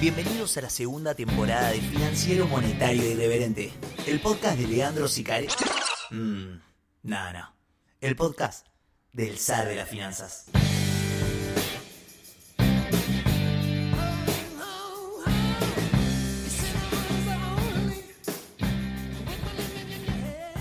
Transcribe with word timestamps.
Bienvenidos 0.00 0.56
a 0.56 0.60
la 0.60 0.70
segunda 0.70 1.12
temporada 1.12 1.70
de 1.72 1.80
Financiero 1.80 2.46
Monetario 2.46 3.04
Irreverente, 3.04 3.72
el 4.06 4.20
podcast 4.20 4.56
de 4.56 4.68
Leandro 4.68 5.08
Sicari. 5.08 5.48
Mmm, 6.12 6.60
no, 7.02 7.32
no. 7.32 7.52
El 8.00 8.14
podcast 8.14 8.68
del 9.12 9.36
zar 9.38 9.66
de 9.66 9.74
las 9.74 9.88
finanzas. 9.88 10.52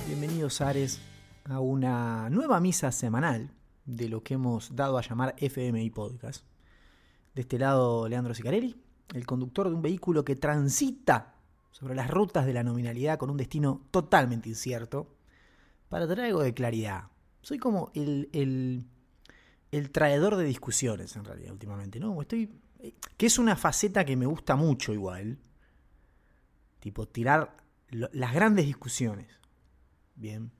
Bienvenidos, 0.07 0.61
Ares, 0.61 0.99
a 1.45 1.59
una 1.59 2.31
nueva 2.31 2.59
misa 2.59 2.91
semanal 2.91 3.51
de 3.85 4.09
lo 4.09 4.23
que 4.23 4.33
hemos 4.33 4.75
dado 4.75 4.97
a 4.97 5.03
llamar 5.03 5.35
FMI 5.37 5.91
Podcast. 5.91 6.43
De 7.35 7.41
este 7.41 7.59
lado, 7.59 8.09
Leandro 8.09 8.33
Sicarelli, 8.33 8.86
el 9.13 9.25
conductor 9.25 9.69
de 9.69 9.75
un 9.75 9.81
vehículo 9.81 10.25
que 10.25 10.35
transita 10.35 11.35
sobre 11.71 11.95
las 11.95 12.09
rutas 12.09 12.45
de 12.45 12.53
la 12.53 12.63
nominalidad 12.63 13.17
con 13.17 13.29
un 13.29 13.37
destino 13.37 13.87
totalmente 13.91 14.49
incierto, 14.49 15.15
para 15.89 16.05
traer 16.05 16.27
algo 16.27 16.41
de 16.41 16.53
claridad. 16.53 17.05
Soy 17.41 17.59
como 17.59 17.91
el, 17.93 18.29
el, 18.33 18.83
el 19.71 19.91
traidor 19.91 20.35
de 20.35 20.43
discusiones, 20.43 21.15
en 21.15 21.23
realidad, 21.23 21.51
últimamente, 21.51 21.99
¿no? 21.99 22.21
Estoy, 22.21 22.51
que 23.15 23.25
es 23.25 23.39
una 23.39 23.55
faceta 23.55 24.03
que 24.03 24.17
me 24.17 24.25
gusta 24.25 24.55
mucho 24.55 24.91
igual. 24.91 25.37
Tipo, 26.79 27.07
tirar 27.07 27.55
las 27.89 28.33
grandes 28.33 28.65
discusiones. 28.65 29.27
Bien. 30.15 30.51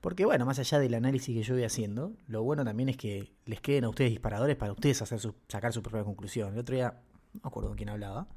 Porque 0.00 0.24
bueno, 0.24 0.46
más 0.46 0.58
allá 0.58 0.78
del 0.78 0.94
análisis 0.94 1.34
que 1.34 1.42
yo 1.42 1.54
voy 1.54 1.64
haciendo, 1.64 2.12
lo 2.26 2.42
bueno 2.42 2.64
también 2.64 2.88
es 2.88 2.96
que 2.96 3.32
les 3.44 3.60
queden 3.60 3.84
a 3.84 3.88
ustedes 3.88 4.10
disparadores 4.10 4.56
para 4.56 4.72
ustedes 4.72 5.00
hacer 5.02 5.20
su- 5.20 5.34
sacar 5.48 5.72
su 5.72 5.82
propia 5.82 6.04
conclusión. 6.04 6.52
El 6.52 6.60
otro 6.60 6.74
día, 6.74 7.00
no 7.32 7.40
me 7.42 7.48
acuerdo 7.48 7.70
con 7.70 7.76
quién 7.76 7.88
hablaba. 7.88 8.28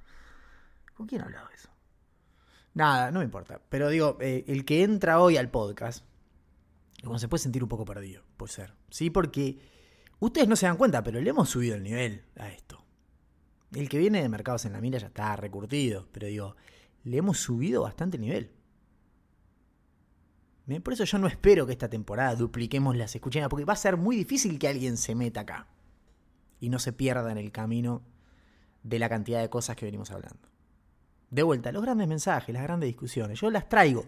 ¿Con 0.94 1.08
quién 1.08 1.22
hablaba 1.22 1.50
eso? 1.54 1.70
Nada, 2.74 3.12
no 3.12 3.20
me 3.20 3.26
importa. 3.26 3.62
Pero 3.70 3.90
digo, 3.90 4.18
eh, 4.22 4.46
el 4.48 4.66
que 4.66 4.84
entra 4.84 5.20
hoy 5.20 5.38
al 5.38 5.50
podcast, 5.50 6.06
como 7.04 7.20
se 7.20 7.28
puede 7.28 7.44
sentir 7.44 7.64
un 7.64 7.70
poco 7.70 7.86
perdido, 7.86 8.24
puede 8.38 8.52
ser. 8.52 8.74
Sí, 8.90 9.10
porque 9.10 9.60
ustedes 10.20 10.48
no 10.48 10.56
se 10.56 10.66
dan 10.66 10.78
cuenta, 10.78 11.04
pero 11.04 11.20
le 11.22 11.30
hemos 11.30 11.50
subido 11.50 11.76
el 11.76 11.84
nivel 11.84 12.24
a 12.38 12.50
esto. 12.50 12.84
El 13.74 13.90
que 13.90 13.98
viene 13.98 14.22
de 14.22 14.30
Mercados 14.30 14.66
en 14.66 14.74
la 14.74 14.82
Mira 14.82 15.00
ya 15.00 15.08
está 15.08 15.36
recurtido, 15.36 16.08
pero 16.12 16.28
digo, 16.28 16.56
le 17.04 17.18
hemos 17.18 17.40
subido 17.40 17.82
bastante 17.82 18.18
el 18.18 18.22
nivel. 18.22 18.52
Por 20.82 20.94
eso 20.94 21.04
yo 21.04 21.20
no 21.20 21.28
espero 21.28 21.68
que 21.68 21.74
esta 21.74 21.90
temporada 21.90 22.36
dupliquemos 22.36 22.96
las 22.96 23.14
escuchenas, 23.16 23.50
porque 23.50 23.66
va 23.66 23.74
a 23.74 23.78
ser 23.78 23.98
muy 23.98 24.16
difícil 24.16 24.58
que 24.58 24.68
alguien 24.68 24.98
se 24.98 25.14
meta 25.14 25.42
acá 25.42 25.68
y 26.60 26.70
no 26.70 26.80
se 26.80 26.92
pierda 26.92 27.32
en 27.32 27.38
el 27.38 27.52
camino 27.52 28.02
de 28.86 29.00
la 29.00 29.10
cantidad 29.10 29.42
de 29.42 29.50
cosas 29.50 29.76
que 29.76 29.86
venimos 29.86 30.12
hablando. 30.12 30.48
De 31.32 31.42
vuelta, 31.42 31.72
los 31.72 31.82
grandes 31.82 32.08
mensajes, 32.08 32.54
las 32.54 32.62
grandes 32.62 32.88
discusiones, 32.88 33.42
yo 33.42 33.50
las 33.50 33.68
traigo. 33.68 34.06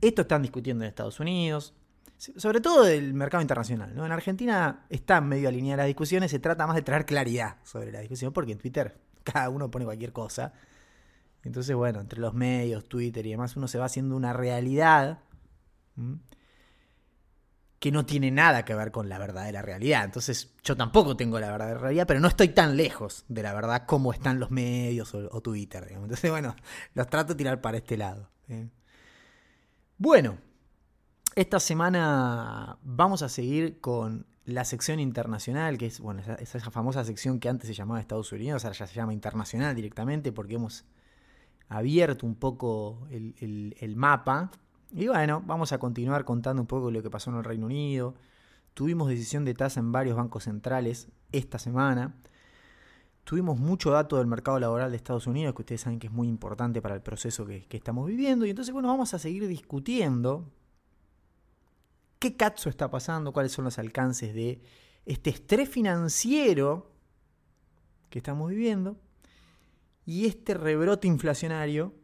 Esto 0.00 0.22
están 0.22 0.42
discutiendo 0.42 0.84
en 0.84 0.88
Estados 0.88 1.20
Unidos, 1.20 1.74
sobre 2.18 2.60
todo 2.60 2.82
del 2.82 3.14
mercado 3.14 3.40
internacional. 3.40 3.94
¿no? 3.94 4.04
En 4.04 4.10
Argentina 4.10 4.84
están 4.90 5.28
medio 5.28 5.48
alineadas 5.48 5.78
las 5.78 5.86
discusiones, 5.86 6.32
se 6.32 6.40
trata 6.40 6.66
más 6.66 6.74
de 6.74 6.82
traer 6.82 7.06
claridad 7.06 7.56
sobre 7.62 7.92
la 7.92 8.00
discusión, 8.00 8.32
porque 8.32 8.52
en 8.52 8.58
Twitter 8.58 8.98
cada 9.22 9.48
uno 9.48 9.70
pone 9.70 9.84
cualquier 9.84 10.12
cosa. 10.12 10.52
Entonces, 11.44 11.76
bueno, 11.76 12.00
entre 12.00 12.20
los 12.20 12.34
medios, 12.34 12.88
Twitter 12.88 13.24
y 13.24 13.30
demás, 13.30 13.56
uno 13.56 13.68
se 13.68 13.78
va 13.78 13.84
haciendo 13.84 14.16
una 14.16 14.32
realidad. 14.32 15.20
Que 17.84 17.92
no 17.92 18.06
tiene 18.06 18.30
nada 18.30 18.64
que 18.64 18.74
ver 18.74 18.90
con 18.90 19.10
la 19.10 19.18
verdadera 19.18 19.60
realidad. 19.60 20.06
Entonces, 20.06 20.54
yo 20.64 20.74
tampoco 20.74 21.18
tengo 21.18 21.38
la 21.38 21.50
verdadera 21.50 21.78
realidad, 21.78 22.06
pero 22.06 22.18
no 22.18 22.28
estoy 22.28 22.48
tan 22.48 22.78
lejos 22.78 23.26
de 23.28 23.42
la 23.42 23.52
verdad 23.52 23.84
como 23.84 24.10
están 24.10 24.40
los 24.40 24.50
medios 24.50 25.12
o, 25.14 25.40
Twitter. 25.42 25.88
Entonces, 25.90 26.30
bueno, 26.30 26.56
los 26.94 27.06
trato 27.08 27.34
de 27.34 27.36
tirar 27.36 27.60
para 27.60 27.76
este 27.76 27.98
lado. 27.98 28.30
¿eh? 28.48 28.70
Bueno, 29.98 30.38
esta 31.34 31.60
semana 31.60 32.78
vamos 32.80 33.20
a 33.20 33.28
seguir 33.28 33.82
con 33.82 34.24
la 34.46 34.64
sección 34.64 34.98
internacional, 34.98 35.76
que 35.76 35.84
es 35.84 36.00
bueno, 36.00 36.22
esa, 36.38 36.70
famosa 36.70 37.04
sección 37.04 37.38
que 37.38 37.50
antes 37.50 37.68
se 37.68 37.74
llamaba 37.74 38.00
Estados 38.00 38.32
Unidos, 38.32 38.64
ahora 38.64 38.78
ya 38.78 38.86
se 38.86 38.94
llama 38.94 39.12
internacional 39.12 39.76
directamente 39.76 40.32
porque 40.32 40.54
hemos 40.54 40.86
abierto 41.68 42.24
un 42.24 42.36
poco 42.36 43.06
el 43.10 43.94
mapa. 43.94 44.52
Y 44.92 45.08
bueno, 45.08 45.42
vamos 45.44 45.72
a 45.72 45.78
continuar 45.78 46.24
contando 46.24 46.62
un 46.62 46.68
poco 46.68 46.90
lo 46.90 47.02
que 47.02 47.10
pasó 47.10 47.30
en 47.30 47.36
el 47.36 47.44
Reino 47.44 47.66
Unido. 47.66 48.14
Tuvimos 48.74 49.08
decisión 49.08 49.44
de 49.44 49.54
tasa 49.54 49.80
en 49.80 49.92
varios 49.92 50.16
bancos 50.16 50.44
centrales 50.44 51.08
esta 51.32 51.58
semana. 51.58 52.14
Tuvimos 53.24 53.58
mucho 53.58 53.90
dato 53.90 54.18
del 54.18 54.26
mercado 54.26 54.58
laboral 54.58 54.90
de 54.90 54.96
Estados 54.96 55.26
Unidos, 55.26 55.54
que 55.54 55.62
ustedes 55.62 55.80
saben 55.80 55.98
que 55.98 56.08
es 56.08 56.12
muy 56.12 56.28
importante 56.28 56.82
para 56.82 56.94
el 56.94 57.00
proceso 57.00 57.46
que, 57.46 57.66
estamos 57.70 58.06
viviendo. 58.06 58.44
Y 58.44 58.50
entonces, 58.50 58.72
bueno, 58.72 58.88
vamos 58.88 59.14
a 59.14 59.18
seguir 59.18 59.48
discutiendo 59.48 60.50
qué 62.18 62.36
cazzo 62.36 62.68
está 62.68 62.90
pasando, 62.90 63.32
cuáles 63.32 63.52
son 63.52 63.64
los 63.64 63.78
alcances 63.78 64.34
de 64.34 64.60
este 65.06 65.30
estrés 65.30 65.68
financiero 65.68 66.90
que 68.10 68.18
estamos 68.18 68.50
viviendo 68.50 68.96
y 70.06 70.26
este 70.26 70.54
rebrote 70.54 71.08
inflacionario 71.08 71.94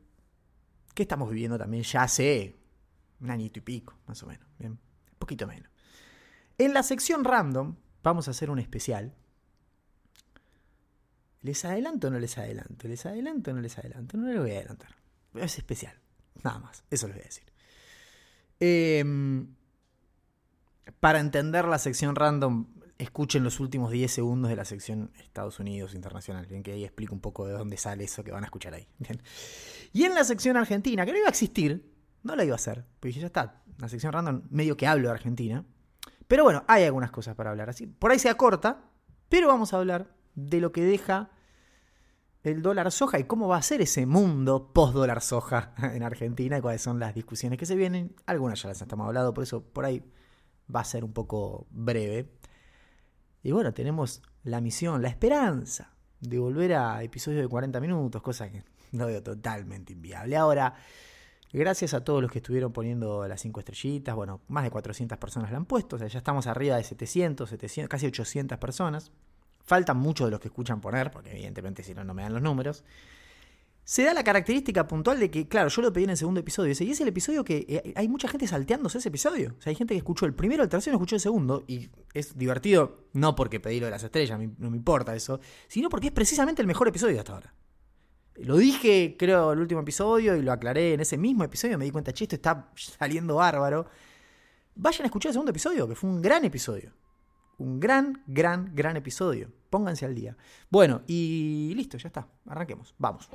que 0.95 1.03
estamos 1.03 1.31
viviendo 1.31 1.59
también 1.59 1.83
ya 1.83 2.03
hace 2.03 2.60
un 3.21 3.31
añito 3.31 3.59
y 3.59 3.63
pico, 3.63 3.99
más 4.07 4.23
o 4.23 4.27
menos, 4.27 4.47
bien, 4.59 4.73
un 4.73 5.19
poquito 5.19 5.47
menos. 5.47 5.71
En 6.59 6.75
la 6.75 6.83
sección 6.83 7.25
random 7.25 7.77
vamos 8.03 8.29
a 8.29 8.33
hacer 8.33 8.51
un 8.51 8.59
especial. 8.59 9.15
¿Les 11.43 11.65
adelanto 11.65 12.09
o 12.09 12.11
no 12.11 12.19
les 12.19 12.37
adelanto? 12.37 12.87
¿Les 12.87 13.07
adelanto 13.07 13.51
o 13.51 13.55
no 13.55 13.61
les 13.61 13.79
adelanto? 13.79 14.19
No 14.19 14.29
les 14.29 14.39
voy 14.39 14.51
a 14.51 14.59
adelantar. 14.59 14.95
Es 15.35 15.57
especial. 15.57 15.99
Nada 16.43 16.59
más. 16.59 16.85
Eso 16.91 17.07
les 17.07 17.17
voy 17.17 17.23
a 17.23 17.27
decir. 17.27 17.45
Em, 18.61 19.55
para 21.01 21.21
entender 21.21 21.65
la 21.67 21.79
sección 21.79 22.15
random, 22.15 22.67
escuchen 22.99 23.43
los 23.43 23.59
últimos 23.59 23.91
10 23.91 24.13
segundos 24.13 24.51
de 24.51 24.57
la 24.57 24.67
sección 24.67 25.13
Estados 25.19 25.59
Unidos 25.61 25.95
Internacional. 25.95 26.47
Bien, 26.47 26.63
que 26.63 26.73
ahí 26.73 26.85
explico 26.85 27.15
un 27.15 27.23
poco 27.23 27.47
de 27.47 27.55
dónde 27.55 27.79
sale 27.79 28.05
eso 28.05 28.23
que 28.23 28.33
van 28.33 28.45
a 28.45 28.47
escuchar 28.47 28.75
ahí. 28.75 28.87
Bien. 28.99 29.23
Y 29.95 30.05
en 30.05 30.15
la 30.15 30.25
sección 30.25 30.59
Argentina, 30.59 31.07
que 31.07 31.13
no 31.13 31.19
iba 31.19 31.29
a 31.29 31.31
existir, 31.31 31.90
no 32.23 32.37
la 32.37 32.45
iba 32.45 32.55
a 32.55 32.57
hacer. 32.57 32.85
Porque 32.99 33.19
ya 33.19 33.27
está. 33.27 33.63
La 33.79 33.89
sección 33.89 34.13
random 34.13 34.43
medio 34.51 34.77
que 34.77 34.87
hablo 34.87 35.09
de 35.09 35.15
Argentina. 35.15 35.65
Pero 36.29 36.45
bueno, 36.45 36.65
hay 36.69 36.85
algunas 36.85 37.11
cosas 37.11 37.35
para 37.35 37.51
hablar. 37.51 37.71
Así, 37.71 37.87
por 37.87 38.11
ahí 38.11 38.19
se 38.19 38.29
acorta, 38.29 38.85
pero 39.29 39.49
vamos 39.49 39.73
a 39.73 39.79
hablar 39.79 40.15
de 40.35 40.61
lo 40.61 40.73
que 40.73 40.85
deja 40.85 41.31
el 42.43 42.63
dólar 42.63 42.91
soja 42.91 43.19
y 43.19 43.25
cómo 43.25 43.49
va 43.49 43.59
a 43.59 43.63
ser 43.63 43.83
ese 43.83 44.07
mundo 44.07 44.73
post 44.73 44.95
dólar 44.95 45.21
soja 45.21 45.75
en 45.83 46.03
Argentina 46.03 46.59
y 46.59 46.61
cuáles 46.61 46.83
son 46.83 46.99
las 46.99 47.15
discusiones 47.15 47.59
que 47.59 47.67
se 47.67 47.77
vienen. 47.77 48.15
Algunas 48.27 48.63
ya 48.63 48.69
las 48.69 48.81
estamos 48.81 49.07
hablando, 49.07 49.35
por 49.35 49.45
eso 49.45 49.63
por 49.63 49.85
ahí 49.85 50.03
va 50.75 50.81
a 50.81 50.85
ser 50.85 51.05
un 51.05 51.13
poco 51.13 51.67
breve. 51.71 52.31
Y 53.43 53.53
bueno, 53.53 53.73
tenemos 53.73 54.23
la 54.45 54.61
misión, 54.61 55.03
la 55.03 55.09
esperanza 55.09 55.93
de 56.21 56.39
volver 56.39 56.75
a 56.75 57.03
episodios 57.03 57.43
de 57.43 57.49
40 57.49 57.81
minutos, 57.81 58.23
cosa 58.23 58.51
que 58.51 58.63
no 58.93 59.07
veo 59.07 59.23
totalmente 59.23 59.93
inviable. 59.93 60.37
Ahora, 60.37 60.75
gracias 61.59 61.95
a 61.95 62.05
todos 62.05 62.23
los 62.23 62.31
que 62.31 62.39
estuvieron 62.39 62.73
poniendo 62.73 63.27
las 63.27 63.41
5 63.41 63.61
estrellitas, 63.61 64.15
bueno, 64.15 64.41
más 64.49 64.65
de 64.65 64.71
400 64.71 65.19
personas 65.19 65.51
la 65.51 65.57
han 65.57 65.65
puesto, 65.65 65.97
o 65.97 65.99
sea, 65.99 66.09
ya 66.09 66.19
estamos 66.19 66.47
arriba 66.47 66.77
de 66.77 66.85
700, 66.85 67.49
700, 67.49 67.89
casi 67.89 68.07
800 68.07 68.59
personas. 68.59 69.11
Faltan 69.65 69.99
muchos 69.99 70.27
de 70.27 70.31
los 70.33 70.41
que 70.41 70.49
escuchan 70.49 70.81
poner, 70.81 71.11
porque 71.11 71.33
evidentemente 71.33 71.83
si 71.83 71.95
no, 71.95 72.05
no 72.05 72.15
me 72.15 72.23
dan 72.23 72.33
los 72.33 72.43
números. 72.43 72.85
Se 73.85 74.05
da 74.05 74.15
la 74.15 74.23
característica 74.23 74.87
puntual 74.87 75.19
de 75.19 75.31
que, 75.31 75.49
claro, 75.49 75.69
yo 75.69 75.83
lo 75.83 75.93
pedí 75.93 76.05
en 76.05 76.11
el 76.11 76.17
segundo 76.17 76.41
episodio, 76.41 76.73
y 76.79 76.91
es 76.91 77.01
el 77.01 77.09
episodio 77.09 77.45
que 77.45 77.67
eh, 77.69 77.93
hay 77.97 78.09
mucha 78.09 78.29
gente 78.29 78.47
salteándose 78.47 78.99
ese 78.99 79.09
episodio. 79.09 79.55
O 79.59 79.63
sea, 79.63 79.71
hay 79.71 79.77
gente 79.77 79.95
que 79.95 79.99
escuchó 79.99 80.27
el 80.27 80.35
primero, 80.35 80.63
el 80.63 80.69
tercero, 80.69 80.97
escuchó 80.97 81.17
el 81.17 81.21
segundo, 81.21 81.65
y 81.67 81.91
es 82.15 82.39
divertido, 82.39 83.07
no 83.13 83.35
porque 83.35 83.59
pedí 83.59 83.81
lo 83.81 83.87
de 83.87 83.93
las 83.93 84.05
estrellas, 84.05 84.39
no 84.59 84.71
me 84.71 84.77
importa 84.77 85.17
eso, 85.17 85.41
sino 85.67 85.89
porque 85.89 86.09
es 86.09 86.13
precisamente 86.13 86.63
el 86.63 86.69
mejor 86.69 86.87
episodio 86.87 87.19
hasta 87.19 87.33
ahora. 87.33 87.55
Lo 88.37 88.57
dije, 88.57 89.17
creo, 89.19 89.53
el 89.53 89.59
último 89.59 89.81
episodio, 89.81 90.37
y 90.37 90.43
lo 90.43 90.53
aclaré 90.53 90.95
en 90.95 91.01
ese 91.01 91.19
mismo 91.19 91.45
episodio, 91.45 91.77
me 91.77 91.85
di 91.85 91.91
cuenta, 91.91 92.13
che, 92.13 92.25
esto 92.25 92.37
está 92.37 92.71
saliendo 92.75 93.37
bárbaro. 93.37 93.87
Vayan 94.75 95.03
a 95.03 95.07
escuchar 95.07 95.31
el 95.31 95.35
segundo 95.35 95.51
episodio, 95.51 95.87
que 95.87 95.95
fue 95.95 96.09
un 96.09 96.23
gran 96.23 96.45
episodio. 96.45 96.93
Un 97.59 97.79
gran, 97.79 98.23
gran, 98.27 98.75
gran 98.75 98.97
episodio. 98.97 99.53
Pónganse 99.69 100.07
al 100.07 100.15
día. 100.15 100.37
Bueno, 100.71 101.03
y 101.07 101.73
listo, 101.77 101.99
ya 101.99 102.09
está. 102.09 102.27
Arranquemos. 102.47 102.95
Vamos. 102.99 103.29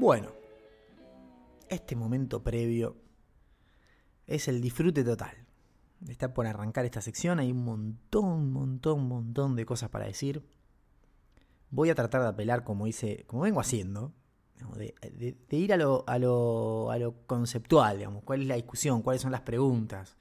Bueno, 0.00 0.30
este 1.68 1.94
momento 1.94 2.42
previo 2.42 2.96
es 4.26 4.48
el 4.48 4.62
disfrute 4.62 5.04
total. 5.04 5.46
Está 6.08 6.32
por 6.32 6.46
arrancar 6.46 6.86
esta 6.86 7.02
sección, 7.02 7.38
hay 7.38 7.52
un 7.52 7.66
montón, 7.66 8.50
montón, 8.50 9.06
montón 9.06 9.56
de 9.56 9.66
cosas 9.66 9.90
para 9.90 10.06
decir. 10.06 10.42
voy 11.68 11.90
a 11.90 11.94
tratar 11.94 12.22
de 12.22 12.28
apelar, 12.28 12.64
como 12.64 12.86
hice, 12.86 13.24
como 13.26 13.42
vengo 13.42 13.60
haciendo, 13.60 14.14
de, 14.74 15.36
ir 15.50 15.74
a 15.74 15.76
lo, 15.76 16.04
a, 16.06 16.18
lo, 16.18 16.90
a 16.90 16.96
lo 16.96 17.26
conceptual, 17.26 17.98
digamos, 17.98 18.22
cuál 18.24 18.40
es 18.40 18.48
la 18.48 18.54
discusión, 18.54 19.02
cuáles 19.02 19.20
son 19.20 19.32
las 19.32 19.42
preguntas, 19.42 20.16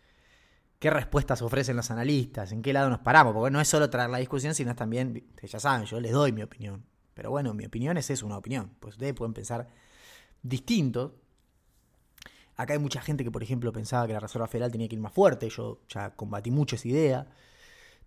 qué 0.80 0.90
respuestas 0.90 1.42
ofrecen 1.42 1.78
los 1.78 1.90
analistas, 1.90 2.52
en 2.52 2.62
qué 2.62 2.74
lado 2.74 2.90
nos 2.90 3.00
paramos, 3.00 3.34
porque 3.34 3.50
no 3.50 3.62
es 3.62 3.70
solo 3.70 3.90
traer 3.90 4.10
la 4.10 4.18
discusión, 4.18 4.54
sino 4.54 4.76
también, 4.76 5.26
ya 5.42 5.60
saben, 5.62 5.86
yo 5.86 6.02
les 6.02 6.12
doy 6.12 6.34
mi 6.34 6.44
opinión. 6.44 6.84
Pero 7.20 7.32
bueno, 7.32 7.54
mi 7.54 7.66
opinión 7.66 7.98
es 7.98 8.10
eso, 8.10 8.26
una 8.26 8.38
opinión. 8.38 8.72
Pues 8.80 8.96
ustedes 8.96 9.14
pueden 9.14 9.34
pensar 9.34 9.68
distinto. 10.42 11.20
Acá 12.56 12.72
hay 12.72 12.80
mucha 12.80 13.02
gente 13.02 13.26
que, 13.26 13.30
por 13.30 13.44
ejemplo, 13.44 13.74
pensaba 13.74 14.08
que 14.08 14.14
la 14.14 14.22
Reserva 14.22 14.48
Federal 14.48 14.72
tenía 14.72 14.88
que 14.88 14.96
ir 14.96 15.02
más 15.02 15.12
fuerte. 15.12 15.50
Yo 15.50 15.82
ya 15.90 16.16
combatí 16.16 16.50
mucho 16.50 16.78
esa 16.78 16.88
idea. 16.88 17.28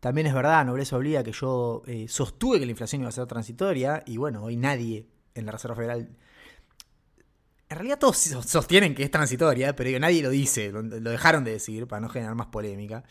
También 0.01 0.29
es 0.29 0.33
verdad, 0.33 0.65
nobleza 0.65 0.97
obliga, 0.97 1.23
que 1.23 1.33
yo 1.33 1.83
eh, 1.87 2.09
sostuve 2.09 2.59
que 2.59 2.65
la 2.65 2.71
inflación 2.71 3.03
iba 3.03 3.11
a 3.11 3.13
ser 3.13 3.27
transitoria. 3.27 4.03
Y 4.07 4.17
bueno, 4.17 4.45
hoy 4.45 4.57
nadie 4.57 5.07
en 5.35 5.45
la 5.45 5.53
Reserva 5.53 5.77
Federal. 5.77 6.09
En 7.69 7.77
realidad 7.77 7.99
todos 7.99 8.17
sostienen 8.17 8.95
que 8.95 9.03
es 9.03 9.11
transitoria, 9.11 9.77
pero 9.77 10.01
nadie 10.01 10.23
lo 10.23 10.31
dice, 10.31 10.73
lo 10.73 11.11
dejaron 11.11 11.45
de 11.45 11.51
decir 11.51 11.87
para 11.87 12.01
no 12.01 12.09
generar 12.09 12.35
más 12.35 12.47
polémica. 12.47 13.05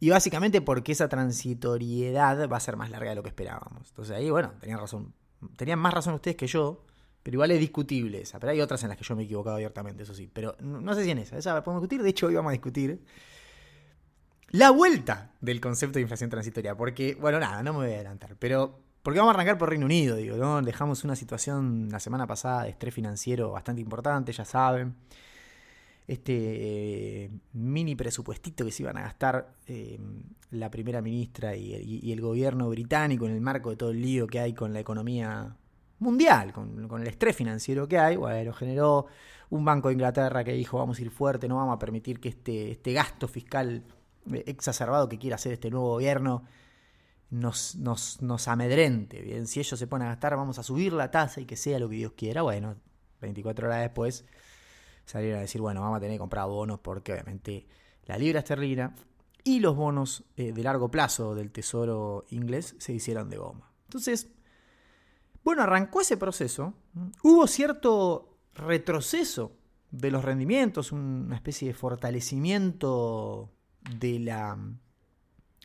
Y 0.00 0.08
básicamente 0.08 0.62
porque 0.62 0.92
esa 0.92 1.10
transitoriedad 1.10 2.48
va 2.48 2.56
a 2.56 2.60
ser 2.60 2.78
más 2.78 2.88
larga 2.88 3.10
de 3.10 3.16
lo 3.16 3.22
que 3.22 3.28
esperábamos. 3.28 3.90
Entonces 3.90 4.16
ahí, 4.16 4.30
bueno, 4.30 4.54
tenían 4.58 4.80
razón 4.80 5.12
tenían 5.56 5.78
más 5.78 5.94
razón 5.94 6.14
ustedes 6.14 6.36
que 6.36 6.46
yo, 6.46 6.84
pero 7.22 7.36
igual 7.36 7.50
es 7.52 7.60
discutible 7.60 8.20
esa. 8.20 8.38
Pero 8.38 8.52
hay 8.52 8.60
otras 8.60 8.82
en 8.82 8.90
las 8.90 8.98
que 8.98 9.04
yo 9.04 9.16
me 9.16 9.22
he 9.22 9.24
equivocado 9.24 9.56
abiertamente, 9.56 10.02
eso 10.02 10.14
sí. 10.14 10.30
Pero 10.32 10.56
no, 10.60 10.94
sé 10.94 11.04
si 11.04 11.10
en 11.10 11.18
esa, 11.18 11.38
esa 11.38 11.62
podemos 11.64 11.82
discutir. 11.82 12.02
De 12.02 12.10
hecho, 12.10 12.26
hoy 12.26 12.34
vamos 12.34 12.50
a 12.50 12.52
discutir 12.52 13.02
la 14.50 14.70
vuelta 14.70 15.32
del 15.40 15.60
concepto 15.60 15.94
de 15.94 16.02
inflación 16.02 16.28
transitoria. 16.28 16.76
Porque, 16.76 17.16
bueno, 17.20 17.40
nada, 17.40 17.62
no 17.62 17.72
me 17.72 17.78
voy 17.78 17.92
a 17.92 17.94
adelantar. 17.94 18.36
Pero, 18.38 18.78
porque 19.02 19.20
vamos 19.20 19.32
a 19.32 19.36
arrancar 19.36 19.56
por 19.56 19.70
Reino 19.70 19.86
Unido, 19.86 20.16
digo, 20.16 20.36
¿no? 20.36 20.60
Dejamos 20.60 21.02
una 21.04 21.16
situación 21.16 21.88
la 21.90 21.98
semana 21.98 22.26
pasada 22.26 22.64
de 22.64 22.70
estrés 22.70 22.92
financiero 22.92 23.52
bastante 23.52 23.80
importante, 23.80 24.32
ya 24.32 24.44
saben. 24.44 24.94
Este 26.06 27.24
eh, 27.24 27.30
mini 27.54 27.96
presupuestito 27.96 28.64
que 28.64 28.70
se 28.70 28.82
iban 28.82 28.98
a 28.98 29.02
gastar 29.02 29.54
eh, 29.66 29.98
la 30.50 30.70
primera 30.70 31.00
ministra 31.00 31.56
y, 31.56 32.12
el 32.12 32.20
gobierno 32.20 32.68
británico 32.68 33.26
en 33.26 33.32
el 33.32 33.40
marco 33.40 33.70
de 33.70 33.76
todo 33.76 33.90
el 33.90 34.02
lío 34.02 34.26
que 34.26 34.38
hay 34.38 34.52
con 34.52 34.74
la 34.74 34.80
economía 34.80 35.56
mundial, 36.00 36.52
con, 36.52 37.00
el 37.00 37.06
estrés 37.06 37.34
financiero 37.34 37.88
que 37.88 37.98
hay, 37.98 38.16
bueno, 38.16 38.52
generó 38.52 39.06
un 39.48 39.64
Banco 39.64 39.88
de 39.88 39.94
Inglaterra 39.94 40.44
que 40.44 40.52
dijo 40.52 40.78
vamos 40.78 40.98
a 40.98 41.02
ir 41.02 41.10
fuerte, 41.10 41.48
no 41.48 41.56
vamos 41.56 41.76
a 41.76 41.78
permitir 41.78 42.20
que 42.20 42.28
este, 42.28 42.72
este 42.72 42.92
gasto 42.92 43.26
fiscal 43.26 43.82
eh, 44.30 44.44
exacerbado 44.46 45.08
que 45.08 45.18
quiere 45.18 45.34
hacer 45.34 45.54
este 45.54 45.70
nuevo 45.70 45.88
gobierno 45.88 46.44
nos, 47.30 47.76
nos, 47.76 48.20
nos 48.20 48.46
amedrente. 48.48 49.22
Bien, 49.22 49.46
si 49.46 49.60
ellos 49.60 49.78
se 49.78 49.86
ponen 49.86 50.08
a 50.08 50.10
gastar, 50.10 50.36
vamos 50.36 50.58
a 50.58 50.62
subir 50.62 50.92
la 50.92 51.10
tasa 51.10 51.40
y 51.40 51.46
que 51.46 51.56
sea 51.56 51.78
lo 51.78 51.88
que 51.88 51.96
Dios 51.96 52.12
quiera. 52.12 52.42
Bueno, 52.42 52.76
24 53.22 53.66
horas 53.66 53.80
después 53.80 54.26
salieron 55.04 55.38
a 55.38 55.42
decir, 55.42 55.60
bueno, 55.60 55.80
vamos 55.80 55.96
a 55.98 56.00
tener 56.00 56.14
que 56.14 56.20
comprar 56.20 56.46
bonos 56.46 56.80
porque 56.80 57.12
obviamente 57.12 57.66
la 58.06 58.18
libra 58.18 58.40
esterlina 58.40 58.94
y 59.42 59.60
los 59.60 59.76
bonos 59.76 60.24
eh, 60.36 60.52
de 60.52 60.62
largo 60.62 60.90
plazo 60.90 61.34
del 61.34 61.52
Tesoro 61.52 62.24
inglés 62.30 62.74
se 62.78 62.92
hicieron 62.92 63.28
de 63.28 63.36
goma. 63.36 63.70
Entonces, 63.84 64.32
bueno, 65.44 65.62
arrancó 65.62 66.00
ese 66.00 66.16
proceso, 66.16 66.74
hubo 67.22 67.46
cierto 67.46 68.38
retroceso 68.54 69.52
de 69.90 70.10
los 70.10 70.24
rendimientos, 70.24 70.90
una 70.90 71.36
especie 71.36 71.68
de 71.68 71.74
fortalecimiento 71.74 73.50
de 73.98 74.18
la, 74.18 74.58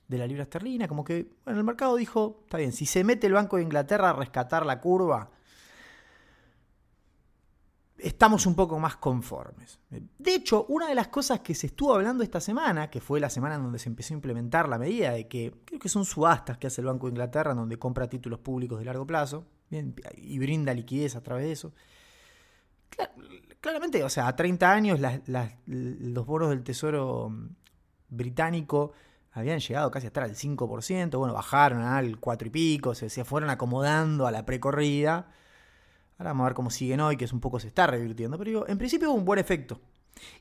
de 0.08 0.18
la 0.18 0.28
libra 0.28 0.44
esterlina, 0.44 0.88
como 0.88 1.04
que 1.06 1.32
bueno, 1.46 1.60
el 1.60 1.66
mercado 1.66 1.96
dijo, 1.96 2.42
está 2.44 2.58
bien, 2.58 2.74
si 2.74 2.86
se 2.86 3.06
mete 3.06 3.28
el 3.28 3.34
Banco 3.34 3.56
de 3.56 3.64
Inglaterra 3.64 4.10
a 4.10 4.14
rescatar 4.14 4.66
la 4.66 4.82
curva, 4.82 5.32
estamos 8.01 8.46
un 8.46 8.56
poco 8.56 8.80
más 8.80 8.98
conformes. 8.98 9.80
De 9.90 10.36
hecho, 10.36 10.66
una 10.69 10.88
de 10.88 10.96
las 10.96 11.07
cosas 11.07 11.40
que 11.42 11.56
se 11.56 11.68
estuvo 11.68 11.94
hablando 11.94 12.24
esta 12.24 12.40
semana, 12.40 12.90
que 12.90 13.01
fue 13.01 13.19
la 13.19 13.30
semana 13.30 13.56
en 13.56 13.63
donde 13.63 13.80
se 13.80 13.90
empezó 13.90 14.13
a 14.13 14.18
implementar 14.18 14.68
la 14.69 14.78
medida 14.78 15.12
de 15.12 15.28
que 15.28 15.54
creo 15.66 15.80
que 15.80 15.90
son 15.90 16.06
subastas 16.06 16.57
que 16.57 16.68
hace 16.68 16.81
el 16.81 16.88
Banco 16.88 17.07
de 17.07 17.12
Inglaterra, 17.12 17.54
donde 17.54 17.78
compra 17.78 18.07
títulos 18.07 18.40
públicos 18.40 18.80
de 18.80 18.86
largo 18.86 19.06
plazo 19.06 19.46
y 20.16 20.40
brinda 20.40 20.74
liquidez 20.74 21.16
a 21.16 21.22
través 21.22 21.46
de 21.46 21.51
eso. 21.51 21.74
claramente, 23.62 24.04
o 24.04 24.10
sea, 24.10 24.28
a 24.28 24.36
30 24.36 24.72
años 24.72 25.00
los 25.66 26.25
bonos 26.25 26.50
del 26.50 26.63
Tesoro 26.63 27.31
británico 28.10 28.94
habían 29.31 29.60
llegado 29.60 29.92
casi 29.92 30.07
a 30.07 30.10
estar 30.10 30.24
al 30.24 30.36
5%, 30.36 31.18
bueno, 31.18 31.34
bajaron 31.34 31.81
al 31.81 32.19
4 32.19 32.48
y 32.48 32.52
pico, 32.52 32.95
se 32.95 33.24
fueron 33.24 33.50
acomodando 33.50 34.25
a 34.25 34.31
la 34.31 34.45
precorrida 34.45 35.30
Ahora 36.19 36.31
vamos 36.31 36.44
a 36.44 36.48
ver 36.50 36.54
cómo 36.54 36.69
siguen 36.69 37.00
hoy, 37.00 37.16
que 37.16 37.25
es 37.25 37.33
un 37.33 37.39
poco 37.39 37.62
se 37.62 37.68
está 37.68 37.88
revirtiendo. 37.88 38.38
Pero 38.38 38.50
digo, 38.50 38.68
en 38.68 38.77
principio 38.77 39.10
hubo 39.10 39.18
un 39.18 39.25
buen 39.25 39.39
efecto. 39.39 39.80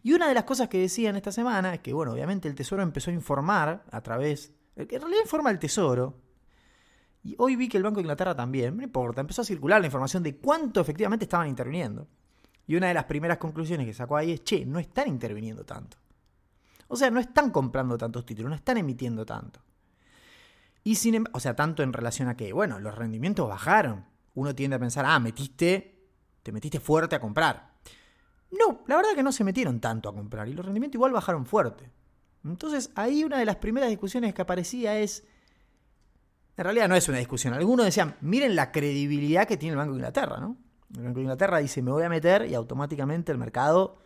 Y 0.03 0.13
una 0.13 0.27
de 0.27 0.35
las 0.35 0.43
cosas 0.43 0.69
que 0.69 0.79
decían 0.79 1.15
esta 1.15 1.31
semana 1.31 1.73
es 1.73 1.81
que, 1.81 1.93
bueno, 1.93 2.13
obviamente 2.13 2.49
el 2.49 2.57
Tesoro 2.57 2.83
empezó 2.83 3.11
a 3.11 3.15
informar 3.15 3.85
a 3.89 4.01
través. 4.01 4.53
En 4.75 4.89
realidad 4.89 5.21
informa 5.23 5.51
el 5.51 5.61
Tesoro. 5.61 6.21
Y 7.23 7.37
hoy 7.39 7.55
vi 7.55 7.69
que 7.69 7.77
el 7.77 7.85
Banco 7.85 7.97
de 7.97 8.03
Inglaterra 8.03 8.35
también, 8.35 8.77
no 8.77 8.83
importa, 8.83 9.21
empezó 9.21 9.43
a 9.43 9.45
circular 9.45 9.81
la 9.81 9.87
información 9.87 10.23
de 10.25 10.37
cuánto 10.37 10.81
efectivamente 10.81 11.27
estaban 11.27 11.47
interviniendo. 11.47 12.09
Y 12.67 12.75
una 12.75 12.89
de 12.89 12.95
las 12.95 13.05
primeras 13.05 13.39
conclusiones 13.39 13.87
que 13.87 13.95
sacó 13.95 14.17
ahí 14.17 14.33
es, 14.33 14.43
che, 14.43 14.67
no 14.67 14.81
están 14.81 15.07
interviniendo 15.07 15.65
tanto. 15.65 15.97
O 16.89 16.97
sea, 16.97 17.09
no 17.11 17.21
están 17.21 17.53
comprando 17.53 17.97
tantos 17.97 18.27
títulos, 18.27 18.51
no 18.51 18.57
están 18.57 18.79
emitiendo 18.79 19.25
tanto. 19.25 19.61
Y 20.83 20.97
sin, 20.97 21.15
em, 21.15 21.25
o 21.33 21.39
sea, 21.39 21.55
tanto 21.55 21.85
en 21.85 21.93
relación 21.93 22.29
a 22.29 22.37
que, 22.37 22.53
bueno, 22.53 22.81
los 22.81 22.97
rendimientos 22.97 23.49
bajaron 23.49 24.07
uno 24.39 24.55
tiende 24.55 24.77
a 24.77 24.79
pensar, 24.79 25.05
ah, 25.07 25.19
metiste, 25.19 25.99
te 26.43 26.53
metiste 26.53 26.81
fuerte 26.81 27.17
a 27.17 27.21
comprar. 27.21 27.75
No, 28.51 28.83
la 28.87 28.97
verdad 28.97 29.11
que 29.15 29.23
no 29.23 29.33
se 29.33 29.45
metieron 29.45 29.81
tanto 29.81 30.09
a 30.09 30.15
comprar 30.15 30.49
y 30.49 30.55
los 30.55 30.65
rendimientos 30.65 30.95
igual 30.95 31.13
bajaron 31.13 31.45
fuerte. 31.45 31.91
Entonces 32.45 32.91
ahí 32.95 33.25
una 33.25 33.39
de 33.39 33.45
las 33.45 33.57
primeras 33.57 33.91
discusiones 33.91 34.33
que 34.33 34.43
aparecía 34.43 34.99
es, 34.99 35.25
en 36.57 36.65
realidad 36.65 36.89
no 36.89 36.95
es 36.95 37.09
una 37.09 37.19
discusión, 37.19 37.53
algunos 37.55 37.85
decían, 37.85 38.17
miren 38.21 38.55
la 38.57 38.73
credibilidad 38.73 39.47
que 39.47 39.57
tiene 39.57 39.73
el 39.73 39.79
Banco 39.79 39.93
de 39.93 39.99
Inglaterra, 39.99 40.39
¿no? 40.39 40.57
El 40.95 41.03
Banco 41.03 41.17
de 41.17 41.23
Inglaterra 41.23 41.59
dice, 41.59 41.83
me 41.83 41.91
voy 41.91 42.05
a 42.05 42.09
meter 42.09 42.47
y 42.47 42.55
automáticamente 42.55 43.33
el 43.33 43.39
mercado, 43.39 43.99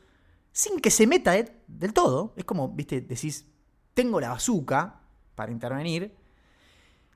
sin 0.50 0.81
que 0.81 0.90
se 0.90 1.06
meta 1.06 1.37
eh, 1.37 1.61
del 1.69 1.93
todo, 1.93 2.32
es 2.36 2.44
como, 2.44 2.69
viste, 2.70 3.03
decís, 3.03 3.46
tengo 3.94 4.19
la 4.19 4.31
bazuca 4.31 5.01
para 5.34 5.53
intervenir, 5.53 6.17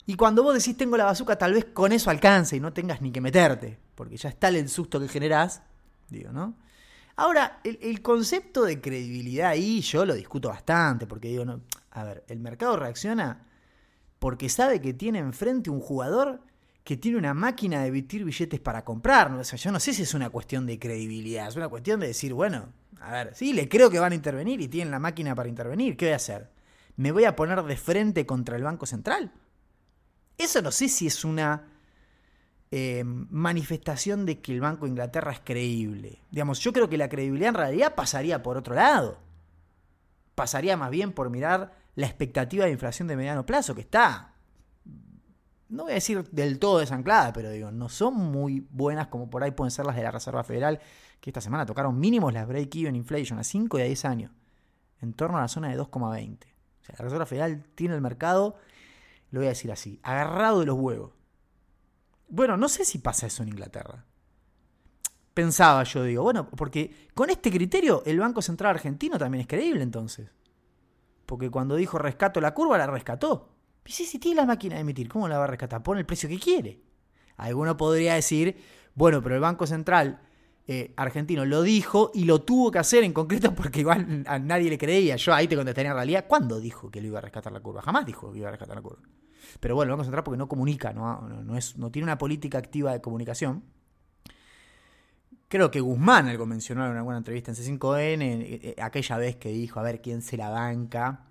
y 0.07 0.15
cuando 0.15 0.43
vos 0.43 0.55
decís 0.55 0.77
tengo 0.77 0.97
la 0.97 1.05
bazuca, 1.05 1.37
tal 1.37 1.53
vez 1.53 1.67
con 1.67 1.93
eso 1.93 2.11
alcance 2.11 2.57
y 2.57 2.61
no 2.61 2.73
tengas 2.73 3.03
ni 3.03 3.11
que 3.11 3.21
meterte, 3.21 3.79
porque 3.95 4.17
ya 4.17 4.29
está 4.29 4.49
el 4.49 4.69
susto 4.69 5.01
que 5.01 5.09
generás, 5.09 5.63
digo, 6.09 6.33
¿no? 6.33 6.55
Ahora, 7.17 7.61
el, 7.65 8.03
concepto 8.03 8.65
de 8.65 8.81
credibilidad 8.81 9.49
ahí 9.49 9.81
yo 9.81 10.05
lo 10.05 10.15
discuto 10.15 10.51
bastante, 10.51 11.07
porque 11.07 11.29
digo, 11.29 11.47
no, 11.47 11.63
a 11.91 12.05
ver, 12.05 12.25
el 12.29 12.41
mercado 12.41 12.77
reacciona 12.77 13.47
porque 14.19 14.51
sabe 14.51 14.81
que 14.81 14.93
tiene 14.93 15.19
enfrente 15.19 15.71
un 15.71 15.81
jugador 15.81 16.41
que 16.85 16.97
tiene 16.97 17.19
una 17.19 17.35
máquina 17.35 17.81
de 17.83 17.89
emitir 17.89 18.25
billetes 18.25 18.61
para 18.61 18.85
comprar. 18.85 19.33
O 19.33 19.45
sea, 19.45 19.59
yo 19.59 19.73
no 19.73 19.81
sé 19.81 19.93
si 19.93 20.03
es 20.03 20.15
una 20.15 20.31
cuestión 20.31 20.67
de 20.67 20.79
credibilidad, 20.79 21.49
es 21.49 21.57
una 21.57 21.69
cuestión 21.69 22.01
de 22.01 22.09
decir, 22.09 22.35
bueno, 22.35 22.69
a 23.01 23.13
ver, 23.13 23.35
sí, 23.35 23.53
le 23.55 23.69
creo 23.69 23.91
que 23.91 23.99
van 23.99 24.13
a 24.13 24.15
intervenir 24.15 24.61
y 24.61 24.69
tienen 24.69 24.91
la 24.91 24.99
máquina 24.99 25.35
para 25.35 25.49
intervenir, 25.49 25.97
¿qué 25.97 26.07
voy 26.07 26.13
a 26.13 26.17
hacer? 26.17 26.51
¿Me 26.97 27.13
voy 27.13 27.25
a 27.25 27.35
poner 27.35 27.63
de 27.63 27.77
frente 27.77 28.25
contra 28.27 28.57
el 28.57 28.63
Banco 28.63 28.87
Central? 28.87 29.33
Eso 30.39 30.63
no 30.63 30.71
sé 30.71 30.89
si 30.89 31.07
es 31.07 31.25
una 31.25 31.69
eh, 32.71 33.05
manifestación 33.05 34.27
de 34.27 34.41
que 34.41 34.53
el 34.53 34.61
Banco 34.61 34.85
de 34.85 34.91
Inglaterra 34.91 35.33
es 35.33 35.41
creíble. 35.41 36.21
Digamos, 36.31 36.61
yo 36.61 36.73
creo 36.73 36.89
que 36.89 36.99
la 36.99 37.09
credibilidad 37.09 37.51
en 37.51 37.55
realidad 37.55 37.95
pasaría 37.95 38.43
por 38.43 38.57
otro 38.57 38.75
lado. 38.75 39.19
Pasaría 40.35 40.77
más 40.77 40.91
bien 40.91 41.13
por 41.13 41.31
mirar 41.31 41.73
la 41.95 42.07
expectativa 42.07 42.67
de 42.67 42.73
inflación 42.73 43.09
de 43.09 43.17
mediano 43.17 43.47
plazo, 43.47 43.75
que 43.75 43.81
está, 43.81 44.37
no 45.69 45.85
voy 45.85 45.93
a 45.93 45.95
decir 45.97 46.29
del 46.31 46.59
todo 46.59 46.79
desanclada, 46.79 47.33
pero 47.33 47.51
digo, 47.51 47.71
no 47.71 47.89
son 47.89 48.15
muy 48.15 48.67
buenas 48.71 49.09
como 49.09 49.29
por 49.29 49.43
ahí 49.43 49.51
pueden 49.51 49.71
ser 49.71 49.87
las 49.87 49.97
de 49.97 50.03
la 50.03 50.11
Reserva 50.11 50.45
Federal, 50.45 50.81
que 51.21 51.31
esta 51.31 51.41
semana 51.41 51.67
tocaron 51.67 51.99
mínimos 51.99 52.33
las 52.33 52.47
break-even 52.47 52.95
inflation 52.95 53.39
a 53.39 53.45
5 53.45 53.79
y 53.79 53.83
a 53.83 53.85
10 53.85 54.05
años, 54.05 54.33
en 55.01 55.13
torno 55.13 55.39
a 55.39 55.43
la 55.43 55.49
zona 55.49 55.69
de 55.69 55.79
2,20. 55.79 56.45
O 56.45 56.85
sea, 56.85 56.95
la 56.99 57.05
Reserva 57.05 57.27
Federal 57.27 57.65
tiene 57.75 57.95
el 57.95 58.01
mercado 58.01 58.57
lo 59.31 59.41
voy 59.41 59.47
a 59.47 59.51
decir 59.51 59.73
así, 59.73 60.01
agarrado 60.03 60.61
de 60.61 60.67
los 60.67 60.77
huevos. 60.79 61.13
Bueno, 62.29 62.57
no 62.57 62.69
sé 62.69 62.85
si 62.85 62.99
pasa 62.99 63.27
eso 63.27 63.43
en 63.43 63.51
Inglaterra. 63.51 64.05
Pensaba 65.35 65.83
yo, 65.85 66.03
digo, 66.03 66.23
bueno, 66.23 66.49
porque 66.51 67.09
con 67.15 67.31
este 67.31 67.51
criterio 67.51 68.03
el 68.07 68.19
Banco 68.19 68.41
Central 68.43 68.71
Argentino 68.77 69.19
también 69.19 69.43
es 69.43 69.47
creíble 69.47 69.83
entonces. 69.83 70.31
Porque 71.27 71.51
cuando 71.51 71.77
dijo 71.77 71.99
rescato 71.99 72.41
la 72.41 72.55
curva, 72.55 72.79
la 72.79 72.87
rescató. 72.87 73.51
Y 73.85 73.93
sí, 73.93 74.05
si 74.05 74.19
tiene 74.19 74.41
la 74.41 74.47
máquina 74.47 74.77
de 74.77 74.81
emitir, 74.81 75.09
¿cómo 75.09 75.29
la 75.29 75.39
va 75.39 75.45
a 75.45 75.49
rescatar? 75.49 75.83
Pone 75.83 76.01
el 76.01 76.07
precio 76.07 76.29
que 76.29 76.41
quiere. 76.41 76.81
Alguno 77.37 77.77
podría 77.77 78.15
decir, 78.15 78.57
bueno, 78.95 79.23
pero 79.23 79.35
el 79.35 79.41
Banco 79.41 79.67
Central 79.67 80.21
eh, 80.69 80.93
argentino 80.97 81.45
lo 81.45 81.63
dijo 81.63 82.11
y 82.13 82.25
lo 82.25 82.43
tuvo 82.43 82.73
que 82.73 82.79
hacer 82.79 83.05
en 83.05 83.13
concreto 83.13 83.55
porque 83.55 83.81
igual 83.81 84.25
a 84.27 84.39
nadie 84.39 84.69
le 84.69 84.79
creía. 84.79 85.17
Yo 85.17 85.33
ahí 85.33 85.47
te 85.47 85.57
contestaría 85.57 85.91
en 85.91 85.97
realidad, 85.97 86.25
¿cuándo 86.27 86.61
dijo 86.61 86.91
que 86.91 87.01
lo 87.01 87.07
iba 87.07 87.19
a 87.19 87.23
rescatar 87.23 87.53
la 87.53 87.61
curva? 87.61 87.83
Jamás 87.83 88.05
dijo 88.05 88.33
que 88.33 88.39
iba 88.39 88.49
a 88.49 88.51
rescatar 88.51 88.75
la 88.75 88.83
curva. 88.83 89.03
Pero 89.61 89.75
bueno, 89.75 89.91
el 89.91 89.97
Banco 89.97 90.05
Central 90.05 90.25
porque 90.25 90.39
no 90.39 90.49
comunica, 90.49 90.93
no, 90.93 91.21
no, 91.21 91.57
es, 91.57 91.77
no 91.77 91.91
tiene 91.91 92.05
una 92.05 92.19
política 92.19 92.59
activa 92.59 92.93
de 92.93 93.01
comunicación. 93.01 93.63
Creo 95.49 95.71
que 95.71 95.81
Guzmán 95.81 96.27
algo 96.27 96.45
mencionó 96.47 96.85
en 96.91 96.97
alguna 96.97 97.19
entrevista 97.19 97.53
en 97.53 97.57
C5N, 97.57 98.23
eh, 98.23 98.61
eh, 98.63 98.77
aquella 98.83 99.17
vez 99.19 99.37
que 99.37 99.51
dijo, 99.51 99.79
a 99.79 99.85
ver 99.85 100.03
quién 100.03 100.21
se 100.21 100.37
la 100.37 100.49
banca. 100.49 101.27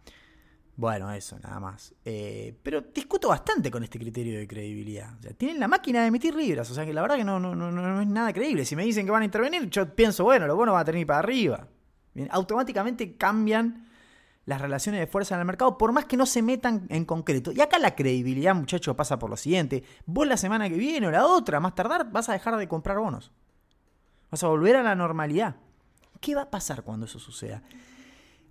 Bueno, 0.77 1.11
eso, 1.11 1.39
nada 1.39 1.59
más. 1.59 1.93
Eh, 2.03 2.53
pero 2.61 2.81
discuto 2.81 3.29
bastante 3.29 3.71
con 3.71 3.83
este 3.83 3.97
criterio 3.97 4.37
de 4.39 4.47
credibilidad. 4.47 5.17
O 5.17 5.21
sea, 5.21 5.31
tienen 5.31 5.59
la 5.59 5.67
máquina 5.67 6.01
de 6.01 6.07
emitir 6.07 6.35
libras, 6.35 6.69
o 6.69 6.73
sea 6.73 6.85
que 6.85 6.93
la 6.93 7.01
verdad 7.01 7.15
que 7.15 7.23
no, 7.23 7.39
no, 7.39 7.55
no, 7.55 7.71
no 7.71 8.01
es 8.01 8.07
nada 8.07 8.33
creíble. 8.33 8.65
Si 8.65 8.75
me 8.75 8.83
dicen 8.83 9.05
que 9.05 9.11
van 9.11 9.21
a 9.21 9.25
intervenir, 9.25 9.69
yo 9.69 9.95
pienso, 9.95 10.25
bueno, 10.25 10.47
lo 10.47 10.55
bueno 10.55 10.73
va 10.73 10.81
a 10.81 10.85
tener 10.85 11.07
para 11.07 11.19
arriba. 11.19 11.67
Bien, 12.13 12.27
automáticamente 12.31 13.15
cambian 13.15 13.87
las 14.45 14.61
relaciones 14.61 15.01
de 15.01 15.07
fuerza 15.07 15.35
en 15.35 15.41
el 15.41 15.47
mercado, 15.47 15.77
por 15.77 15.91
más 15.91 16.05
que 16.05 16.17
no 16.17 16.25
se 16.25 16.41
metan 16.41 16.85
en 16.89 17.05
concreto. 17.05 17.51
Y 17.51 17.61
acá 17.61 17.79
la 17.79 17.95
credibilidad, 17.95 18.53
muchachos, 18.53 18.95
pasa 18.95 19.17
por 19.17 19.29
lo 19.29 19.37
siguiente. 19.37 19.83
Vos 20.05 20.27
la 20.27 20.37
semana 20.37 20.69
que 20.69 20.75
viene 20.75 21.07
o 21.07 21.11
la 21.11 21.25
otra, 21.25 21.59
más 21.59 21.73
tardar, 21.73 22.11
vas 22.11 22.29
a 22.29 22.33
dejar 22.33 22.57
de 22.57 22.67
comprar 22.67 22.97
bonos. 22.99 23.31
Vas 24.29 24.43
a 24.43 24.47
volver 24.47 24.75
a 24.75 24.83
la 24.83 24.95
normalidad. 24.95 25.55
¿Qué 26.19 26.35
va 26.35 26.43
a 26.43 26.51
pasar 26.51 26.83
cuando 26.83 27.05
eso 27.05 27.19
suceda? 27.19 27.63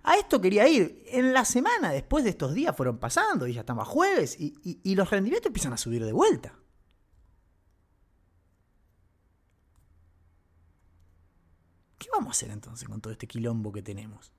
A 0.07 0.17
esto 0.17 0.39
quería 0.39 0.67
ir. 0.67 1.03
En 1.07 1.33
la 1.33 1.43
semana 1.45 1.89
después 1.89 2.23
de 2.23 2.29
estos 2.29 2.53
días 2.53 2.75
fueron 2.75 2.99
pasando 2.99 3.47
y 3.47 3.53
ya 3.53 3.61
estamos 3.61 3.87
jueves 3.87 4.37
y, 4.39 4.95
los 4.95 5.09
rendimientos 5.09 5.47
empiezan 5.47 5.73
a 5.73 5.77
subir 5.77 6.05
de 6.05 6.13
vuelta. 6.13 6.53
¿Qué 11.97 12.07
vamos 12.13 12.27
a 12.27 12.31
hacer 12.31 12.51
entonces 12.51 12.87
con 12.87 13.01
todo 13.01 13.11
este 13.11 13.27
quilombo 13.27 13.71
que 13.71 13.81
tenemos? 13.81 14.31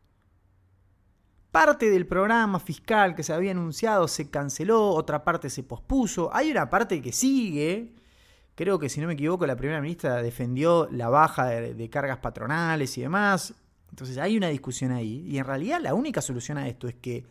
Parte 1.51 1.91
del 1.91 2.07
programa 2.07 2.61
fiscal 2.61 3.17
que 3.17 3.25
se 3.25 3.33
había 3.33 3.51
anunciado 3.51 4.07
se 4.07 4.31
canceló, 4.31 4.91
otra 4.91 5.25
parte 5.25 5.51
se 5.51 5.65
pospuso, 5.65 6.31
hay 6.33 6.53
una 6.53 6.71
parte 6.71 7.03
que 7.03 7.11
sigue. 7.11 7.93
Creo 8.55 8.79
que 8.79 8.89
si 8.89 9.01
no 9.01 9.09
me 9.09 9.15
equivoco 9.15 9.47
la 9.49 9.57
primera 9.57 9.81
ministra 9.81 10.23
defendió 10.23 10.87
la 10.93 11.09
baja 11.09 11.47
de 11.47 11.91
cargas 11.91 12.19
patronales 12.19 12.97
y 12.99 13.01
demás. 13.01 13.55
Entonces 13.97 14.19
hay 14.19 14.37
una 14.37 14.49
discusión 14.49 14.93
ahí 14.93 15.25
y 15.26 15.38
en 15.38 15.47
realidad 15.47 15.81
la 15.81 15.95
única 15.95 16.21
solución 16.21 16.59
a 16.59 16.69
esto 16.69 16.87
es 16.87 16.97
que 16.97 17.25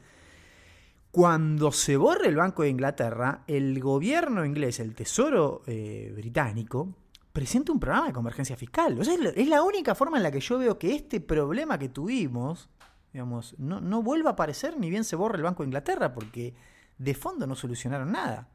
cuando 1.12 1.72
se 1.72 1.96
borre 1.96 2.28
el 2.28 2.38
Banco 2.38 2.64
de 2.64 2.70
Inglaterra, 2.70 3.44
el 3.46 3.80
gobierno 3.80 4.44
inglés, 4.44 4.80
el 4.80 4.96
Tesoro 4.96 5.62
eh, 5.68 6.12
británico, 6.16 6.96
presenta 7.32 7.72
un 7.72 7.80
programa 7.80 8.08
de 8.08 8.14
convergencia 8.14 8.58
fiscal. 8.58 9.00
O 9.00 9.04
sea, 9.04 9.14
es 9.14 9.48
la 9.48 9.62
única 9.62 9.94
forma 9.94 10.18
en 10.18 10.24
la 10.24 10.32
que 10.32 10.40
yo 10.40 10.58
veo 10.58 10.80
que 10.80 10.96
este 10.96 11.22
problema 11.22 11.78
que 11.78 11.90
tuvimos, 11.90 12.68
digamos, 13.14 13.54
no, 13.60 13.80
no 13.80 14.02
vuelva 14.02 14.32
a 14.32 14.34
aparecer 14.34 14.76
ni 14.80 14.90
bien 14.90 15.04
se 15.04 15.16
borre 15.16 15.38
el 15.38 15.44
Banco 15.44 15.62
de 15.62 15.68
Inglaterra, 15.68 16.16
porque 16.16 16.56
de 16.98 17.14
fondo 17.14 17.46
no 17.46 17.54
solucionaron 17.54 18.12
nada. 18.12 18.50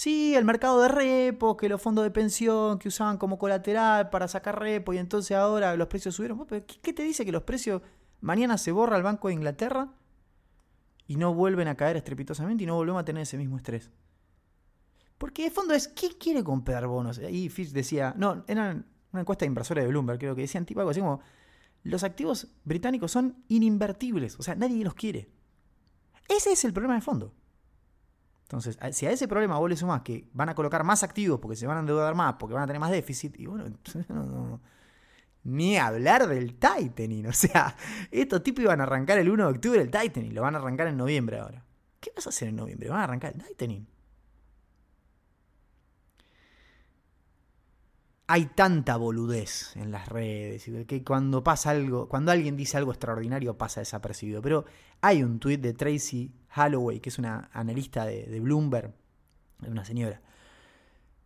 Sí, 0.00 0.34
el 0.34 0.46
mercado 0.46 0.80
de 0.80 0.88
repos, 0.88 1.58
que 1.58 1.68
los 1.68 1.82
fondos 1.82 2.04
de 2.04 2.10
pensión 2.10 2.78
que 2.78 2.88
usaban 2.88 3.18
como 3.18 3.38
colateral 3.38 4.08
para 4.08 4.28
sacar 4.28 4.58
repo 4.58 4.94
y 4.94 4.96
entonces 4.96 5.36
ahora 5.36 5.76
los 5.76 5.88
precios 5.88 6.14
subieron. 6.14 6.46
¿Qué 6.46 6.94
te 6.94 7.02
dice 7.02 7.26
que 7.26 7.32
los 7.32 7.42
precios 7.42 7.82
mañana 8.22 8.56
se 8.56 8.72
borra 8.72 8.96
el 8.96 9.02
Banco 9.02 9.28
de 9.28 9.34
Inglaterra 9.34 9.92
y 11.06 11.16
no 11.16 11.34
vuelven 11.34 11.68
a 11.68 11.76
caer 11.76 11.98
estrepitosamente 11.98 12.64
y 12.64 12.66
no 12.66 12.76
volvemos 12.76 13.02
a 13.02 13.04
tener 13.04 13.24
ese 13.24 13.36
mismo 13.36 13.58
estrés? 13.58 13.90
Porque 15.18 15.42
de 15.42 15.50
fondo 15.50 15.74
es, 15.74 15.88
¿quién 15.88 16.12
quiere 16.18 16.42
comprar 16.42 16.86
bonos? 16.86 17.18
Ahí 17.18 17.50
Fitch 17.50 17.72
decía, 17.72 18.14
no, 18.16 18.42
era 18.48 18.82
una 19.12 19.20
encuesta 19.20 19.44
de 19.44 19.48
inversores 19.48 19.84
de 19.84 19.90
Bloomberg, 19.90 20.18
creo 20.18 20.34
que 20.34 20.40
decían 20.40 20.64
tipo 20.64 20.80
algo 20.80 20.92
así 20.92 21.00
como, 21.00 21.20
los 21.82 22.04
activos 22.04 22.46
británicos 22.64 23.10
son 23.12 23.44
ininvertibles, 23.48 24.40
o 24.40 24.42
sea, 24.42 24.54
nadie 24.54 24.82
los 24.82 24.94
quiere. 24.94 25.28
Ese 26.26 26.52
es 26.52 26.64
el 26.64 26.72
problema 26.72 26.94
de 26.94 27.02
fondo. 27.02 27.34
Entonces, 28.50 28.76
si 28.90 29.06
a 29.06 29.12
ese 29.12 29.28
problema 29.28 29.60
vos 29.60 29.70
le 29.70 29.76
sumás 29.76 30.02
que 30.02 30.28
van 30.32 30.48
a 30.48 30.56
colocar 30.56 30.82
más 30.82 31.04
activos 31.04 31.38
porque 31.38 31.56
se 31.56 31.68
van 31.68 31.76
a 31.76 31.80
endeudar 31.80 32.16
más, 32.16 32.34
porque 32.34 32.52
van 32.52 32.64
a 32.64 32.66
tener 32.66 32.80
más 32.80 32.90
déficit, 32.90 33.38
y 33.38 33.46
bueno, 33.46 33.66
ni 35.44 35.78
hablar 35.78 36.26
del 36.26 36.56
tightening. 36.56 37.26
O 37.28 37.32
sea, 37.32 37.76
estos 38.10 38.42
tipos 38.42 38.64
iban 38.64 38.80
a 38.80 38.82
arrancar 38.82 39.18
el 39.20 39.30
1 39.30 39.44
de 39.44 39.50
octubre 39.52 39.80
el 39.80 39.88
tightening, 39.88 40.34
lo 40.34 40.42
van 40.42 40.56
a 40.56 40.58
arrancar 40.58 40.88
en 40.88 40.96
noviembre 40.96 41.38
ahora. 41.38 41.64
¿Qué 42.00 42.10
vas 42.16 42.26
a 42.26 42.30
hacer 42.30 42.48
en 42.48 42.56
noviembre? 42.56 42.88
Van 42.88 42.98
a 43.00 43.04
arrancar 43.04 43.34
el 43.34 43.40
tightening. 43.40 43.86
hay 48.32 48.46
tanta 48.46 48.96
boludez 48.96 49.74
en 49.74 49.90
las 49.90 50.08
redes 50.08 50.70
que 50.86 51.02
cuando 51.02 51.42
pasa 51.42 51.70
algo, 51.70 52.08
cuando 52.08 52.30
alguien 52.30 52.56
dice 52.56 52.76
algo 52.76 52.92
extraordinario 52.92 53.58
pasa 53.58 53.80
desapercibido. 53.80 54.40
Pero 54.40 54.66
hay 55.00 55.24
un 55.24 55.40
tuit 55.40 55.60
de 55.60 55.74
Tracy 55.74 56.32
Holloway, 56.56 57.00
que 57.00 57.08
es 57.08 57.18
una 57.18 57.50
analista 57.52 58.04
de, 58.04 58.40
Bloomberg, 58.40 58.92
una 59.66 59.84
señora, 59.84 60.20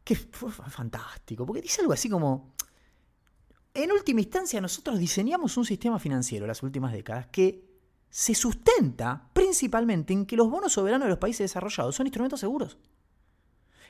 que 0.02 0.16
fue 0.16 0.50
fantástico, 0.50 1.46
porque 1.46 1.62
dice 1.62 1.80
algo 1.80 1.92
así 1.92 2.08
como, 2.08 2.54
en 3.72 3.90
última 3.92 4.20
instancia 4.20 4.60
nosotros 4.60 4.98
diseñamos 4.98 5.56
un 5.56 5.64
sistema 5.64 5.98
financiero 5.98 6.46
las 6.46 6.62
últimas 6.62 6.92
décadas 6.92 7.26
que 7.28 7.64
se 8.10 8.34
sustenta 8.34 9.30
principalmente 9.32 10.12
en 10.12 10.26
que 10.26 10.36
los 10.36 10.50
bonos 10.50 10.72
soberanos 10.72 11.06
de 11.06 11.10
los 11.10 11.18
países 11.18 11.50
desarrollados 11.50 11.96
son 11.96 12.06
instrumentos 12.06 12.40
seguros. 12.40 12.78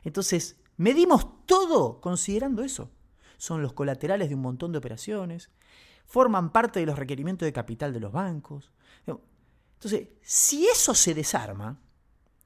Entonces, 0.02 0.56
medimos 0.76 1.46
todo 1.46 2.00
considerando 2.00 2.62
eso 2.62 2.90
son 3.44 3.62
los 3.62 3.72
colaterales 3.72 4.28
de 4.28 4.34
un 4.34 4.42
montón 4.42 4.72
de 4.72 4.78
operaciones, 4.78 5.50
forman 6.06 6.50
parte 6.50 6.80
de 6.80 6.86
los 6.86 6.98
requerimientos 6.98 7.46
de 7.46 7.52
capital 7.52 7.92
de 7.92 8.00
los 8.00 8.12
bancos. 8.12 8.72
Entonces, 9.84 10.08
si 10.22 10.66
eso 10.66 10.94
se 10.94 11.12
desarma 11.12 11.78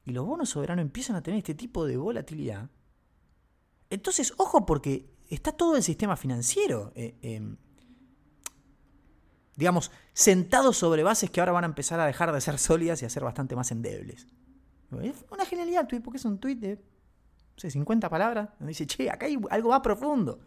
y 0.05 0.11
los 0.11 0.27
bonos 0.27 0.51
soberanos 0.51 0.83
empiezan 0.83 1.15
a 1.15 1.23
tener 1.23 1.39
este 1.39 1.55
tipo 1.55 1.87
de 1.87 1.97
volatilidad, 1.97 2.69
entonces, 3.91 4.35
ojo 4.39 4.67
porque 4.67 5.15
está 5.31 5.53
todo 5.53 5.77
el 5.77 5.85
sistema 5.85 6.17
financiero, 6.17 6.91
eh, 6.97 7.17
em, 7.23 7.57
digamos, 9.55 9.93
sentado 10.13 10.73
sobre 10.73 11.05
bases 11.05 11.31
que 11.31 11.39
ahora 11.39 11.53
van 11.53 11.63
a 11.63 11.69
empezar 11.69 12.01
a 12.01 12.07
dejar 12.07 12.33
de 12.33 12.41
ser 12.41 12.59
sólidas 12.59 13.03
y 13.03 13.05
a 13.05 13.11
ser 13.11 13.23
bastante 13.23 13.55
más 13.55 13.71
endebles. 13.71 14.27
Es 15.01 15.25
una 15.31 15.45
genialidad 15.45 15.87
el 15.93 16.03
porque 16.03 16.17
es 16.17 16.25
un 16.25 16.41
tweet 16.41 16.57
de 16.57 16.83
50 17.57 18.09
palabras, 18.09 18.49
donde 18.59 18.71
dice, 18.71 18.85
che, 18.85 19.11
acá 19.11 19.27
hay 19.27 19.39
algo 19.51 19.69
más 19.69 19.81
profundo 19.81 20.41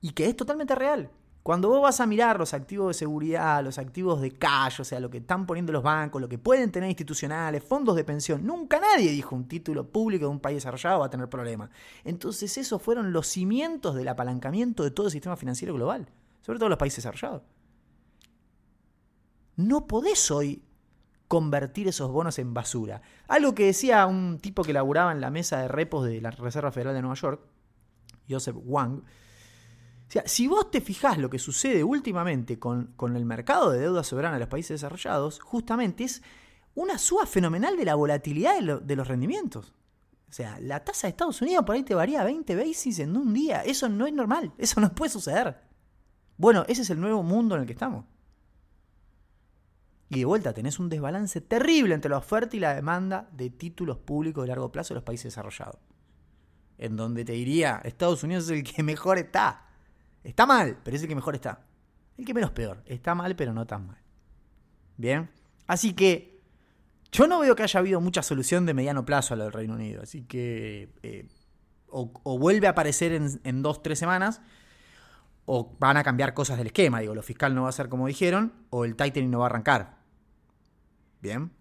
y 0.00 0.10
que 0.10 0.28
es 0.28 0.36
totalmente 0.36 0.76
real. 0.76 1.10
Cuando 1.44 1.68
vos 1.68 1.82
vas 1.82 2.00
a 2.00 2.06
mirar 2.06 2.38
los 2.38 2.54
activos 2.54 2.88
de 2.88 2.94
seguridad, 2.94 3.62
los 3.62 3.76
activos 3.76 4.22
de 4.22 4.30
cash, 4.30 4.80
o 4.80 4.84
sea, 4.84 4.98
lo 4.98 5.10
que 5.10 5.18
están 5.18 5.44
poniendo 5.44 5.74
los 5.74 5.82
bancos, 5.82 6.18
lo 6.18 6.26
que 6.26 6.38
pueden 6.38 6.72
tener 6.72 6.88
institucionales, 6.88 7.62
fondos 7.62 7.96
de 7.96 8.02
pensión, 8.02 8.46
nunca 8.46 8.80
nadie 8.80 9.10
dijo 9.10 9.36
un 9.36 9.46
título 9.46 9.86
público 9.86 10.24
de 10.24 10.30
un 10.30 10.40
país 10.40 10.56
desarrollado 10.56 11.00
va 11.00 11.06
a 11.06 11.10
tener 11.10 11.28
problemas. 11.28 11.68
Entonces 12.02 12.56
esos 12.56 12.80
fueron 12.80 13.12
los 13.12 13.26
cimientos 13.26 13.94
del 13.94 14.08
apalancamiento 14.08 14.84
de 14.84 14.90
todo 14.90 15.08
el 15.08 15.12
sistema 15.12 15.36
financiero 15.36 15.74
global, 15.74 16.08
sobre 16.40 16.58
todo 16.58 16.70
los 16.70 16.78
países 16.78 17.04
desarrollados. 17.04 17.42
No 19.56 19.86
podés 19.86 20.30
hoy 20.30 20.62
convertir 21.28 21.88
esos 21.88 22.10
bonos 22.10 22.38
en 22.38 22.54
basura. 22.54 23.02
Algo 23.28 23.54
que 23.54 23.66
decía 23.66 24.06
un 24.06 24.38
tipo 24.38 24.62
que 24.62 24.72
laburaba 24.72 25.12
en 25.12 25.20
la 25.20 25.28
mesa 25.28 25.58
de 25.58 25.68
repos 25.68 26.06
de 26.06 26.22
la 26.22 26.30
Reserva 26.30 26.72
Federal 26.72 26.94
de 26.94 27.02
Nueva 27.02 27.16
York, 27.16 27.42
Joseph 28.30 28.56
Wang, 28.64 29.02
sea, 30.14 30.28
si 30.28 30.46
vos 30.46 30.70
te 30.70 30.80
fijás 30.80 31.18
lo 31.18 31.28
que 31.28 31.40
sucede 31.40 31.82
últimamente 31.82 32.58
con, 32.58 32.94
el 33.00 33.24
mercado 33.24 33.70
de 33.70 33.80
deuda 33.80 34.04
soberana 34.04 34.34
de 34.34 34.40
los 34.40 34.48
países 34.48 34.80
desarrollados, 34.80 35.40
justamente 35.40 36.04
es 36.04 36.22
una 36.76 36.98
suba 36.98 37.26
fenomenal 37.26 37.76
de 37.76 37.84
la 37.84 37.96
volatilidad 37.96 38.80
de, 38.80 38.96
los 38.96 39.08
rendimientos. 39.08 39.74
O 40.28 40.32
sea, 40.32 40.60
la 40.60 40.84
tasa 40.84 41.08
de 41.08 41.10
Estados 41.10 41.42
Unidos 41.42 41.64
por 41.64 41.74
ahí 41.74 41.82
te 41.82 41.96
varía 41.96 42.22
20 42.22 42.54
basis 42.54 43.00
en 43.00 43.16
un 43.16 43.34
día. 43.34 43.62
Eso 43.62 43.88
no 43.88 44.06
es 44.06 44.12
normal. 44.12 44.52
Eso 44.58 44.80
no 44.80 44.94
puede 44.94 45.10
suceder. 45.10 45.60
Bueno, 46.36 46.64
ese 46.68 46.82
es 46.82 46.90
el 46.90 47.00
nuevo 47.00 47.22
mundo 47.22 47.56
en 47.56 47.62
el 47.62 47.66
que 47.66 47.72
estamos. 47.72 48.04
Y 50.10 50.20
de 50.20 50.24
vuelta 50.24 50.52
tenés 50.52 50.78
un 50.78 50.88
desbalance 50.88 51.40
terrible 51.40 51.94
entre 51.94 52.10
la 52.10 52.18
oferta 52.18 52.56
y 52.56 52.60
la 52.60 52.74
demanda 52.74 53.28
de 53.32 53.50
títulos 53.50 53.98
públicos 53.98 54.44
de 54.44 54.48
largo 54.48 54.70
plazo 54.70 54.94
de 54.94 54.96
los 54.96 55.04
países 55.04 55.24
desarrollados. 55.24 55.78
En 56.78 56.96
donde 56.96 57.24
te 57.24 57.32
diría, 57.32 57.80
Estados 57.84 58.22
Unidos 58.22 58.44
es 58.44 58.50
el 58.50 58.64
que 58.64 58.82
mejor 58.82 59.18
está. 59.18 59.73
Está 60.24 60.46
mal, 60.46 60.78
pero 60.82 60.96
es 60.96 61.02
el 61.02 61.08
que 61.08 61.14
mejor 61.14 61.34
está. 61.34 61.60
El 62.16 62.24
que 62.24 62.34
menos 62.34 62.50
peor. 62.50 62.82
Está 62.86 63.14
mal, 63.14 63.36
pero 63.36 63.52
no 63.52 63.66
tan 63.66 63.86
mal. 63.86 63.98
Bien. 64.96 65.30
Así 65.66 65.92
que 65.92 66.40
yo 67.12 67.28
no 67.28 67.40
veo 67.40 67.54
que 67.54 67.62
haya 67.62 67.78
habido 67.78 68.00
mucha 68.00 68.22
solución 68.22 68.66
de 68.66 68.74
mediano 68.74 69.04
plazo 69.04 69.34
a 69.34 69.36
lo 69.36 69.44
del 69.44 69.52
Reino 69.52 69.74
Unido. 69.74 70.02
Así 70.02 70.22
que 70.22 70.88
eh, 71.02 71.28
o, 71.88 72.38
vuelve 72.38 72.66
a 72.66 72.70
aparecer 72.70 73.12
en, 73.12 73.62
dos, 73.62 73.82
tres 73.82 73.98
semanas, 73.98 74.40
o 75.46 75.76
van 75.78 75.96
a 75.96 76.02
cambiar 76.02 76.34
cosas 76.34 76.58
del 76.58 76.68
esquema. 76.68 77.00
Digo, 77.00 77.14
lo 77.14 77.22
fiscal 77.22 77.54
no 77.54 77.64
va 77.64 77.68
a 77.68 77.72
ser 77.72 77.88
como 77.88 78.06
dijeron, 78.06 78.52
o 78.70 78.84
el 78.84 78.96
tightening 78.96 79.30
no 79.30 79.40
va 79.40 79.46
a 79.46 79.50
arrancar. 79.50 79.98
Bien. 81.20 81.52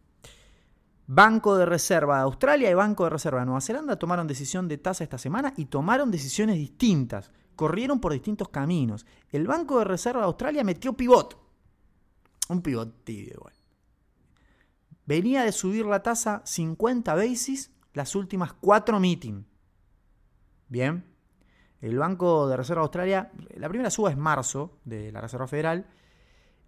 Banco 1.06 1.58
de 1.58 1.66
Reserva 1.66 2.18
de 2.18 2.24
Australia 2.24 2.72
y 2.72 2.74
Banco 2.74 3.04
de 3.04 3.10
Reserva 3.10 3.42
de 3.42 3.46
Nueva 3.46 3.62
Zelanda 3.62 3.98
tomaron 3.98 4.26
decisión 4.26 4.70
de 4.70 4.78
tasa 4.78 5.04
esta 5.04 5.18
semana 5.18 5.54
y 5.58 5.66
tomaron 5.66 6.10
decisiones 6.10 6.56
distintas 6.56 7.30
corrieron 7.56 8.00
por 8.00 8.14
distintos 8.14 8.50
caminos. 8.50 9.06
El 9.32 9.48
Banco 9.48 9.80
de 9.80 9.86
Reserva 9.86 10.22
de 10.22 10.28
Australia 10.28 10.64
metió 10.64 10.94
pivot. 10.94 11.38
Un 12.50 12.62
pivot 12.62 13.04
tibio 13.04 13.34
igual. 13.34 13.54
Venía 15.06 15.44
de 15.44 15.52
subir 15.52 15.86
la 15.86 16.02
tasa 16.02 16.42
50 16.46 17.14
basis 17.16 17.72
las 17.94 18.16
últimas 18.16 18.54
cuatro 18.54 19.00
meetings. 19.00 19.46
Bien. 20.68 21.06
El 21.82 21.98
Banco 21.98 22.48
de 22.48 22.56
Reserva 22.56 22.82
de 22.82 22.86
Australia, 22.86 23.32
la 23.56 23.68
primera 23.68 23.90
suba 23.90 24.10
es 24.10 24.18
marzo 24.18 24.80
de 24.86 25.12
la 25.12 25.20
Reserva 25.20 25.48
Federal. 25.48 25.86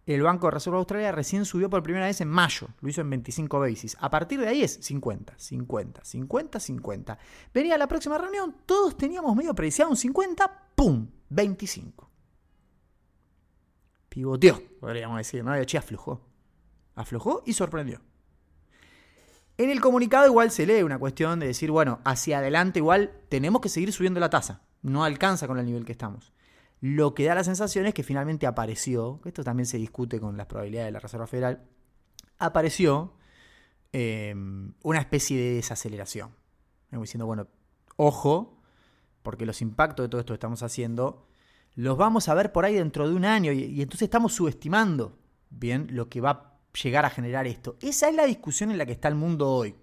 El 0.06 0.22
Banco 0.22 0.48
de 0.48 0.52
Reserva 0.52 0.78
de 0.78 0.82
Australia 0.82 1.12
recién 1.12 1.46
subió 1.46 1.70
por 1.70 1.82
primera 1.82 2.06
vez 2.06 2.20
en 2.22 2.28
mayo, 2.28 2.68
lo 2.82 2.90
hizo 2.90 3.02
en 3.02 3.10
25 3.10 3.60
basis. 3.60 3.98
A 4.00 4.10
partir 4.10 4.40
de 4.40 4.50
ahí 4.50 4.62
es 4.62 4.78
50, 4.82 5.34
50, 5.38 6.04
50, 6.04 6.60
50. 6.60 7.18
Venía 7.54 7.78
la 7.78 7.88
próxima 7.88 8.18
reunión, 8.18 8.58
todos 8.66 8.98
teníamos 8.98 9.36
medio 9.36 9.56
prediciado 9.56 9.90
un 9.90 9.98
50, 9.98 10.65
¡pum! 10.76 11.08
25. 11.30 12.10
Pivoteó, 14.10 14.62
podríamos 14.80 15.18
decir, 15.18 15.44
¿no? 15.44 15.54
De 15.54 15.78
aflojó. 15.78 16.22
Aflojó 16.96 17.44
y 17.46 17.54
sorprendió. 17.54 18.02
En 19.58 19.70
el 19.70 19.80
comunicado 19.80 20.26
igual 20.26 20.52
se 20.52 20.66
lee 20.66 20.84
una 20.84 21.00
cuestión 21.00 21.40
de 21.40 21.48
decir, 21.48 21.72
bueno, 21.72 22.00
hacia 22.04 22.40
adelante 22.40 22.80
igual 22.80 23.12
tenemos 23.30 23.62
que 23.62 23.70
seguir 23.70 23.92
subiendo 23.94 24.20
la 24.20 24.30
tasa. 24.30 24.62
No 24.82 25.04
alcanza 25.04 25.48
con 25.48 25.58
el 25.60 25.66
nivel 25.66 25.86
que 25.86 25.94
estamos. 25.94 26.34
Lo 26.82 27.14
que 27.14 27.26
da 27.26 27.36
la 27.36 27.44
sensación 27.44 27.86
es 27.86 27.94
que 27.94 28.04
finalmente 28.04 28.48
apareció, 28.48 29.22
esto 29.26 29.44
también 29.44 29.66
se 29.66 29.78
discute 29.78 30.20
con 30.20 30.38
las 30.38 30.46
probabilidades 30.46 30.90
de 30.90 30.92
la 30.92 31.00
Reserva 31.00 31.26
Federal, 31.26 31.64
apareció 32.38 33.14
em, 33.92 34.74
una 34.84 35.00
especie 35.00 35.38
de 35.38 35.56
desaceleración. 35.56 36.32
diciendo, 36.92 37.26
bueno, 37.26 37.48
ojo, 37.98 38.55
porque 39.26 39.46
los 39.46 39.62
impactos 39.62 40.06
de 40.06 40.10
todo 40.10 40.22
esto 40.22 40.32
que 40.32 40.36
estamos 40.36 40.64
haciendo 40.64 41.26
los 41.74 41.98
vamos 41.98 42.30
a 42.30 42.34
ver 42.34 42.54
por 42.54 42.64
ahí 42.64 42.76
dentro 42.76 43.10
de 43.10 43.16
un 43.16 43.26
año 43.26 43.52
y, 43.52 43.82
entonces 43.82 44.04
estamos 44.04 44.34
subestimando 44.34 45.20
bien 45.50 45.88
lo 45.90 46.08
que 46.08 46.22
va 46.22 46.30
a 46.30 46.60
llegar 46.82 47.04
a 47.04 47.10
generar 47.10 47.48
esto. 47.48 47.76
Esa 47.82 48.08
es 48.08 48.16
la 48.16 48.26
discusión 48.26 48.72
en 48.72 48.78
la 48.78 48.86
que 48.86 48.94
está 48.94 49.10
el 49.10 49.16
mundo 49.16 49.50
hoy. 49.50 49.76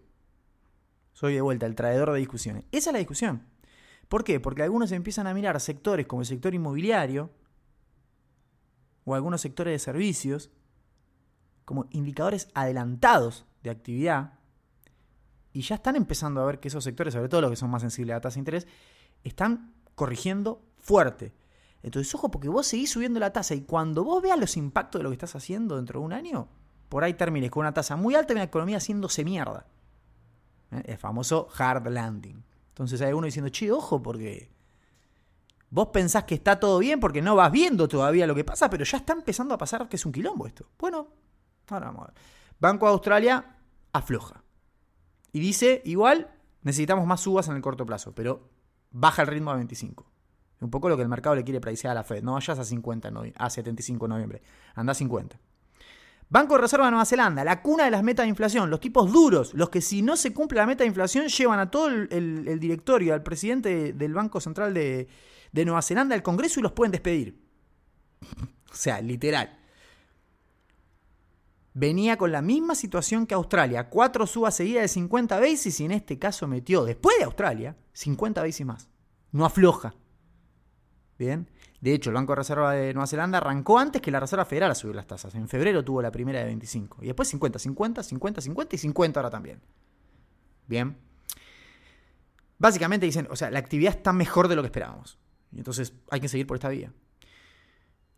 Soy 1.13 1.35
de 1.35 1.43
vuelta 1.43 1.67
el 1.67 1.75
traidor 1.75 2.13
de 2.13 2.21
discusiones. 2.21 2.65
Esa 2.73 2.91
es 2.91 2.93
la 2.95 2.99
discusión. 3.01 3.47
¿Por 4.09 4.25
qué? 4.25 4.41
Porque 4.41 4.63
algunos 4.63 4.93
empiezan 4.93 5.27
a 5.27 5.35
mirar 5.35 5.61
sectores 5.61 6.07
como 6.07 6.23
el 6.23 6.27
sector 6.27 6.55
inmobiliario 6.55 7.31
o 9.05 9.15
algunos 9.15 9.41
sectores 9.41 9.73
de 9.73 9.79
servicios 9.79 10.51
como 11.65 11.89
indicadores 11.91 12.49
adelantados 12.55 13.45
de 13.63 13.71
actividad 13.71 14.39
y 15.53 15.63
ya 15.63 15.75
están 15.75 15.97
empezando 15.97 16.41
a 16.41 16.47
ver 16.47 16.61
que 16.61 16.69
esos 16.69 16.85
sectores, 16.85 17.13
sobre 17.13 17.29
todo 17.29 17.43
los 17.43 17.51
que 17.51 17.57
son 17.57 17.71
más 17.71 17.83
sensibles 17.83 18.17
a 18.17 18.21
tasa 18.21 18.35
de 18.35 18.41
interés, 18.41 18.67
están 19.25 19.75
corrigiendo 19.95 20.63
fuerte. 20.79 21.33
Entonces, 21.83 22.15
ojo, 22.15 22.31
porque 22.31 22.49
vos 22.49 22.67
seguís 22.67 22.91
subiendo 22.91 23.19
la 23.19 23.33
tasa 23.33 23.55
y 23.55 23.63
cuando 23.63 24.05
vos 24.05 24.23
veas 24.23 24.39
los 24.39 24.57
impactos 24.57 25.01
de 25.01 25.03
lo 25.05 25.11
que 25.11 25.15
estás 25.15 25.35
haciendo 25.35 25.77
dentro 25.77 26.01
de 26.01 26.07
un 26.07 26.13
año, 26.13 26.49
por 26.89 27.05
ahí 27.05 27.15
termines 27.15 27.51
con 27.51 27.63
una 27.63 27.75
tasa 27.75 27.97
muy 27.97 28.15
alta 28.15 28.33
y 28.33 28.37
una 28.37 28.45
economía 28.45 28.77
haciéndose 28.77 29.25
mierda. 29.25 29.67
¿Eh? 30.71 30.83
El 30.87 30.99
famoso 30.99 31.49
hard 31.57 31.89
landing. 31.89 32.45
Entonces 32.69 33.01
hay 33.03 33.13
uno 33.13 33.27
diciendo, 33.27 33.51
che, 33.51 33.73
ojo, 33.73 34.03
porque 34.03 34.51
vos 35.71 35.89
pensás 35.89 36.25
que 36.25 36.35
está 36.35 36.61
todo 36.61 36.79
bien 36.79 37.01
porque 37.01 37.23
no 37.23 37.35
vas 37.35 37.51
viendo 37.51 37.89
todavía 37.89 38.27
lo 38.27 38.35
que 38.35 38.45
pasa, 38.45 38.71
pero 38.71 38.85
ya 38.85 38.99
está 38.99 39.15
empezando 39.15 39.55
a 39.55 39.59
pasar 39.59 39.89
que 39.89 39.97
es 39.97 40.07
un 40.07 40.13
quilombo 40.13 40.47
esto. 40.47 40.67
Bueno, 40.79 41.09
ahora 41.69 41.87
vamos 41.87 42.05
a 42.05 42.07
ver. 42.13 42.15
Banco 42.61 42.87
de 42.87 42.93
Australia 42.93 43.57
afloja. 43.93 44.45
Y 45.33 45.41
dice, 45.41 45.83
igual, 45.85 46.31
necesitamos 46.63 47.07
más 47.07 47.21
subas 47.21 47.49
en 47.49 47.57
el 47.57 47.63
corto 47.63 47.85
plazo, 47.87 48.15
pero 48.15 48.49
baja 48.93 49.23
el 49.23 49.29
ritmo 49.29 49.51
a 49.51 49.57
25. 49.57 50.07
Un 50.61 50.71
poco 50.71 50.89
lo 50.89 50.97
que 50.97 51.03
el 51.03 51.09
mercado 51.09 51.35
le 51.35 51.45
quiere 51.45 51.61
predicir 51.61 51.91
a 51.91 51.95
la 51.95 52.05
Fed. 52.05 52.23
No 52.23 52.35
vayas 52.35 52.59
a 52.59 52.65
50 52.65 53.13
a 53.37 53.51
75 53.51 54.07
de 54.07 54.09
noviembre. 54.09 54.43
Anda 54.75 54.93
a 54.93 54.95
50. 54.95 55.39
Banco 56.33 56.55
de 56.55 56.63
Reserva 56.63 56.87
de 56.87 56.93
Nueva 56.93 57.05
Zelanda, 57.05 57.45
la 57.45 57.61
cuna 57.61 57.85
de 57.85 57.91
las 57.91 58.03
metas 58.03 58.25
de 58.25 58.31
inflación, 58.31 58.71
los 58.71 58.81
tipos 58.81 59.13
duros, 59.13 59.53
los 59.53 59.69
que 59.69 59.83
si 59.83 60.01
no 60.01 60.17
se 60.17 60.33
cumple 60.33 60.61
la 60.61 60.67
meta 60.67 60.83
de 60.83 60.89
inflación 60.89 61.29
llevan 61.29 61.59
a 61.59 61.71
todo 61.71 61.89
el, 61.89 62.59
directorio, 62.59 63.13
al 63.13 63.23
presidente 63.23 63.93
del 63.93 64.15
Banco 64.15 64.41
Central 64.41 64.73
de, 64.73 65.09
Nueva 65.53 65.83
Zelanda 65.83 66.15
al 66.15 66.23
Congreso 66.23 66.61
y 66.61 66.63
los 66.63 66.73
pueden 66.73 66.91
despedir. 66.91 67.39
o 68.73 68.75
sea, 68.75 69.03
literal. 69.03 69.59
Venía 71.75 72.19
con 72.19 72.33
la 72.33 72.43
misma 72.43 72.75
situación 72.75 73.27
que 73.27 73.35
Australia, 73.35 73.89
cuatro 73.89 74.27
subas 74.27 74.55
seguidas 74.57 74.83
de 74.83 74.89
50 74.89 75.41
basis 75.41 75.81
y 75.81 75.85
en 75.87 75.93
este 75.93 76.19
caso 76.19 76.47
metió, 76.47 76.85
después 76.85 77.17
de 77.19 77.25
Australia, 77.25 77.77
50 77.95 78.43
basis 78.43 78.67
más. 78.67 78.89
No 79.31 79.47
afloja. 79.47 79.95
Bien. 81.19 81.49
De 81.81 81.95
hecho, 81.95 82.11
el 82.11 82.15
Banco 82.15 82.33
de 82.33 82.37
Reserva 82.37 82.73
de 82.73 82.93
Nueva 82.93 83.07
Zelanda 83.07 83.39
arrancó 83.39 83.79
antes 83.79 84.03
que 84.03 84.11
la 84.11 84.21
Reserva 84.21 84.45
Federal 84.45 84.71
a 84.71 84.75
subir 84.75 84.95
las 84.95 85.07
tasas. 85.07 85.35
En 85.35 85.49
febrero 85.49 85.85
tuvo 85.85 86.03
la 86.03 86.13
primera 86.13 86.39
de 86.39 86.45
25. 86.45 86.99
Y 87.03 87.07
después 87.07 87.29
50, 87.29 87.59
50, 87.59 88.03
50, 88.03 88.41
50 88.41 88.77
y 88.77 88.79
50 88.79 89.21
ahora 89.21 89.31
también. 89.31 89.61
Bien. 90.69 90.97
Básicamente 92.59 93.07
dicen, 93.07 93.27
o 93.31 93.37
sea, 93.37 93.51
la 93.51 93.59
actividad 93.59 93.97
está 93.97 94.13
mejor 94.13 94.47
de 94.47 94.57
lo 94.57 94.63
que 94.63 94.67
esperábamos. 94.67 95.19
Y 95.51 95.59
entonces 95.59 95.95
hay 96.11 96.21
que 96.21 96.29
seguir 96.29 96.47
por 96.47 96.57
esta 96.57 96.69
vía. 96.69 96.93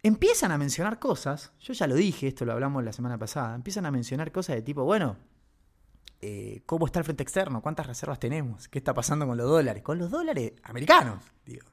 Empiezan 0.05 0.53
a 0.53 0.59
mencionar 0.59 0.99
cosas, 0.99 1.53
yo 1.59 1.73
ya 1.73 1.87
lo 1.87 1.95
dije, 1.95 2.29
esto 2.29 2.45
lo 2.45 2.53
hablamos 2.53 2.85
la 2.85 2.93
semana 2.93 3.17
pasada, 3.17 3.55
empiezan 3.55 3.87
a 3.87 3.91
mencionar 3.91 4.33
cosas 4.33 4.57
de 4.57 4.61
tipo, 4.61 4.85
bueno, 4.85 5.17
eh, 6.21 6.61
¿cómo 6.67 6.85
está 6.85 6.99
el 6.99 7.07
frente 7.07 7.23
externo? 7.23 7.63
¿Cuántas 7.63 7.87
reservas 7.87 8.19
tenemos? 8.19 8.69
¿Qué 8.69 8.77
está 8.81 8.93
pasando 8.93 9.27
con 9.27 9.39
los 9.39 9.49
dólares? 9.49 9.83
Con 9.83 9.97
los 9.99 10.11
dólares 10.11 10.53
americanos, 10.65 11.25
digo. 11.47 11.65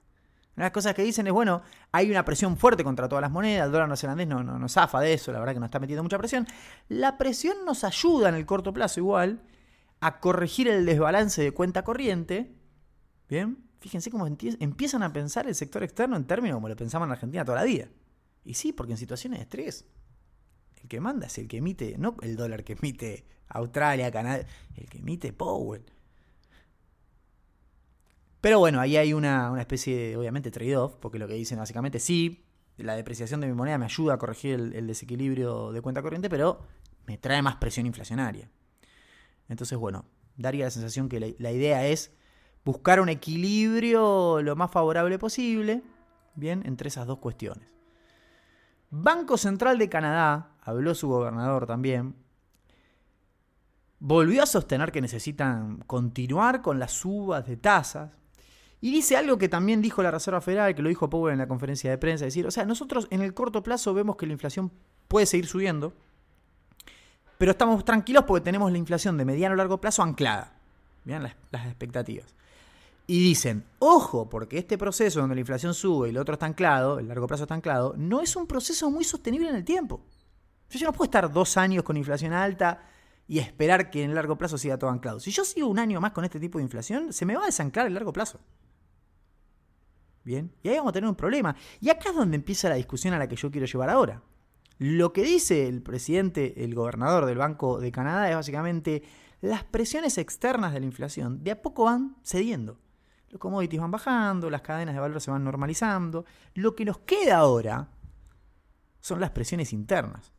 Una 0.56 0.64
de 0.64 0.68
las 0.68 0.72
cosas 0.72 0.94
que 0.96 1.04
dicen 1.04 1.28
es, 1.28 1.34
bueno, 1.34 1.62
hay 1.92 2.10
una 2.10 2.24
presión 2.24 2.56
fuerte 2.56 2.86
contra 2.86 3.10
todas 3.10 3.22
las 3.22 3.32
monedas, 3.32 3.66
el 3.66 3.72
dólar 3.74 3.90
neozelandés 3.90 4.30
no, 4.30 4.42
no, 4.42 4.58
no 4.58 4.70
zafa 4.70 5.02
de 5.02 5.14
eso, 5.14 5.34
la 5.34 5.40
verdad 5.40 5.54
que 5.56 5.60
nos 5.60 5.68
está 5.68 5.80
metiendo 5.80 6.02
mucha 6.02 6.18
presión. 6.18 6.48
La 6.88 7.18
presión 7.18 7.66
nos 7.66 7.84
ayuda 7.84 8.30
en 8.30 8.36
el 8.36 8.46
corto 8.46 8.72
plazo 8.72 9.02
igual 9.02 9.42
a 10.00 10.22
corregir 10.22 10.70
el 10.70 10.86
desbalance 10.86 11.42
de 11.42 11.52
cuenta 11.52 11.84
corriente. 11.84 12.56
Bien, 13.28 13.58
fíjense 13.82 14.10
cómo 14.10 14.26
empiezan 14.26 15.04
a 15.04 15.12
pensar 15.12 15.48
el 15.48 15.56
sector 15.56 15.84
externo 15.84 16.16
en 16.16 16.24
términos 16.24 16.56
como 16.56 16.70
lo 16.70 16.78
pensaban 16.78 17.10
en 17.10 17.12
Argentina 17.12 17.44
toda 17.44 17.58
la 17.58 17.66
vida. 17.66 17.90
Y 18.44 18.56
sí, 18.56 18.74
porque 18.74 18.94
en 18.94 18.98
situaciones 18.98 19.40
de 19.40 19.44
estrés, 19.44 19.86
el 20.82 20.88
que 20.88 21.00
manda 21.00 21.28
es 21.28 21.38
el 21.38 21.48
que 21.48 21.58
emite, 21.58 21.96
no 21.98 22.16
el 22.22 22.36
dólar 22.36 22.64
que 22.64 22.74
emite 22.74 23.26
Australia, 23.50 24.12
Canadá, 24.12 24.46
el 24.76 24.90
que 24.90 25.00
emite 25.00 25.34
Powell. 25.34 25.84
Pero 28.42 28.58
bueno, 28.58 28.80
ahí 28.80 28.98
hay 28.98 29.14
una, 29.14 29.60
especie 29.60 29.96
de, 29.96 30.18
obviamente, 30.18 30.50
trade-off, 30.50 30.96
porque 30.96 31.20
lo 31.20 31.28
que 31.28 31.36
dicen 31.36 31.60
básicamente, 31.60 32.00
sí, 32.00 32.44
la 32.78 32.96
depreciación 32.96 33.40
de 33.42 33.48
mi 33.48 33.54
moneda 33.54 33.78
me 33.78 33.86
ayuda 33.86 34.16
a 34.16 34.18
corregir 34.18 34.54
el, 34.74 34.88
desequilibrio 34.88 35.72
de 35.72 35.82
cuenta 35.82 36.02
corriente, 36.02 36.30
pero 36.30 36.62
me 37.06 37.20
trae 37.20 37.44
más 37.44 37.58
presión 37.58 37.86
inflacionaria. 37.86 38.50
Entonces, 39.48 39.78
bueno, 39.78 40.06
daría 40.38 40.66
la 40.66 40.72
sensación 40.72 41.08
que 41.08 41.20
la, 41.20 41.28
la 41.38 41.52
idea 41.52 41.86
es 41.86 42.12
buscar 42.66 43.00
un 43.00 43.10
equilibrio 43.10 44.42
lo 44.42 44.56
más 44.56 44.72
favorable 44.72 45.20
posible, 45.20 45.84
bien, 46.34 46.64
entre 46.66 46.88
esas 46.88 47.06
dos 47.06 47.20
cuestiones. 47.20 47.68
Banco 48.92 49.38
Central 49.38 49.78
de 49.78 49.88
Canadá, 49.88 50.52
habló 50.62 50.94
su 50.94 51.08
gobernador 51.08 51.66
también, 51.66 52.14
volvió 54.00 54.44
a 54.44 54.46
sostener 54.46 54.92
que 54.92 55.00
necesitan 55.00 55.78
continuar 55.88 56.62
con 56.62 56.78
las 56.78 56.92
subas 56.92 57.48
de 57.48 57.56
tasas, 57.56 58.12
y 58.82 58.92
dice 58.92 59.16
algo 59.16 59.38
que 59.38 59.48
también 59.48 59.82
dijo 59.82 60.04
la 60.04 60.12
Reserva 60.12 60.42
Federal, 60.42 60.76
que 60.76 60.82
lo 60.82 60.90
dijo 60.90 61.10
Powell 61.10 61.34
en 61.34 61.40
la 61.40 61.48
conferencia 61.48 61.90
de 61.90 61.98
prensa, 61.98 62.26
decir, 62.26 62.46
o 62.46 62.52
sea, 62.52 62.66
nosotros 62.66 63.08
en 63.12 63.22
el 63.22 63.34
corto 63.34 63.64
plazo 63.64 63.94
vemos 63.94 64.18
que 64.18 64.26
la 64.26 64.34
inflación 64.34 64.72
puede 65.08 65.26
seguir 65.26 65.46
subiendo, 65.46 65.94
pero 67.38 67.52
estamos 67.52 67.86
tranquilos 67.86 68.26
porque 68.28 68.44
tenemos 68.44 68.72
la 68.72 68.78
inflación 68.78 69.18
de 69.18 69.24
mediano 69.24 69.54
a 69.54 69.58
largo 69.58 69.80
plazo 69.80 70.04
anclada. 70.04 70.54
Vean 71.06 71.24
las, 71.24 71.36
las 71.52 71.66
expectativas. 71.68 72.36
Y 73.08 73.20
dicen, 73.20 73.66
ojo, 73.80 74.30
porque 74.30 74.58
este 74.58 74.78
proceso 74.78 75.20
donde 75.20 75.36
la 75.36 75.42
inflación 75.42 75.74
sube 75.74 76.08
y 76.08 76.12
el 76.12 76.18
otro 76.18 76.34
está 76.34 76.46
anclado, 76.46 77.00
el 77.00 77.08
largo 77.08 77.28
plazo 77.28 77.44
está 77.44 77.56
anclado, 77.56 77.94
no 77.98 78.22
es 78.22 78.36
un 78.36 78.48
proceso 78.48 78.90
muy 78.90 79.04
sostenible 79.04 79.50
en 79.50 79.56
el 79.56 79.66
tiempo. 79.66 80.06
Yo 80.70 80.80
ya 80.80 80.88
no 80.88 80.94
puedo 80.94 81.06
estar 81.06 81.32
dos 81.32 81.58
años 81.58 81.84
con 81.84 81.98
inflación 81.98 82.32
alta 82.32 82.86
y 83.28 83.40
esperar 83.40 83.90
que 83.90 84.04
en 84.04 84.12
el 84.12 84.16
largo 84.16 84.38
plazo 84.38 84.58
siga 84.58 84.78
todo 84.78 84.90
anclado. 84.90 85.20
Si 85.20 85.32
yo 85.32 85.44
sigo 85.44 85.68
un 85.68 85.80
año 85.80 86.00
más 86.00 86.12
con 86.12 86.24
este 86.24 86.40
tipo 86.40 86.58
de 86.58 86.64
inflación, 86.64 87.12
se 87.12 87.26
me 87.26 87.36
va 87.36 87.44
a 87.44 87.48
desanclar 87.48 87.88
el 87.88 87.94
largo 87.94 88.14
plazo. 88.14 88.40
Bien, 90.24 90.54
y 90.64 90.70
ahí 90.70 90.78
vamos 90.78 90.92
a 90.92 90.94
tener 90.94 91.10
un 91.10 91.16
problema. 91.16 91.56
Y 91.80 91.90
acá 91.90 92.10
es 92.10 92.16
donde 92.16 92.36
empieza 92.36 92.70
la 92.70 92.76
discusión 92.76 93.14
a 93.14 93.20
la 93.20 93.28
que 93.28 93.36
yo 93.36 93.52
quiero 93.52 93.66
llevar 93.66 93.90
ahora. 93.90 94.22
Lo 94.78 95.14
que 95.14 95.24
dice 95.24 95.68
el 95.68 95.82
presidente, 95.82 96.64
el 96.64 96.76
gobernador 96.76 97.26
del 97.26 97.38
Banco 97.38 97.80
de 97.80 97.92
Canadá 97.92 98.30
es 98.30 98.36
básicamente 98.36 99.04
las 99.42 99.64
presiones 99.64 100.18
externas 100.18 100.74
de 100.74 100.80
la 100.80 100.86
inflación 100.86 101.44
de 101.44 101.52
a 101.52 101.62
poco 101.62 101.86
van 101.86 102.16
cediendo. 102.24 102.80
Los 103.32 103.40
commodities 103.40 103.82
van 103.82 103.92
bajando, 103.92 104.50
las 104.50 104.62
cadenas 104.62 104.94
de 104.94 105.02
valor 105.02 105.22
se 105.22 105.32
van 105.32 105.44
normalizando. 105.44 106.26
Lo 106.54 106.76
que 106.76 106.86
nos 106.86 107.00
queda 107.00 107.38
ahora 107.38 107.90
son 109.00 109.20
las 109.20 109.32
presiones 109.32 109.74
internas. 109.74 110.34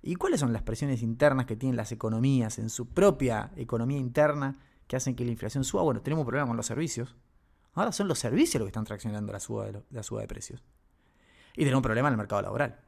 ¿Y 0.00 0.14
cuáles 0.16 0.40
son 0.40 0.52
las 0.52 0.62
presiones 0.62 1.02
internas 1.02 1.46
que 1.46 1.56
tienen 1.56 1.76
las 1.76 1.90
economías 1.92 2.58
en 2.58 2.70
su 2.70 2.88
propia 2.88 3.50
economía 3.56 3.98
interna 3.98 4.58
que 4.86 4.96
hacen 4.96 5.16
que 5.16 5.24
la 5.24 5.32
inflación 5.32 5.64
suba? 5.64 5.82
Bueno, 5.82 6.02
tenemos 6.02 6.22
un 6.22 6.26
problema 6.26 6.46
con 6.46 6.56
los 6.56 6.66
servicios, 6.66 7.16
Ahora 7.74 7.90
son 7.92 8.08
los 8.08 8.18
servicios 8.18 8.60
los 8.60 8.66
que 8.66 8.70
están 8.70 8.84
traccionando 8.84 9.32
la 9.32 9.40
suba 9.40 9.66
de, 9.66 9.82
la 9.90 10.02
suba 10.02 10.20
de 10.20 10.28
precios. 10.28 10.62
Y 11.54 11.60
tenemos 11.60 11.78
un 11.78 11.82
problema 11.82 12.08
en 12.08 12.14
el 12.14 12.18
mercado 12.18 12.42
laboral. 12.42 12.78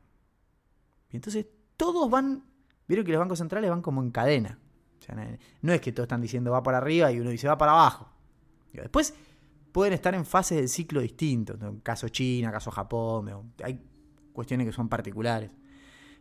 Y 1.10 1.16
entonces 1.16 1.46
todos 1.76 2.08
van, 2.08 2.44
vieron 2.86 3.04
que 3.04 3.12
los 3.12 3.18
bancos 3.18 3.38
centrales 3.38 3.68
van 3.68 3.82
como 3.82 4.02
en 4.02 4.10
cadena. 4.10 4.58
No 5.60 5.72
es 5.72 5.80
que 5.80 5.92
todos 5.92 6.06
están 6.06 6.20
diciendo 6.20 6.50
va 6.52 6.62
para 6.62 6.78
arriba 6.78 7.12
y 7.12 7.20
uno 7.20 7.30
dice 7.30 7.48
va 7.48 7.58
para 7.58 7.72
abajo. 7.72 8.08
Después 8.82 9.14
pueden 9.72 9.92
estar 9.92 10.14
en 10.14 10.24
fases 10.24 10.58
del 10.58 10.68
ciclo 10.68 11.00
distintos. 11.00 11.58
Caso 11.82 12.08
China, 12.08 12.50
caso 12.50 12.70
Japón. 12.70 13.52
Hay 13.62 13.80
cuestiones 14.32 14.66
que 14.66 14.72
son 14.72 14.88
particulares. 14.88 15.50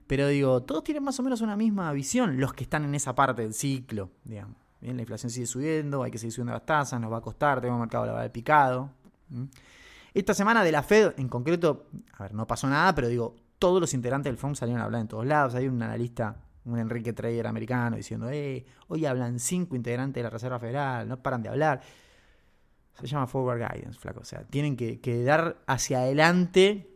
Pero 0.08 0.28
digo, 0.28 0.62
todos 0.64 0.84
tienen 0.84 1.04
más 1.04 1.20
o 1.20 1.24
menos 1.24 1.42
una 1.42 1.56
misma 1.56 1.92
visión, 1.92 2.40
los 2.40 2.54
que 2.54 2.64
están 2.64 2.86
en 2.86 2.94
esa 2.94 3.16
parte 3.16 3.42
del 3.42 3.54
ciclo, 3.54 4.12
digamos. 4.24 4.58
Bien, 4.80 4.96
la 4.98 5.02
inflación 5.02 5.32
sigue 5.32 5.48
subiendo, 5.48 6.04
hay 6.04 6.12
que 6.12 6.18
seguir 6.18 6.34
subiendo 6.34 6.54
las 6.54 6.66
tasas, 6.66 7.00
nos 7.02 7.12
va 7.12 7.18
a 7.18 7.22
costar, 7.22 7.60
tenemos 7.60 7.80
mercado 7.80 8.06
laboral 8.06 8.32
picado. 8.32 8.92
Esta 10.14 10.34
semana 10.34 10.64
de 10.64 10.72
la 10.72 10.84
Fed, 10.84 11.14
en 11.18 11.28
concreto, 11.28 11.88
a 12.14 12.24
ver, 12.24 12.34
no 12.34 12.46
pasó 12.46 12.68
nada, 12.68 12.94
pero 12.94 13.08
digo, 13.08 13.36
todos 13.58 13.82
los 13.82 13.94
integrantes 13.94 14.30
del 14.32 14.38
FOM 14.38 14.54
salieron 14.54 14.82
a 14.82 14.86
hablar 14.86 15.02
en 15.02 15.08
todos 15.08 15.26
lados. 15.26 15.56
Hay 15.56 15.68
un 15.68 15.82
analista, 15.82 16.36
un 16.66 16.78
Enrique 16.78 17.14
Trader 17.14 17.48
americano, 17.48 17.96
diciendo, 17.98 18.30
eh, 18.30 18.66
hoy 18.88 19.06
hablan 19.06 19.40
cinco 19.40 19.76
integrantes 19.76 20.22
de 20.22 20.24
la 20.24 20.30
Reserva 20.30 20.60
Federal, 20.60 21.08
no 21.08 21.18
paran 21.18 21.42
de 21.42 21.50
hablar. 21.50 21.82
Se 23.00 23.08
llama 23.08 23.28
forward 23.28 23.58
guidance, 23.60 24.00
flaco. 24.00 24.22
O 24.22 24.26
sea, 24.26 24.44
tienen 24.44 24.76
que, 24.76 25.24
dar 25.24 25.62
hacia 25.68 26.00
adelante 26.00 26.90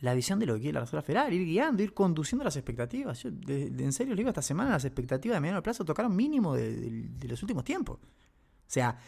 la 0.00 0.14
visión 0.14 0.38
de 0.38 0.46
lo 0.46 0.54
que 0.54 0.60
quiere 0.60 0.74
la 0.74 0.80
Reserva 0.80 1.02
Federal, 1.02 1.32
ir 1.32 1.44
guiando, 1.44 1.82
ir 1.82 1.92
conduciendo 1.92 2.42
las 2.42 2.56
expectativas. 2.56 3.22
Yo, 3.22 3.30
en 3.46 3.92
serio, 3.92 4.16
digo, 4.16 4.30
esta 4.30 4.40
semana 4.40 4.70
las 4.70 4.84
expectativas 4.86 5.36
de 5.36 5.40
mediano 5.40 5.62
plazo 5.62 5.84
tocaron 5.84 6.16
mínimo 6.16 6.54
de, 6.54 7.10
los 7.28 7.42
últimos 7.42 7.64
tiempos. 7.64 7.98
O 7.98 8.72
sea, 8.72 8.98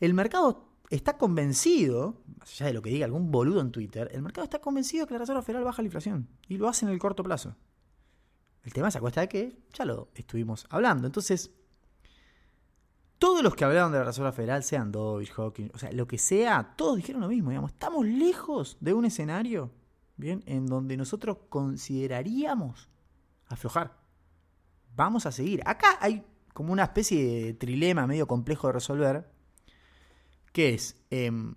el 0.00 0.12
mercado 0.12 0.68
está 0.90 1.16
convencido, 1.16 2.22
más 2.38 2.50
allá 2.52 2.66
de 2.66 2.72
lo 2.74 2.82
que 2.82 2.90
diga 2.90 3.06
algún 3.06 3.30
boludo 3.30 3.62
en 3.62 3.72
Twitter, 3.72 4.10
el 4.12 4.20
mercado 4.20 4.44
está 4.44 4.58
convencido 4.60 5.06
que 5.06 5.14
la 5.14 5.20
Reserva 5.20 5.40
Federal 5.40 5.64
baja 5.64 5.80
la 5.80 5.86
inflación 5.86 6.28
y 6.46 6.58
lo 6.58 6.68
hace 6.68 6.84
en 6.84 6.92
el 6.92 6.98
corto 6.98 7.22
plazo. 7.22 7.56
El 8.64 8.72
tema 8.74 8.88
es 8.88 8.96
a 8.96 9.00
cuesta 9.00 9.22
de 9.22 9.28
que 9.28 9.56
ya 9.72 9.86
lo 9.86 10.10
estuvimos 10.14 10.66
hablando. 10.68 11.06
Entonces, 11.06 11.52
todos 13.18 13.42
los 13.42 13.54
que 13.54 13.64
hablaron 13.64 13.92
de 13.92 13.98
la 13.98 14.04
Reserva 14.04 14.32
Federal, 14.32 14.62
sean 14.62 14.92
Dovich, 14.92 15.32
Hawking, 15.32 15.70
o 15.74 15.78
sea, 15.78 15.92
lo 15.92 16.06
que 16.06 16.18
sea, 16.18 16.74
todos 16.76 16.96
dijeron 16.96 17.20
lo 17.20 17.28
mismo, 17.28 17.50
digamos, 17.50 17.72
estamos 17.72 18.06
lejos 18.06 18.76
de 18.80 18.94
un 18.94 19.04
escenario 19.04 19.70
¿bien? 20.18 20.42
En 20.46 20.66
donde 20.66 20.98
nosotros 20.98 21.38
consideraríamos 21.48 22.90
aflojar. 23.46 23.96
Vamos 24.94 25.24
a 25.24 25.32
seguir. 25.32 25.62
Acá 25.64 25.96
hay 26.00 26.26
como 26.52 26.72
una 26.72 26.82
especie 26.82 27.44
de 27.44 27.54
trilema 27.54 28.06
medio 28.06 28.26
complejo 28.26 28.66
de 28.66 28.72
resolver, 28.74 29.30
que 30.52 30.74
es 30.74 31.00
em, 31.08 31.54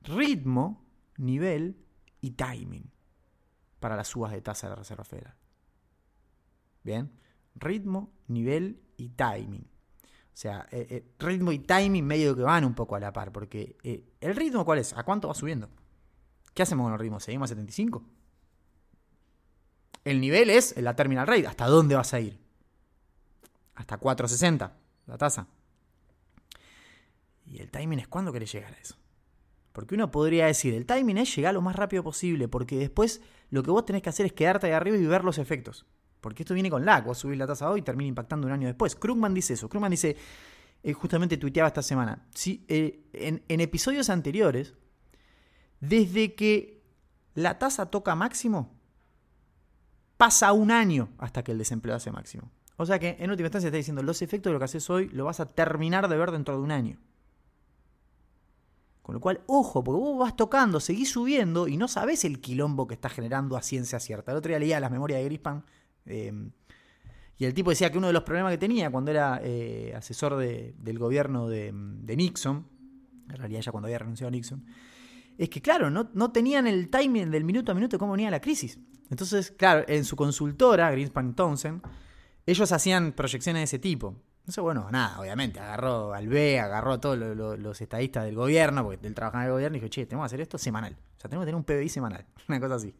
ritmo, 0.00 0.84
nivel 1.18 1.76
y 2.22 2.32
timing 2.32 2.90
para 3.78 3.94
las 3.94 4.08
subas 4.08 4.32
de 4.32 4.40
tasa 4.40 4.66
de 4.66 4.70
la 4.70 4.76
Reserva 4.76 5.04
Federal. 5.04 5.34
Bien, 6.82 7.12
ritmo, 7.54 8.10
nivel 8.26 8.82
y 8.96 9.10
timing. 9.10 9.68
O 10.32 10.36
sea, 10.36 10.66
eh, 10.70 10.86
eh, 10.88 11.04
ritmo 11.18 11.52
y 11.52 11.58
timing 11.58 12.06
medio 12.06 12.34
que 12.34 12.42
van 12.42 12.64
un 12.64 12.74
poco 12.74 12.96
a 12.96 13.00
la 13.00 13.12
par, 13.12 13.32
porque 13.32 13.76
eh, 13.82 14.02
el 14.20 14.34
ritmo 14.34 14.64
cuál 14.64 14.78
es, 14.78 14.94
a 14.94 15.02
cuánto 15.02 15.28
va 15.28 15.34
subiendo. 15.34 15.68
¿Qué 16.54 16.62
hacemos 16.62 16.84
con 16.84 16.94
el 16.94 16.98
ritmo? 16.98 17.20
¿Seguimos 17.20 17.50
a 17.50 17.54
75? 17.54 18.02
El 20.04 20.20
nivel 20.20 20.50
es 20.50 20.76
la 20.78 20.96
terminal 20.96 21.26
rate. 21.26 21.46
¿Hasta 21.46 21.66
dónde 21.66 21.94
vas 21.94 22.14
a 22.14 22.20
ir? 22.20 22.40
Hasta 23.74 23.98
460, 23.98 24.72
la 25.06 25.18
tasa. 25.18 25.46
Y 27.46 27.60
el 27.60 27.70
timing 27.70 28.00
es 28.00 28.08
cuándo 28.08 28.32
querés 28.32 28.52
llegar 28.52 28.72
a 28.72 28.78
eso. 28.78 28.96
Porque 29.72 29.94
uno 29.94 30.10
podría 30.10 30.46
decir, 30.46 30.74
el 30.74 30.86
timing 30.86 31.18
es 31.18 31.34
llegar 31.34 31.54
lo 31.54 31.62
más 31.62 31.76
rápido 31.76 32.02
posible, 32.02 32.48
porque 32.48 32.76
después 32.76 33.22
lo 33.50 33.62
que 33.62 33.70
vos 33.70 33.84
tenés 33.84 34.02
que 34.02 34.08
hacer 34.08 34.26
es 34.26 34.32
quedarte 34.32 34.66
ahí 34.66 34.72
arriba 34.72 34.96
y 34.96 35.06
ver 35.06 35.24
los 35.24 35.38
efectos. 35.38 35.86
Porque 36.22 36.44
esto 36.44 36.54
viene 36.54 36.70
con 36.70 36.86
lag, 36.86 37.04
vos 37.04 37.18
subís 37.18 37.36
la 37.36 37.46
tasa 37.46 37.68
hoy 37.68 37.80
y 37.80 37.82
termina 37.82 38.08
impactando 38.08 38.46
un 38.46 38.54
año 38.54 38.68
después. 38.68 38.96
Krugman 38.96 39.34
dice 39.34 39.52
eso. 39.52 39.68
Krugman 39.68 39.90
dice, 39.90 40.16
eh, 40.82 40.92
justamente 40.94 41.36
tuiteaba 41.36 41.68
esta 41.68 41.82
semana, 41.82 42.26
si, 42.34 42.64
eh, 42.68 43.04
en 43.12 43.60
episodios 43.60 44.08
anteriores 44.08 44.74
desde 45.82 46.34
que 46.34 46.80
la 47.34 47.58
tasa 47.58 47.86
toca 47.86 48.14
máximo, 48.14 48.72
pasa 50.16 50.52
un 50.52 50.70
año 50.70 51.10
hasta 51.18 51.42
que 51.42 51.50
el 51.50 51.58
desempleo 51.58 51.96
hace 51.96 52.12
máximo. 52.12 52.50
O 52.76 52.86
sea 52.86 53.00
que 53.00 53.16
en 53.18 53.30
última 53.30 53.48
instancia 53.48 53.66
está 53.66 53.76
diciendo, 53.76 54.02
los 54.02 54.22
efectos 54.22 54.50
de 54.50 54.54
lo 54.54 54.58
que 54.60 54.66
haces 54.66 54.88
hoy 54.88 55.08
lo 55.08 55.24
vas 55.24 55.40
a 55.40 55.46
terminar 55.46 56.08
de 56.08 56.16
ver 56.16 56.30
dentro 56.30 56.56
de 56.56 56.62
un 56.62 56.70
año. 56.70 56.98
Con 59.02 59.16
lo 59.16 59.20
cual, 59.20 59.40
ojo, 59.48 59.82
porque 59.82 60.00
vos 60.00 60.18
vas 60.18 60.36
tocando, 60.36 60.78
seguís 60.78 61.10
subiendo 61.10 61.66
y 61.66 61.76
no 61.76 61.88
sabés 61.88 62.24
el 62.24 62.40
quilombo 62.40 62.86
que 62.86 62.94
está 62.94 63.08
generando 63.08 63.56
a 63.56 63.62
ciencia 63.62 63.98
cierta. 63.98 64.30
El 64.30 64.38
otro 64.38 64.50
día 64.50 64.60
leía 64.60 64.78
las 64.78 64.92
memorias 64.92 65.18
de 65.18 65.24
Grispan 65.24 65.64
em, 66.06 66.52
y 67.38 67.44
el 67.44 67.54
tipo 67.54 67.70
decía 67.70 67.90
que 67.90 67.98
uno 67.98 68.06
de 68.06 68.12
los 68.12 68.22
problemas 68.22 68.52
que 68.52 68.58
tenía 68.58 68.90
cuando 68.90 69.10
era 69.10 69.40
eh, 69.42 69.92
asesor 69.96 70.36
del 70.36 70.98
gobierno 70.98 71.48
de, 71.48 71.72
Nixon, 71.72 72.68
en 73.28 73.36
realidad 73.36 73.62
ya 73.62 73.72
cuando 73.72 73.86
había 73.86 73.98
renunciado 73.98 74.28
a 74.28 74.30
Nixon, 74.30 74.64
es 75.38 75.48
que, 75.48 75.60
claro, 75.60 75.90
no, 75.90 76.10
no 76.14 76.30
tenían 76.30 76.66
el 76.66 76.88
timing 76.88 77.30
del 77.30 77.44
minuto 77.44 77.72
a 77.72 77.74
minuto 77.74 77.96
de 77.96 77.98
cómo 77.98 78.12
venía 78.12 78.30
la 78.30 78.40
crisis. 78.40 78.78
Entonces, 79.10 79.50
claro, 79.50 79.84
en 79.88 80.04
su 80.04 80.14
consultora, 80.14 80.90
Greenspan 80.90 81.34
Townsend, 81.34 81.82
ellos 82.46 82.70
hacían 82.70 83.12
proyecciones 83.12 83.60
de 83.60 83.64
ese 83.64 83.78
tipo. 83.78 84.16
Entonces, 84.42 84.62
bueno, 84.62 84.88
nada, 84.90 85.20
obviamente, 85.20 85.60
agarró 85.60 86.14
al 86.14 86.28
B, 86.28 86.58
agarró 86.58 86.94
a 86.94 87.00
todos 87.00 87.16
los 87.16 87.80
estadistas 87.80 88.24
del 88.24 88.34
gobierno, 88.34 88.84
porque 88.84 89.06
él 89.06 89.14
trabajaba 89.14 89.44
en 89.44 89.48
el 89.48 89.52
gobierno, 89.52 89.76
y 89.78 89.80
dijo, 89.80 89.88
che, 89.88 90.06
tenemos 90.06 90.24
que 90.24 90.26
hacer 90.26 90.40
esto 90.40 90.58
semanal. 90.58 90.96
O 91.16 91.20
sea, 91.20 91.28
tenemos 91.28 91.44
que 91.44 91.52
tener 91.52 91.56
un 91.56 91.64
PBI 91.64 91.88
semanal, 91.88 92.26
una 92.48 92.60
cosa 92.60 92.76
así. 92.76 92.94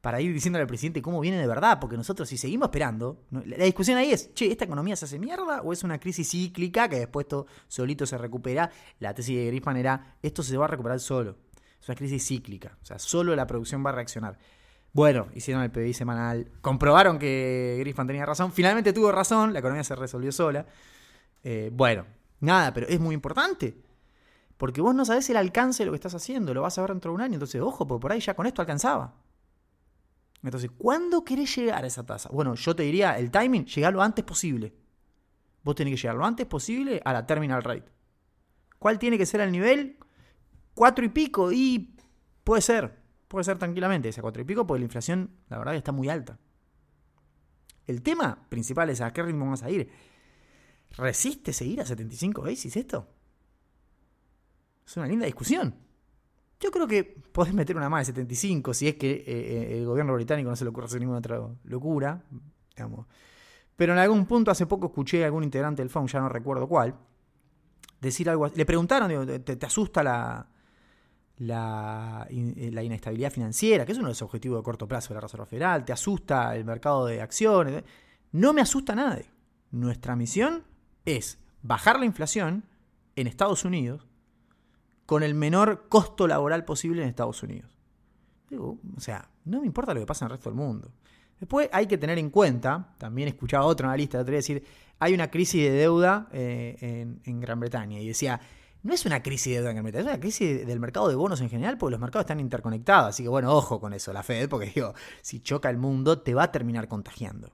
Para 0.00 0.20
ir 0.20 0.32
diciéndole 0.32 0.62
al 0.62 0.68
presidente 0.68 1.02
cómo 1.02 1.20
viene 1.20 1.38
de 1.38 1.46
verdad, 1.46 1.78
porque 1.78 1.96
nosotros 1.96 2.28
si 2.28 2.38
seguimos 2.38 2.68
esperando, 2.68 3.24
la 3.30 3.64
discusión 3.64 3.98
ahí 3.98 4.12
es, 4.12 4.32
che, 4.32 4.50
¿esta 4.50 4.64
economía 4.64 4.96
se 4.96 5.04
hace 5.04 5.18
mierda 5.18 5.60
o 5.62 5.74
es 5.74 5.84
una 5.84 6.00
crisis 6.00 6.30
cíclica 6.30 6.88
que 6.88 7.00
después 7.00 7.28
todo 7.28 7.46
solito 7.68 8.06
se 8.06 8.16
recupera? 8.16 8.70
La 8.98 9.12
tesis 9.12 9.36
de 9.36 9.46
Greenspan 9.46 9.76
era, 9.76 10.16
esto 10.22 10.42
se 10.42 10.56
va 10.56 10.64
a 10.64 10.68
recuperar 10.68 11.00
solo. 11.00 11.36
Es 11.80 11.88
una 11.88 11.96
crisis 11.96 12.26
cíclica. 12.26 12.78
O 12.82 12.86
sea, 12.86 12.98
solo 12.98 13.34
la 13.36 13.46
producción 13.46 13.84
va 13.84 13.90
a 13.90 13.94
reaccionar. 13.94 14.38
Bueno, 14.92 15.28
hicieron 15.34 15.62
el 15.62 15.70
PBI 15.70 15.94
semanal. 15.94 16.50
Comprobaron 16.60 17.18
que 17.18 17.76
Griffin 17.80 18.06
tenía 18.06 18.26
razón. 18.26 18.52
Finalmente 18.52 18.92
tuvo 18.92 19.12
razón. 19.12 19.52
La 19.52 19.60
economía 19.60 19.84
se 19.84 19.94
resolvió 19.94 20.32
sola. 20.32 20.66
Eh, 21.44 21.70
bueno, 21.72 22.06
nada, 22.40 22.72
pero 22.74 22.88
es 22.88 22.98
muy 22.98 23.14
importante. 23.14 23.76
Porque 24.56 24.80
vos 24.80 24.94
no 24.94 25.04
sabés 25.04 25.30
el 25.30 25.36
alcance 25.36 25.82
de 25.82 25.86
lo 25.86 25.92
que 25.92 25.96
estás 25.96 26.14
haciendo. 26.14 26.52
Lo 26.52 26.62
vas 26.62 26.76
a 26.76 26.82
ver 26.82 26.90
dentro 26.90 27.12
de 27.12 27.14
un 27.14 27.20
año. 27.20 27.34
Entonces, 27.34 27.60
ojo, 27.60 27.86
porque 27.86 28.02
por 28.02 28.12
ahí 28.12 28.20
ya 28.20 28.34
con 28.34 28.46
esto 28.46 28.62
alcanzaba. 28.62 29.14
Entonces, 30.42 30.70
¿cuándo 30.76 31.24
querés 31.24 31.54
llegar 31.56 31.84
a 31.84 31.86
esa 31.86 32.04
tasa? 32.04 32.30
Bueno, 32.30 32.54
yo 32.54 32.74
te 32.74 32.82
diría, 32.82 33.18
el 33.18 33.30
timing, 33.30 33.66
llegar 33.66 33.92
lo 33.92 34.02
antes 34.02 34.24
posible. 34.24 34.74
Vos 35.62 35.74
tenés 35.74 35.94
que 35.94 36.02
llegar 36.02 36.16
lo 36.16 36.24
antes 36.24 36.46
posible 36.46 37.00
a 37.04 37.12
la 37.12 37.26
terminal 37.26 37.62
rate. 37.62 37.92
¿Cuál 38.78 38.98
tiene 38.98 39.18
que 39.18 39.26
ser 39.26 39.40
el 39.42 39.52
nivel? 39.52 39.98
cuatro 40.80 41.04
y 41.04 41.10
pico, 41.10 41.52
y 41.52 41.94
puede 42.42 42.62
ser, 42.62 42.96
puede 43.28 43.44
ser 43.44 43.58
tranquilamente 43.58 44.08
ese 44.08 44.22
cuatro 44.22 44.40
y 44.40 44.46
pico, 44.46 44.66
porque 44.66 44.80
la 44.80 44.86
inflación, 44.86 45.30
la 45.50 45.58
verdad, 45.58 45.74
está 45.74 45.92
muy 45.92 46.08
alta. 46.08 46.38
El 47.86 48.02
tema 48.02 48.46
principal 48.48 48.88
es 48.88 49.02
a 49.02 49.12
qué 49.12 49.22
ritmo 49.22 49.44
vamos 49.44 49.62
a 49.62 49.70
ir. 49.70 49.90
¿Resiste 50.96 51.52
seguir 51.52 51.82
a 51.82 51.84
75 51.84 52.40
basis 52.40 52.76
esto? 52.76 53.08
Es 54.86 54.96
una 54.96 55.06
linda 55.06 55.26
discusión. 55.26 55.74
Yo 56.60 56.70
creo 56.70 56.86
que 56.86 57.04
podés 57.04 57.54
meter 57.54 57.76
una 57.76 57.88
más 57.88 58.02
de 58.02 58.12
75 58.12 58.74
si 58.74 58.88
es 58.88 58.96
que 58.96 59.10
eh, 59.10 59.24
eh, 59.26 59.78
el 59.78 59.86
gobierno 59.86 60.14
británico 60.14 60.50
no 60.50 60.56
se 60.56 60.64
le 60.64 60.70
ocurre 60.70 60.86
hacer 60.86 61.00
ninguna 61.00 61.18
otra 61.18 61.40
locura. 61.64 62.22
Digamos. 62.76 63.06
Pero 63.76 63.94
en 63.94 63.98
algún 63.98 64.26
punto 64.26 64.50
hace 64.50 64.66
poco 64.66 64.88
escuché 64.88 65.22
a 65.22 65.26
algún 65.26 65.42
integrante 65.42 65.80
del 65.80 65.88
FOM, 65.88 66.06
ya 66.06 66.20
no 66.20 66.28
recuerdo 66.28 66.68
cuál, 66.68 66.94
decir 67.98 68.28
algo 68.28 68.44
así. 68.44 68.56
Le 68.56 68.66
preguntaron, 68.66 69.42
¿te, 69.42 69.66
asusta 69.66 70.02
la, 70.02 70.46
eh, 71.38 72.70
la, 72.70 72.82
inestabilidad 72.82 73.32
financiera, 73.32 73.86
que 73.86 73.92
es 73.92 73.98
uno 73.98 74.08
de 74.08 74.12
los 74.12 74.20
objetivos 74.20 74.58
de 74.58 74.62
corto 74.62 74.86
plazo 74.86 75.08
de 75.08 75.14
la 75.14 75.20
Reserva 75.22 75.46
Federal, 75.46 75.86
te 75.86 75.94
asusta 75.94 76.54
el 76.54 76.66
mercado 76.66 77.06
de 77.06 77.22
acciones. 77.22 77.82
No 78.32 78.52
me 78.52 78.60
asusta 78.60 78.94
nada. 78.94 79.18
Nuestra 79.70 80.14
misión 80.14 80.64
es 81.06 81.38
bajar 81.62 81.98
la 81.98 82.04
inflación 82.04 82.64
en 83.16 83.26
Estados 83.26 83.64
Unidos 83.64 84.06
con 85.10 85.24
el 85.24 85.34
menor 85.34 85.88
costo 85.88 86.28
laboral 86.28 86.64
posible 86.64 87.02
en 87.02 87.08
Estados 87.08 87.42
Unidos. 87.42 87.68
o 88.56 88.78
sea, 89.00 89.28
no 89.44 89.58
me 89.60 89.66
importa 89.66 89.92
lo 89.92 89.98
que 89.98 90.06
pasa 90.06 90.24
en 90.24 90.30
el 90.30 90.36
resto 90.36 90.50
del 90.50 90.56
mundo. 90.56 90.92
Después 91.40 91.68
hay 91.72 91.88
que 91.88 91.98
tener 91.98 92.16
en 92.16 92.30
cuenta, 92.30 92.94
también 92.96 93.26
escuchaba 93.26 93.64
otro 93.64 93.88
analista 93.88 94.18
el 94.18 94.22
otro 94.22 94.36
decir, 94.36 94.64
hay 95.00 95.12
una 95.12 95.28
crisis 95.28 95.64
de 95.64 95.72
deuda 95.72 96.28
eh, 96.30 96.76
en, 96.80 97.20
en 97.24 97.40
Gran 97.40 97.58
Bretaña 97.58 97.98
y 97.98 98.06
decía, 98.06 98.40
no 98.84 98.94
es 98.94 99.04
una 99.04 99.20
crisis 99.20 99.52
de 99.52 99.62
deuda 99.62 99.72
en 99.72 99.84
es 99.84 100.04
una 100.04 100.20
crisis 100.20 100.64
del 100.64 100.78
mercado 100.78 101.08
de 101.08 101.16
bonos 101.16 101.40
en 101.40 101.50
general, 101.50 101.76
porque 101.76 101.90
los 101.90 102.00
mercados 102.00 102.22
están 102.26 102.38
interconectados. 102.38 103.08
Así 103.08 103.24
que 103.24 103.28
bueno, 103.28 103.52
ojo 103.52 103.80
con 103.80 103.92
eso, 103.92 104.12
la 104.12 104.22
Fed, 104.22 104.48
porque 104.48 104.70
digo, 104.72 104.94
si 105.22 105.40
choca 105.40 105.70
el 105.70 105.76
mundo, 105.76 106.20
te 106.20 106.34
va 106.34 106.44
a 106.44 106.52
terminar 106.52 106.86
contagiando. 106.86 107.52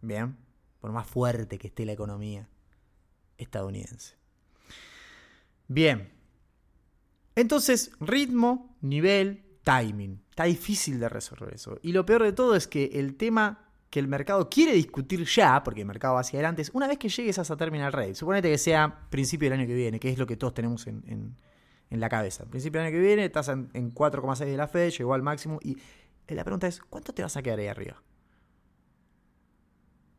Bien, 0.00 0.36
por 0.78 0.92
más 0.92 1.08
fuerte 1.08 1.58
que 1.58 1.66
esté 1.66 1.84
la 1.84 1.92
economía 1.92 2.48
estadounidense. 3.36 4.25
Bien, 5.68 6.16
entonces, 7.36 7.92
ritmo, 8.00 8.76
nivel, 8.80 9.44
timing. 9.62 10.22
Está 10.30 10.44
difícil 10.44 10.98
de 10.98 11.08
resolver 11.08 11.54
eso. 11.54 11.78
Y 11.82 11.92
lo 11.92 12.06
peor 12.06 12.22
de 12.22 12.32
todo 12.32 12.56
es 12.56 12.66
que 12.66 12.90
el 12.94 13.16
tema 13.16 13.70
que 13.90 14.00
el 14.00 14.08
mercado 14.08 14.48
quiere 14.48 14.72
discutir 14.72 15.24
ya, 15.26 15.62
porque 15.62 15.82
el 15.82 15.86
mercado 15.86 16.14
va 16.14 16.20
hacia 16.20 16.38
adelante, 16.38 16.62
es 16.62 16.70
una 16.72 16.88
vez 16.88 16.98
que 16.98 17.10
llegues 17.10 17.38
a 17.38 17.42
esa 17.42 17.56
terminal 17.56 17.92
rate. 17.92 18.14
Suponete 18.14 18.50
que 18.50 18.58
sea 18.58 19.06
principio 19.10 19.50
del 19.50 19.60
año 19.60 19.68
que 19.68 19.74
viene, 19.74 20.00
que 20.00 20.08
es 20.08 20.18
lo 20.18 20.26
que 20.26 20.36
todos 20.36 20.54
tenemos 20.54 20.86
en, 20.86 21.36
la 21.90 22.08
cabeza. 22.08 22.46
Principio 22.46 22.80
del 22.80 22.88
año 22.88 22.96
que 22.96 23.02
viene, 23.02 23.26
estás 23.26 23.48
en, 23.48 23.70
4,6 23.70 24.38
de 24.46 24.56
la 24.56 24.66
Fed, 24.66 24.90
llegó 24.90 25.14
al 25.14 25.22
máximo. 25.22 25.60
Y 25.62 25.76
la 26.28 26.42
pregunta 26.42 26.66
es: 26.66 26.80
¿cuánto 26.80 27.12
te 27.12 27.22
vas 27.22 27.36
a 27.36 27.42
quedar 27.42 27.58
ahí 27.58 27.68
arriba? 27.68 28.02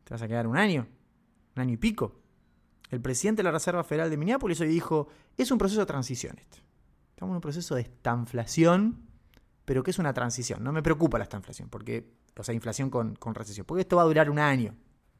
¿Te 0.04 0.14
vas 0.14 0.22
a 0.22 0.28
quedar 0.28 0.46
un 0.46 0.56
año? 0.56 0.86
¿Un 1.56 1.62
año 1.62 1.74
y 1.74 1.76
pico? 1.76 2.20
El 2.90 3.00
presidente 3.00 3.40
de 3.40 3.44
la 3.44 3.52
Reserva 3.52 3.84
Federal 3.84 4.10
de 4.10 4.16
Minneapolis 4.16 4.60
hoy 4.60 4.68
dijo: 4.68 5.08
es 5.36 5.50
un 5.50 5.58
proceso 5.58 5.80
de 5.80 5.86
transición. 5.86 6.40
Estamos 7.10 7.32
en 7.32 7.36
un 7.36 7.40
proceso 7.40 7.74
de 7.74 7.82
estanflación, 7.82 9.08
pero 9.64 9.82
que 9.82 9.90
es 9.90 9.98
una 9.98 10.12
transición. 10.14 10.62
No 10.62 10.72
me 10.72 10.82
preocupa 10.82 11.18
la 11.18 11.24
estanflación, 11.24 11.68
porque 11.68 12.18
o 12.38 12.44
sea, 12.44 12.54
inflación 12.54 12.90
con, 12.90 13.16
recesión. 13.34 13.66
Porque 13.66 13.82
esto 13.82 13.96
va 13.96 14.02
a 14.02 14.06
durar 14.06 14.30
un 14.30 14.38
año, 14.38 14.76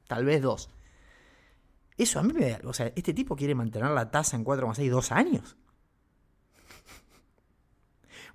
tal 0.06 0.24
vez 0.24 0.40
dos. 0.40 0.70
Eso 1.96 2.20
a 2.20 2.22
mí 2.22 2.32
me 2.32 2.50
da. 2.50 2.60
O 2.64 2.72
sea, 2.72 2.92
este 2.94 3.12
tipo 3.12 3.34
quiere 3.34 3.54
mantener 3.54 3.90
la 3.90 4.10
tasa 4.10 4.36
en 4.36 4.44
4,6 4.44 4.90
dos 4.90 5.12
años. 5.12 5.56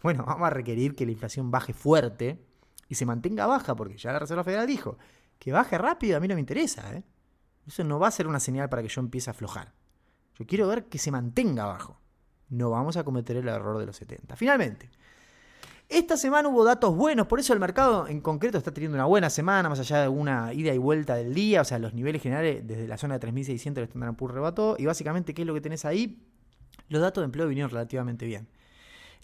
Bueno, 0.01 0.25
vamos 0.25 0.45
a 0.45 0.49
requerir 0.49 0.95
que 0.95 1.05
la 1.05 1.13
inflación 1.13 1.49
baje 1.49 1.71
fuerte 1.71 2.45
y 2.89 2.95
se 2.95 3.05
mantenga 3.05 3.45
baja, 3.45 3.73
porque 3.73 3.95
ya 3.95 4.11
la 4.11 4.19
Reserva 4.19 4.43
Federal 4.43 4.67
dijo 4.67 4.97
que 5.39 5.53
baje 5.53 5.77
rápido, 5.77 6.17
a 6.17 6.19
mí 6.19 6.27
no 6.27 6.33
me 6.33 6.41
interesa. 6.41 6.93
¿eh? 6.93 7.03
Eso 7.67 7.83
no 7.83 7.99
va 7.99 8.07
a 8.07 8.11
ser 8.11 8.27
una 8.27 8.39
señal 8.39 8.69
para 8.69 8.81
que 8.81 8.89
yo 8.89 9.01
empiece 9.01 9.29
a 9.29 9.31
aflojar. 9.31 9.73
Yo 10.37 10.45
quiero 10.45 10.67
ver 10.67 10.85
que 10.85 10.97
se 10.97 11.11
mantenga 11.11 11.65
bajo. 11.65 11.99
No 12.49 12.69
vamos 12.69 12.97
a 12.97 13.03
cometer 13.03 13.37
el 13.37 13.47
error 13.47 13.77
de 13.79 13.85
los 13.85 13.95
70. 13.95 14.35
Finalmente, 14.35 14.89
esta 15.89 16.17
semana 16.17 16.49
hubo 16.49 16.63
datos 16.63 16.95
buenos, 16.95 17.27
por 17.27 17.39
eso 17.39 17.53
el 17.53 17.59
mercado 17.59 18.07
en 18.07 18.21
concreto 18.21 18.57
está 18.57 18.73
teniendo 18.73 18.95
una 18.95 19.05
buena 19.05 19.29
semana, 19.29 19.69
más 19.69 19.79
allá 19.79 20.01
de 20.01 20.07
una 20.07 20.53
ida 20.53 20.73
y 20.73 20.77
vuelta 20.77 21.15
del 21.15 21.33
día, 21.33 21.61
o 21.61 21.65
sea, 21.65 21.77
los 21.77 21.93
niveles 21.93 22.21
generales 22.21 22.65
desde 22.65 22.87
la 22.87 22.97
zona 22.97 23.19
de 23.19 23.27
3.600 23.27 23.77
el 23.77 23.83
Standard 23.83 24.15
Poor's 24.15 24.33
rebató, 24.33 24.75
y 24.79 24.85
básicamente, 24.85 25.33
¿qué 25.33 25.43
es 25.43 25.47
lo 25.47 25.53
que 25.53 25.61
tenés 25.61 25.85
ahí? 25.85 26.25
Los 26.89 27.01
datos 27.01 27.21
de 27.21 27.25
empleo 27.25 27.47
vinieron 27.47 27.69
relativamente 27.69 28.25
bien. 28.25 28.47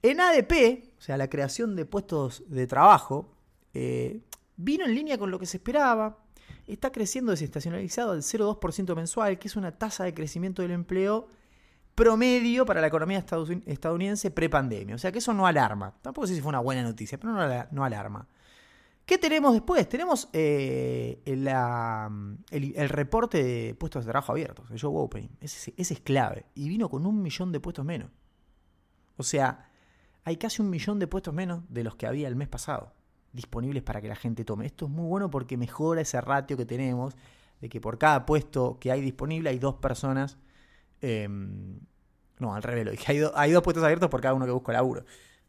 En 0.01 0.21
ADP, 0.21 0.95
o 0.97 1.01
sea, 1.01 1.17
la 1.17 1.29
creación 1.29 1.75
de 1.75 1.85
puestos 1.85 2.43
de 2.47 2.67
trabajo, 2.67 3.35
eh, 3.73 4.21
vino 4.55 4.85
en 4.85 4.93
línea 4.93 5.17
con 5.17 5.31
lo 5.31 5.39
que 5.39 5.45
se 5.45 5.57
esperaba, 5.57 6.19
está 6.73 6.91
creciendo 6.91 7.31
desestacionalizado 7.31 8.11
al 8.11 8.21
0,2% 8.21 8.95
mensual, 8.95 9.39
que 9.39 9.47
es 9.47 9.55
una 9.55 9.71
tasa 9.71 10.03
de 10.03 10.13
crecimiento 10.13 10.61
del 10.61 10.71
empleo 10.71 11.27
promedio 11.95 12.65
para 12.65 12.79
la 12.79 12.87
economía 12.87 13.25
estadounidense 13.65 14.31
prepandemia. 14.31 14.95
O 14.95 14.97
sea 14.97 15.11
que 15.11 15.17
eso 15.17 15.33
no 15.33 15.45
alarma. 15.47 15.93
Tampoco 16.01 16.27
sé 16.27 16.35
si 16.35 16.41
fue 16.41 16.49
una 16.49 16.59
buena 16.59 16.83
noticia, 16.83 17.19
pero 17.19 17.33
no, 17.71 17.83
alarma. 17.83 18.27
¿Qué 19.05 19.17
tenemos 19.17 19.53
después? 19.53 19.89
Tenemos 19.89 20.29
eh, 20.31 21.21
el, 21.25 22.89
reporte 22.89 23.43
de 23.43 23.75
puestos 23.75 24.05
de 24.05 24.11
trabajo 24.11 24.31
abiertos, 24.31 24.69
el 24.71 24.79
job 24.79 24.95
opening. 24.95 25.29
Ese, 25.41 25.73
ese, 25.75 25.95
es 25.95 25.99
clave. 25.99 26.45
Y 26.55 26.69
vino 26.69 26.89
con 26.89 27.05
un 27.05 27.21
millón 27.21 27.51
de 27.51 27.59
puestos 27.59 27.83
menos. 27.83 28.11
O 29.17 29.23
sea, 29.23 29.69
hay 30.23 30.37
casi 30.37 30.61
un 30.61 30.69
millón 30.69 30.99
de 30.99 31.07
puestos 31.07 31.33
menos 31.33 31.63
de 31.69 31.83
los 31.83 31.95
que 31.95 32.05
había 32.07 32.27
el 32.27 32.35
mes 32.35 32.47
pasado 32.47 32.93
disponibles 33.33 33.83
para 33.83 34.01
que 34.01 34.07
la 34.07 34.15
gente 34.15 34.43
tome. 34.43 34.65
Esto 34.65 34.85
es 34.85 34.91
muy 34.91 35.07
bueno 35.07 35.29
porque 35.29 35.57
mejora 35.57 36.01
ese 36.01 36.19
ratio 36.21 36.57
que 36.57 36.65
tenemos 36.65 37.15
de 37.61 37.69
que 37.69 37.81
por 37.81 37.97
cada 37.97 38.25
puesto 38.25 38.77
que 38.79 38.91
hay 38.91 39.01
disponible 39.01 39.49
hay 39.49 39.59
dos 39.59 39.75
personas 39.75 40.37
Em, 41.01 41.79
no, 42.39 42.53
al 42.53 42.63
revés, 42.63 42.85
lo 42.85 42.91
dije. 42.91 43.31
Hay, 43.35 43.51
dos 43.51 43.63
puestos 43.63 43.83
abiertos 43.83 44.09
por 44.09 44.21
cada 44.21 44.33
uno 44.33 44.45
que 44.45 44.51
busca 44.51 44.71
laburo. 44.71 45.03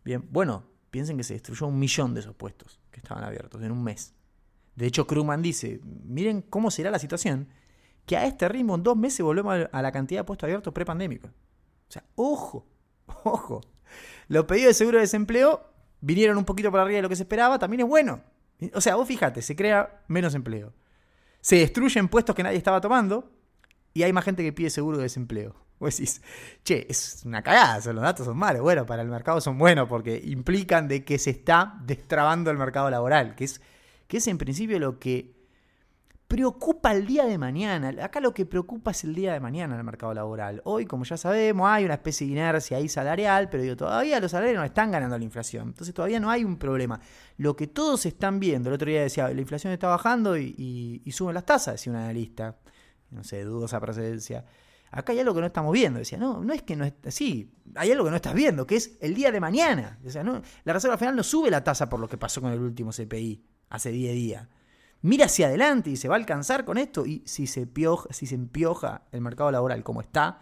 Bien, 0.05 0.27
bueno, 0.31 0.65
piensen 0.91 1.17
que 1.17 1.25
se 1.25 1.35
destruyó 1.35 1.67
un 1.67 1.79
millón 1.79 2.15
de 2.15 2.21
esos 2.21 2.35
puestos 2.35 2.81
que 2.91 3.01
estaban 3.01 3.23
abiertos 3.25 3.63
en 3.63 3.73
un 3.73 3.83
mes. 3.83 4.15
De 4.75 4.87
hecho, 4.87 5.07
Krugman 5.07 5.43
dice, 5.43 5.81
miren 6.05 6.43
cómo 6.43 6.71
será 6.71 6.91
la 6.91 6.99
situación, 6.99 7.49
que 8.07 8.17
a 8.17 8.27
este 8.27 8.49
ritmo 8.49 8.77
en 8.77 8.83
dos 8.83 8.97
meses 8.97 9.21
volvemos 9.23 9.69
a 9.71 9.83
la 9.83 9.93
cantidad 9.93 10.21
de 10.21 10.25
puestos 10.25 10.45
abiertos 10.45 10.73
prepandémicos. 10.73 11.31
O 11.31 11.93
sea, 11.93 12.05
ojo, 12.15 12.67
ojo. 13.25 13.61
Los 14.29 14.45
pedidos 14.45 14.69
de 14.69 14.75
seguro 14.75 14.99
de 14.99 15.03
desempleo 15.03 15.70
vinieron 16.01 16.37
un 16.37 16.45
poquito 16.45 16.71
por 16.71 16.81
arriba 16.81 16.97
de 16.97 17.03
lo 17.03 17.09
que 17.09 17.17
se 17.17 17.23
esperaba, 17.23 17.59
también 17.59 17.81
es 17.81 17.87
bueno. 17.87 18.23
O 18.75 18.81
sea, 18.81 18.97
vos 18.97 19.09
fíjate, 19.09 19.43
se 19.43 19.57
crea 19.57 20.03
menos 20.09 20.35
empleo. 20.35 20.73
Se 21.41 21.57
destruyen 21.57 22.09
puestos 22.09 22.35
que 22.35 22.43
nadie 22.43 22.59
estaba 22.59 22.81
tomando, 22.81 23.31
y 23.93 24.03
hay 24.03 24.13
más 24.13 24.25
gente 24.25 24.43
que 24.43 24.53
pide 24.53 24.71
seguro 24.71 24.99
de 24.99 25.05
desempleo. 25.05 25.55
Vos 25.81 25.97
decís, 25.97 26.23
che, 26.63 26.87
es 26.89 27.23
una 27.25 27.43
cagada, 27.43 27.93
los 27.93 28.03
datos 28.03 28.27
son 28.27 28.37
malos. 28.37 28.63
Bueno, 28.63 28.85
para 28.85 29.03
el 29.03 29.09
mercado 29.09 29.41
son 29.41 29.57
buenos 29.59 29.89
porque 29.89 30.21
implican 30.23 30.89
de 30.89 31.05
que 31.05 31.19
se 31.19 31.31
está 31.31 31.79
destrabando 31.83 32.51
el 32.51 32.59
mercado 32.59 32.91
laboral, 32.91 33.35
que 33.35 33.45
es, 33.45 33.61
que 34.07 34.19
es 34.19 34.27
en 34.27 34.37
principio 34.37 34.79
lo 34.79 34.99
que 34.99 35.40
preocupa 36.31 36.93
el 36.93 37.09
día 37.09 37.25
de 37.27 37.39
mañana. 37.39 37.93
Acá 38.05 38.21
lo 38.21 38.33
que 38.33 38.47
preocupa 38.47 38.93
es 38.93 39.03
el 39.03 39.17
día 39.17 39.33
de 39.33 39.41
mañana 39.41 39.75
en 39.75 39.81
el 39.81 39.85
mercado 39.85 40.15
laboral. 40.15 40.63
Hoy, 40.65 40.87
como 40.87 41.03
ya 41.03 41.17
sabemos, 41.17 41.69
hay 41.69 41.85
una 41.85 41.95
especie 41.95 42.25
de 42.25 42.35
inercia 42.35 42.77
ahí 42.77 42.89
salarial, 42.89 43.49
pero 43.51 43.65
digo, 43.65 43.77
todavía 43.77 44.21
los 44.21 44.31
salarios 44.31 44.57
no 44.57 44.63
están 44.63 44.93
ganando 44.93 45.19
la 45.19 45.25
inflación. 45.25 45.71
Entonces 45.71 45.93
todavía 45.93 46.21
no 46.21 46.31
hay 46.31 46.45
un 46.45 46.57
problema. 46.57 47.01
Lo 47.37 47.57
que 47.57 47.67
todos 47.67 48.07
están 48.07 48.39
viendo, 48.39 48.69
el 48.69 48.77
otro 48.77 48.89
día 48.89 49.03
decía, 49.03 49.29
la 49.29 49.41
inflación 49.41 49.73
está 49.73 49.89
bajando 49.89 50.39
y, 50.39 51.03
suben 51.11 51.35
las 51.35 51.45
tasas, 51.45 51.75
decía 51.75 51.93
un 51.93 51.99
analista 51.99 52.57
no 53.11 53.25
sé, 53.25 53.43
dudosa 53.43 53.81
procedencia. 53.81 54.45
Acá 54.93 55.13
hay 55.13 55.19
algo 55.19 55.35
que 55.35 55.41
no 55.41 55.49
estamos 55.49 55.73
viendo. 55.73 55.99
Decía, 55.99 56.17
no, 56.17 56.45
no 56.45 56.53
es 56.53 56.63
que 56.63 56.77
no 56.77 56.85
es 56.85 56.93
así. 57.05 57.53
Hay 57.75 57.91
algo 57.91 58.05
que 58.05 58.11
no 58.11 58.17
estás 58.17 58.35
viendo, 58.35 58.69
que 58.69 58.77
es 58.77 58.99
el 59.01 59.15
día 59.15 59.33
de 59.33 59.41
mañana. 59.41 59.99
O 60.07 60.11
sea, 60.11 60.23
no, 60.23 60.43
la 60.63 60.73
Reserva 60.73 60.97
Federal 60.97 61.17
no 61.17 61.25
sube 61.25 61.51
la 61.51 61.65
tasa 61.65 61.89
por 61.89 61.99
lo 61.99 62.09
que 62.09 62.19
pasó 62.19 62.41
con 62.41 62.53
el 62.53 62.61
último 62.61 62.93
CPI 62.93 63.45
hace 63.69 63.91
10 63.91 64.15
días. 64.15 64.49
Mira 65.03 65.27
hacia 65.27 65.47
adelante 65.47 65.91
y 65.91 65.97
se 65.97 66.09
va 66.09 66.15
a 66.15 66.19
alcanzar 66.19 66.65
con 66.65 66.79
esto. 66.79 67.07
Y 67.07 67.23
si 67.27 67.47
se, 67.47 67.67
pioja, 67.67 68.13
si 68.13 68.27
se 68.27 68.35
empioja 68.35 69.03
el 69.13 69.21
mercado 69.21 69.51
laboral 69.51 69.83
como 69.83 70.01
está, 70.01 70.41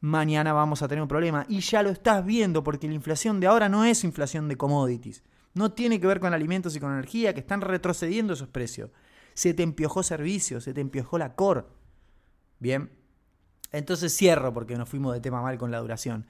mañana 0.00 0.52
vamos 0.52 0.82
a 0.82 0.88
tener 0.88 1.02
un 1.02 1.08
problema. 1.08 1.44
Y 1.48 1.60
ya 1.60 1.82
lo 1.82 1.90
estás 1.90 2.24
viendo, 2.24 2.62
porque 2.62 2.86
la 2.86 2.94
inflación 2.94 3.40
de 3.40 3.48
ahora 3.48 3.68
no 3.68 3.84
es 3.84 4.04
inflación 4.04 4.48
de 4.48 4.56
commodities. 4.56 5.22
No 5.54 5.72
tiene 5.72 6.00
que 6.00 6.06
ver 6.06 6.20
con 6.20 6.34
alimentos 6.34 6.76
y 6.76 6.80
con 6.80 6.92
energía, 6.92 7.34
que 7.34 7.40
están 7.40 7.60
retrocediendo 7.60 8.34
esos 8.34 8.48
precios. 8.48 8.90
Se 9.34 9.54
te 9.54 9.62
empiojó 9.62 10.02
servicios, 10.02 10.64
se 10.64 10.72
te 10.72 10.80
empiojó 10.80 11.18
la 11.18 11.34
core 11.34 11.64
Bien. 12.58 12.90
Entonces 13.72 14.16
cierro 14.16 14.54
porque 14.54 14.76
nos 14.76 14.88
fuimos 14.88 15.12
de 15.12 15.20
tema 15.20 15.42
mal 15.42 15.58
con 15.58 15.70
la 15.70 15.78
duración. 15.78 16.26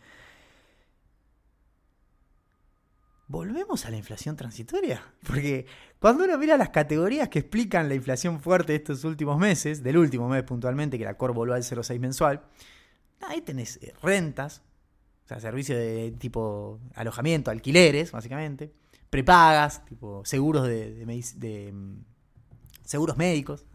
¿Volvemos 3.28 3.84
a 3.86 3.90
la 3.90 3.96
inflación 3.96 4.36
transitoria? 4.36 5.02
Porque 5.26 5.66
cuando 5.98 6.24
uno 6.24 6.38
mira 6.38 6.56
las 6.56 6.70
categorías 6.70 7.28
que 7.28 7.40
explican 7.40 7.88
la 7.88 7.94
inflación 7.94 8.40
fuerte 8.40 8.72
de 8.72 8.78
estos 8.78 9.04
últimos 9.04 9.38
meses, 9.38 9.82
del 9.82 9.98
último 9.98 10.28
mes 10.28 10.42
puntualmente, 10.44 10.98
que 10.98 11.04
la 11.04 11.16
COR 11.16 11.32
volvió 11.32 11.54
al 11.54 11.62
0,6 11.62 11.98
mensual, 11.98 12.42
ahí 13.20 13.40
tenés 13.40 13.78
eh, 13.82 13.92
rentas, 14.02 14.62
o 15.24 15.28
sea, 15.28 15.40
servicios 15.40 15.78
de 15.78 16.14
tipo 16.18 16.78
alojamiento, 16.94 17.50
alquileres, 17.50 18.12
básicamente, 18.12 18.72
prepagas, 19.10 19.84
tipo 19.84 20.24
seguros 20.24 20.66
de, 20.68 21.04
de 21.04 21.72
mm, 21.72 22.04
seguros 22.84 23.16
médicos, 23.16 23.66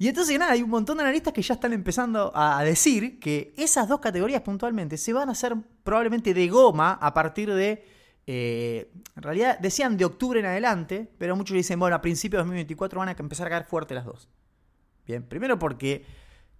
y 0.00 0.06
entonces, 0.06 0.38
nada, 0.38 0.52
hay 0.52 0.62
un 0.62 0.70
montón 0.70 0.98
de 0.98 1.02
analistas 1.02 1.32
que 1.32 1.42
ya 1.42 1.54
están 1.54 1.72
empezando 1.72 2.30
a 2.34 2.62
decir 2.62 3.18
que 3.18 3.52
esas 3.56 3.88
dos 3.88 3.98
categorías 3.98 4.42
puntualmente 4.42 4.96
se 4.96 5.12
van 5.12 5.28
a 5.28 5.32
hacer 5.32 5.56
probablemente 5.82 6.34
de 6.34 6.48
goma 6.48 6.92
a 6.92 7.12
partir 7.12 7.52
de. 7.52 7.97
Eh, 8.30 8.92
en 9.16 9.22
realidad 9.22 9.58
decían 9.58 9.96
de 9.96 10.04
octubre 10.04 10.38
en 10.38 10.44
adelante, 10.44 11.10
pero 11.16 11.34
muchos 11.34 11.56
dicen, 11.56 11.80
bueno, 11.80 11.96
a 11.96 12.02
principios 12.02 12.40
de 12.40 12.42
2024 12.42 12.98
van 12.98 13.08
a 13.08 13.12
empezar 13.12 13.46
a 13.46 13.50
caer 13.50 13.64
fuerte 13.64 13.94
las 13.94 14.04
dos. 14.04 14.28
Bien, 15.06 15.22
primero 15.22 15.58
porque 15.58 16.04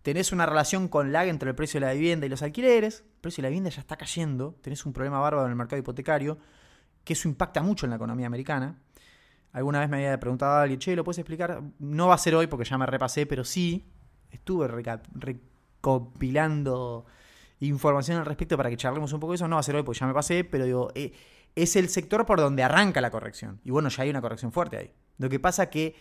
tenés 0.01 0.33
una 0.33 0.47
relación 0.47 0.89
con 0.89 1.13
lag 1.13 1.29
entre 1.29 1.51
el 1.51 1.55
precio 1.55 1.79
de 1.79 1.85
la 1.85 1.93
vivienda 1.93 2.25
y 2.25 2.31
los 2.31 2.41
alquileres. 2.41 3.05
El 3.17 3.21
precio 3.21 3.43
de 3.43 3.49
la 3.49 3.51
vivienda 3.51 3.69
ya 3.69 3.83
está 3.83 3.99
cayendo. 3.99 4.57
Tenés 4.63 4.87
un 4.87 4.95
problema 4.95 5.21
bárbaro 5.21 5.45
en 5.45 5.51
el 5.51 5.57
mercado 5.57 5.79
hipotecario, 5.79 6.39
que 7.05 7.13
eso 7.13 7.29
impacta 7.29 7.61
mucho 7.63 7.85
en 7.85 7.91
la 7.91 7.97
economía 7.97 8.29
americana. 8.29 8.79
Alguna 9.53 9.81
vez 9.81 9.91
me 9.91 9.99
había 9.99 10.19
preguntado 10.19 10.53
a 10.53 10.63
alguien, 10.63 10.81
che, 10.81 10.97
¿lo 10.97 11.05
puedes 11.05 11.19
explicar? 11.19 11.61
No 11.81 12.09
va 12.09 12.15
a 12.15 12.19
ser 12.19 12.35
hoy 12.35 12.47
porque 12.47 12.65
ya 12.65 12.79
me 12.79 12.87
repasé, 12.87 13.27
pero 13.27 13.45
sí 13.45 13.93
estuve 14.31 14.69
recopilando 15.13 17.05
información 17.61 18.17
al 18.17 18.25
respecto 18.25 18.57
para 18.57 18.71
que 18.71 18.79
charlemos 18.79 19.13
un 19.13 19.21
poco 19.21 19.33
de 19.33 19.37
eso. 19.37 19.49
No 19.49 19.57
va 19.57 19.61
a 19.61 19.65
ser 19.65 19.77
hoy 19.77 19.83
porque 19.83 20.01
ya 20.01 20.07
me 20.07 20.15
pasé, 20.15 20.45
pero 20.45 20.65
digo, 20.65 20.91
eh, 20.95 21.13
es 21.55 21.77
el 21.77 21.89
sector 21.89 22.27
por 22.27 22.41
donde 22.41 22.63
arranca 22.63 23.01
la 23.01 23.11
corrección. 23.11 23.61
Y 23.65 23.71
bueno, 23.71 23.89
ya 23.89 24.03
hay 24.03 24.11
una 24.11 24.21
corrección 24.21 24.53
fuerte 24.53 24.77
ahí. 24.77 24.93
Lo 25.19 25.29
que 25.29 25.41
pasa 25.41 25.71
que 25.71 25.97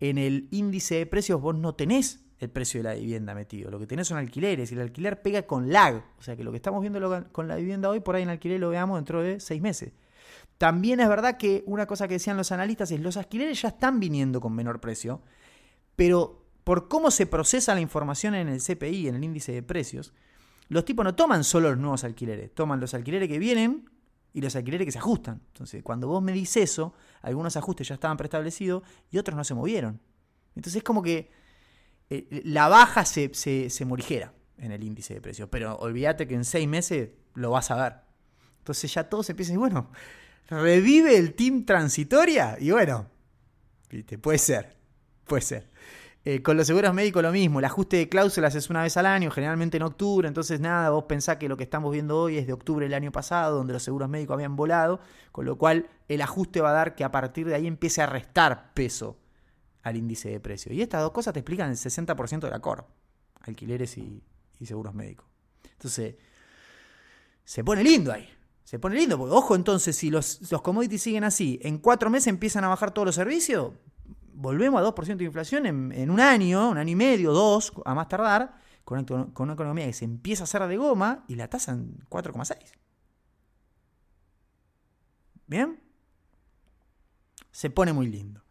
en 0.00 0.18
el 0.18 0.48
índice 0.50 0.96
de 0.96 1.06
precios 1.06 1.40
vos 1.40 1.54
no 1.54 1.74
tenés 1.74 2.24
el 2.38 2.50
precio 2.50 2.80
de 2.80 2.84
la 2.84 2.94
vivienda 2.94 3.34
metido. 3.34 3.70
Lo 3.70 3.78
que 3.78 3.86
tenés 3.86 4.08
son 4.08 4.18
alquileres 4.18 4.72
y 4.72 4.74
el 4.74 4.80
alquiler 4.80 5.22
pega 5.22 5.42
con 5.42 5.72
lag. 5.72 6.04
O 6.18 6.22
sea 6.22 6.36
que 6.36 6.42
lo 6.42 6.50
que 6.50 6.56
estamos 6.56 6.80
viendo 6.80 7.28
con 7.30 7.46
la 7.46 7.56
vivienda 7.56 7.88
hoy, 7.88 8.00
por 8.00 8.16
ahí 8.16 8.22
en 8.24 8.30
alquiler 8.30 8.58
lo 8.58 8.70
veamos 8.70 8.98
dentro 8.98 9.22
de 9.22 9.38
seis 9.38 9.62
meses. 9.62 9.92
También 10.58 11.00
es 11.00 11.08
verdad 11.08 11.36
que 11.36 11.62
una 11.66 11.86
cosa 11.86 12.08
que 12.08 12.14
decían 12.14 12.36
los 12.36 12.52
analistas 12.52 12.90
es 12.90 13.00
los 13.00 13.16
alquileres 13.16 13.62
ya 13.62 13.68
están 13.68 14.00
viniendo 14.00 14.40
con 14.40 14.52
menor 14.54 14.80
precio, 14.80 15.22
pero 15.96 16.44
por 16.64 16.88
cómo 16.88 17.10
se 17.10 17.26
procesa 17.26 17.74
la 17.74 17.80
información 17.80 18.34
en 18.34 18.48
el 18.48 18.60
CPI, 18.60 19.08
en 19.08 19.16
el 19.16 19.24
índice 19.24 19.52
de 19.52 19.62
precios, 19.62 20.12
los 20.68 20.84
tipos 20.84 21.04
no 21.04 21.14
toman 21.14 21.44
solo 21.44 21.70
los 21.70 21.78
nuevos 21.78 22.04
alquileres, 22.04 22.54
toman 22.54 22.80
los 22.80 22.94
alquileres 22.94 23.28
que 23.28 23.38
vienen 23.38 23.90
y 24.32 24.40
los 24.40 24.56
alquileres 24.56 24.84
que 24.86 24.92
se 24.92 24.98
ajustan. 24.98 25.42
Entonces, 25.48 25.82
cuando 25.82 26.08
vos 26.08 26.22
me 26.22 26.32
dices 26.32 26.70
eso, 26.70 26.94
algunos 27.20 27.56
ajustes 27.56 27.88
ya 27.88 27.94
estaban 27.94 28.16
preestablecidos 28.16 28.82
y 29.10 29.18
otros 29.18 29.36
no 29.36 29.44
se 29.44 29.54
movieron. 29.54 30.00
Entonces 30.54 30.78
es 30.78 30.82
como 30.82 31.02
que 31.02 31.30
eh, 32.10 32.42
la 32.44 32.68
baja 32.68 33.04
se, 33.04 33.32
se, 33.34 33.84
morigera 33.84 34.32
en 34.58 34.72
el 34.72 34.84
índice 34.84 35.14
de 35.14 35.20
precios, 35.20 35.48
pero 35.50 35.76
olvídate 35.76 36.26
que 36.26 36.34
en 36.34 36.44
seis 36.44 36.68
meses 36.68 37.10
lo 37.34 37.50
vas 37.50 37.70
a 37.70 37.76
ver. 37.76 37.94
Entonces 38.58 38.92
ya 38.92 39.08
todos 39.08 39.28
empiezan, 39.30 39.54
y 39.54 39.58
bueno, 39.58 39.90
revive 40.48 41.16
el 41.16 41.34
team 41.34 41.64
transitoria, 41.64 42.56
y 42.60 42.70
bueno, 42.70 43.08
puede 44.20 44.38
ser, 44.38 44.76
puede 45.24 45.42
ser. 45.42 45.70
Eh, 46.24 46.40
con 46.40 46.56
los 46.56 46.68
seguros 46.68 46.94
médicos 46.94 47.20
lo 47.20 47.32
mismo, 47.32 47.58
el 47.58 47.64
ajuste 47.64 47.96
de 47.96 48.08
cláusulas 48.08 48.54
es 48.54 48.70
una 48.70 48.82
vez 48.82 48.96
al 48.96 49.06
año, 49.06 49.32
generalmente 49.32 49.76
en 49.76 49.82
octubre, 49.82 50.28
entonces 50.28 50.60
nada, 50.60 50.90
vos 50.90 51.04
pensás 51.08 51.38
que 51.38 51.48
lo 51.48 51.56
que 51.56 51.64
estamos 51.64 51.90
viendo 51.90 52.16
hoy 52.16 52.38
es 52.38 52.46
de 52.46 52.52
octubre 52.52 52.86
del 52.86 52.94
año 52.94 53.10
pasado, 53.10 53.56
donde 53.56 53.72
los 53.72 53.82
seguros 53.82 54.08
médicos 54.08 54.34
habían 54.34 54.54
volado, 54.54 55.00
con 55.32 55.46
lo 55.46 55.58
cual 55.58 55.88
el 56.06 56.22
ajuste 56.22 56.60
va 56.60 56.70
a 56.70 56.74
dar 56.74 56.94
que 56.94 57.02
a 57.02 57.10
partir 57.10 57.48
de 57.48 57.56
ahí 57.56 57.66
empiece 57.66 58.02
a 58.02 58.06
restar 58.06 58.72
peso 58.72 59.18
al 59.82 59.96
índice 59.96 60.28
de 60.28 60.38
precio. 60.38 60.72
Y 60.72 60.80
estas 60.80 61.02
dos 61.02 61.10
cosas 61.10 61.32
te 61.32 61.40
explican 61.40 61.70
el 61.70 61.76
60% 61.76 62.40
de 62.40 62.50
la 62.50 62.60
COR, 62.60 62.86
alquileres 63.40 63.98
y, 63.98 64.22
seguros 64.64 64.94
médicos. 64.94 65.26
Entonces, 65.72 66.14
se 67.44 67.64
pone 67.64 67.82
lindo 67.82 68.12
ahí. 68.12 68.28
Se 68.62 68.78
pone 68.78 68.94
lindo, 68.94 69.18
porque 69.18 69.34
ojo 69.34 69.56
entonces, 69.56 69.96
si 69.96 70.08
los, 70.08 70.52
los 70.52 70.62
commodities 70.62 71.02
siguen 71.02 71.24
así, 71.24 71.58
en 71.64 71.78
cuatro 71.78 72.10
meses 72.10 72.28
empiezan 72.28 72.62
a 72.62 72.68
bajar 72.68 72.92
todos 72.92 73.06
los 73.06 73.16
servicios, 73.16 73.72
volvemos 74.34 74.80
a 74.80 74.84
2% 74.84 75.16
de 75.16 75.24
inflación 75.24 75.66
en, 75.66 76.10
un 76.10 76.20
año, 76.20 76.70
un 76.70 76.78
año 76.78 76.90
y 76.90 76.96
medio, 76.96 77.32
dos, 77.32 77.72
a 77.84 77.94
más 77.94 78.08
tardar, 78.08 78.54
con 78.84 79.04
una, 79.38 79.52
economía 79.52 79.86
que 79.86 79.92
se 79.92 80.04
empieza 80.04 80.42
a 80.42 80.44
hacer 80.44 80.66
de 80.66 80.76
goma 80.76 81.24
y 81.28 81.36
la 81.36 81.48
tasa 81.48 81.72
en 81.72 81.98
4,6. 82.08 82.56
¿Bien? 85.46 85.80
Se 87.50 87.70
pone 87.70 87.92
muy 87.92 88.06
lindo. 88.06 88.42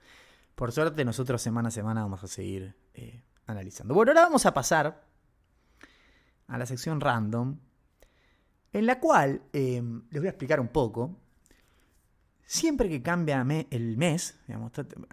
Por 0.55 0.71
suerte, 0.71 1.03
nosotros 1.03 1.41
semana 1.41 1.69
a 1.69 1.71
semana 1.71 2.03
vamos 2.03 2.23
a 2.23 2.27
seguir 2.27 2.75
eh, 2.93 3.23
analizando. 3.47 3.93
Bueno, 3.93 4.11
ahora 4.11 4.23
vamos 4.23 4.45
a 4.45 4.53
pasar 4.53 5.03
a 6.47 6.57
la 6.57 6.65
sección 6.65 7.01
random, 7.01 7.57
en 8.73 8.85
la 8.85 8.99
cual 8.99 9.41
eh, 9.53 9.81
les 10.09 10.21
voy 10.21 10.27
a 10.27 10.31
explicar 10.31 10.59
un 10.59 10.67
poco 10.67 11.20
Siempre 12.51 12.89
que 12.89 13.01
cambia 13.01 13.45
el 13.69 13.95
mes, 13.95 14.37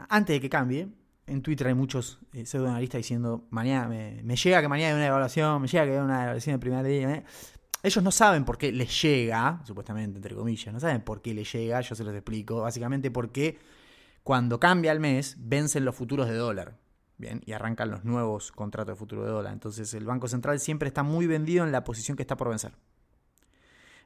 antes 0.08 0.34
de 0.34 0.40
que 0.40 0.50
cambie, 0.50 0.88
en 1.24 1.40
Twitter 1.40 1.68
hay 1.68 1.74
muchos 1.74 2.18
eh, 2.32 2.44
pseudoanalistas 2.44 2.98
diciendo, 2.98 3.46
mañana 3.50 3.86
me, 3.86 4.36
llega 4.36 4.60
que 4.60 4.66
mañana 4.66 4.88
hay 4.88 4.96
una 4.96 5.06
evaluación, 5.06 5.62
me 5.62 5.68
llega 5.68 5.84
que 5.84 5.92
hay 5.92 5.98
una 5.98 6.24
evaluación 6.24 6.56
de 6.56 6.58
primer 6.58 6.84
día. 6.84 7.10
¿eh? 7.12 7.24
Ellos 7.84 8.02
no 8.02 8.10
saben 8.10 8.44
por 8.44 8.58
qué 8.58 8.72
les 8.72 9.00
llega, 9.00 9.60
supuestamente, 9.64 10.16
entre 10.16 10.34
comillas, 10.34 10.74
no 10.74 10.80
saben 10.80 11.02
por 11.02 11.22
qué 11.22 11.32
les 11.32 11.52
llega, 11.52 11.80
yo 11.80 11.94
se 11.94 12.02
los 12.02 12.12
explico, 12.12 12.62
básicamente 12.62 13.12
porque 13.12 13.60
cuando 14.24 14.58
cambia 14.58 14.90
el 14.90 14.98
mes, 14.98 15.36
vencen 15.38 15.84
los 15.84 15.94
futuros 15.94 16.26
de 16.26 16.34
dólar. 16.34 16.76
Bien, 17.18 17.40
y 17.46 17.52
arrancan 17.52 17.88
los 17.88 18.04
nuevos 18.04 18.50
contratos 18.50 18.96
de 18.96 18.98
futuro 18.98 19.24
de 19.24 19.30
dólar. 19.30 19.52
Entonces 19.52 19.94
el 19.94 20.04
Banco 20.06 20.26
Central 20.26 20.58
siempre 20.58 20.88
está 20.88 21.04
muy 21.04 21.28
vendido 21.28 21.64
en 21.64 21.70
la 21.70 21.84
posición 21.84 22.16
que 22.16 22.24
está 22.24 22.36
por 22.36 22.48
vencer. 22.48 22.72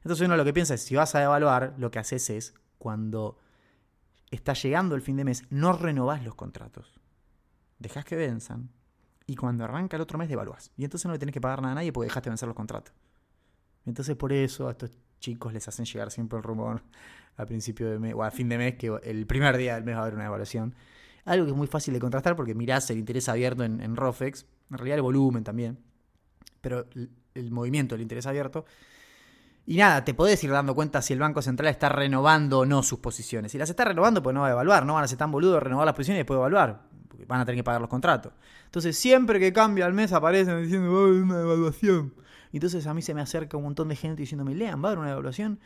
Entonces 0.03 0.23
uno 0.23 0.37
lo 0.37 0.45
que 0.45 0.53
piensa 0.53 0.75
es, 0.75 0.83
si 0.83 0.93
vas 0.93 1.15
a 1.15 1.23
evaluar, 1.23 1.73
lo 1.79 1.89
que 1.89 1.97
haces 1.97 2.29
es 2.29 2.53
cuando 2.83 3.37
está 4.29 4.51
llegando 4.51 4.93
el 4.93 5.01
fin 5.01 5.15
de 5.15 5.23
mes, 5.23 5.45
no 5.49 5.71
renovás 5.71 6.21
los 6.21 6.35
contratos. 6.35 6.99
Dejás 7.79 8.03
que 8.03 8.17
venzan 8.17 8.71
y 9.25 9.37
cuando 9.37 9.63
arranca 9.63 9.95
el 9.95 10.01
otro 10.01 10.17
mes 10.17 10.27
devaluás. 10.27 10.69
Y 10.75 10.83
entonces 10.83 11.05
no 11.05 11.13
le 11.13 11.19
tenés 11.19 11.31
que 11.31 11.39
pagar 11.39 11.61
nada 11.61 11.71
a 11.71 11.75
nadie 11.75 11.93
porque 11.93 12.07
dejaste 12.07 12.29
vencer 12.29 12.45
los 12.45 12.57
contratos. 12.57 12.93
Entonces 13.85 14.17
por 14.17 14.33
eso 14.33 14.67
a 14.67 14.71
estos 14.71 14.91
chicos 15.21 15.53
les 15.53 15.65
hacen 15.65 15.85
llegar 15.85 16.11
siempre 16.11 16.37
el 16.37 16.43
rumor 16.43 16.83
a 17.37 17.45
principio 17.45 17.89
de 17.89 17.99
mes 17.99 18.13
o 18.13 18.21
a 18.21 18.31
fin 18.31 18.49
de 18.49 18.57
mes 18.57 18.75
que 18.75 18.91
el 19.03 19.25
primer 19.27 19.55
día 19.55 19.75
del 19.75 19.85
mes 19.85 19.95
va 19.95 19.99
a 19.99 20.01
haber 20.01 20.15
una 20.15 20.25
evaluación. 20.25 20.75
Algo 21.23 21.45
que 21.45 21.51
es 21.51 21.57
muy 21.57 21.67
fácil 21.67 21.93
de 21.93 22.01
contrastar 22.01 22.35
porque 22.35 22.53
mirás 22.53 22.89
el 22.89 22.97
interés 22.97 23.29
abierto 23.29 23.63
en, 23.63 23.79
en 23.79 23.95
Rofex, 23.95 24.45
en 24.71 24.77
realidad 24.77 24.97
el 24.97 25.03
volumen 25.03 25.45
también, 25.45 25.79
pero 26.59 26.85
el 27.33 27.49
movimiento 27.49 27.95
del 27.95 28.01
interés 28.01 28.25
abierto 28.25 28.65
y 29.65 29.77
nada, 29.77 30.03
te 30.03 30.13
podés 30.13 30.43
ir 30.43 30.51
dando 30.51 30.75
cuenta 30.75 31.01
si 31.01 31.13
el 31.13 31.19
Banco 31.19 31.41
Central 31.41 31.69
está 31.69 31.89
renovando 31.89 32.59
o 32.59 32.65
no 32.65 32.83
sus 32.83 32.99
posiciones. 32.99 33.51
Si 33.51 33.57
las 33.57 33.69
está 33.69 33.85
renovando, 33.85 34.21
pues 34.21 34.33
no 34.33 34.41
va 34.41 34.47
a 34.47 34.51
evaluar, 34.51 34.85
no 34.85 34.95
van 34.95 35.05
a 35.05 35.07
ser 35.07 35.17
tan 35.17 35.31
boludos 35.31 35.55
de 35.55 35.59
renovar 35.61 35.85
las 35.85 35.95
posiciones 35.95 36.17
y 36.17 36.21
después 36.21 36.37
evaluar, 36.37 36.81
porque 37.07 37.25
van 37.25 37.39
a 37.39 37.45
tener 37.45 37.59
que 37.59 37.63
pagar 37.63 37.79
los 37.79 37.89
contratos. 37.89 38.33
Entonces, 38.65 38.97
siempre 38.97 39.39
que 39.39 39.53
cambia 39.53 39.85
el 39.85 39.93
mes 39.93 40.11
aparecen 40.11 40.61
diciendo, 40.61 40.91
va 40.91 40.99
a 40.99 41.03
haber 41.03 41.21
una 41.21 41.39
evaluación. 41.41 42.13
Entonces 42.53 42.85
a 42.85 42.93
mí 42.93 43.01
se 43.01 43.13
me 43.13 43.21
acerca 43.21 43.57
un 43.57 43.63
montón 43.63 43.89
de 43.89 43.95
gente 43.95 44.21
diciéndome, 44.21 44.53
lean, 44.53 44.81
va 44.81 44.89
a 44.89 44.91
haber 44.91 44.99
una 44.99 45.11
evaluación. 45.11 45.59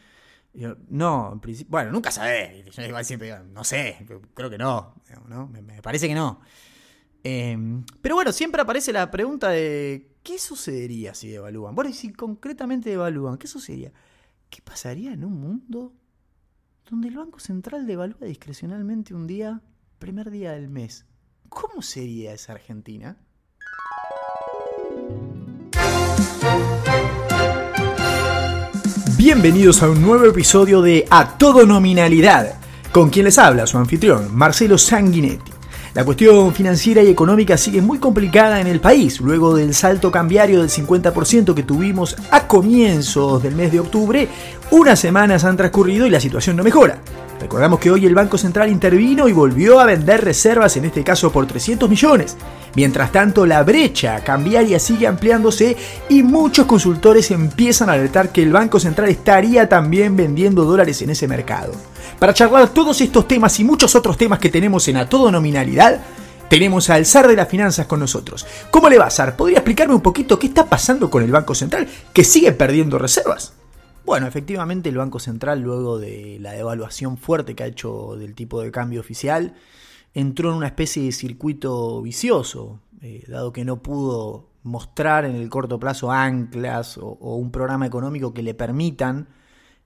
yo, 0.53 0.75
no, 0.87 1.31
en 1.33 1.39
principio, 1.41 1.71
bueno, 1.71 1.91
nunca 1.91 2.11
sabés. 2.11 2.65
Yo 2.65 2.83
igual 2.83 3.03
siempre 3.03 3.37
no 3.51 3.63
sé, 3.63 4.05
creo 4.33 4.49
que 4.49 4.57
¿no? 4.57 4.95
Me, 5.51 5.81
parece 5.81 6.07
que 6.07 6.15
no. 6.15 6.39
Em, 7.23 7.83
pero 8.01 8.15
bueno, 8.15 8.31
siempre 8.31 8.61
aparece 8.61 8.93
la 8.93 9.09
pregunta 9.11 9.49
de 9.49 10.17
¿Qué 10.27 10.39
sucedería 10.39 11.13
si 11.13 11.29
devalúan? 11.29 11.73
Bueno, 11.73 11.89
y 11.89 11.93
si 11.93 12.11
concretamente 12.11 12.89
devalúan, 12.89 13.37
¿qué 13.37 13.47
sucedería? 13.47 13.93
¿Qué 14.49 14.61
pasaría 14.61 15.13
en 15.13 15.23
un 15.23 15.39
mundo 15.39 15.93
donde 16.89 17.07
el 17.07 17.15
Banco 17.15 17.39
Central 17.39 17.87
devalúa 17.87 18.27
discrecionalmente 18.27 19.13
un 19.13 19.25
día, 19.25 19.61
primer 19.99 20.29
día 20.29 20.51
del 20.51 20.67
mes? 20.67 21.05
¿Cómo 21.47 21.81
sería 21.81 22.33
esa 22.33 22.51
Argentina? 22.51 23.15
Bienvenidos 29.17 29.81
a 29.81 29.89
un 29.89 30.01
nuevo 30.01 30.25
episodio 30.25 30.81
de 30.81 31.05
A 31.09 31.37
Todo 31.37 31.65
Nominalidad, 31.65 32.59
con 32.91 33.09
quien 33.09 33.23
les 33.23 33.37
habla 33.37 33.65
su 33.65 33.77
anfitrión, 33.77 34.35
Marcelo 34.35 34.77
Sanguinetti. 34.77 35.56
La 35.97 36.05
cuestión 36.05 36.53
financiera 36.53 37.01
y 37.01 37.09
económica 37.09 37.57
sigue 37.57 37.81
muy 37.81 37.97
complicada 37.97 38.61
en 38.61 38.67
el 38.67 38.79
país, 38.79 39.19
luego 39.19 39.55
del 39.55 39.73
salto 39.73 40.11
cambiario 40.11 40.61
del 40.61 40.69
50% 40.69 41.55
que 41.55 41.63
tuvimos 41.63 42.15
a 42.29 42.45
comienzos 42.45 43.41
del 43.41 43.55
mes 43.55 43.71
de 43.71 43.79
octubre, 43.79 44.27
unas 44.69 44.99
semanas 44.99 45.43
han 45.43 45.57
transcurrido 45.57 46.05
y 46.05 46.11
la 46.11 46.19
situación 46.19 46.55
no 46.55 46.63
mejora. 46.63 46.99
Recordamos 47.41 47.79
que 47.79 47.89
hoy 47.89 48.05
el 48.05 48.13
Banco 48.13 48.37
Central 48.37 48.69
intervino 48.69 49.27
y 49.27 49.33
volvió 49.33 49.79
a 49.79 49.87
vender 49.87 50.23
reservas, 50.23 50.77
en 50.77 50.85
este 50.85 51.03
caso 51.03 51.31
por 51.31 51.47
300 51.47 51.89
millones. 51.89 52.37
Mientras 52.75 53.11
tanto, 53.11 53.47
la 53.47 53.63
brecha 53.63 54.23
cambiaria 54.23 54.77
sigue 54.77 55.07
ampliándose 55.07 55.75
y 56.09 56.21
muchos 56.21 56.67
consultores 56.67 57.31
empiezan 57.31 57.89
a 57.89 57.93
alertar 57.93 58.31
que 58.31 58.43
el 58.43 58.53
Banco 58.53 58.79
Central 58.79 59.09
estaría 59.09 59.67
también 59.67 60.15
vendiendo 60.15 60.63
dólares 60.63 61.01
en 61.01 61.09
ese 61.09 61.27
mercado. 61.27 61.71
Para 62.19 62.33
charlar 62.33 62.69
todos 62.69 62.99
estos 63.01 63.27
temas 63.27 63.59
y 63.59 63.63
muchos 63.63 63.93
otros 63.95 64.17
temas 64.17 64.39
que 64.39 64.49
tenemos 64.49 64.87
en 64.87 64.97
A 64.97 65.07
Todo 65.07 65.31
Nominalidad, 65.31 66.01
tenemos 66.49 66.89
al 66.89 67.05
zar 67.05 67.27
de 67.27 67.35
las 67.35 67.47
finanzas 67.47 67.85
con 67.85 67.99
nosotros. 67.99 68.43
¿Cómo 68.71 68.89
le 68.89 68.97
va, 68.97 69.11
zar? 69.11 69.37
¿Podría 69.37 69.59
explicarme 69.59 69.93
un 69.93 70.01
poquito 70.01 70.39
qué 70.39 70.47
está 70.47 70.65
pasando 70.65 71.11
con 71.11 71.21
el 71.21 71.31
Banco 71.31 71.53
Central 71.53 71.87
que 72.13 72.23
sigue 72.23 72.53
perdiendo 72.53 72.97
reservas? 72.97 73.53
Bueno, 74.03 74.25
efectivamente 74.25 74.89
el 74.89 74.97
Banco 74.97 75.19
Central, 75.19 75.61
luego 75.61 75.99
de 75.99 76.39
la 76.41 76.53
devaluación 76.53 77.17
fuerte 77.17 77.53
que 77.53 77.61
ha 77.61 77.67
hecho 77.67 78.15
del 78.17 78.33
tipo 78.33 78.61
de 78.61 78.71
cambio 78.71 78.99
oficial, 78.99 79.53
entró 80.15 80.49
en 80.49 80.55
una 80.55 80.67
especie 80.67 81.03
de 81.03 81.11
circuito 81.11 82.01
vicioso, 82.01 82.79
eh, 82.99 83.25
dado 83.27 83.53
que 83.53 83.63
no 83.63 83.83
pudo 83.83 84.49
mostrar 84.63 85.23
en 85.25 85.35
el 85.35 85.49
corto 85.49 85.79
plazo 85.79 86.11
anclas 86.11 86.97
o 86.97 87.35
un 87.35 87.51
programa 87.51 87.85
económico 87.85 88.33
que 88.33 88.41
le 88.41 88.55
permitan 88.55 89.27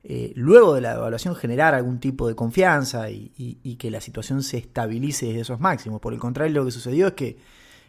eh, 0.04 0.34
luego 0.36 0.74
de 0.74 0.82
la 0.82 0.94
evaluación 0.94 1.36
generar 1.36 1.76
algún 1.76 2.00
tipo 2.00 2.28
de 2.28 2.36
confianza 2.36 3.10
y, 3.10 3.78
que 3.80 3.92
la 3.92 4.02
situación 4.02 4.44
se 4.44 4.58
estabilice 4.58 5.28
desde 5.28 5.42
esos 5.42 5.60
máximos. 5.60 6.02
Por 6.02 6.14
el 6.14 6.20
contrario, 6.20 6.54
lo 6.54 6.66
que 6.66 6.72
sucedió 6.72 7.08
es 7.08 7.14
que 7.14 7.38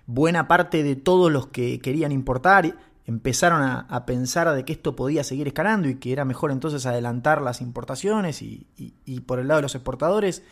buena 0.06 0.48
parte 0.48 0.82
de 0.82 0.96
todos 0.96 1.30
los 1.32 1.48
que 1.48 1.80
querían 1.80 2.12
importar 2.12 2.76
empezaron 3.06 3.62
a, 3.62 4.06
pensar 4.06 4.54
de 4.54 4.64
que 4.64 4.72
esto 4.72 4.94
podía 4.94 5.24
seguir 5.24 5.48
escalando 5.48 5.88
y 5.88 5.96
que 5.96 6.12
era 6.12 6.24
mejor 6.24 6.50
entonces 6.50 6.86
adelantar 6.86 7.42
las 7.42 7.60
importaciones 7.60 8.42
y, 8.42 8.66
y 8.76 9.20
por 9.20 9.38
el 9.38 9.48
lado 9.48 9.58
de 9.58 9.62
los 9.62 9.74
exportadores 9.74 10.42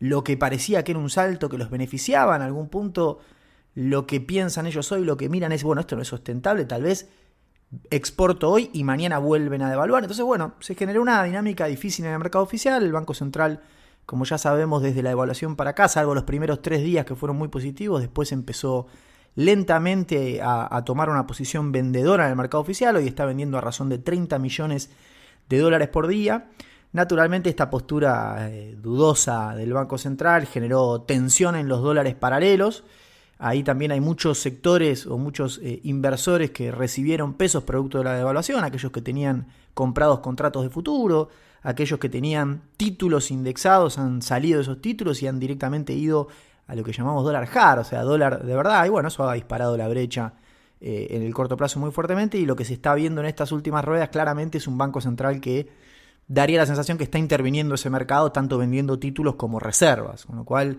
lo 0.00 0.24
que 0.24 0.36
parecía 0.36 0.84
que 0.84 0.92
era 0.92 1.00
un 1.00 1.10
salto 1.10 1.48
que 1.48 1.58
los 1.58 1.70
beneficiaba 1.70 2.36
en 2.36 2.42
algún 2.42 2.68
punto, 2.68 3.18
lo 3.74 4.06
que 4.06 4.20
piensan 4.20 4.66
ellos 4.66 4.90
hoy, 4.92 5.04
lo 5.04 5.16
que 5.16 5.28
miran 5.28 5.52
es, 5.52 5.64
bueno, 5.64 5.80
esto 5.80 5.96
no 5.96 6.02
es 6.02 6.08
sustentable, 6.08 6.64
tal 6.64 6.82
vez 6.82 7.08
exporto 7.90 8.50
hoy 8.50 8.70
y 8.72 8.84
mañana 8.84 9.18
vuelven 9.18 9.62
a 9.62 9.70
devaluar. 9.70 10.02
Entonces, 10.02 10.24
bueno, 10.24 10.54
se 10.60 10.74
generó 10.74 11.02
una 11.02 11.22
dinámica 11.22 11.66
difícil 11.66 12.04
en 12.06 12.12
el 12.12 12.18
mercado 12.18 12.44
oficial. 12.44 12.82
El 12.82 12.92
Banco 12.92 13.14
Central, 13.14 13.60
como 14.06 14.24
ya 14.24 14.38
sabemos, 14.38 14.82
desde 14.82 15.02
la 15.02 15.10
evaluación 15.10 15.56
para 15.56 15.70
acá, 15.70 15.88
salvo 15.88 16.14
los 16.14 16.24
primeros 16.24 16.62
tres 16.62 16.82
días 16.82 17.04
que 17.04 17.14
fueron 17.14 17.36
muy 17.36 17.48
positivos, 17.48 18.00
después 18.00 18.32
empezó 18.32 18.86
lentamente 19.34 20.40
a, 20.42 20.82
tomar 20.84 21.10
una 21.10 21.26
posición 21.26 21.70
vendedora 21.70 22.24
en 22.24 22.30
el 22.30 22.36
mercado 22.36 22.60
oficial. 22.60 22.96
Hoy 22.96 23.06
está 23.06 23.24
vendiendo 23.24 23.56
a 23.56 23.60
razón 23.60 23.88
de 23.88 23.98
30 23.98 24.38
millones 24.40 24.90
de 25.48 25.58
dólares 25.58 25.88
por 25.88 26.08
día. 26.08 26.48
Naturalmente 26.90 27.48
esta 27.48 27.70
postura 27.70 28.48
eh, 28.48 28.74
dudosa 28.80 29.54
del 29.54 29.72
Banco 29.72 29.96
Central 29.96 30.46
generó 30.46 31.02
tensión 31.02 31.54
en 31.54 31.68
los 31.68 31.82
dólares 31.82 32.16
paralelos 32.16 32.82
Ahí 33.38 33.62
también 33.62 33.92
hay 33.92 34.00
muchos 34.00 34.38
sectores 34.38 35.06
o 35.06 35.16
muchos 35.16 35.60
eh, 35.62 35.80
inversores 35.84 36.50
que 36.50 36.72
recibieron 36.72 37.34
pesos 37.34 37.62
producto 37.62 37.98
de 37.98 38.04
la 38.04 38.14
devaluación, 38.14 38.64
aquellos 38.64 38.90
que 38.90 39.00
tenían 39.00 39.46
comprados 39.74 40.18
contratos 40.18 40.64
de 40.64 40.70
futuro, 40.70 41.28
aquellos 41.62 42.00
que 42.00 42.08
tenían 42.08 42.62
títulos 42.76 43.30
indexados 43.30 43.96
han 43.98 44.22
salido 44.22 44.58
de 44.58 44.62
esos 44.62 44.80
títulos 44.80 45.22
y 45.22 45.28
han 45.28 45.38
directamente 45.38 45.92
ido 45.92 46.28
a 46.66 46.74
lo 46.74 46.82
que 46.82 46.92
llamamos 46.92 47.24
dólar 47.24 47.48
hard, 47.52 47.80
o 47.80 47.84
sea, 47.84 48.02
dólar 48.02 48.44
de 48.44 48.56
verdad, 48.56 48.84
y 48.86 48.88
bueno, 48.88 49.08
eso 49.08 49.28
ha 49.28 49.34
disparado 49.34 49.76
la 49.76 49.88
brecha 49.88 50.34
eh, 50.80 51.06
en 51.10 51.22
el 51.22 51.32
corto 51.32 51.56
plazo 51.56 51.78
muy 51.78 51.92
fuertemente 51.92 52.38
y 52.38 52.44
lo 52.44 52.56
que 52.56 52.64
se 52.64 52.74
está 52.74 52.94
viendo 52.94 53.20
en 53.20 53.28
estas 53.28 53.52
últimas 53.52 53.84
ruedas 53.84 54.08
claramente 54.08 54.58
es 54.58 54.66
un 54.66 54.78
banco 54.78 55.00
central 55.00 55.40
que 55.40 55.68
daría 56.26 56.58
la 56.58 56.66
sensación 56.66 56.98
que 56.98 57.04
está 57.04 57.18
interviniendo 57.18 57.74
ese 57.76 57.88
mercado 57.88 58.32
tanto 58.32 58.58
vendiendo 58.58 58.98
títulos 58.98 59.36
como 59.36 59.60
reservas, 59.60 60.26
con 60.26 60.36
lo 60.36 60.44
cual 60.44 60.78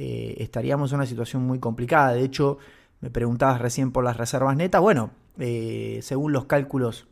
eh, 0.00 0.36
estaríamos 0.38 0.92
en 0.92 0.96
una 0.98 1.06
situación 1.06 1.42
muy 1.42 1.58
complicada. 1.58 2.12
De 2.12 2.22
hecho, 2.22 2.58
me 3.00 3.10
preguntabas 3.10 3.60
recién 3.60 3.90
por 3.90 4.04
las 4.04 4.16
reservas 4.16 4.56
netas, 4.56 4.80
bueno, 4.80 5.10
eh, 5.40 5.98
según 6.02 6.32
los 6.32 6.44
cálculos 6.44 7.08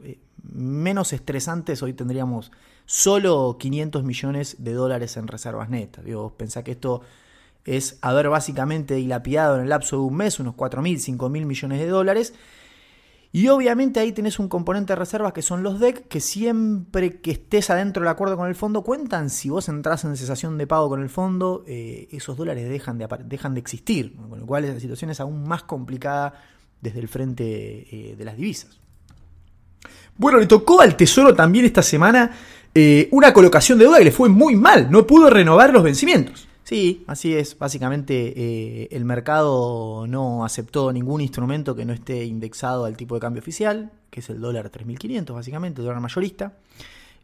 menos 0.52 1.12
estresantes, 1.12 1.82
hoy 1.82 1.94
tendríamos 1.94 2.52
solo 2.84 3.56
500 3.58 4.04
millones 4.04 4.56
de 4.60 4.72
dólares 4.72 5.16
en 5.16 5.26
reservas 5.26 5.68
netas. 5.68 6.04
Digo, 6.04 6.34
pensá 6.36 6.62
que 6.62 6.70
esto 6.72 7.00
es 7.64 7.98
haber 8.02 8.28
básicamente 8.28 8.94
dilapidado 8.94 9.56
en 9.56 9.62
el 9.62 9.68
lapso 9.68 9.96
de 9.96 10.02
un 10.02 10.16
mes 10.16 10.38
unos 10.38 10.54
4.000, 10.54 11.18
5.000 11.18 11.44
millones 11.44 11.80
de 11.80 11.88
dólares. 11.88 12.34
Y 13.36 13.48
obviamente 13.48 14.00
ahí 14.00 14.12
tenés 14.12 14.38
un 14.38 14.48
componente 14.48 14.94
de 14.94 14.96
reservas 14.96 15.34
que 15.34 15.42
son 15.42 15.62
los 15.62 15.78
DEC, 15.78 16.08
que 16.08 16.20
siempre 16.20 17.20
que 17.20 17.32
estés 17.32 17.68
adentro 17.68 18.02
del 18.02 18.08
acuerdo 18.08 18.38
con 18.38 18.48
el 18.48 18.54
fondo 18.54 18.80
cuentan. 18.80 19.28
Si 19.28 19.50
vos 19.50 19.68
entras 19.68 20.06
en 20.06 20.16
cesación 20.16 20.56
de 20.56 20.66
pago 20.66 20.88
con 20.88 21.02
el 21.02 21.10
fondo, 21.10 21.62
eh, 21.66 22.08
esos 22.12 22.38
dólares 22.38 22.66
dejan 22.66 22.96
de, 22.96 23.06
dejan 23.26 23.52
de 23.52 23.60
existir. 23.60 24.16
Con 24.16 24.40
lo 24.40 24.46
cual 24.46 24.66
la 24.66 24.80
situación 24.80 25.10
es 25.10 25.20
aún 25.20 25.46
más 25.46 25.64
complicada 25.64 26.32
desde 26.80 26.98
el 26.98 27.08
frente 27.08 27.44
eh, 27.44 28.16
de 28.16 28.24
las 28.24 28.38
divisas. 28.38 28.80
Bueno, 30.16 30.38
le 30.38 30.46
tocó 30.46 30.80
al 30.80 30.96
Tesoro 30.96 31.34
también 31.34 31.66
esta 31.66 31.82
semana 31.82 32.30
eh, 32.74 33.06
una 33.12 33.34
colocación 33.34 33.76
de 33.76 33.84
deuda 33.84 33.98
que 33.98 34.04
le 34.04 34.12
fue 34.12 34.30
muy 34.30 34.56
mal. 34.56 34.90
No 34.90 35.06
pudo 35.06 35.28
renovar 35.28 35.74
los 35.74 35.82
vencimientos. 35.82 36.45
Sí, 36.66 37.04
así 37.06 37.32
es. 37.32 37.56
Básicamente 37.56 38.32
eh, 38.36 38.88
el 38.90 39.04
mercado 39.04 40.04
no 40.08 40.44
aceptó 40.44 40.92
ningún 40.92 41.20
instrumento 41.20 41.76
que 41.76 41.84
no 41.84 41.92
esté 41.92 42.24
indexado 42.24 42.86
al 42.86 42.96
tipo 42.96 43.14
de 43.14 43.20
cambio 43.20 43.38
oficial, 43.38 43.92
que 44.10 44.18
es 44.18 44.28
el 44.30 44.40
dólar 44.40 44.72
3.500 44.72 45.32
básicamente, 45.32 45.80
el 45.80 45.86
dólar 45.86 46.00
mayorista. 46.00 46.54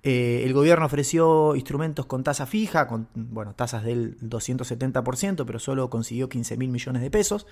Eh, 0.05 0.43
el 0.45 0.53
gobierno 0.53 0.87
ofreció 0.87 1.57
instrumentos 1.57 2.07
con 2.07 2.23
tasa 2.23 2.47
fija, 2.47 2.87
con 2.87 3.09
bueno, 3.17 3.53
tasas 3.55 3.83
del 3.83 4.17
270%, 4.21 5.45
pero 5.45 5.59
solo 5.59 5.91
consiguió 5.91 6.29
15 6.29 6.57
mil 6.57 6.71
millones 6.71 7.03
de 7.03 7.11
pesos. 7.11 7.49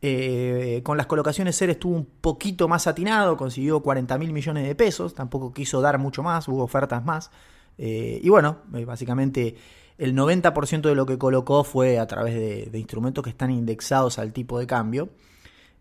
Eh, 0.00 0.80
con 0.82 0.96
las 0.96 1.08
colocaciones 1.08 1.56
SER 1.56 1.68
estuvo 1.68 1.94
un 1.94 2.06
poquito 2.06 2.68
más 2.68 2.86
atinado, 2.86 3.36
consiguió 3.36 3.82
40 3.82 4.16
mil 4.16 4.32
millones 4.32 4.66
de 4.66 4.74
pesos, 4.74 5.14
tampoco 5.14 5.52
quiso 5.52 5.82
dar 5.82 5.98
mucho 5.98 6.22
más, 6.22 6.48
hubo 6.48 6.62
ofertas 6.62 7.04
más. 7.04 7.30
y 7.76 8.26
bueno, 8.30 8.62
básicamente 8.86 9.56
el 9.98 10.14
90% 10.14 10.82
de 10.82 10.94
lo 10.94 11.06
que 11.06 11.18
colocó 11.18 11.64
fue 11.64 11.98
a 11.98 12.06
través 12.06 12.34
de, 12.70 12.78
instrumentos 12.78 13.22
que 13.22 13.30
están 13.30 13.50
indexados 13.50 14.18
al 14.18 14.32
tipo 14.32 14.58
de 14.58 14.66
cambio. 14.66 15.10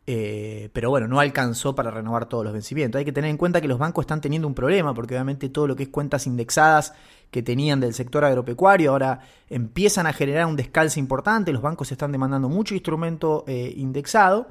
Eh, 0.09 0.70
pero 0.72 0.89
bueno, 0.89 1.07
no 1.07 1.20
alcanzó 1.20 1.76
para 1.76 1.91
renovar 1.91 2.28
todos 2.28 2.43
los 2.43 2.53
vencimientos. 2.53 2.97
Hay 2.97 3.05
que 3.05 3.11
tener 3.11 3.30
en 3.30 3.38
cuenta 3.38 3.61
que 3.61 3.68
los 3.68 3.78
bancos 3.78 4.03
están 4.03 4.22
teniendo 4.22 4.47
un 4.47 4.55
problema, 4.55 4.93
porque 4.93 5.13
obviamente 5.13 5.49
todo 5.49 5.68
lo 5.68 5.76
que 5.76 5.84
es 5.84 5.89
cuentas 5.89 6.26
indexadas 6.26 6.93
que 7.30 7.43
tenían 7.43 7.80
del 7.80 7.93
sector 7.93 8.24
agropecuario 8.24 8.91
ahora 8.91 9.20
empiezan 9.49 10.07
a 10.07 10.13
generar 10.13 10.45
un 10.45 10.55
descalce 10.55 10.99
importante. 10.99 11.51
Los 11.51 11.61
bancos 11.61 11.91
están 11.91 12.11
demandando 12.11 12.49
mucho 12.49 12.74
instrumento 12.74 13.43
eh, 13.47 13.74
indexado. 13.76 14.47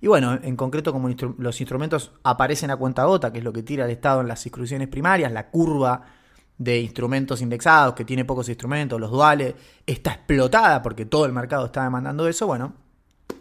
Y 0.00 0.06
bueno, 0.06 0.38
en 0.40 0.56
concreto, 0.56 0.92
como 0.92 1.10
los 1.38 1.60
instrumentos 1.60 2.12
aparecen 2.22 2.70
a 2.70 2.76
cuenta 2.76 3.04
gota, 3.04 3.32
que 3.32 3.38
es 3.38 3.44
lo 3.44 3.52
que 3.52 3.62
tira 3.62 3.84
el 3.84 3.90
Estado 3.90 4.22
en 4.22 4.28
las 4.28 4.46
inscripciones 4.46 4.88
primarias, 4.88 5.30
la 5.30 5.50
curva 5.50 6.19
de 6.60 6.78
instrumentos 6.78 7.40
indexados, 7.40 7.94
que 7.94 8.04
tiene 8.04 8.26
pocos 8.26 8.46
instrumentos, 8.50 9.00
los 9.00 9.10
duales, 9.10 9.54
está 9.86 10.12
explotada 10.12 10.82
porque 10.82 11.06
todo 11.06 11.24
el 11.24 11.32
mercado 11.32 11.64
está 11.64 11.84
demandando 11.84 12.28
eso, 12.28 12.46
bueno, 12.46 12.74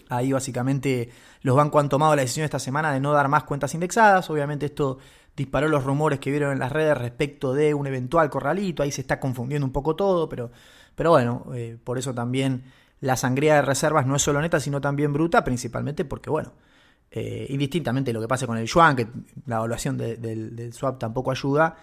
ahí 0.08 0.32
básicamente 0.32 1.10
los 1.42 1.54
bancos 1.54 1.84
han 1.84 1.90
tomado 1.90 2.16
la 2.16 2.22
decisión 2.22 2.46
esta 2.46 2.60
semana 2.60 2.94
de 2.94 3.02
no 3.02 3.12
dar 3.12 3.28
más 3.28 3.44
cuentas 3.44 3.74
indexadas, 3.74 4.30
obviamente 4.30 4.68
esto 4.68 5.00
disparó 5.36 5.68
los 5.68 5.84
rumores 5.84 6.20
que 6.20 6.32
vieron 6.32 6.54
en 6.54 6.60
las 6.60 6.72
redes 6.72 6.98
respecto 6.98 7.54
de 7.54 7.74
un 7.74 7.88
eventual 7.88 8.30
corralito, 8.30 8.84
ahí 8.84 8.92
se 8.94 9.02
está 9.02 9.20
confundiendo 9.20 9.66
un 9.66 9.74
poco 9.74 9.98
todo, 9.98 10.30
pero, 10.30 10.50
pero 10.96 11.10
bueno, 11.10 11.46
eh, 11.54 11.78
por 11.84 11.98
eso 11.98 12.14
también 12.14 12.64
la 13.02 13.18
sangría 13.18 13.56
de 13.56 13.64
reservas 13.64 14.08
no 14.08 14.16
es 14.16 14.22
solo 14.22 14.40
neta, 14.42 14.62
sino 14.62 14.80
también 14.80 15.12
bruta, 15.12 15.44
principalmente 15.44 16.06
porque, 16.06 16.30
bueno, 16.30 16.54
eh, 17.12 17.48
indistintamente 17.50 18.14
lo 18.14 18.22
que 18.22 18.30
pase 18.30 18.48
con 18.48 18.58
el 18.58 18.66
yuan, 18.66 18.96
que 18.96 19.08
la 19.46 19.58
evaluación 19.58 19.98
del 19.98 20.72
swap 20.72 21.00
tampoco 21.00 21.32
ayuda, 21.32 21.76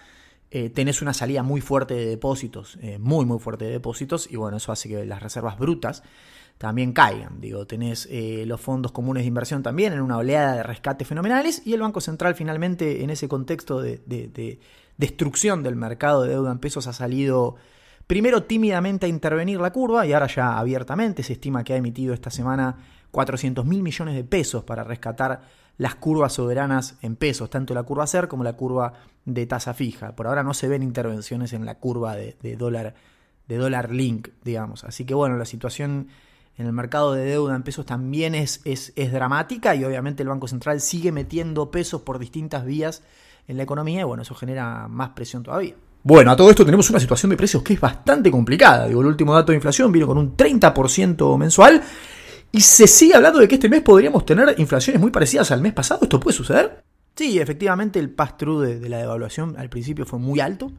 eh, 0.51 0.71
tenés 0.71 1.03
una 1.03 1.13
salida 1.13 1.43
muy 1.43 1.61
fuerte 1.61 1.95
de 1.95 2.07
depósitos, 2.07 2.79
eh, 2.81 2.99
muy 2.99 3.27
muy 3.27 3.39
fuerte 3.39 3.65
de 3.65 3.73
depósitos, 3.73 4.31
y 4.31 4.37
bueno, 4.37 4.59
eso 4.59 4.71
hace 4.71 4.89
que 4.89 5.05
las 5.05 5.23
reservas 5.23 5.59
brutas 5.59 6.03
también 6.59 6.93
caigan. 6.93 7.41
Digo, 7.41 7.67
tenés 7.67 8.07
eh, 8.11 8.45
los 8.47 8.61
fondos 8.61 8.93
comunes 8.93 9.25
de 9.25 9.29
inversión 9.29 9.63
también 9.63 9.93
en 9.93 10.01
una 10.01 10.17
oleada 10.19 10.55
de 10.57 10.63
rescate 10.63 11.05
fenomenales, 11.05 11.63
y 11.65 11.75
el 11.75 11.81
Banco 11.81 12.01
Central 12.01 12.35
finalmente 12.35 13.03
en 13.03 13.11
ese 13.11 13.29
contexto 13.29 13.81
de, 13.81 14.59
destrucción 14.97 15.63
del 15.63 15.77
mercado 15.77 16.23
de 16.23 16.31
deuda 16.31 16.53
en 16.53 16.59
pesos 16.59 16.87
ha 16.87 16.93
salido 16.93 17.57
primero 18.07 18.45
tímidamente 18.45 19.07
a 19.07 19.09
intervenir 19.09 19.61
la 19.61 19.73
curva 19.73 20.07
y 20.07 20.13
ahora 20.13 20.29
ya 20.29 20.59
abiertamente 20.59 21.23
se 21.23 21.35
estima 21.35 21.65
que 21.65 21.75
ha 21.75 21.77
emitido 21.77 22.15
esta 22.15 22.31
semana 22.31 22.79
400 23.11 23.67
mil 23.67 23.83
millones 23.83 24.15
de 24.15 24.25
pesos 24.25 24.65
para 24.65 24.85
rescatar 24.85 25.43
las 25.79 25.95
curvas 25.97 26.33
soberanas 26.35 26.97
en 27.03 27.17
pesos, 27.17 27.51
tanto 27.51 27.75
la 27.75 27.83
curva 27.83 28.07
SER 28.07 28.29
como 28.29 28.45
la 28.45 28.55
curva 28.55 28.95
de 29.25 29.47
tasa 29.47 29.75
fija. 29.75 30.17
Por 30.17 30.27
ahora 30.27 30.43
no 30.43 30.55
se 30.55 30.69
ven 30.69 30.83
intervenciones 30.83 31.53
en 31.53 31.67
la 31.67 31.77
curva 31.77 32.17
de, 32.17 32.57
dólar 32.57 32.95
de 33.47 33.57
dólar 33.57 33.93
link, 33.93 34.29
digamos. 34.43 34.85
Así 34.85 35.05
que 35.05 35.15
bueno, 35.15 35.37
la 35.37 35.45
situación 35.45 36.09
en 36.57 36.67
el 36.67 36.73
mercado 36.73 37.13
de 37.13 37.25
deuda 37.25 37.55
en 37.55 37.63
pesos 37.63 37.85
también 37.85 38.35
es, 38.35 38.61
es, 38.65 38.93
es, 38.97 39.13
dramática 39.13 39.75
y 39.75 39.85
obviamente 39.85 40.23
el 40.23 40.29
Banco 40.29 40.49
Central 40.49 40.81
sigue 40.81 41.13
metiendo 41.13 41.71
pesos 41.71 42.01
por 42.01 42.19
distintas 42.19 42.65
vías 42.65 43.03
en 43.47 43.57
la 43.57 43.63
economía 43.63 44.01
y 44.01 44.05
bueno, 44.05 44.23
eso 44.23 44.35
genera 44.35 44.89
más 44.89 45.11
presión 45.11 45.43
todavía. 45.43 45.75
Bueno, 46.03 46.31
a 46.31 46.37
todo 46.37 46.51
esto 46.51 46.65
tenemos 46.65 46.89
una 46.89 47.01
situación 47.01 47.31
de 47.31 47.37
precios 47.37 47.63
que 47.63 47.75
es 47.75 47.81
bastante 47.81 48.31
complicada. 48.31 48.87
Digo, 48.87 49.01
el 49.01 49.09
último 49.09 49.35
dato 49.35 49.53
de 49.53 49.57
inflación 49.57 49.91
vino 49.91 50.07
con 50.07 50.17
un 50.19 50.37
30% 50.37 51.37
mensual 51.37 51.83
y 52.53 52.61
se 52.61 52.87
sigue 52.87 53.15
hablando 53.15 53.39
de 53.39 53.49
que 53.49 53.57
este 53.57 53.69
mes 53.69 53.83
podríamos 53.83 54.25
tener 54.25 54.55
inflaciones 54.59 55.01
muy 55.01 55.11
parecidas 55.11 55.51
al 55.51 55.61
mes 55.61 55.73
pasado. 55.73 56.01
¿Esto 56.03 56.21
puede 56.21 56.37
suceder? 56.37 56.83
Sí, 57.15 57.39
efectivamente 57.39 57.99
el 57.99 58.11
pass-through 58.11 58.63
de, 58.63 58.89
la 58.89 58.99
devaluación 58.99 59.57
al 59.59 59.69
principio 59.69 60.07
fue 60.07 60.19
muy 60.19 60.41
alto. 60.41 60.71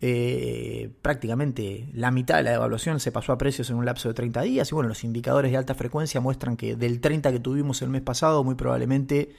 Eh, 0.00 0.90
prácticamente 1.00 1.88
la 1.94 2.10
mitad 2.10 2.36
de 2.36 2.42
la 2.42 2.50
devaluación 2.50 3.00
se 3.00 3.12
pasó 3.12 3.32
a 3.32 3.38
precios 3.38 3.70
en 3.70 3.76
un 3.76 3.84
lapso 3.84 4.08
de 4.08 4.14
30 4.14 4.42
días. 4.42 4.70
Y 4.70 4.74
bueno, 4.74 4.88
los 4.88 5.04
indicadores 5.04 5.50
de 5.50 5.56
alta 5.56 5.74
frecuencia 5.74 6.20
muestran 6.20 6.56
que 6.56 6.76
del 6.76 7.00
30 7.00 7.32
que 7.32 7.40
tuvimos 7.40 7.80
el 7.82 7.88
mes 7.88 8.02
pasado, 8.02 8.44
muy 8.44 8.54
probablemente 8.54 9.34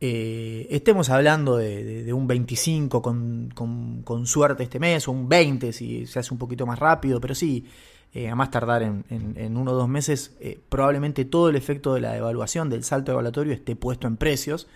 eh, 0.00 0.68
estemos 0.70 1.10
hablando 1.10 1.56
de, 1.56 2.12
un 2.12 2.28
25 2.28 3.02
con, 3.02 3.50
con, 4.04 4.26
suerte 4.26 4.62
este 4.62 4.78
mes, 4.78 5.08
o 5.08 5.12
un 5.12 5.28
20 5.28 5.72
si 5.72 6.06
se 6.06 6.20
hace 6.20 6.32
un 6.32 6.38
poquito 6.38 6.66
más 6.66 6.78
rápido, 6.78 7.20
pero 7.20 7.34
sí, 7.34 7.66
eh, 8.14 8.28
a 8.30 8.34
más 8.34 8.50
tardar 8.50 8.82
en, 8.82 9.56
uno 9.56 9.72
o 9.72 9.74
dos 9.74 9.88
meses, 9.88 10.36
eh, 10.40 10.58
probablemente 10.68 11.24
todo 11.24 11.50
el 11.50 11.56
efecto 11.56 11.94
de 11.94 12.00
la 12.00 12.12
devaluación, 12.12 12.70
del 12.70 12.82
salto 12.82 13.12
evaluatorio, 13.12 13.52
esté 13.52 13.76
puesto 13.76 14.06
en 14.06 14.16
precios. 14.16 14.66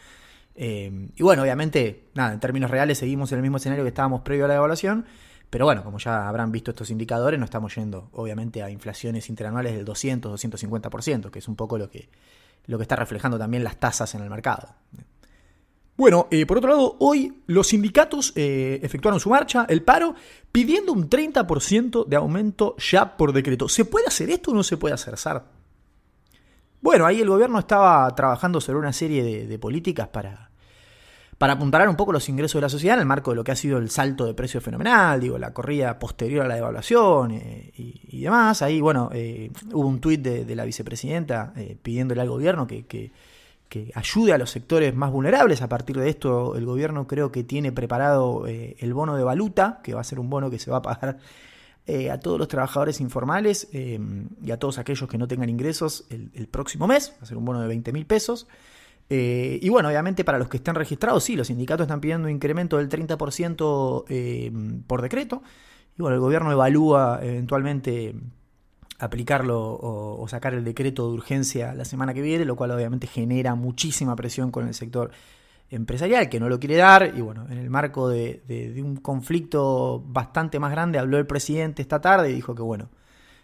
Eh, 0.54 1.08
y 1.16 1.22
bueno, 1.22 1.42
obviamente, 1.42 2.08
nada, 2.14 2.34
en 2.34 2.40
términos 2.40 2.70
reales 2.70 2.98
seguimos 2.98 3.32
en 3.32 3.38
el 3.38 3.42
mismo 3.42 3.56
escenario 3.56 3.84
que 3.84 3.88
estábamos 3.88 4.20
previo 4.20 4.44
a 4.44 4.48
la 4.48 4.54
devaluación, 4.54 5.06
pero 5.48 5.64
bueno, 5.64 5.82
como 5.82 5.98
ya 5.98 6.28
habrán 6.28 6.52
visto 6.52 6.72
estos 6.72 6.90
indicadores, 6.90 7.38
no 7.38 7.44
estamos 7.44 7.74
yendo, 7.74 8.10
obviamente, 8.12 8.62
a 8.62 8.70
inflaciones 8.70 9.28
interanuales 9.30 9.74
del 9.74 9.84
200, 9.84 10.42
250%, 10.42 11.30
que 11.30 11.38
es 11.38 11.48
un 11.48 11.56
poco 11.56 11.78
lo 11.78 11.90
que, 11.90 12.10
lo 12.66 12.78
que 12.78 12.82
está 12.82 12.96
reflejando 12.96 13.38
también 13.38 13.64
las 13.64 13.76
tasas 13.76 14.14
en 14.14 14.22
el 14.22 14.30
mercado. 14.30 14.74
Bueno, 16.02 16.26
eh, 16.32 16.46
por 16.46 16.58
otro 16.58 16.68
lado, 16.68 16.96
hoy 16.98 17.42
los 17.46 17.68
sindicatos 17.68 18.32
eh, 18.34 18.80
efectuaron 18.82 19.20
su 19.20 19.30
marcha, 19.30 19.66
el 19.68 19.84
paro, 19.84 20.16
pidiendo 20.50 20.92
un 20.92 21.08
30% 21.08 22.06
de 22.06 22.16
aumento 22.16 22.74
ya 22.76 23.16
por 23.16 23.32
decreto. 23.32 23.68
¿Se 23.68 23.84
puede 23.84 24.08
hacer 24.08 24.28
esto 24.28 24.50
o 24.50 24.54
no 24.54 24.64
se 24.64 24.76
puede 24.76 24.96
hacer, 24.96 25.16
Sar? 25.16 25.44
Bueno, 26.80 27.06
ahí 27.06 27.20
el 27.20 27.28
gobierno 27.28 27.56
estaba 27.60 28.12
trabajando 28.16 28.60
sobre 28.60 28.80
una 28.80 28.92
serie 28.92 29.46
de, 29.46 29.58
políticas 29.60 30.08
para, 30.08 30.50
para 31.38 31.52
apuntalar 31.52 31.88
un 31.88 31.94
poco 31.94 32.10
los 32.10 32.28
ingresos 32.28 32.54
de 32.54 32.62
la 32.62 32.68
sociedad 32.68 32.96
en 32.96 33.02
el 33.02 33.06
marco 33.06 33.30
de 33.30 33.36
lo 33.36 33.44
que 33.44 33.52
ha 33.52 33.56
sido 33.56 33.78
el 33.78 33.88
salto 33.88 34.26
de 34.26 34.34
precio 34.34 34.60
fenomenal, 34.60 35.20
digo, 35.20 35.38
la 35.38 35.54
corrida 35.54 36.00
posterior 36.00 36.44
a 36.44 36.48
la 36.48 36.56
devaluación 36.56 37.30
eh, 37.30 37.70
y, 37.76 38.22
demás. 38.22 38.60
Ahí, 38.62 38.80
bueno, 38.80 39.08
hubo 39.72 39.86
un 39.86 40.00
tuit 40.00 40.20
de, 40.20 40.56
la 40.56 40.64
vicepresidenta 40.64 41.52
pidiéndole 41.80 42.22
al 42.22 42.28
gobierno 42.28 42.66
que 42.66 42.86
que 42.86 43.12
ayude 43.94 44.32
a 44.32 44.38
los 44.38 44.50
sectores 44.50 44.94
más 44.94 45.10
vulnerables. 45.10 45.62
A 45.62 45.68
partir 45.68 45.96
de 45.98 46.08
esto, 46.08 46.56
el 46.56 46.64
gobierno 46.64 47.06
creo 47.06 47.32
que 47.32 47.44
tiene 47.44 47.72
preparado 47.72 48.46
eh, 48.46 48.76
el 48.78 48.94
bono 48.94 49.16
de 49.16 49.24
valuta, 49.24 49.80
que 49.82 49.94
va 49.94 50.00
a 50.00 50.04
ser 50.04 50.20
un 50.20 50.30
bono 50.30 50.50
que 50.50 50.58
se 50.58 50.70
va 50.70 50.78
a 50.78 50.82
pagar 50.82 51.18
eh, 51.86 52.10
a 52.10 52.20
todos 52.20 52.38
los 52.38 52.48
trabajadores 52.48 53.00
informales 53.00 53.68
eh, 53.72 53.98
y 54.42 54.50
a 54.50 54.58
todos 54.58 54.78
aquellos 54.78 55.08
que 55.08 55.18
no 55.18 55.26
tengan 55.26 55.48
ingresos 55.48 56.06
el, 56.10 56.48
próximo 56.48 56.86
mes. 56.86 57.14
Va 57.18 57.22
a 57.22 57.26
ser 57.26 57.36
un 57.36 57.44
bono 57.44 57.60
de 57.60 57.68
20 57.68 57.92
mil 57.92 58.06
pesos. 58.06 58.46
y 59.08 59.68
bueno, 59.68 59.88
obviamente 59.88 60.24
para 60.24 60.38
los 60.38 60.48
que 60.48 60.58
estén 60.58 60.74
registrados, 60.74 61.24
sí, 61.24 61.36
los 61.36 61.48
sindicatos 61.48 61.84
están 61.84 62.00
pidiendo 62.00 62.28
un 62.28 62.34
incremento 62.34 62.78
del 62.78 62.88
30% 62.88 64.84
por 64.86 65.02
decreto. 65.02 65.42
Y 65.98 66.02
bueno, 66.02 66.14
el 66.14 66.20
gobierno 66.20 66.50
evalúa 66.52 67.20
eventualmente 67.22 68.14
aplicarlo 68.98 69.60
o, 69.60 70.26
sacar 70.28 70.54
el 70.54 70.64
decreto 70.64 71.08
de 71.08 71.14
urgencia 71.14 71.74
la 71.74 71.84
semana 71.84 72.14
que 72.14 72.22
viene, 72.22 72.44
lo 72.44 72.56
cual 72.56 72.70
obviamente 72.70 73.06
genera 73.06 73.54
muchísima 73.54 74.14
presión 74.16 74.50
con 74.50 74.68
el 74.68 74.74
sector 74.74 75.10
empresarial 75.70 76.28
que 76.28 76.38
no 76.38 76.48
lo 76.48 76.60
quiere 76.60 76.76
dar 76.76 77.12
y 77.16 77.20
bueno, 77.22 77.46
en 77.48 77.58
el 77.58 77.70
marco 77.70 78.08
de, 78.08 78.42
un 78.84 78.96
conflicto 78.96 80.02
bastante 80.06 80.58
más 80.58 80.70
grande 80.70 80.98
habló 80.98 81.18
el 81.18 81.26
presidente 81.26 81.82
esta 81.82 82.00
tarde 82.00 82.30
y 82.30 82.34
dijo 82.34 82.54
que 82.54 82.62
bueno, 82.62 82.90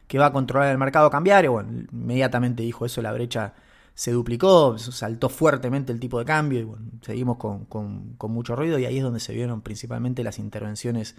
que 0.07 0.19
va 0.19 0.27
a 0.27 0.33
controlar 0.33 0.71
el 0.71 0.79
mercado 0.79 1.11
cambiario, 1.11 1.53
bueno, 1.53 1.71
inmediatamente 1.91 2.63
dijo 2.63 2.85
eso, 2.85 3.01
la 3.03 3.13
brecha 3.13 3.55
se 3.99 4.13
duplicó, 4.13 4.79
saltó 4.79 5.29
fuertemente 5.29 5.91
el 5.91 5.99
tipo 5.99 6.21
de 6.21 6.25
cambio 6.25 6.61
y 6.61 6.63
bueno, 6.63 6.87
seguimos 7.03 7.37
con, 7.37 8.17
mucho 8.29 8.55
ruido 8.55 8.79
y 8.79 8.85
ahí 8.85 8.99
es 8.99 9.03
donde 9.03 9.19
se 9.19 9.33
vieron 9.33 9.61
principalmente 9.61 10.23
las 10.23 10.39
intervenciones 10.39 11.17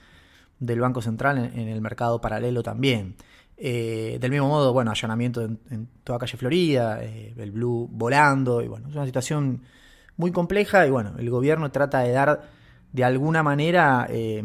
del 0.60 0.80
Banco 0.80 1.02
Central 1.02 1.52
en, 1.54 1.68
el 1.68 1.82
mercado 1.82 2.22
paralelo 2.22 2.64
también. 2.64 3.16
Eh, 3.62 4.18
del 4.22 4.32
mismo 4.32 4.48
modo, 4.48 4.72
bueno, 4.72 4.92
allanamiento 4.92 5.42
en, 5.42 5.90
toda 6.04 6.18
calle 6.18 6.38
Florida, 6.38 7.04
eh, 7.04 7.34
el 7.38 7.52
Blue 7.52 7.90
volando, 7.92 8.62
y 8.62 8.68
bueno, 8.68 8.88
es 8.88 8.96
una 8.96 9.06
situación 9.06 9.62
muy 10.16 10.32
compleja 10.32 10.88
y 10.88 10.90
bueno, 10.90 11.14
el 11.18 11.30
gobierno 11.30 11.72
trata 11.72 12.00
de 12.00 12.12
dar 12.12 12.50
de 12.92 13.04
alguna 13.04 13.44
manera 13.44 14.08
eh, 14.10 14.44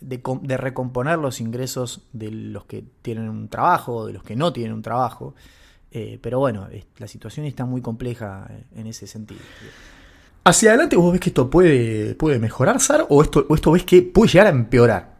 de, 0.00 0.22
de, 0.42 0.56
recomponer 0.56 1.18
los 1.18 1.40
ingresos 1.40 2.02
de 2.12 2.30
los 2.30 2.64
que 2.64 2.84
tienen 3.02 3.28
un 3.28 3.48
trabajo, 3.48 4.06
de 4.06 4.14
los 4.14 4.22
que 4.22 4.36
no 4.36 4.52
tienen 4.52 4.72
un 4.72 4.82
trabajo. 4.82 5.34
Eh, 5.92 6.18
pero 6.22 6.38
bueno, 6.38 6.68
la 6.98 7.08
situación 7.08 7.46
está 7.46 7.64
muy 7.64 7.80
compleja 7.80 8.46
eh, 8.50 8.64
en 8.76 8.86
ese 8.86 9.06
sentido. 9.06 9.40
¿Hacia 10.44 10.70
adelante 10.70 10.96
vos 10.96 11.12
ves 11.12 11.20
que 11.20 11.30
esto 11.30 11.50
puede, 11.50 12.14
puede 12.14 12.38
mejorar, 12.38 12.80
Sar? 12.80 13.06
¿O 13.08 13.22
esto, 13.22 13.46
esto 13.54 13.72
ves 13.72 13.84
que 13.84 14.02
puede 14.02 14.30
llegar 14.30 14.46
a 14.46 14.50
empeorar? 14.50 15.16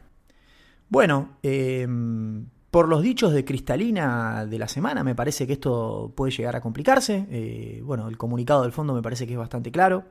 Bueno, 0.89 1.37
em, 1.43 2.47
por 2.71 2.89
los 2.89 3.03
dichos 3.03 3.33
de 3.33 3.45
Cristalina 3.45 4.47
de 4.47 4.59
la 4.59 4.69
semana, 4.69 5.03
me 5.03 5.15
parece 5.15 5.47
que 5.47 5.55
esto 5.55 6.13
puede 6.15 6.33
llegar 6.33 6.57
a 6.57 6.61
complicarse. 6.61 7.27
Eh, 7.31 7.83
bueno, 7.85 8.09
el 8.09 8.17
comunicado 8.17 8.63
del 8.63 8.73
fondo 8.73 8.95
me 8.95 9.03
parece 9.03 9.27
que 9.27 9.33
es 9.33 9.39
bastante 9.39 9.71
claro. 9.73 10.05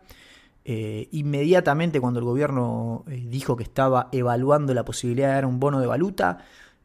inmediatamente 0.65 1.99
cuando 1.99 2.19
el 2.19 2.25
gobierno 2.25 3.03
dijo 3.07 3.55
que 3.55 3.63
estaba 3.63 4.09
evaluando 4.11 4.73
la 4.73 4.85
posibilidad 4.85 5.29
de 5.29 5.33
dar 5.35 5.45
un 5.45 5.59
bono 5.59 5.79
de 5.79 5.87
valuta, 5.87 6.39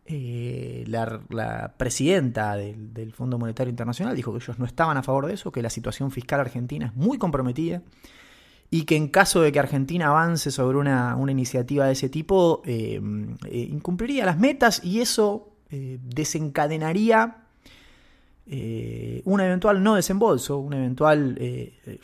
eh, 0.06 0.84
la, 0.86 1.72
presidenta 1.78 2.56
del, 2.56 3.12
Fondo 3.14 3.38
Monetario 3.38 3.70
Internacional 3.70 4.14
dijo 4.14 4.32
que 4.32 4.44
ellos 4.44 4.58
no 4.58 4.66
estaban 4.66 4.98
a 4.98 5.02
favor 5.02 5.26
de 5.26 5.34
eso, 5.34 5.50
que 5.50 5.62
la 5.62 5.70
situación 5.70 6.10
fiscal 6.10 6.40
argentina 6.40 6.86
es 6.86 6.94
muy 6.94 7.16
comprometida 7.16 7.80
y 8.70 8.84
que 8.84 8.96
en 8.96 9.08
caso 9.08 9.40
de 9.40 9.50
que 9.50 9.60
Argentina 9.60 10.08
avance 10.08 10.50
sobre 10.50 10.76
una, 10.76 11.16
iniciativa 11.26 11.86
de 11.86 11.92
ese 11.92 12.10
tipo, 12.10 12.60
eh, 12.66 13.00
eh, 13.46 13.68
incumpliría 13.70 14.26
las 14.26 14.38
metas 14.38 14.84
y 14.84 15.00
eso 15.00 15.53
desencadenaría 16.02 17.38
un 18.46 19.40
eventual 19.40 19.82
no 19.82 19.94
desembolso, 19.94 20.58
una 20.58 20.76
eventual 20.76 21.38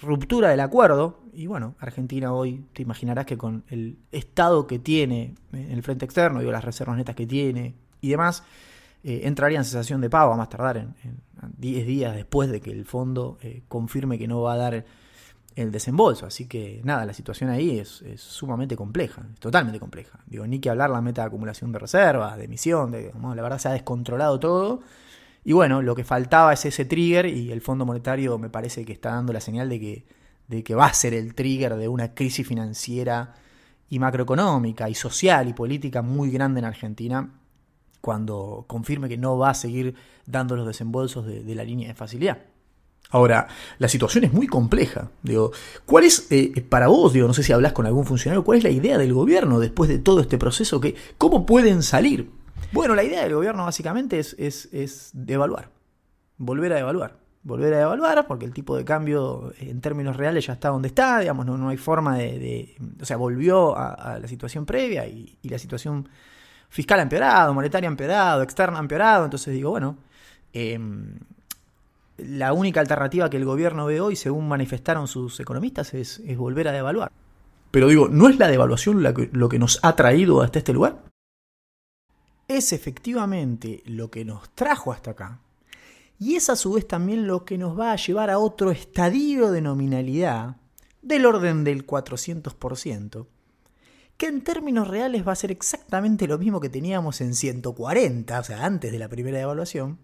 ruptura 0.00 0.48
del 0.48 0.60
acuerdo. 0.60 1.20
Y 1.34 1.46
bueno, 1.46 1.74
Argentina 1.78 2.32
hoy, 2.32 2.64
te 2.72 2.82
imaginarás 2.82 3.26
que 3.26 3.36
con 3.36 3.64
el 3.68 3.98
estado 4.10 4.66
que 4.66 4.78
tiene 4.78 5.34
en 5.52 5.70
el 5.70 5.82
frente 5.82 6.04
externo, 6.04 6.40
digo, 6.40 6.50
las 6.50 6.64
reservas 6.64 6.96
netas 6.96 7.14
que 7.14 7.26
tiene, 7.26 7.74
y 8.00 8.08
demás, 8.08 8.42
eh, 9.02 9.22
entraría 9.24 9.58
en 9.58 9.64
cesación 9.64 10.00
de 10.00 10.10
pago 10.10 10.32
a 10.32 10.36
más 10.36 10.48
tardar 10.48 10.76
en, 10.76 10.94
10 11.56 11.86
días 11.86 12.14
después 12.14 12.50
de 12.50 12.60
que 12.60 12.70
el 12.70 12.84
fondo 12.84 13.38
eh, 13.40 13.62
confirme 13.66 14.18
que 14.18 14.28
no 14.28 14.42
va 14.42 14.52
a 14.52 14.56
dar 14.58 14.84
el 15.56 15.72
desembolso. 15.72 16.26
Así 16.26 16.46
que 16.46 16.80
nada, 16.84 17.04
la 17.06 17.14
situación 17.14 17.50
ahí 17.50 17.78
es, 17.78 18.02
sumamente 18.16 18.76
compleja, 18.76 19.22
es 19.32 19.40
totalmente 19.40 19.80
compleja. 19.80 20.20
Digo, 20.26 20.46
ni 20.46 20.60
que 20.60 20.70
hablar 20.70 20.90
la 20.90 21.00
meta 21.00 21.22
de 21.22 21.28
acumulación 21.28 21.72
de 21.72 21.78
reservas, 21.78 22.36
de 22.36 22.44
emisión, 22.44 22.90
de, 22.90 23.12
la 23.14 23.42
verdad 23.42 23.58
se 23.58 23.68
ha 23.68 23.72
descontrolado 23.72 24.38
todo. 24.38 24.80
Y 25.44 25.52
bueno, 25.52 25.82
lo 25.82 25.94
que 25.94 26.04
faltaba 26.04 26.52
es 26.52 26.64
ese 26.66 26.84
trigger 26.84 27.26
y 27.26 27.50
el 27.50 27.60
Fondo 27.60 27.86
Monetario 27.86 28.38
me 28.38 28.50
parece 28.50 28.84
que 28.84 28.92
está 28.92 29.10
dando 29.10 29.32
la 29.32 29.40
señal 29.40 29.68
de 29.68 29.80
que, 29.80 30.06
de 30.48 30.62
que 30.62 30.74
va 30.74 30.86
a 30.86 30.94
ser 30.94 31.14
el 31.14 31.34
trigger 31.34 31.76
de 31.76 31.88
una 31.88 32.14
crisis 32.14 32.46
financiera 32.46 33.34
y 33.88 33.98
macroeconómica 33.98 34.88
y 34.88 34.94
social 34.94 35.48
y 35.48 35.52
política 35.52 36.02
muy 36.02 36.30
grande 36.30 36.60
en 36.60 36.66
Argentina 36.66 37.30
cuando 38.00 38.64
confirme 38.66 39.08
que 39.08 39.18
no 39.18 39.36
va 39.36 39.50
a 39.50 39.54
seguir 39.54 39.94
dando 40.26 40.56
los 40.56 40.66
desembolsos 40.66 41.26
de, 41.26 41.54
la 41.54 41.64
línea 41.64 41.88
de 41.88 41.94
facilidad. 41.94 42.38
Ahora, 43.10 43.48
la 43.78 43.88
situación 43.88 44.24
es 44.24 44.32
muy 44.32 44.46
compleja. 44.46 45.10
Digo, 45.22 45.52
¿cuál 45.84 46.04
es 46.04 46.26
eh, 46.30 46.64
para 46.68 46.86
vos, 46.88 47.12
digo, 47.12 47.26
no 47.26 47.34
sé 47.34 47.42
si 47.42 47.52
hablas 47.52 47.72
con 47.72 47.86
algún 47.86 48.06
funcionario, 48.06 48.44
cuál 48.44 48.58
es 48.58 48.64
la 48.64 48.70
idea 48.70 48.98
del 48.98 49.12
gobierno 49.12 49.58
después 49.58 49.88
de 49.90 49.98
todo 49.98 50.20
este 50.20 50.38
proceso? 50.38 50.80
Que, 50.80 50.94
¿Cómo 51.18 51.44
pueden 51.46 51.82
salir? 51.82 52.30
Bueno, 52.72 52.94
la 52.94 53.02
idea 53.02 53.22
del 53.22 53.34
gobierno 53.34 53.64
básicamente 53.64 54.18
es, 54.18 54.36
es, 54.38 54.68
es 54.72 55.10
devaluar, 55.12 55.70
volver 56.38 56.72
a 56.72 56.76
devaluar. 56.76 57.18
Volver 57.42 57.72
a 57.72 57.78
devaluar 57.78 58.26
porque 58.26 58.44
el 58.44 58.52
tipo 58.52 58.76
de 58.76 58.84
cambio 58.84 59.54
en 59.58 59.80
términos 59.80 60.18
reales 60.18 60.44
ya 60.44 60.52
está 60.52 60.68
donde 60.68 60.88
está, 60.88 61.20
digamos, 61.20 61.46
no, 61.46 61.56
no 61.56 61.70
hay 61.70 61.78
forma 61.78 62.18
de, 62.18 62.76
O 63.00 63.06
sea, 63.06 63.16
volvió 63.16 63.74
a, 63.78 64.18
la 64.20 64.28
situación 64.28 64.66
previa 64.66 65.06
y, 65.06 65.38
y 65.40 65.48
la 65.48 65.58
situación 65.58 66.06
fiscal 66.70 67.00
ha 67.00 67.02
empeorado, 67.02 67.52
monetaria 67.52 67.88
ha 67.88 67.90
empeorado, 67.90 68.42
externa 68.42 68.78
ha 68.78 68.80
empeorado. 68.80 69.24
Entonces 69.24 69.52
digo, 69.52 69.70
bueno, 69.70 69.98
em, 70.52 71.18
la 72.24 72.52
única 72.52 72.80
alternativa 72.80 73.30
que 73.30 73.36
el 73.36 73.44
gobierno 73.44 73.86
ve 73.86 74.00
hoy, 74.00 74.16
según 74.16 74.48
manifestaron 74.48 75.08
sus 75.08 75.38
economistas, 75.40 75.94
es, 75.94 76.22
volver 76.36 76.68
a 76.68 76.72
devaluar. 76.72 77.10
Pero 77.70 77.88
digo, 77.88 78.08
¿no 78.08 78.28
es 78.28 78.38
la 78.38 78.48
devaluación 78.48 79.02
lo 79.02 79.48
que 79.48 79.58
nos 79.58 79.78
ha 79.82 79.94
traído 79.94 80.42
hasta 80.42 80.58
este 80.58 80.72
lugar? 80.72 81.02
Es 82.48 82.72
efectivamente 82.72 83.82
lo 83.86 84.10
que 84.10 84.24
nos 84.24 84.50
trajo 84.50 84.92
hasta 84.92 85.12
acá. 85.12 85.40
Y 86.18 86.34
es 86.34 86.50
a 86.50 86.56
su 86.56 86.72
vez 86.72 86.86
también 86.86 87.26
lo 87.26 87.44
que 87.44 87.56
nos 87.56 87.78
va 87.78 87.92
a 87.92 87.96
llevar 87.96 88.28
a 88.28 88.38
otro 88.38 88.70
estadio 88.70 89.50
de 89.52 89.62
nominalidad 89.62 90.56
del 91.00 91.26
orden 91.26 91.64
del 91.64 91.86
400%, 91.86 93.26
que 94.16 94.26
en 94.26 94.42
términos 94.42 94.88
reales 94.88 95.26
va 95.26 95.32
a 95.32 95.36
ser 95.36 95.50
exactamente 95.50 96.26
lo 96.26 96.38
mismo 96.38 96.60
que 96.60 96.68
teníamos 96.68 97.20
en 97.22 97.34
140, 97.34 98.38
o 98.38 98.44
sea, 98.44 98.66
antes 98.66 98.92
de 98.92 98.98
la 98.98 99.08
primera 99.08 99.40
evaluación, 99.40 99.98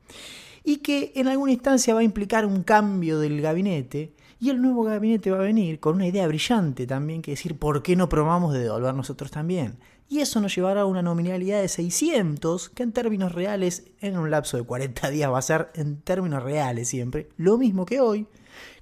y 0.66 0.78
que 0.78 1.12
en 1.14 1.28
alguna 1.28 1.52
instancia 1.52 1.94
va 1.94 2.00
a 2.00 2.02
implicar 2.02 2.44
un 2.44 2.64
cambio 2.64 3.20
del 3.20 3.40
gabinete, 3.40 4.12
y 4.40 4.50
el 4.50 4.60
nuevo 4.60 4.82
gabinete 4.82 5.30
va 5.30 5.38
a 5.38 5.42
venir 5.42 5.78
con 5.78 5.94
una 5.94 6.08
idea 6.08 6.26
brillante 6.26 6.88
también, 6.88 7.22
que 7.22 7.30
decir, 7.30 7.56
¿por 7.56 7.84
qué 7.84 7.94
no 7.94 8.08
probamos 8.08 8.52
de 8.52 8.64
devaluar 8.64 8.92
nosotros 8.92 9.30
también? 9.30 9.78
Y 10.08 10.18
eso 10.18 10.40
nos 10.40 10.56
llevará 10.56 10.80
a 10.80 10.86
una 10.86 11.02
nominalidad 11.02 11.60
de 11.60 11.68
600, 11.68 12.70
que 12.70 12.82
en 12.82 12.90
términos 12.90 13.30
reales, 13.30 13.84
en 14.00 14.18
un 14.18 14.28
lapso 14.28 14.56
de 14.56 14.64
40 14.64 15.08
días 15.10 15.30
va 15.30 15.38
a 15.38 15.42
ser, 15.42 15.70
en 15.74 16.00
términos 16.00 16.42
reales 16.42 16.88
siempre, 16.88 17.28
lo 17.36 17.58
mismo 17.58 17.86
que 17.86 18.00
hoy, 18.00 18.26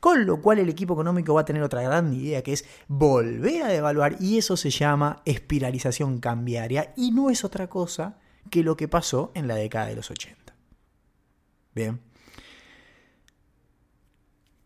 con 0.01 0.25
lo 0.25 0.41
cual 0.41 0.61
el 0.61 0.71
equipo 0.71 0.95
económico 0.95 1.35
va 1.35 1.43
a 1.43 1.45
tener 1.45 1.63
otra 1.63 1.83
gran 1.83 2.15
idea 2.15 2.41
que 2.41 2.55
es 2.55 2.65
volver 2.89 3.63
a 3.63 3.69
devaluar 3.69 4.17
y 4.21 4.39
eso 4.39 4.57
se 4.57 4.71
llama 4.71 5.21
espiralización 5.27 6.19
cambiaria 6.19 6.95
y 6.97 7.11
no 7.11 7.29
es 7.29 7.45
otra 7.45 7.69
cosa 7.69 8.17
que 8.49 8.63
lo 8.63 8.75
que 8.75 8.89
pasó 8.89 9.33
en 9.35 9.49
la 9.49 9.57
década 9.57 9.87
de 9.87 9.97
los 9.97 10.11
80. 10.11 10.44
Bien. 11.75 12.01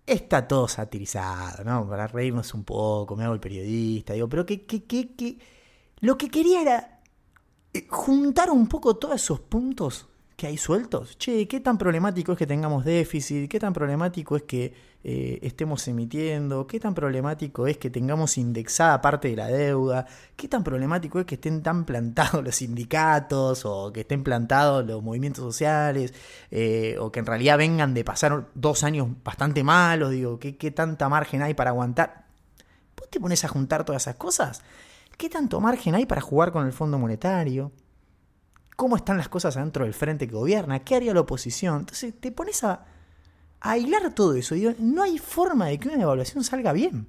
Está 0.06 0.48
todo 0.48 0.68
satirizado, 0.68 1.64
¿no? 1.64 1.88
Para 1.88 2.06
reírnos 2.06 2.54
un 2.54 2.64
poco, 2.64 3.14
me 3.14 3.24
hago 3.24 3.34
el 3.34 3.40
periodista, 3.40 4.14
digo, 4.14 4.28
pero 4.28 4.46
que, 4.46 4.64
que, 4.64 4.84
que, 4.84 5.14
que... 5.14 5.38
lo 6.00 6.16
que 6.16 6.30
quería 6.30 6.62
era 6.62 7.00
eh, 7.74 7.86
juntar 7.88 8.50
un 8.50 8.68
poco 8.68 8.96
todos 8.96 9.16
esos 9.16 9.40
puntos 9.40 10.09
que 10.36 10.46
hay 10.46 10.56
sueltos. 10.56 11.18
Che, 11.18 11.46
¿qué 11.46 11.61
tan 11.61 11.76
problemático 11.76 12.32
es 12.32 12.38
que 12.38 12.46
tengamos 12.46 12.84
déficit? 12.84 13.50
¿Qué 13.50 13.61
tan 13.61 13.72
problemático 13.74 14.36
es 14.36 14.44
que 14.44 14.72
eh, 15.05 15.38
estemos 15.42 15.86
emitiendo? 15.86 16.66
¿Qué 16.66 16.80
tan 16.80 16.94
problemático 16.94 17.66
es 17.66 17.78
que 17.78 17.88
tengamos 17.88 18.36
indexada 18.36 19.01
parte 19.01 19.28
de 19.28 19.36
la 19.36 19.46
deuda? 19.46 20.07
¿Qué 20.36 20.49
tan 20.49 20.64
problemático 20.64 21.20
es 21.20 21.26
que 21.26 21.36
estén 21.36 21.62
tan 21.62 21.84
plantados 21.84 22.42
los 22.44 22.57
sindicatos 22.57 23.64
o 23.64 23.92
que 23.92 24.01
estén 24.01 24.24
plantados 24.24 24.84
los 24.84 25.03
movimientos 25.03 25.44
sociales? 25.44 26.12
Eh, 26.51 26.96
o 27.01 27.12
que 27.12 27.20
en 27.20 27.26
realidad 27.26 27.59
vengan 27.59 27.94
de 27.94 28.05
pasar 28.05 28.49
dos 28.55 28.82
años 28.84 29.09
bastante 29.24 29.62
malos. 29.62 30.11
Digo, 30.11 30.38
¿qué, 30.38 30.57
¿qué 30.57 30.70
tanta 30.70 31.09
margen 31.09 31.42
hay 31.42 31.55
para 31.55 31.70
aguantar? 31.70 32.26
¿Vos 32.96 33.09
te 33.09 33.20
pones 33.20 33.44
a 33.44 33.49
juntar 33.49 33.84
todas 33.84 34.03
esas 34.03 34.16
cosas? 34.16 34.62
¿Qué 35.16 35.28
tanto 35.28 35.61
margen 35.61 35.94
hay 35.94 36.07
para 36.07 36.20
jugar 36.20 36.53
con 36.53 36.66
el 36.66 36.72
Fondo 36.72 36.99
Monetario? 36.99 37.72
cómo 38.78 38.94
están 38.94 39.16
las 39.16 39.28
cosas 39.28 39.57
dentro 39.57 39.84
del 39.84 39.92
frente 39.92 40.28
que 40.28 40.34
gobierna, 40.34 40.84
qué 40.84 40.94
haría 40.94 41.12
la 41.12 41.22
oposición. 41.22 41.80
Entonces 41.80 42.14
te 42.20 42.30
pones 42.30 42.62
a, 42.62 42.86
a 43.61 43.78
hilar 43.78 44.14
todo 44.14 44.34
eso. 44.34 44.54
No 44.78 45.02
hay 45.02 45.18
forma 45.18 45.66
de 45.66 45.78
que 45.78 45.88
una 45.88 45.98
devaluación 45.98 46.44
salga 46.44 46.72
bien. 46.72 47.09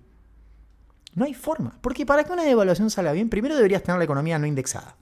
No 1.16 1.26
hay 1.26 1.34
forma. 1.34 1.78
Porque 1.82 2.06
para 2.06 2.24
que 2.24 2.32
una 2.32 2.43
devaluación 2.43 2.89
salga 2.89 3.12
bien, 3.12 3.30
primero 3.30 3.56
deberías 3.56 3.84
tener 3.84 3.97
la 3.97 4.06
economía 4.06 4.39
no 4.39 4.47
indexada. 4.47 4.95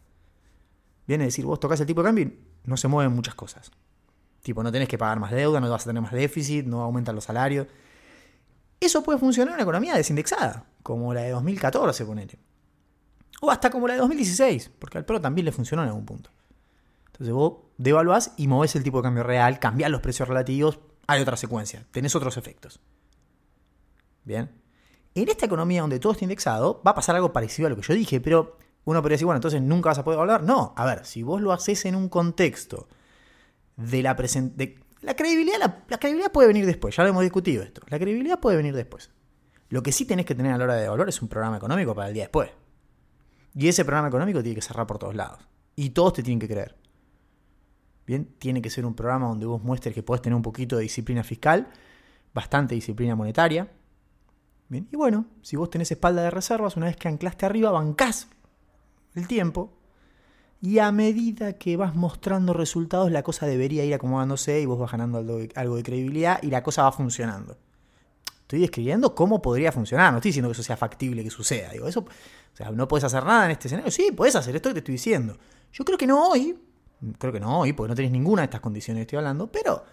Viene 1.06 1.24
a 1.24 1.28
decir, 1.28 1.46
vos 1.46 1.60
tocas 1.60 1.80
el 1.80 1.88
tipo 1.88 2.02
de 2.02 2.08
cambio 2.08 2.26
y 2.26 2.40
no 2.66 2.76
se 2.76 2.88
mueven 2.88 3.14
muchas 3.14 3.36
cosas. 3.36 3.72
Tipo, 4.42 4.64
no 4.64 4.72
tenés 4.72 4.88
que 4.88 4.98
pagar 4.98 5.20
más 5.20 5.32
deuda, 5.32 5.60
no 5.60 5.70
vas 5.70 5.84
a 5.84 5.90
tener 5.90 6.02
más 6.02 6.12
déficit, 6.12 6.66
no 6.66 6.82
aumentan 6.82 7.16
los 7.16 7.26
salarios. 7.26 7.68
Eso 8.80 9.04
puede 9.04 9.18
funcionar 9.18 9.50
en 9.50 9.54
una 9.56 9.64
economía 9.64 9.96
desindexada, 9.96 10.66
como 10.84 11.14
la 11.14 11.22
de 11.22 11.32
2014, 11.32 12.06
ponele. 12.06 12.38
O 13.42 13.52
hasta 13.52 13.70
como 13.70 13.88
la 13.88 13.96
de 13.96 14.00
2016, 14.00 14.72
porque 14.80 14.98
al 14.98 15.06
PRO 15.06 15.22
también 15.22 15.46
le 15.46 15.52
funcionó 15.52 15.84
en 15.84 15.90
algún 15.90 16.06
punto. 16.06 16.30
Entonces 17.08 17.34
vos 17.34 17.54
devaluás 17.78 18.34
y 18.38 18.48
movés 18.48 18.76
el 18.76 18.84
tipo 18.84 18.98
de 18.98 19.04
cambio 19.04 19.24
real, 19.24 19.60
cambiás 19.60 19.90
los 19.90 20.02
precios 20.02 20.28
relativos, 20.28 20.80
hay 21.08 21.22
otra 21.22 21.38
secuencia, 21.38 21.86
tenés 21.92 22.16
otros 22.16 22.38
efectos. 22.38 22.80
Bien. 24.24 24.52
En 25.16 25.30
esta 25.30 25.46
economía 25.46 25.82
donde 25.82 26.00
todo 26.00 26.12
está 26.12 26.26
indexado, 26.26 26.82
va 26.86 26.92
a 26.92 26.96
pasar 26.96 27.16
algo 27.16 27.34
parecido 27.34 27.68
a 27.68 27.70
lo 27.70 27.76
que 27.78 27.82
yo 27.82 27.94
dije, 27.94 28.20
pero 28.22 28.58
uno 28.84 29.02
podría 29.02 29.16
decir, 29.16 29.26
bueno, 29.26 29.38
entonces 29.38 29.62
nunca 29.62 29.90
vas 29.90 29.98
a 29.98 30.04
poder 30.04 30.20
hablar. 30.20 30.44
No, 30.44 30.74
a 30.76 30.86
ver, 30.86 31.06
si 31.06 31.24
vos 31.24 31.42
lo 31.42 31.54
haces 31.54 31.86
en 31.86 31.96
un 31.96 32.10
contexto 32.10 32.88
de 33.78 34.04
la 34.04 34.16
presentación. 34.16 34.86
La 35.02 35.16
credibilidad, 35.16 35.60
la, 35.88 35.98
credibilidad 35.98 36.32
puede 36.32 36.48
venir 36.48 36.66
después, 36.66 36.96
ya 36.96 37.04
lo 37.04 37.10
hemos 37.10 37.24
discutido 37.24 37.64
esto. 37.64 37.82
La 37.88 38.00
credibilidad 38.00 38.40
puede 38.40 38.58
venir 38.58 38.76
después. 38.76 39.10
Lo 39.70 39.84
que 39.84 39.92
sí 39.92 40.06
tenés 40.06 40.26
que 40.26 40.36
tener 40.36 40.52
a 40.54 40.58
la 40.58 40.64
hora 40.64 40.76
de 40.76 40.86
evaluar 40.86 41.10
es 41.10 41.22
un 41.22 41.28
programa 41.28 41.58
económico 41.58 41.94
para 41.94 42.08
el 42.08 42.14
día 42.14 42.24
después. 42.24 42.50
Y 43.54 43.68
ese 43.68 43.86
programa 43.86 44.08
económico 44.08 44.42
tiene 44.42 44.56
que 44.56 44.62
cerrar 44.62 44.88
por 44.88 44.98
todos 44.98 45.16
lados. 45.16 45.40
Y 45.76 45.92
todos 45.92 46.14
te 46.14 46.24
tienen 46.24 46.40
que 46.40 46.48
creer. 46.48 46.76
Bien, 48.08 48.26
tiene 48.40 48.62
que 48.62 48.70
ser 48.70 48.86
un 48.86 48.94
programa 48.96 49.28
donde 49.28 49.46
vos 49.46 49.62
muestres 49.62 49.94
que 49.94 50.02
podés 50.02 50.22
tener 50.22 50.36
un 50.36 50.42
poquito 50.42 50.78
de 50.78 50.84
disciplina 50.84 51.26
fiscal, 51.26 51.68
bastante 52.34 52.74
disciplina 52.74 53.16
monetaria. 53.16 53.70
Bien, 54.70 54.88
y 54.90 54.96
bueno, 54.96 55.26
si 55.42 55.58
vos 55.58 55.70
tenés 55.70 55.92
espalda 55.92 56.24
de 56.24 56.32
reservas, 56.32 56.78
una 56.78 56.86
vez 56.86 56.96
que 56.96 57.10
anclaste 57.10 57.46
arriba, 57.46 57.70
bancás 57.70 58.30
el 59.14 59.28
tiempo. 59.28 59.74
Y 60.62 60.80
a 60.80 60.92
medida 60.92 61.54
que 61.54 61.76
vas 61.76 61.96
mostrando 61.96 62.54
resultados, 62.54 63.12
la 63.12 63.24
cosa 63.24 63.46
debería 63.46 63.84
ir 63.84 63.94
acomodándose 63.94 64.60
y 64.62 64.66
vos 64.66 64.80
vas 64.80 64.92
ganando 64.92 65.18
algo 65.18 65.38
de, 65.38 65.52
algo 65.56 65.76
de 65.76 65.84
credibilidad 65.84 66.42
y 66.42 66.48
la 66.48 66.64
cosa 66.64 66.84
va 66.84 66.94
funcionando. 66.94 67.58
Estoy 68.42 68.62
describiendo 68.62 69.14
cómo 69.14 69.42
podría 69.42 69.74
funcionar, 69.74 70.14
no 70.14 70.20
estoy 70.20 70.30
diciendo 70.30 70.48
que 70.48 70.54
eso 70.54 70.64
sea 70.64 70.78
factible 70.78 71.22
que 71.26 71.30
suceda. 71.30 71.72
Digo, 71.72 71.88
eso, 71.88 72.00
o 72.00 72.56
sea, 72.56 72.72
no 72.72 72.88
puedes 72.88 73.04
hacer 73.04 73.26
nada 73.26 73.46
en 73.46 73.52
este 73.52 73.68
escenario. 73.68 73.92
Sí, 73.92 74.14
puedes 74.16 74.38
hacer 74.38 74.56
esto 74.56 74.70
que 74.70 74.76
te 74.76 74.80
estoy 74.80 74.94
diciendo. 74.94 75.38
Yo 75.74 75.84
creo 75.84 75.98
que 75.98 76.08
no 76.08 76.30
hoy, 76.30 76.58
creo 77.18 77.34
que 77.34 77.40
no 77.40 77.60
hoy, 77.60 77.74
porque 77.74 77.90
no 77.90 77.96
tenés 77.96 78.12
ninguna 78.12 78.42
de 78.42 78.46
estas 78.46 78.62
condiciones 78.62 79.00
que 79.00 79.04
estoy 79.04 79.18
hablando, 79.18 79.52
pero 79.52 79.84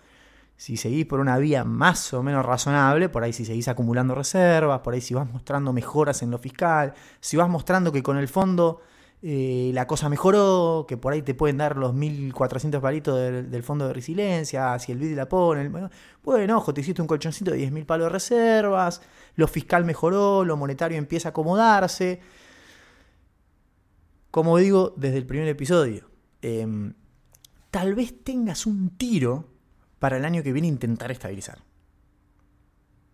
si 0.57 0.76
seguís 0.76 1.07
por 1.07 1.20
una 1.20 1.38
vía 1.38 1.64
más 1.64 2.12
o 2.14 2.22
menos 2.22 2.44
razonable, 2.44 3.09
por 3.09 3.24
ahí 3.24 3.32
si 3.32 3.44
seguís 3.44 3.68
acumulando 3.68 4.14
reservas, 4.14 4.80
por 4.80 4.94
ahí 4.94 5.00
si 5.00 5.14
vas 5.14 5.30
mostrando 5.30 5.72
mejoras 5.72 6.22
en 6.22 6.30
lo 6.30 6.38
fiscal, 6.38 6.94
si 7.20 7.36
vas 7.36 7.48
mostrando 7.48 7.92
que 7.92 8.02
con 8.02 8.16
el 8.16 8.28
fondo 8.28 8.80
eh, 9.22 9.70
la 9.74 9.86
cosa 9.86 10.09
mejoró, 10.09 10.84
que 10.86 10.96
por 10.96 11.12
ahí 11.12 11.22
te 11.22 11.34
pueden 11.34 11.57
dar 11.57 11.76
los 11.76 11.94
1.400 11.94 12.80
palitos 12.80 13.18
del, 13.18 13.62
fondo 13.62 13.88
de 13.88 13.94
resiliencia, 13.94 14.78
si 14.78 14.92
el 14.92 14.98
BID 14.98 15.16
la 15.16 15.28
pone, 15.28 15.68
bueno, 15.68 15.90
bueno, 16.22 16.59
ojo, 16.59 16.74
te 16.74 16.82
hiciste 16.82 17.00
un 17.02 17.09
colchoncito 17.09 17.50
de 17.50 17.59
10.000 17.70 17.86
palos 17.86 18.07
de 18.07 18.11
reservas, 18.11 19.02
lo 19.36 19.48
fiscal 19.48 19.84
mejoró, 19.84 20.44
lo 20.44 20.57
monetario 20.57 20.98
empieza 20.98 21.28
a 21.28 21.30
acomodarse. 21.30 22.20
Como 24.30 24.59
digo 24.59 24.92
desde 24.96 25.18
el 25.18 25.26
primer 25.26 25.48
episodio, 25.48 26.13
eh, 26.45 26.92
tal 27.70 27.95
vez 27.95 28.22
tengas 28.22 28.66
un 28.66 28.90
tiro 28.90 29.49
para 29.99 30.18
el 30.18 30.24
año 30.26 30.42
que 30.42 30.53
viene 30.53 30.68
intentar 30.68 31.11
estabilizar. 31.11 31.59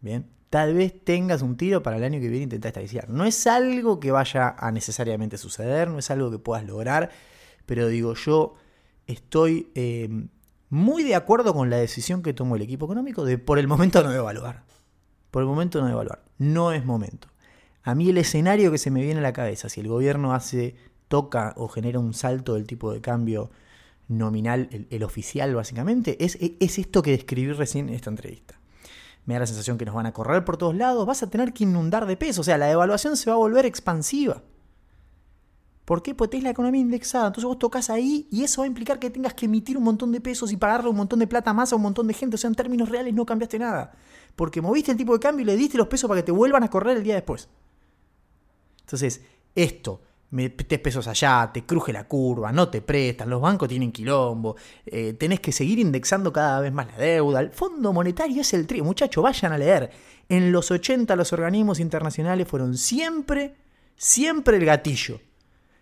Bien, 0.00 0.28
tal 0.50 0.74
vez 0.74 1.04
tengas 1.04 1.40
un 1.40 1.56
tiro 1.56 1.82
para 1.82 1.96
el 1.96 2.04
año 2.04 2.18
que 2.18 2.28
viene 2.28 2.44
intentar 2.44 2.70
estabilizar. 2.70 3.08
No 3.08 3.24
es 3.24 3.46
algo 3.46 4.00
que 4.00 4.10
vaya 4.10 4.56
a 4.58 4.72
necesariamente 4.72 5.38
suceder, 5.38 5.88
no 5.88 5.98
es 5.98 6.10
algo 6.10 6.30
que 6.30 6.38
puedas 6.38 6.64
lograr, 6.66 7.10
pero 7.66 7.86
digo, 7.86 8.14
yo 8.14 8.54
estoy 9.06 9.70
eh, 9.76 10.08
muy 10.68 11.04
de 11.04 11.14
acuerdo 11.14 11.54
con 11.54 11.70
la 11.70 11.76
decisión 11.76 12.22
que 12.22 12.34
tomó 12.34 12.56
el 12.56 12.62
equipo 12.62 12.86
económico 12.86 13.24
de 13.24 13.38
por 13.38 13.60
el 13.60 13.68
momento 13.68 14.02
no 14.02 14.12
evaluar. 14.12 14.64
Por 15.30 15.42
el 15.42 15.48
momento 15.48 15.80
no 15.80 15.88
evaluar. 15.88 16.24
No 16.38 16.72
es 16.72 16.84
momento. 16.84 17.28
A 17.82 17.94
mí 17.94 18.10
el 18.10 18.18
escenario 18.18 18.72
que 18.72 18.78
se 18.78 18.90
me 18.90 19.02
viene 19.02 19.20
a 19.20 19.22
la 19.22 19.32
cabeza, 19.32 19.68
si 19.68 19.80
el 19.80 19.88
gobierno 19.88 20.34
hace, 20.34 20.74
toca 21.10 21.52
o 21.58 21.68
genera 21.68 21.98
un 21.98 22.14
salto 22.14 22.54
del 22.54 22.66
tipo 22.66 22.92
de 22.92 23.02
cambio 23.02 23.50
nominal, 24.08 24.86
el, 24.88 25.02
oficial 25.04 25.54
básicamente, 25.54 26.24
es, 26.24 26.38
es 26.40 26.78
esto 26.78 27.02
que 27.02 27.10
describí 27.10 27.52
recién 27.52 27.88
en 27.88 27.96
esta 27.96 28.10
entrevista 28.10 28.60
me 29.26 29.34
da 29.34 29.40
la 29.40 29.46
sensación 29.46 29.78
que 29.78 29.84
nos 29.84 29.94
van 29.94 30.06
a 30.06 30.12
correr 30.12 30.44
por 30.44 30.56
todos 30.56 30.74
lados, 30.74 31.06
vas 31.06 31.22
a 31.22 31.30
tener 31.30 31.52
que 31.52 31.64
inundar 31.64 32.06
de 32.06 32.16
peso, 32.16 32.40
o 32.40 32.44
sea, 32.44 32.58
la 32.58 32.66
devaluación 32.66 33.16
se 33.16 33.30
va 33.30 33.34
a 33.34 33.38
volver 33.38 33.66
expansiva. 33.66 34.42
¿Por 35.84 36.02
qué? 36.02 36.14
Porque 36.14 36.32
tenés 36.32 36.44
la 36.44 36.50
economía 36.50 36.80
indexada, 36.80 37.26
entonces 37.26 37.46
vos 37.46 37.58
tocas 37.58 37.90
ahí 37.90 38.28
y 38.30 38.44
eso 38.44 38.62
va 38.62 38.64
a 38.64 38.68
implicar 38.68 38.98
que 38.98 39.10
tengas 39.10 39.34
que 39.34 39.46
emitir 39.46 39.76
un 39.76 39.84
montón 39.84 40.12
de 40.12 40.20
pesos 40.20 40.52
y 40.52 40.56
pagarle 40.56 40.90
un 40.90 40.96
montón 40.96 41.18
de 41.18 41.26
plata 41.26 41.52
más 41.52 41.72
a 41.72 41.76
un 41.76 41.82
montón 41.82 42.06
de 42.06 42.14
gente, 42.14 42.36
o 42.36 42.38
sea, 42.38 42.48
en 42.48 42.54
términos 42.54 42.88
reales 42.88 43.12
no 43.12 43.26
cambiaste 43.26 43.58
nada, 43.58 43.92
porque 44.36 44.60
moviste 44.60 44.92
el 44.92 44.96
tipo 44.96 45.12
de 45.12 45.20
cambio 45.20 45.42
y 45.42 45.46
le 45.46 45.56
diste 45.56 45.76
los 45.78 45.88
pesos 45.88 46.08
para 46.08 46.20
que 46.20 46.26
te 46.26 46.32
vuelvan 46.32 46.62
a 46.62 46.70
correr 46.70 46.96
el 46.96 47.02
día 47.02 47.14
después. 47.14 47.48
Entonces, 48.80 49.22
esto 49.54 50.02
metes 50.30 50.78
pesos 50.78 51.06
allá, 51.08 51.50
te 51.52 51.64
cruje 51.64 51.92
la 51.92 52.06
curva, 52.06 52.52
no 52.52 52.68
te 52.68 52.82
prestan, 52.82 53.28
los 53.28 53.40
bancos 53.40 53.68
tienen 53.68 53.90
quilombo, 53.90 54.56
eh, 54.86 55.14
tenés 55.14 55.40
que 55.40 55.52
seguir 55.52 55.78
indexando 55.78 56.32
cada 56.32 56.60
vez 56.60 56.72
más 56.72 56.86
la 56.86 56.98
deuda. 56.98 57.40
El 57.40 57.50
Fondo 57.50 57.92
Monetario 57.92 58.42
es 58.42 58.54
el 58.54 58.66
trío. 58.66 58.84
Muchachos, 58.84 59.22
vayan 59.22 59.52
a 59.52 59.58
leer. 59.58 59.90
En 60.28 60.52
los 60.52 60.70
80 60.70 61.16
los 61.16 61.32
organismos 61.32 61.80
internacionales 61.80 62.46
fueron 62.46 62.76
siempre, 62.76 63.56
siempre 63.96 64.56
el 64.56 64.64
gatillo. 64.64 65.20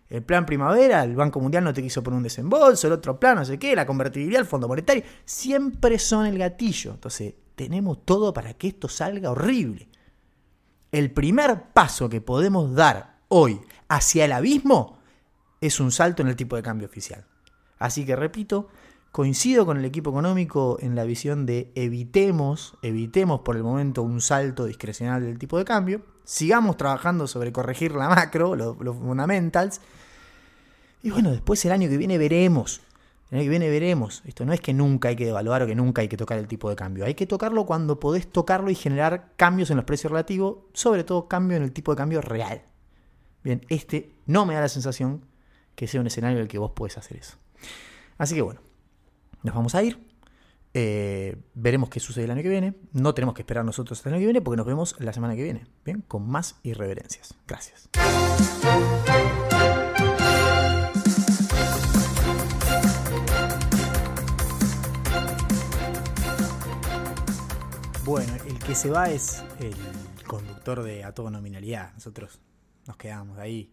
El 0.09 0.23
plan 0.23 0.47
primavera, 0.47 1.05
el 1.05 1.15
Banco 1.15 1.39
Mundial 1.39 1.65
no 1.65 1.75
te 1.75 1.83
quiso 1.83 2.03
poner 2.03 2.17
un 2.17 2.23
desembolso, 2.23 2.87
el 2.87 2.95
otro 2.95 3.21
plan, 3.21 3.37
no 3.37 3.45
sé 3.45 3.59
qué, 3.59 3.77
la 3.77 3.85
convertibilidad, 3.87 4.41
el 4.41 4.47
Fondo 4.47 4.67
Monetario, 4.67 5.03
siempre 5.27 5.99
son 5.99 6.25
el 6.25 6.39
gatillo. 6.39 6.93
Entonces, 6.93 7.35
tenemos 7.55 8.07
todo 8.07 8.33
para 8.33 8.55
que 8.55 8.69
esto 8.69 8.89
salga 8.89 9.31
horrible. 9.31 9.89
El 10.91 11.11
primer 11.11 11.65
paso 11.75 12.09
que 12.09 12.23
podemos 12.23 12.75
dar 12.75 13.18
hoy 13.29 13.61
hacia 13.89 14.25
el 14.25 14.33
abismo 14.33 14.99
es 15.61 15.81
un 15.81 15.93
salto 15.93 16.23
en 16.23 16.29
el 16.29 16.37
tipo 16.37 16.57
de 16.57 16.63
cambio 16.63 16.87
oficial. 16.87 17.25
Así 17.79 18.05
que 18.05 18.17
repito, 18.17 18.69
coincido 19.13 19.67
con 19.67 19.77
el 19.77 19.85
equipo 19.85 20.11
económico 20.11 20.79
en 20.81 20.95
la 20.95 21.05
visión 21.05 21.47
de 21.47 21.73
evitemos, 21.75 22.77
evitemos 22.83 23.41
por 23.41 23.57
el 23.57 23.63
momento 23.63 24.03
un 24.03 24.21
salto 24.21 24.67
discrecional 24.67 25.23
del 25.23 25.39
tipo 25.39 25.59
de 25.59 25.65
cambio, 25.65 26.03
sigamos 26.25 26.77
trabajando 26.77 27.27
sobre 27.27 27.53
corregir 27.53 27.93
la 27.93 28.09
macro, 28.09 28.55
los, 28.57 28.79
los 28.79 28.97
fundamentals, 28.97 29.81
y 31.03 31.11
bueno, 31.11 31.31
después 31.31 31.65
el 31.65 31.73
año 31.73 31.89
que 31.89 31.97
viene 31.97 32.19
veremos. 32.19 32.81
El 33.31 33.39
año 33.39 33.45
que 33.45 33.51
viene 33.51 33.71
veremos. 33.71 34.23
Esto 34.27 34.45
no 34.45 34.53
es 34.53 34.61
que 34.61 34.73
nunca 34.73 35.11
hay 35.11 35.17
que 35.17 35.27
devaluar 35.27 35.63
o 35.63 35.67
que 35.67 35.75
nunca 35.75 36.03
hay 36.03 36.09
que 36.09 36.17
tocar 36.17 36.39
el 36.39 36.49
tipo 36.49 36.69
de 36.71 36.77
cambio. 36.77 37.05
Hay 37.05 37.15
que 37.15 37.27
tocarlo 37.27 37.67
cuando 37.67 38.01
podés 38.01 38.31
tocarlo 38.31 38.71
y 38.71 38.75
generar 38.75 39.33
cambios 39.37 39.71
en 39.71 39.77
los 39.77 39.85
precios 39.85 40.11
relativos, 40.11 40.59
sobre 40.73 41.05
todo 41.05 41.29
cambio 41.29 41.57
en 41.57 41.63
el 41.63 41.73
tipo 41.73 41.93
de 41.93 41.99
cambio 41.99 42.21
real. 42.21 42.63
Bien, 43.49 43.65
este 43.71 44.15
no 44.27 44.45
me 44.45 44.53
da 44.53 44.61
la 44.61 44.69
sensación 44.69 45.25
que 45.75 45.87
sea 45.87 46.03
un 46.03 46.07
escenario 46.07 46.37
en 46.37 46.43
el 46.43 46.49
que 46.49 46.59
vos 46.59 46.73
podés 46.73 46.99
hacer 46.99 47.17
eso. 47.17 47.39
Así 48.19 48.35
que 48.35 48.43
bueno, 48.43 48.61
nos 49.43 49.55
vamos 49.55 49.75
a 49.75 49.83
ir. 49.83 50.07
Eh, 50.75 51.35
veremos 51.55 51.89
qué 51.89 51.99
sucede 51.99 52.27
el 52.27 52.31
año 52.31 52.43
que 52.43 52.51
viene. 52.51 52.75
No 52.93 53.15
tenemos 53.15 53.35
que 53.35 53.41
esperar 53.41 53.65
nosotros 53.65 54.05
el 54.05 54.13
año 54.13 54.21
que 54.21 54.27
viene 54.27 54.43
porque 54.43 54.59
nos 54.59 54.67
vemos 54.67 54.97
la 54.99 55.15
semana 55.15 55.35
que 55.35 55.45
viene. 55.45 55.65
Bien, 55.83 56.03
con 56.07 56.29
más 56.29 56.57
irreverencias. 56.63 57.37
Gracias. 57.47 57.89
Bueno, 68.05 68.31
el 68.47 68.59
que 68.59 68.75
se 68.75 68.91
va 68.91 69.09
es 69.09 69.43
el 69.59 69.75
conductor 70.27 70.83
de 70.83 71.05
A 71.05 71.15
Todo 71.15 71.31
Nominalidad. 71.31 71.95
Nosotros 71.95 72.41
nos 72.89 72.97
quedamos 72.97 73.39
ahí. 73.39 73.71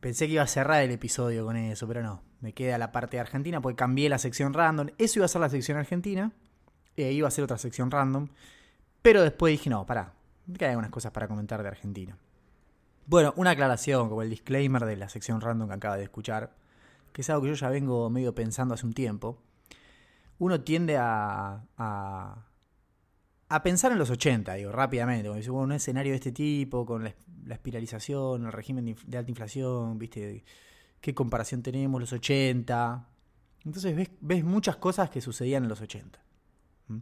Pensé 0.00 0.26
que 0.26 0.32
iba 0.32 0.42
a 0.42 0.48
cerrar 0.48 0.82
el 0.82 0.90
episodio 0.90 1.44
con 1.44 1.56
eso, 1.56 1.86
pero 1.86 2.02
no. 2.02 2.22
Me 2.40 2.54
queda 2.54 2.78
la 2.78 2.90
parte 2.90 3.18
de 3.18 3.20
Argentina 3.20 3.60
porque 3.60 3.76
cambié 3.76 4.08
la 4.08 4.18
sección 4.18 4.54
random. 4.54 4.88
Eso 4.96 5.18
iba 5.18 5.26
a 5.26 5.28
ser 5.28 5.42
la 5.42 5.50
sección 5.50 5.76
argentina. 5.76 6.32
Iba 6.96 7.28
a 7.28 7.30
ser 7.30 7.44
otra 7.44 7.58
sección 7.58 7.90
random. 7.90 8.28
Pero 9.02 9.22
después 9.22 9.52
dije, 9.52 9.68
no, 9.68 9.84
pará. 9.84 10.14
Me 10.46 10.56
quedan 10.56 10.70
algunas 10.70 10.90
cosas 10.90 11.12
para 11.12 11.28
comentar 11.28 11.62
de 11.62 11.68
Argentina. 11.68 12.16
Bueno, 13.06 13.34
una 13.36 13.50
aclaración, 13.50 14.08
como 14.08 14.22
el 14.22 14.30
disclaimer 14.30 14.86
de 14.86 14.96
la 14.96 15.10
sección 15.10 15.42
random 15.42 15.68
que 15.68 15.74
acaba 15.74 15.96
de 15.98 16.04
escuchar. 16.04 16.54
Que 17.12 17.20
es 17.20 17.28
algo 17.28 17.42
que 17.42 17.48
yo 17.48 17.54
ya 17.54 17.68
vengo 17.68 18.08
medio 18.08 18.34
pensando 18.34 18.72
hace 18.72 18.86
un 18.86 18.94
tiempo. 18.94 19.42
Uno 20.38 20.62
tiende 20.62 20.96
a, 20.96 21.64
a 21.76 22.46
a 23.50 23.64
pensar 23.64 23.90
en 23.90 23.98
los 23.98 24.10
80, 24.10 24.54
digo, 24.54 24.70
rápidamente, 24.70 25.26
como 25.26 25.36
dice, 25.36 25.50
bueno, 25.50 25.64
un 25.64 25.72
escenario 25.72 26.12
de 26.12 26.16
este 26.16 26.30
tipo, 26.30 26.86
con 26.86 27.02
la, 27.02 27.12
espiralización, 27.50 28.46
el 28.46 28.52
régimen 28.52 28.96
de, 29.04 29.18
alta 29.18 29.28
inflación, 29.28 29.98
¿viste? 29.98 30.44
¿Qué 31.00 31.14
comparación 31.14 31.60
tenemos 31.60 32.00
los 32.00 32.12
80? 32.12 33.08
Entonces 33.64 34.08
ves, 34.20 34.44
muchas 34.44 34.76
cosas 34.76 35.10
que 35.10 35.20
sucedían 35.20 35.64
en 35.64 35.68
los 35.68 35.80
80. 35.80 36.20
¿Mm? 36.86 36.98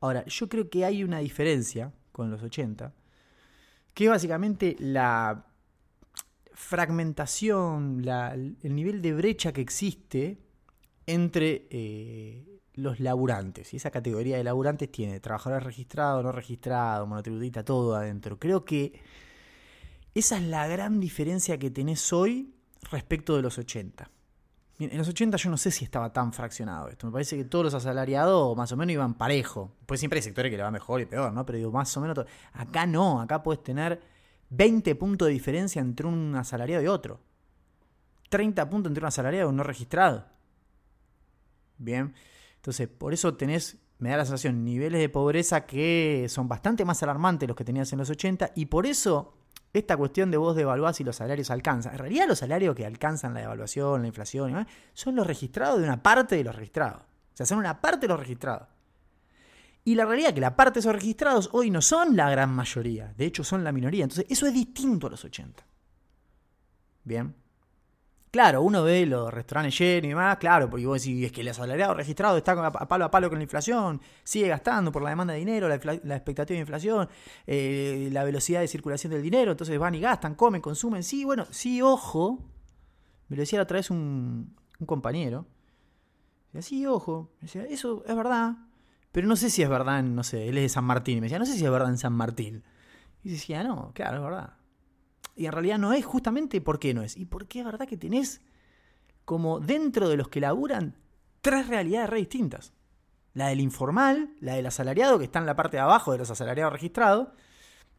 Ahora, 0.00 0.24
yo 0.24 0.48
creo 0.48 0.70
que 0.70 0.86
hay 0.86 1.04
una 1.04 1.18
diferencia 1.18 1.92
con 2.10 2.30
los 2.30 2.42
80, 2.42 2.94
que 3.92 4.04
es 4.04 4.10
básicamente 4.10 4.76
la 4.78 5.44
fragmentación, 6.54 8.02
el 8.62 8.74
nivel 8.74 9.02
de 9.02 9.12
brecha 9.12 9.52
que 9.52 9.60
existe 9.60 10.38
entre 11.06 11.66
eh, 11.70 12.51
los 12.74 13.00
laburantes. 13.00 13.72
Y 13.74 13.76
esa 13.76 13.90
categoría 13.90 14.36
de 14.36 14.44
laburantes 14.44 14.90
tiene 14.90 15.20
trabajadores 15.20 15.64
registrados, 15.64 16.24
no 16.24 16.32
registrados, 16.32 17.08
monotributista, 17.08 17.64
todo 17.64 17.94
adentro. 17.94 18.38
Creo 18.38 18.64
que 18.64 19.00
esa 20.14 20.36
es 20.36 20.42
la 20.44 20.66
gran 20.66 21.00
diferencia 21.00 21.58
que 21.58 21.70
tenés 21.70 22.12
hoy 22.12 22.54
respecto 22.90 23.36
de 23.36 23.42
los 23.42 23.58
80. 23.58 24.10
En 24.78 24.98
los 24.98 25.08
80 25.08 25.36
yo 25.36 25.50
no 25.50 25.56
sé 25.56 25.70
si 25.70 25.84
estaba 25.84 26.12
tan 26.12 26.32
fraccionado 26.32 26.88
esto. 26.88 27.06
Me 27.06 27.12
parece 27.12 27.36
que 27.36 27.44
todos 27.44 27.66
los 27.66 27.74
asalariados 27.74 28.56
más 28.56 28.72
o 28.72 28.76
menos 28.76 28.92
iban 28.92 29.14
parejo. 29.14 29.72
Pues 29.86 30.00
siempre 30.00 30.18
hay 30.18 30.22
sectores 30.22 30.50
que 30.50 30.56
le 30.56 30.62
va 30.62 30.70
mejor 30.70 31.00
y 31.00 31.06
peor, 31.06 31.32
¿no? 31.32 31.46
Pero 31.46 31.58
digo, 31.58 31.70
más 31.70 31.96
o 31.96 32.00
menos. 32.00 32.18
Acá 32.52 32.86
no, 32.86 33.20
acá 33.20 33.42
puedes 33.42 33.62
tener 33.62 34.02
20 34.50 34.94
puntos 34.96 35.28
de 35.28 35.34
diferencia 35.34 35.80
entre 35.80 36.06
un 36.06 36.34
asalariado 36.34 36.82
y 36.82 36.88
otro. 36.88 37.20
30 38.28 38.68
puntos 38.68 38.90
entre 38.90 39.02
un 39.02 39.08
asalariado 39.08 39.48
y 39.48 39.50
un 39.50 39.56
no 39.56 39.62
registrado. 39.62 40.26
Bien. 41.78 42.14
Entonces, 42.62 42.86
por 42.86 43.12
eso 43.12 43.34
tenés, 43.34 43.78
me 43.98 44.10
da 44.10 44.18
la 44.18 44.24
sensación, 44.24 44.64
niveles 44.64 45.00
de 45.00 45.08
pobreza 45.08 45.66
que 45.66 46.26
son 46.28 46.46
bastante 46.46 46.84
más 46.84 47.02
alarmantes 47.02 47.48
los 47.48 47.56
que 47.56 47.64
tenías 47.64 47.92
en 47.92 47.98
los 47.98 48.08
80 48.08 48.52
y 48.54 48.66
por 48.66 48.86
eso 48.86 49.34
esta 49.72 49.96
cuestión 49.96 50.30
de 50.30 50.36
vos 50.36 50.54
devaluás 50.54 50.96
si 50.96 51.02
los 51.02 51.16
salarios 51.16 51.50
alcanzan. 51.50 51.94
En 51.94 51.98
realidad 51.98 52.28
los 52.28 52.38
salarios 52.38 52.76
que 52.76 52.86
alcanzan 52.86 53.34
la 53.34 53.40
devaluación, 53.40 54.02
la 54.02 54.06
inflación 54.06 54.50
y 54.50 54.52
demás, 54.52 54.68
son 54.92 55.16
los 55.16 55.26
registrados 55.26 55.80
de 55.80 55.84
una 55.84 56.04
parte 56.04 56.36
de 56.36 56.44
los 56.44 56.54
registrados. 56.54 57.02
O 57.02 57.36
sea, 57.36 57.46
son 57.46 57.58
una 57.58 57.80
parte 57.80 58.02
de 58.02 58.12
los 58.12 58.20
registrados. 58.20 58.68
Y 59.84 59.96
la 59.96 60.04
realidad 60.04 60.28
es 60.28 60.34
que 60.34 60.40
la 60.40 60.54
parte 60.54 60.74
de 60.74 60.80
esos 60.80 60.94
registrados 60.94 61.50
hoy 61.52 61.68
no 61.72 61.82
son 61.82 62.14
la 62.14 62.30
gran 62.30 62.54
mayoría, 62.54 63.12
de 63.16 63.24
hecho 63.24 63.42
son 63.42 63.64
la 63.64 63.72
minoría. 63.72 64.04
Entonces 64.04 64.26
eso 64.28 64.46
es 64.46 64.54
distinto 64.54 65.08
a 65.08 65.10
los 65.10 65.24
80. 65.24 65.66
Bien. 67.02 67.41
Claro, 68.32 68.62
uno 68.62 68.82
ve 68.82 69.04
los 69.04 69.30
restaurantes 69.30 69.78
llenos 69.78 70.06
y 70.06 70.08
demás, 70.08 70.38
claro, 70.38 70.70
porque 70.70 70.86
vos 70.86 71.02
decís, 71.02 71.26
es 71.26 71.32
que 71.32 71.42
el 71.42 71.48
asalariado 71.48 71.92
registrado 71.92 72.38
está 72.38 72.52
a 72.52 72.88
palo 72.88 73.04
a 73.04 73.10
palo 73.10 73.28
con 73.28 73.38
la 73.38 73.42
inflación, 73.42 74.00
sigue 74.24 74.48
gastando 74.48 74.90
por 74.90 75.02
la 75.02 75.10
demanda 75.10 75.34
de 75.34 75.40
dinero, 75.40 75.68
la, 75.68 75.74
expectativa 75.74 76.54
de 76.56 76.60
inflación, 76.60 77.10
eh, 77.46 78.08
la 78.10 78.24
velocidad 78.24 78.60
de 78.60 78.68
circulación 78.68 79.12
del 79.12 79.20
dinero, 79.20 79.50
entonces 79.50 79.78
van 79.78 79.94
y 79.96 80.00
gastan, 80.00 80.34
comen, 80.34 80.62
consumen. 80.62 81.02
Sí, 81.02 81.24
bueno, 81.26 81.44
sí, 81.50 81.82
ojo. 81.82 82.38
Me 83.28 83.36
lo 83.36 83.42
decía 83.42 83.60
otra 83.60 83.76
vez 83.76 83.90
un, 83.90 84.56
compañero. 84.86 85.46
Decía, 86.52 86.62
sí, 86.62 86.86
ojo. 86.86 87.32
Me 87.34 87.48
decía, 87.48 87.64
eso 87.66 88.02
es 88.06 88.16
verdad, 88.16 88.56
pero 89.12 89.28
no 89.28 89.36
sé 89.36 89.50
si 89.50 89.62
es 89.62 89.68
verdad 89.68 89.98
en, 89.98 90.14
no 90.14 90.22
sé, 90.22 90.48
él 90.48 90.56
es 90.56 90.62
de 90.62 90.68
San 90.70 90.84
Martín. 90.84 91.18
Y 91.18 91.20
me 91.20 91.26
decía, 91.26 91.38
no 91.38 91.44
sé 91.44 91.52
si 91.52 91.66
es 91.66 91.70
verdad 91.70 91.90
en 91.90 91.98
San 91.98 92.14
Martín. 92.14 92.64
Y 93.22 93.28
decía, 93.28 93.62
no, 93.62 93.92
claro, 93.94 94.16
es 94.16 94.22
verdad. 94.22 94.61
Y 95.34 95.46
en 95.46 95.52
realidad 95.52 95.78
no 95.78 95.92
es 95.92 96.04
justamente 96.04 96.60
por 96.60 96.78
qué 96.78 96.94
no 96.94 97.02
es. 97.02 97.16
Y 97.16 97.24
porque 97.24 97.60
es 97.60 97.64
verdad 97.64 97.86
que 97.86 97.96
tenés 97.96 98.40
como 99.24 99.60
dentro 99.60 100.08
de 100.08 100.16
los 100.16 100.28
que 100.28 100.40
laburan 100.40 100.96
tres 101.40 101.68
realidades 101.68 102.10
re 102.10 102.18
distintas. 102.18 102.72
La 103.34 103.48
del 103.48 103.60
informal, 103.60 104.34
la 104.40 104.54
del 104.54 104.66
asalariado, 104.66 105.18
que 105.18 105.24
está 105.24 105.38
en 105.38 105.46
la 105.46 105.56
parte 105.56 105.76
de 105.76 105.82
abajo 105.82 106.12
de 106.12 106.18
los 106.18 106.30
asalariados 106.30 106.72
registrados, 106.72 107.28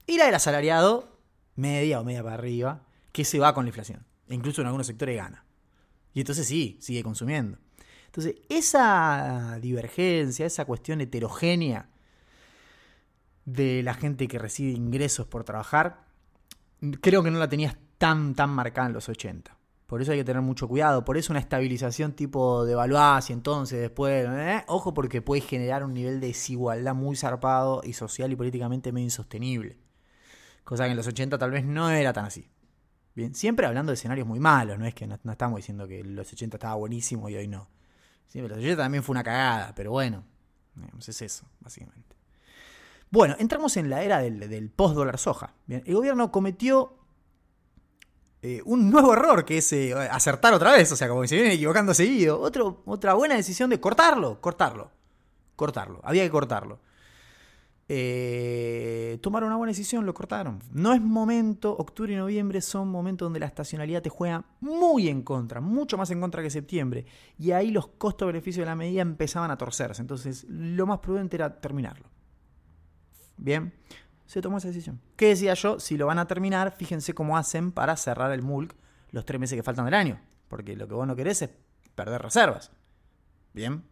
y 0.05 0.17
la 0.17 0.25
del 0.25 0.36
asalariado 0.36 1.19
media 1.55 1.99
o 1.99 2.03
media 2.03 2.23
para 2.23 2.36
arriba, 2.36 2.84
que 3.11 3.25
se 3.25 3.39
va 3.39 3.53
con 3.53 3.65
la 3.65 3.69
inflación. 3.69 4.05
E 4.27 4.36
incluso 4.36 4.61
en 4.61 4.67
algunos 4.67 4.88
sectores 4.88 5.17
gana. 5.17 5.45
Y 6.13 6.19
entonces 6.19 6.47
sí, 6.47 6.77
sigue 6.81 7.03
consumiendo. 7.03 7.57
Entonces, 8.05 8.36
esa 8.47 9.57
divergencia, 9.59 10.45
esa 10.45 10.65
cuestión 10.65 11.01
heterogénea 11.01 11.89
de 13.45 13.81
la 13.81 13.95
gente 13.95 14.27
que 14.27 14.38
recibe 14.38 14.71
ingresos 14.71 15.25
por 15.25 15.43
trabajar, 15.43 16.03
creo 17.01 17.23
que 17.23 17.31
no 17.31 17.39
la 17.39 17.49
tenías 17.49 17.75
tan, 17.97 18.36
tan 18.36 18.49
marcada 18.49 18.88
en 18.88 18.93
los 18.93 19.09
80. 19.09 19.57
Por 19.88 20.01
eso 20.01 20.11
hay 20.11 20.17
que 20.17 20.23
tener 20.23 20.41
mucho 20.41 20.67
cuidado. 20.67 21.05
Por 21.05 21.17
eso 21.17 21.34
una 21.34 21.39
estabilización 21.39 22.13
tipo 22.13 22.65
de 22.65 22.73
y 22.73 23.34
entonces 23.34 23.79
después, 23.79 24.27
¿eh? 24.27 24.63
ojo 24.67 24.93
porque 24.93 25.21
puede 25.21 25.41
generar 25.41 25.84
un 25.84 25.93
nivel 25.93 26.19
de 26.19 26.27
desigualdad 26.27 26.95
muy 26.95 27.15
zarpado 27.15 27.81
y 27.84 27.93
social 27.93 28.31
y 28.31 28.36
políticamente 28.36 28.91
medio 28.91 29.05
insostenible. 29.05 29.77
Cosa 30.63 30.86
que 30.86 30.91
en 30.91 30.97
los 30.97 31.07
80 31.07 31.38
tal 31.38 31.51
vez 31.51 31.65
no 31.65 31.89
era 31.89 32.13
tan 32.13 32.25
así. 32.25 32.49
Bien, 33.15 33.36
siempre 33.36 33.67
hablando 33.67 33.91
de 33.91 33.95
escenarios 33.95 34.25
muy 34.25 34.39
malos, 34.39 34.79
no 34.79 34.88
es 34.88 34.95
que 34.95 35.05
no, 35.05 35.19
estamos 35.31 35.57
diciendo 35.57 35.88
que 35.88 36.03
los 36.03 36.31
80 36.34 36.57
estaba 36.57 36.75
buenísimo 36.75 37.29
y 37.29 37.36
hoy 37.36 37.47
no. 37.47 37.69
Siempre 38.27 38.49
los 38.49 38.57
80 38.57 38.81
también 38.81 39.03
fue 39.03 39.13
una 39.13 39.23
cagada, 39.23 39.75
pero 39.75 39.91
bueno, 39.91 40.23
es 40.97 41.21
eso, 41.21 41.45
básicamente. 41.59 42.15
Bueno, 43.14 43.36
entramos 43.38 43.78
en 43.78 43.91
la 43.91 44.01
era 44.01 44.22
del, 44.22 44.72
post-dólar 44.76 45.20
soja. 45.20 45.53
El 45.68 45.93
gobierno 45.93 46.32
cometió 46.32 46.95
eh, 48.41 48.59
un 48.66 48.89
nuevo 48.89 49.14
error, 49.14 49.45
que 49.45 49.59
es 49.59 49.72
eh, 49.72 49.93
acertar 49.93 50.51
otra 50.51 50.72
vez, 50.72 50.91
o 50.91 50.95
sea, 50.95 51.07
como 51.07 51.22
que 51.22 51.28
se 51.28 51.36
viene 51.36 51.53
equivocando 51.53 51.93
seguido. 51.93 52.41
Otra 52.41 53.14
buena 53.14 53.36
decisión 53.36 53.70
de 53.70 53.80
cortarlo, 53.80 54.41
cortarlo, 54.41 54.89
cortarlo. 55.55 56.01
Había 56.03 56.24
que 56.24 56.32
cortarlo. 56.32 56.80
Eh, 57.88 59.20
tomaron 59.22 59.49
una 59.49 59.57
buena 59.57 59.74
decisión, 59.74 60.07
lo 60.07 60.16
cortaron. 60.16 60.57
No 60.72 60.91
es 60.91 60.99
momento, 60.99 61.72
octubre 61.72 62.14
y 62.14 62.16
noviembre 62.16 62.61
son 62.61 62.88
momentos 62.88 63.28
donde 63.28 63.39
la 63.39 63.45
estacionalidad 63.45 64.01
te 64.01 64.09
juega 64.09 64.43
muy 64.59 65.07
en 65.07 65.22
contra, 65.22 65.61
mucho 65.61 65.99
más 65.99 66.09
en 66.09 66.20
contra 66.20 66.41
que 66.41 66.49
septiembre. 66.49 67.05
Y 67.38 67.51
ahí 67.51 67.70
los 67.70 67.86
costos-beneficios 67.89 68.64
de 68.66 68.72
la 68.72 68.76
medida 68.76 69.03
empezaban 69.03 69.51
a 69.51 69.57
torcerse. 69.59 70.01
Entonces, 70.01 70.47
lo 70.49 70.88
más 70.88 70.97
prudente 70.97 71.36
era 71.36 71.61
terminarlo. 71.61 72.12
Bien, 73.44 73.74
se 74.26 74.41
tomó 74.41 74.58
esa 74.58 74.70
decisión. 74.70 75.02
¿Qué 75.18 75.28
decía 75.28 75.54
yo? 75.54 75.78
Si 75.78 75.98
lo 75.98 76.08
van 76.08 76.18
a 76.18 76.28
terminar, 76.28 76.72
fíjense 76.72 77.14
cómo 77.14 77.38
hacen 77.38 77.74
para 77.74 77.98
cerrar 77.98 78.32
el 78.32 78.41
MULC 78.41 78.74
los 79.12 79.26
tres 79.26 79.38
meses 79.38 79.58
que 79.58 79.64
faltan 79.64 79.84
del 79.84 79.94
año. 79.96 80.22
Porque 80.48 80.78
lo 80.78 80.88
que 80.88 80.94
vos 80.94 81.06
no 81.06 81.14
querés 81.14 81.41
es 81.41 81.50
perder 81.94 82.22
reservas. 82.22 82.72
Bien. 83.52 83.84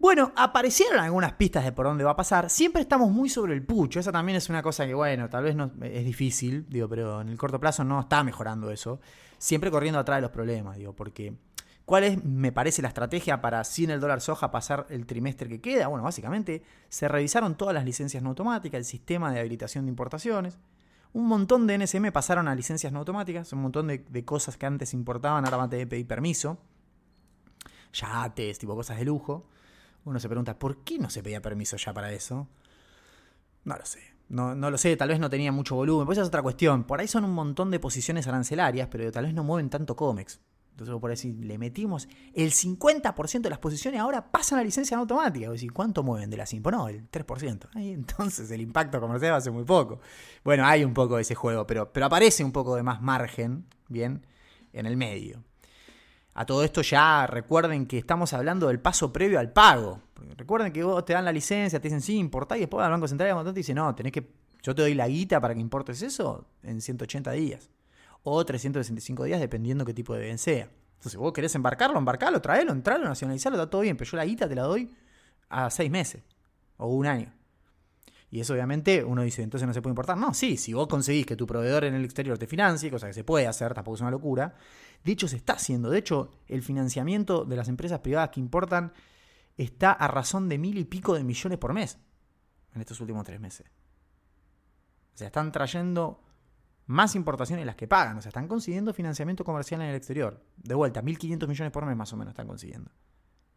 Bueno, 0.00 0.32
aparecieron 0.34 0.98
algunas 0.98 1.34
pistas 1.34 1.64
de 1.64 1.70
por 1.70 1.86
dónde 1.86 2.02
va 2.02 2.10
a 2.10 2.16
pasar. 2.16 2.50
Siempre 2.50 2.82
estamos 2.82 3.12
muy 3.12 3.28
sobre 3.28 3.54
el 3.54 3.64
pucho. 3.64 4.00
Esa 4.00 4.10
también 4.10 4.34
es 4.34 4.48
una 4.48 4.62
cosa 4.62 4.84
que, 4.84 4.94
bueno, 4.94 5.28
tal 5.28 5.44
vez 5.44 5.54
no 5.54 5.70
es 5.80 6.04
difícil, 6.04 6.66
digo, 6.68 6.88
pero 6.88 7.20
en 7.20 7.28
el 7.28 7.38
corto 7.38 7.60
plazo 7.60 7.84
no 7.84 8.00
está 8.00 8.24
mejorando 8.24 8.72
eso. 8.72 9.00
Siempre 9.38 9.70
corriendo 9.70 10.00
atrás 10.00 10.16
de 10.16 10.22
los 10.22 10.32
problemas, 10.32 10.76
digo, 10.76 10.96
porque 10.96 11.36
¿Cuál 11.88 12.04
es, 12.04 12.22
me 12.22 12.52
parece, 12.52 12.82
la 12.82 12.88
estrategia 12.88 13.40
para 13.40 13.64
sin 13.64 13.88
el 13.88 13.98
dólar 13.98 14.20
soja 14.20 14.50
pasar 14.50 14.84
el 14.90 15.06
trimestre 15.06 15.48
que 15.48 15.62
queda? 15.62 15.86
Bueno, 15.86 16.04
básicamente 16.04 16.62
se 16.90 17.08
revisaron 17.08 17.56
todas 17.56 17.72
las 17.72 17.86
licencias 17.86 18.22
no 18.22 18.28
automáticas, 18.28 18.76
el 18.76 18.84
sistema 18.84 19.32
de 19.32 19.40
habilitación 19.40 19.86
de 19.86 19.88
importaciones. 19.88 20.58
Un 21.14 21.26
montón 21.26 21.66
de 21.66 21.78
NSM 21.78 22.12
pasaron 22.12 22.46
a 22.46 22.54
licencias 22.54 22.92
no 22.92 22.98
automáticas, 22.98 23.50
un 23.54 23.62
montón 23.62 23.86
de, 23.86 24.24
cosas 24.26 24.58
que 24.58 24.66
antes 24.66 24.92
importaban, 24.92 25.46
ahora 25.46 25.56
van 25.56 25.66
a 25.68 25.70
tener 25.70 25.86
que 25.86 25.90
pedir 25.92 26.06
permiso. 26.06 26.58
Yates, 27.94 28.58
tipo 28.58 28.74
cosas 28.76 28.98
de 28.98 29.06
lujo. 29.06 29.48
Uno 30.04 30.20
se 30.20 30.28
pregunta, 30.28 30.58
¿por 30.58 30.84
qué 30.84 30.98
no 30.98 31.08
se 31.08 31.22
pedía 31.22 31.40
permiso 31.40 31.78
ya 31.78 31.94
para 31.94 32.12
eso? 32.12 32.48
No 33.64 33.76
lo 33.78 33.86
sé. 33.86 34.00
No, 34.28 34.54
no, 34.54 34.70
lo 34.70 34.76
sé, 34.76 34.94
tal 34.98 35.08
vez 35.08 35.20
no 35.20 35.30
tenía 35.30 35.52
mucho 35.52 35.74
volumen. 35.74 36.04
Pues 36.04 36.18
esa 36.18 36.24
es 36.24 36.28
otra 36.28 36.42
cuestión. 36.42 36.84
Por 36.84 37.00
ahí 37.00 37.08
son 37.08 37.24
un 37.24 37.32
montón 37.32 37.70
de 37.70 37.80
posiciones 37.80 38.26
arancelarias, 38.26 38.88
pero 38.90 39.10
tal 39.10 39.24
vez 39.24 39.32
no 39.32 39.42
mueven 39.42 39.70
tanto 39.70 39.96
COMEX. 39.96 40.38
Entonces, 40.78 41.00
por 41.00 41.10
decir, 41.10 41.34
le 41.44 41.58
metimos 41.58 42.08
el 42.34 42.52
50% 42.52 43.40
de 43.40 43.50
las 43.50 43.58
posiciones, 43.58 44.00
ahora 44.00 44.30
pasan 44.30 44.60
a 44.60 44.62
licencia 44.62 44.94
en 44.94 45.00
automática. 45.00 45.50
Decir, 45.50 45.72
¿Cuánto 45.72 46.04
mueven 46.04 46.30
de 46.30 46.36
las 46.36 46.52
IMPO? 46.54 46.70
No, 46.70 46.88
el 46.88 47.10
3%. 47.10 47.68
Ahí, 47.74 47.90
entonces 47.94 48.48
el 48.52 48.60
impacto 48.60 49.00
comercial 49.00 49.32
va 49.32 49.38
a 49.38 49.40
ser 49.40 49.52
muy 49.52 49.64
poco. 49.64 49.98
Bueno, 50.44 50.64
hay 50.64 50.84
un 50.84 50.94
poco 50.94 51.16
de 51.16 51.22
ese 51.22 51.34
juego, 51.34 51.66
pero, 51.66 51.92
pero 51.92 52.06
aparece 52.06 52.44
un 52.44 52.52
poco 52.52 52.76
de 52.76 52.84
más 52.84 53.02
margen, 53.02 53.66
¿bien? 53.88 54.24
En 54.72 54.86
el 54.86 54.96
medio. 54.96 55.42
A 56.34 56.46
todo 56.46 56.62
esto 56.62 56.82
ya 56.82 57.26
recuerden 57.26 57.84
que 57.86 57.98
estamos 57.98 58.32
hablando 58.32 58.68
del 58.68 58.78
paso 58.78 59.12
previo 59.12 59.40
al 59.40 59.52
pago. 59.52 60.00
recuerden 60.36 60.72
que 60.72 60.84
vos 60.84 61.04
te 61.04 61.12
dan 61.12 61.24
la 61.24 61.32
licencia, 61.32 61.80
te 61.80 61.88
dicen 61.88 62.02
sí, 62.02 62.16
importá 62.18 62.56
y 62.56 62.60
después 62.60 62.84
al 62.84 62.92
Banco 62.92 63.08
Central 63.08 63.44
y 63.48 63.52
dice 63.52 63.74
no, 63.74 63.92
tenés 63.96 64.12
que, 64.12 64.30
yo 64.62 64.76
te 64.76 64.82
doy 64.82 64.94
la 64.94 65.08
guita 65.08 65.40
para 65.40 65.54
que 65.54 65.60
importes 65.60 66.02
eso 66.02 66.46
en 66.62 66.80
180 66.80 67.32
días 67.32 67.68
o 68.22 68.44
365 68.44 69.24
días, 69.24 69.40
dependiendo 69.40 69.84
qué 69.84 69.94
tipo 69.94 70.14
de 70.14 70.24
bien 70.24 70.38
sea. 70.38 70.70
Entonces, 70.94 71.16
vos 71.16 71.32
querés 71.32 71.54
embarcarlo, 71.54 71.98
embarcarlo, 71.98 72.40
traerlo, 72.40 72.72
entrarlo, 72.72 73.06
nacionalizarlo, 73.06 73.58
está 73.58 73.70
todo 73.70 73.82
bien, 73.82 73.96
pero 73.96 74.10
yo 74.10 74.16
la 74.16 74.24
guita 74.24 74.48
te 74.48 74.54
la 74.54 74.62
doy 74.62 74.90
a 75.48 75.70
seis 75.70 75.90
meses 75.90 76.22
o 76.76 76.88
un 76.88 77.06
año. 77.06 77.32
Y 78.30 78.40
eso 78.40 78.52
obviamente 78.52 79.04
uno 79.04 79.22
dice, 79.22 79.42
entonces 79.42 79.66
no 79.66 79.72
se 79.72 79.80
puede 79.80 79.92
importar. 79.92 80.16
No, 80.18 80.34
sí, 80.34 80.56
si 80.56 80.74
vos 80.74 80.86
conseguís 80.86 81.24
que 81.24 81.36
tu 81.36 81.46
proveedor 81.46 81.84
en 81.84 81.94
el 81.94 82.04
exterior 82.04 82.36
te 82.36 82.46
financie, 82.46 82.90
cosa 82.90 83.06
que 83.06 83.14
se 83.14 83.24
puede 83.24 83.46
hacer, 83.46 83.72
tampoco 83.72 83.94
es 83.94 84.00
una 84.02 84.10
locura. 84.10 84.54
De 85.02 85.12
hecho, 85.12 85.28
se 85.28 85.36
está 85.36 85.54
haciendo. 85.54 85.88
De 85.88 85.98
hecho, 85.98 86.32
el 86.46 86.62
financiamiento 86.62 87.44
de 87.44 87.56
las 87.56 87.68
empresas 87.68 88.00
privadas 88.00 88.30
que 88.30 88.40
importan 88.40 88.92
está 89.56 89.92
a 89.92 90.08
razón 90.08 90.48
de 90.48 90.58
mil 90.58 90.76
y 90.78 90.84
pico 90.84 91.14
de 91.14 91.24
millones 91.24 91.58
por 91.58 91.72
mes 91.72 91.98
en 92.74 92.80
estos 92.80 93.00
últimos 93.00 93.24
tres 93.24 93.40
meses. 93.40 93.66
O 95.14 95.18
sea, 95.18 95.28
están 95.28 95.50
trayendo 95.50 96.20
más 96.88 97.14
importaciones 97.14 97.66
las 97.66 97.76
que 97.76 97.86
pagan. 97.86 98.16
O 98.16 98.22
sea, 98.22 98.30
están 98.30 98.48
consiguiendo 98.48 98.92
financiamiento 98.92 99.44
comercial 99.44 99.82
en 99.82 99.88
el 99.88 99.94
exterior. 99.94 100.42
De 100.56 100.74
vuelta, 100.74 101.02
1.500 101.02 101.46
millones 101.46 101.70
por 101.70 101.86
mes 101.86 101.96
más 101.96 102.12
o 102.12 102.16
menos 102.16 102.32
están 102.32 102.48
consiguiendo. 102.48 102.90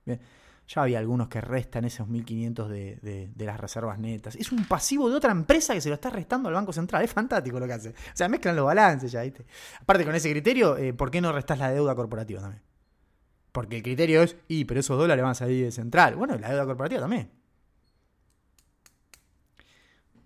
Bien. 0.06 0.20
Ya 0.68 0.84
había 0.84 1.00
algunos 1.00 1.28
que 1.28 1.42
restan 1.42 1.86
esos 1.86 2.08
1.500 2.08 2.68
de, 2.68 3.30
de, 3.34 3.46
las 3.46 3.60
reservas 3.60 3.98
netas. 4.00 4.36
Es 4.36 4.52
un 4.52 4.66
pasivo 4.66 5.10
de 5.10 5.16
otra 5.16 5.32
empresa 5.32 5.74
que 5.74 5.82
se 5.82 5.90
lo 5.90 5.96
está 5.96 6.10
restando 6.10 6.50
al 6.50 6.56
Banco 6.56 6.72
Central. 6.72 7.04
Es 7.04 7.12
fantástico 7.12 7.60
lo 7.60 7.66
que 7.66 7.74
hace. 7.74 7.90
O 7.90 7.94
sea, 8.14 8.30
mezclan 8.30 8.56
los 8.56 8.66
balances 8.66 9.12
ya, 9.12 9.22
¿viste? 9.22 9.46
Aparte, 9.80 10.06
con 10.06 10.14
ese 10.14 10.30
criterio, 10.30 10.78
eh, 10.78 10.94
¿por 10.94 11.10
qué 11.10 11.20
no 11.20 11.32
restás 11.32 11.58
la 11.58 11.72
deuda 11.72 11.96
corporativa 11.96 12.42
también? 12.42 12.62
Porque 13.52 13.78
el 13.78 13.84
criterio 13.84 14.24
es, 14.24 14.38
y, 14.48 14.66
pero 14.66 14.82
esos 14.82 14.98
dólares 14.98 15.24
van 15.24 15.32
a 15.32 15.36
salir 15.36 15.66
de 15.66 15.72
central. 15.72 16.16
Bueno, 16.16 16.38
la 16.38 16.50
deuda 16.50 16.66
corporativa 16.66 17.02
también. 17.02 17.32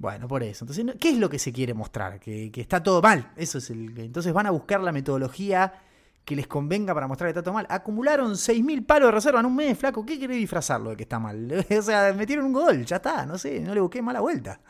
Bueno, 0.06 0.28
por 0.28 0.44
eso. 0.44 0.66
Entonces, 0.66 0.86
¿qué 1.00 1.10
es 1.10 1.18
lo 1.18 1.32
que 1.32 1.40
se 1.40 1.52
quiere 1.52 1.74
mostrar? 1.74 2.20
Que, 2.20 2.52
está 2.58 2.84
todo 2.84 3.02
mal. 3.02 3.32
Eso 3.36 3.58
es 3.58 3.72
el. 3.72 3.98
Entonces 3.98 4.32
van 4.34 4.46
a 4.46 4.52
buscar 4.52 4.80
la 4.82 4.92
metodología 4.92 5.82
que 6.24 6.36
les 6.36 6.46
convenga 6.46 6.94
para 6.94 7.08
mostrar 7.08 7.30
que 7.30 7.32
está 7.32 7.42
todo 7.42 7.56
mal. 7.56 7.66
Acumularon 7.72 8.34
6.000 8.34 8.86
palos 8.86 9.08
de 9.08 9.12
reserva 9.14 9.40
en 9.40 9.48
un 9.48 9.56
mes, 9.56 9.76
flaco. 9.76 10.06
¿Qué 10.06 10.20
querés 10.20 10.38
disfrazarlo 10.38 10.92
de 10.92 10.98
que 10.98 11.04
está 11.04 11.18
mal? 11.18 11.66
o 11.80 11.82
sea, 11.82 12.14
metieron 12.14 12.46
un 12.46 12.54
gol, 12.54 12.86
ya 12.86 12.98
está, 12.98 13.26
no 13.26 13.40
sé, 13.40 13.62
no 13.62 13.74
le 13.74 13.82
busqué 13.82 14.04
mala 14.04 14.20
vuelta. 14.20 14.62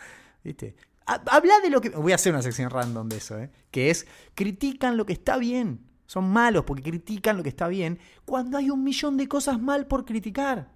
¿Viste? 0.42 0.74
Habla 1.06 1.60
de 1.62 1.70
lo 1.70 1.82
que. 1.82 1.90
Voy 1.90 2.14
a 2.14 2.16
hacer 2.16 2.32
una 2.32 2.42
sección 2.42 2.70
random 2.70 3.10
de 3.10 3.18
eso, 3.18 3.38
¿eh? 3.38 3.52
Que 3.72 3.90
es: 3.90 4.08
critican 4.36 4.96
lo 4.96 5.06
que 5.06 5.12
está 5.12 5.36
bien. 5.36 5.82
Son 6.06 6.30
malos 6.30 6.64
porque 6.64 6.84
critican 6.84 7.36
lo 7.36 7.44
que 7.44 7.50
está 7.50 7.68
bien 7.68 8.00
cuando 8.24 8.58
hay 8.58 8.70
un 8.70 8.86
millón 8.86 9.18
de 9.18 9.28
cosas 9.28 9.60
mal 9.60 9.86
por 9.86 10.06
criticar. 10.06 10.75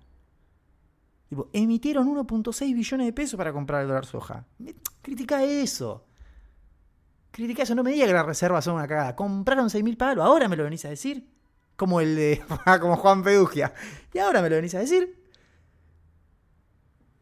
Tipo, 1.30 1.49
emitieron 1.53 2.07
1.6 2.07 2.73
billones 2.73 3.05
de 3.05 3.13
pesos 3.13 3.38
para 3.38 3.53
comprar 3.53 3.84
el 3.84 3.88
dólar 3.88 4.05
soja. 4.05 4.45
Critica 5.01 5.43
eso. 5.43 6.05
Critica 7.32 7.63
eso. 7.63 7.75
No 7.75 7.84
me 7.84 7.91
diga 7.91 8.07
que 8.07 8.13
las 8.13 8.25
reservas 8.25 8.65
son 8.65 8.75
una 8.75 8.88
cagada. 8.88 9.15
Compraron 9.15 9.69
6.000 9.69 9.95
palos. 9.95 10.25
Ahora 10.25 10.47
me 10.47 10.55
lo 10.55 10.63
venís 10.63 10.84
a 10.86 10.89
decir. 10.89 11.30
Como 11.75 12.01
el 12.01 12.15
de. 12.15 12.41
como 12.82 12.97
Juan 12.97 13.23
Pedugia. 13.23 13.73
Y 14.11 14.17
ahora 14.17 14.41
me 14.41 14.49
lo 14.49 14.55
venís 14.55 14.73
a 14.73 14.80
decir. 14.80 15.19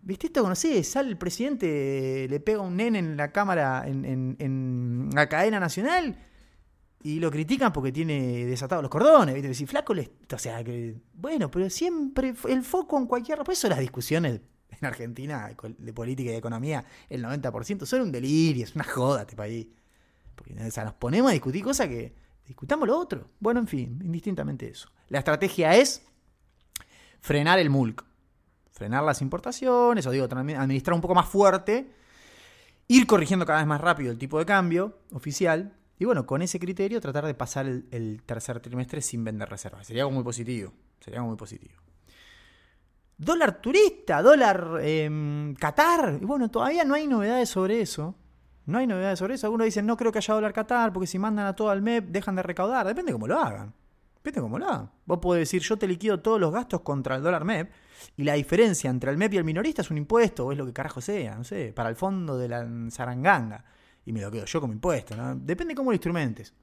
¿Viste 0.08 0.28
esto? 0.28 0.48
No 0.48 0.56
sé, 0.56 0.86
sale 0.86 1.10
el 1.10 1.18
presidente, 1.18 2.28
le 2.30 2.40
pega 2.40 2.62
un 2.62 2.78
nene 2.78 3.00
en 3.00 3.18
la 3.18 3.34
cámara, 3.34 3.84
en, 3.86 5.10
la 5.14 5.28
cadena 5.28 5.60
nacional, 5.60 6.16
y 7.08 7.20
lo 7.22 7.32
critican 7.32 7.72
porque 7.72 7.94
tiene 7.94 8.46
desatados 8.46 8.82
los 8.82 8.92
cordones. 8.92 9.34
¿Viste? 9.34 9.54
Si 9.54 9.66
flaco 9.66 9.94
le. 9.94 10.12
O 10.34 10.38
sea, 10.38 10.64
que. 10.64 10.96
Bueno, 11.14 11.50
pero 11.50 11.70
siempre 11.70 12.34
el 12.50 12.64
foco 12.64 12.98
en 12.98 13.06
cualquier. 13.06 13.38
Por 13.40 13.54
eso 13.54 13.70
las 13.70 13.80
discusiones 13.80 14.42
en 14.70 14.86
Argentina 14.86 15.50
de 15.78 15.94
política 15.94 16.30
y 16.30 16.34
de 16.34 16.38
economía, 16.38 16.84
el 17.10 17.24
90% 17.24 17.86
son 17.86 18.02
un 18.02 18.12
delirio, 18.12 18.66
es 18.66 18.76
una 18.76 18.84
joda 18.84 19.22
este 19.22 19.38
país. 19.38 19.68
Porque 20.36 20.54
o 20.54 20.72
sea, 20.72 20.84
nos 20.84 20.96
ponemos 20.96 21.30
a 21.30 21.34
discutir 21.34 21.64
cosas 21.64 21.88
que. 21.88 22.14
Discutamos 22.46 22.88
lo 22.88 22.98
otro. 22.98 23.30
Bueno, 23.40 23.60
en 23.60 23.68
fin, 23.68 24.00
indistintamente 24.04 24.70
eso. 24.70 24.90
La 25.10 25.20
estrategia 25.20 25.76
es 25.76 26.02
frenar 27.20 27.60
el 27.60 27.70
MULC 27.70 28.06
frenar 28.78 29.04
las 29.04 29.22
importaciones, 29.24 30.06
o 30.06 30.12
digo, 30.12 30.26
administrar 30.26 30.94
un 30.94 31.02
poco 31.02 31.16
más 31.16 31.28
fuerte, 31.28 31.92
ir 32.88 33.08
corrigiendo 33.08 33.46
cada 33.46 33.60
vez 33.60 33.68
más 33.68 33.82
rápido 33.82 34.12
el 34.12 34.20
tipo 34.20 34.38
de 34.38 34.46
cambio 34.46 35.00
oficial, 35.12 35.74
y 36.00 36.06
bueno, 36.06 36.26
con 36.26 36.42
ese 36.42 36.60
criterio 36.60 37.02
tratar 37.02 37.26
de 37.26 37.34
pasar 37.34 37.66
el, 37.66 38.22
tercer 38.26 38.60
trimestre 38.60 39.02
sin 39.02 39.24
vender 39.24 39.50
reservas. 39.50 39.88
Sería 39.88 40.04
algo 40.04 40.14
muy 40.14 40.24
positivo. 40.24 40.72
Sería 41.00 41.20
algo 41.20 41.30
muy 41.30 41.38
positivo. 41.38 41.74
Dólar 43.18 43.60
turista, 43.62 44.22
dólar 44.22 44.80
eh, 44.82 45.54
Qatar. 45.60 46.20
Y 46.22 46.26
bueno, 46.26 46.52
todavía 46.52 46.84
no 46.84 46.94
hay 46.94 47.08
novedades 47.08 47.50
sobre 47.50 47.82
eso. 47.82 48.14
No 48.68 48.78
hay 48.78 48.86
novedades 48.86 49.18
sobre 49.18 49.36
eso. 49.36 49.48
Algunos 49.48 49.66
dicen, 49.66 49.88
no 49.88 49.98
creo 49.98 50.12
que 50.12 50.20
haya 50.20 50.34
dólar 50.36 50.54
Qatar, 50.54 50.94
porque 50.94 51.08
si 51.08 51.18
mandan 51.18 51.48
a 51.48 51.56
todo 51.56 51.72
al 51.72 51.82
MEP, 51.82 52.10
dejan 52.10 52.36
de 52.36 52.44
recaudar. 52.44 52.86
Depende 52.86 53.12
de 53.12 53.14
cómo 53.14 53.28
lo 53.28 53.40
hagan. 53.40 53.74
Depende 54.18 54.40
de 54.40 54.42
cómo 54.42 54.60
lo 54.60 54.68
hagan. 54.68 54.92
Vos 55.06 55.20
podés 55.20 55.42
decir, 55.42 55.64
yo 55.64 55.78
te 55.78 55.88
liquido 55.88 56.20
todos 56.20 56.40
los 56.40 56.52
gastos 56.52 56.82
contra 56.82 57.16
el 57.16 57.24
dólar 57.24 57.44
MEP, 57.46 57.72
y 58.18 58.24
la 58.24 58.34
diferencia 58.34 58.90
entre 58.90 59.10
el 59.10 59.18
MEP 59.18 59.34
y 59.34 59.38
el 59.38 59.46
minorista 59.46 59.82
es 59.82 59.90
un 59.90 59.98
impuesto, 59.98 60.46
o 60.46 60.52
es 60.52 60.58
lo 60.58 60.66
que 60.66 60.74
carajo 60.74 61.02
sea, 61.02 61.36
no 61.36 61.44
sé, 61.44 61.72
para 61.74 61.90
el 61.90 61.96
fondo 61.96 62.38
de 62.38 62.50
la 62.50 62.68
zaranganga. 62.92 63.64
Y 64.08 64.14
me 64.14 64.22
lo 64.22 64.32
quedo 64.32 64.46
yo 64.46 64.62
como 64.62 64.72
impuesto, 64.72 65.18
¿no? 65.18 65.36
Depende 65.36 65.76
cómo 65.76 65.92
lo 65.92 65.94
instrumentes. 65.94 66.54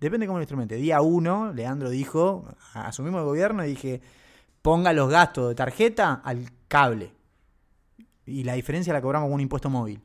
Depende 0.00 0.26
cómo 0.26 0.38
lo 0.38 0.42
instrumentes. 0.42 0.80
Día 0.80 1.02
uno, 1.02 1.52
Leandro 1.52 1.90
dijo, 1.90 2.46
asumimos 2.72 3.18
el 3.18 3.26
gobierno 3.26 3.62
y 3.62 3.68
dije, 3.68 4.00
ponga 4.62 4.94
los 4.94 5.10
gastos 5.10 5.50
de 5.50 5.54
tarjeta 5.54 6.22
al 6.24 6.50
cable. 6.66 7.12
Y 8.24 8.42
la 8.42 8.54
diferencia 8.54 8.94
la 8.94 9.02
cobramos 9.02 9.26
con 9.26 9.34
un 9.34 9.42
impuesto 9.42 9.68
móvil. 9.68 10.00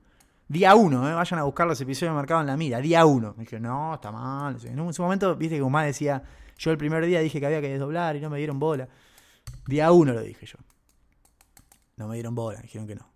Día 0.46 0.76
uno, 0.76 1.10
¿eh? 1.10 1.14
vayan 1.14 1.40
a 1.40 1.44
buscar 1.44 1.68
los 1.68 1.80
episodios 1.80 2.14
marcados 2.14 2.42
en 2.42 2.48
la 2.48 2.58
mira. 2.58 2.80
Día 2.82 3.06
uno. 3.06 3.34
Me 3.38 3.46
dije, 3.46 3.62
no, 3.62 3.94
está 3.94 4.12
mal. 4.12 4.58
En 4.62 4.94
su 4.94 5.04
momento, 5.04 5.38
viste 5.38 5.56
que 5.56 5.64
más 5.64 5.86
decía, 5.86 6.22
yo 6.58 6.70
el 6.72 6.78
primer 6.78 7.06
día 7.06 7.22
dije 7.22 7.40
que 7.40 7.46
había 7.46 7.62
que 7.62 7.70
desdoblar 7.70 8.18
y 8.18 8.20
no 8.20 8.30
me 8.30 8.40
dieron 8.40 8.60
bola. 8.60 8.90
Día 9.68 9.90
uno 9.94 10.12
lo 10.12 10.22
dije 10.22 10.46
yo. 10.46 10.58
No 11.96 12.10
me 12.10 12.16
dieron 12.16 12.36
bola, 12.36 12.60
dijeron 12.60 12.86
que 12.86 12.96
no. 12.96 13.13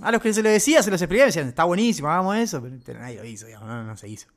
A 0.00 0.12
los 0.12 0.22
que 0.22 0.32
se 0.32 0.42
lo 0.42 0.48
decía, 0.48 0.82
se 0.82 0.90
los 0.90 1.00
explicaba 1.02 1.26
y 1.26 1.30
decían, 1.30 1.48
está 1.48 1.64
buenísimo, 1.64 2.08
hagamos 2.08 2.36
eso, 2.36 2.62
pero, 2.84 3.00
nadie 3.00 3.16
lo 3.16 3.24
hizo, 3.24 3.46
digamos, 3.46 3.68
no, 3.68 3.96
se 3.96 4.08
hizo. 4.08 4.28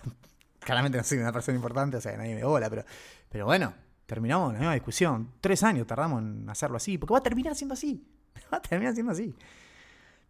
Claramente 0.58 0.98
no 0.98 1.04
soy 1.04 1.18
una 1.18 1.32
persona 1.32 1.56
importante, 1.56 1.98
o 1.98 2.00
sea, 2.00 2.16
nadie 2.16 2.34
me 2.34 2.44
bola, 2.44 2.68
pero, 2.68 2.84
pero 3.28 3.46
bueno, 3.46 3.74
terminamos 4.06 4.52
la 4.52 4.58
misma 4.58 4.74
discusión. 4.74 5.34
Tres 5.40 5.62
años 5.62 5.86
tardamos 5.86 6.20
en 6.20 6.48
hacerlo 6.50 6.78
así, 6.78 6.98
porque 6.98 7.12
va 7.12 7.18
a 7.18 7.22
terminar 7.22 7.54
siendo 7.54 7.74
así. 7.74 8.04
Va 8.52 8.58
a 8.58 8.62
terminar 8.62 8.94
siendo 8.94 9.12
así. 9.12 9.34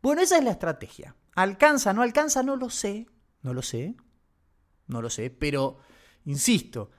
Bueno, 0.03 0.20
esa 0.20 0.37
es 0.37 0.45
la 0.45 0.51
estrategia. 0.51 1.16
¿Alcanza, 1.35 1.95
no 1.95 2.03
alcanza? 2.03 2.43
No 2.43 2.57
lo 2.57 2.68
sé. 2.68 3.07
No 3.41 3.55
lo 3.55 3.62
sé. 3.62 3.95
No 4.87 5.01
lo 5.01 5.09
sé, 5.09 5.30
pero, 5.30 5.78
insisto, 6.26 6.91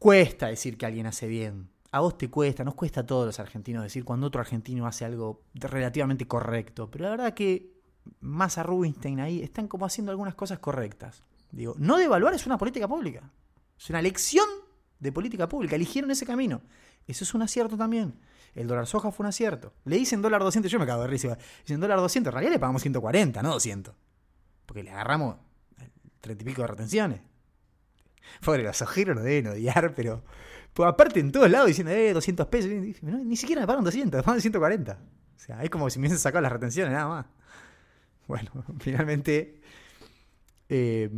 cuesta 0.00 0.48
decir 0.48 0.76
que 0.76 0.86
alguien 0.86 1.06
hace 1.06 1.28
bien 1.28 1.70
a 1.90 2.00
vos 2.00 2.18
te 2.18 2.28
cuesta, 2.28 2.64
nos 2.64 2.74
cuesta 2.74 3.00
a 3.00 3.06
todos 3.06 3.26
los 3.26 3.40
argentinos 3.40 3.82
decir 3.82 4.04
cuando 4.04 4.26
otro 4.26 4.40
argentino 4.40 4.86
hace 4.86 5.04
algo 5.04 5.42
relativamente 5.54 6.26
correcto, 6.26 6.90
pero 6.90 7.04
la 7.04 7.10
verdad 7.10 7.34
que 7.34 7.76
Massa 8.20 8.62
Rubinstein 8.62 9.20
ahí 9.20 9.42
están 9.42 9.68
como 9.68 9.86
haciendo 9.86 10.10
algunas 10.12 10.34
cosas 10.34 10.58
correctas. 10.58 11.22
Digo, 11.50 11.74
no 11.78 11.96
devaluar 11.96 12.34
es 12.34 12.46
una 12.46 12.58
política 12.58 12.88
pública, 12.88 13.30
es 13.78 13.90
una 13.90 14.00
elección 14.00 14.46
de 14.98 15.12
política 15.12 15.48
pública, 15.48 15.76
eligieron 15.76 16.10
ese 16.10 16.26
camino. 16.26 16.62
Eso 17.06 17.24
es 17.24 17.34
un 17.34 17.42
acierto 17.42 17.76
también. 17.76 18.18
El 18.54 18.66
dólar 18.66 18.86
soja 18.86 19.12
fue 19.12 19.24
un 19.24 19.28
acierto. 19.28 19.72
Le 19.84 19.96
dicen 19.96 20.22
dólar 20.22 20.42
200, 20.42 20.72
yo 20.72 20.78
me 20.78 20.86
cago 20.86 21.02
de 21.02 21.08
risa. 21.08 21.38
Dicen 21.60 21.78
dólar 21.78 21.98
200, 21.98 22.30
en 22.30 22.32
realidad 22.32 22.52
le 22.52 22.58
pagamos 22.58 22.82
140, 22.82 23.42
no 23.42 23.50
200. 23.50 23.94
Porque 24.64 24.82
le 24.82 24.90
agarramos 24.90 25.36
30 26.20 26.42
y 26.42 26.46
pico 26.46 26.62
de 26.62 26.68
retenciones. 26.68 27.20
Pobre, 28.44 28.62
los 28.62 28.80
ojeros 28.82 29.16
lo 29.16 29.22
deben 29.22 29.52
odiar, 29.52 29.94
pero 29.94 30.24
pues 30.76 30.90
aparte 30.90 31.20
en 31.20 31.32
todos 31.32 31.50
lados 31.50 31.68
diciendo, 31.68 31.90
eh, 31.90 32.12
200 32.12 32.48
pesos. 32.48 32.70
ni 32.70 33.36
siquiera 33.36 33.62
me 33.62 33.66
pagaron 33.66 33.82
200, 33.82 34.18
me 34.18 34.22
pagaron 34.22 34.42
140. 34.42 34.92
O 34.92 35.38
sea, 35.38 35.62
es 35.64 35.70
como 35.70 35.88
si 35.88 35.98
me 35.98 36.02
hubiesen 36.02 36.18
sacado 36.18 36.42
las 36.42 36.52
retenciones, 36.52 36.92
nada 36.92 37.08
más. 37.08 37.26
Bueno, 38.28 38.50
finalmente, 38.80 39.62
eh, 40.68 41.08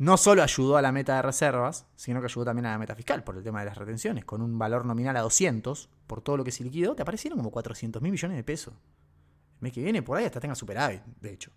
no 0.00 0.16
solo 0.18 0.42
ayudó 0.42 0.76
a 0.76 0.82
la 0.82 0.92
meta 0.92 1.16
de 1.16 1.22
reservas, 1.22 1.86
sino 1.96 2.20
que 2.20 2.26
ayudó 2.26 2.44
también 2.44 2.66
a 2.66 2.72
la 2.72 2.78
meta 2.78 2.94
fiscal 2.94 3.24
por 3.24 3.38
el 3.38 3.42
tema 3.42 3.60
de 3.60 3.66
las 3.66 3.78
retenciones. 3.78 4.26
Con 4.26 4.42
un 4.42 4.58
valor 4.58 4.84
nominal 4.84 5.16
a 5.16 5.20
200 5.20 5.88
por 6.06 6.20
todo 6.20 6.36
lo 6.36 6.44
que 6.44 6.50
se 6.50 6.62
liquidó, 6.62 6.94
te 6.94 7.00
aparecieron 7.00 7.38
como 7.38 7.50
400 7.50 8.02
mil 8.02 8.12
millones 8.12 8.36
de 8.36 8.44
pesos. 8.44 8.74
El 8.74 9.62
mes 9.62 9.72
que 9.72 9.82
viene, 9.82 10.02
por 10.02 10.18
ahí 10.18 10.26
hasta 10.26 10.40
tenga 10.40 10.54
superávit, 10.54 11.02
de 11.22 11.32
hecho. 11.32 11.52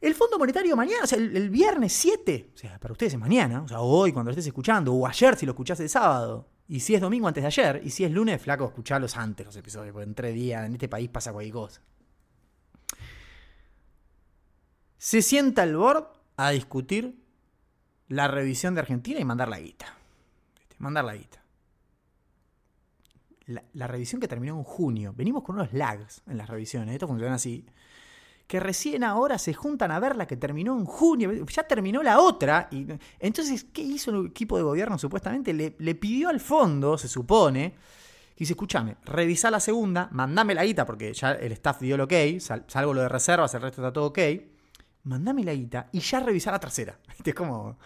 El 0.00 0.14
Fondo 0.14 0.38
Monetario 0.38 0.76
mañana, 0.76 1.02
o 1.02 1.06
sea, 1.06 1.18
el, 1.18 1.50
viernes 1.50 1.92
7, 1.92 2.52
o 2.54 2.56
sea, 2.56 2.78
para 2.78 2.92
ustedes 2.92 3.14
es 3.14 3.18
mañana, 3.18 3.62
o 3.62 3.68
sea, 3.68 3.80
hoy 3.80 4.12
cuando 4.12 4.28
lo 4.28 4.32
estés 4.32 4.46
escuchando, 4.46 4.94
o 4.94 5.06
ayer 5.06 5.36
si 5.36 5.44
lo 5.44 5.52
escuchaste 5.52 5.82
el 5.82 5.88
sábado, 5.88 6.48
y 6.68 6.80
si 6.80 6.94
es 6.94 7.00
domingo 7.00 7.26
antes 7.26 7.42
de 7.42 7.46
ayer, 7.48 7.80
y 7.84 7.90
si 7.90 8.04
es 8.04 8.12
lunes, 8.12 8.40
flaco, 8.40 8.66
escucharlos 8.66 9.16
antes 9.16 9.44
los 9.44 9.56
episodios, 9.56 9.92
porque 9.92 10.08
en 10.08 10.14
tres 10.14 10.34
días 10.34 10.66
en 10.66 10.74
este 10.74 10.88
país 10.88 11.08
pasa 11.08 11.32
cualquier 11.32 11.54
cosa. 11.54 11.82
Se 14.98 15.22
sienta 15.22 15.64
el 15.64 15.76
board 15.76 16.06
a 16.36 16.50
discutir 16.50 17.18
la 18.06 18.28
revisión 18.28 18.74
de 18.74 18.80
Argentina 18.80 19.18
y 19.18 19.24
mandar 19.24 19.48
la 19.48 19.58
guita. 19.58 19.96
Mandar 20.78 21.04
la 21.04 21.14
guita. 21.14 21.42
La, 23.46 23.64
la, 23.72 23.86
revisión 23.86 24.20
que 24.20 24.28
terminó 24.28 24.56
en 24.58 24.64
junio. 24.64 25.14
Venimos 25.16 25.42
con 25.42 25.56
unos 25.56 25.72
lags 25.72 26.22
en 26.26 26.36
las 26.36 26.48
revisiones. 26.48 26.94
Esto 26.94 27.08
funciona 27.08 27.34
así 27.34 27.64
que 28.48 28.60
recién 28.60 29.04
ahora 29.04 29.38
se 29.38 29.52
juntan 29.52 29.90
a 29.90 30.00
ver 30.00 30.16
la 30.16 30.26
que 30.26 30.38
terminó 30.38 30.76
en 30.78 30.86
junio, 30.86 31.30
ya 31.44 31.64
terminó 31.64 32.02
la 32.02 32.18
otra. 32.18 32.66
Y, 32.72 32.86
entonces, 33.20 33.66
¿qué 33.72 33.82
hizo 33.82 34.10
el 34.10 34.28
equipo 34.28 34.56
de 34.56 34.62
gobierno? 34.62 34.98
Supuestamente 34.98 35.52
le, 35.52 35.94
pidió 35.94 36.30
al 36.30 36.40
fondo, 36.40 36.96
se 36.96 37.08
supone, 37.08 37.72
que 38.34 38.38
dice, 38.38 38.54
escúchame, 38.54 38.96
revisá 39.04 39.50
la 39.50 39.60
segunda, 39.60 40.08
mandame 40.12 40.54
la 40.54 40.64
guita, 40.64 40.86
porque 40.86 41.12
ya 41.12 41.32
el 41.32 41.52
staff 41.52 41.80
dio 41.80 41.96
el 41.96 42.00
ok, 42.00 42.12
salvo 42.66 42.94
lo 42.94 43.02
de 43.02 43.08
reservas, 43.10 43.52
el 43.52 43.60
resto 43.60 43.82
está 43.82 43.92
todo 43.92 44.06
ok, 44.06 44.18
mandame 45.04 45.44
la 45.44 45.52
guita 45.52 45.90
y 45.92 46.00
ya 46.00 46.20
revisá 46.20 46.50
la 46.50 46.58
tercera. 46.58 46.98
Es 47.24 47.34
como... 47.34 47.76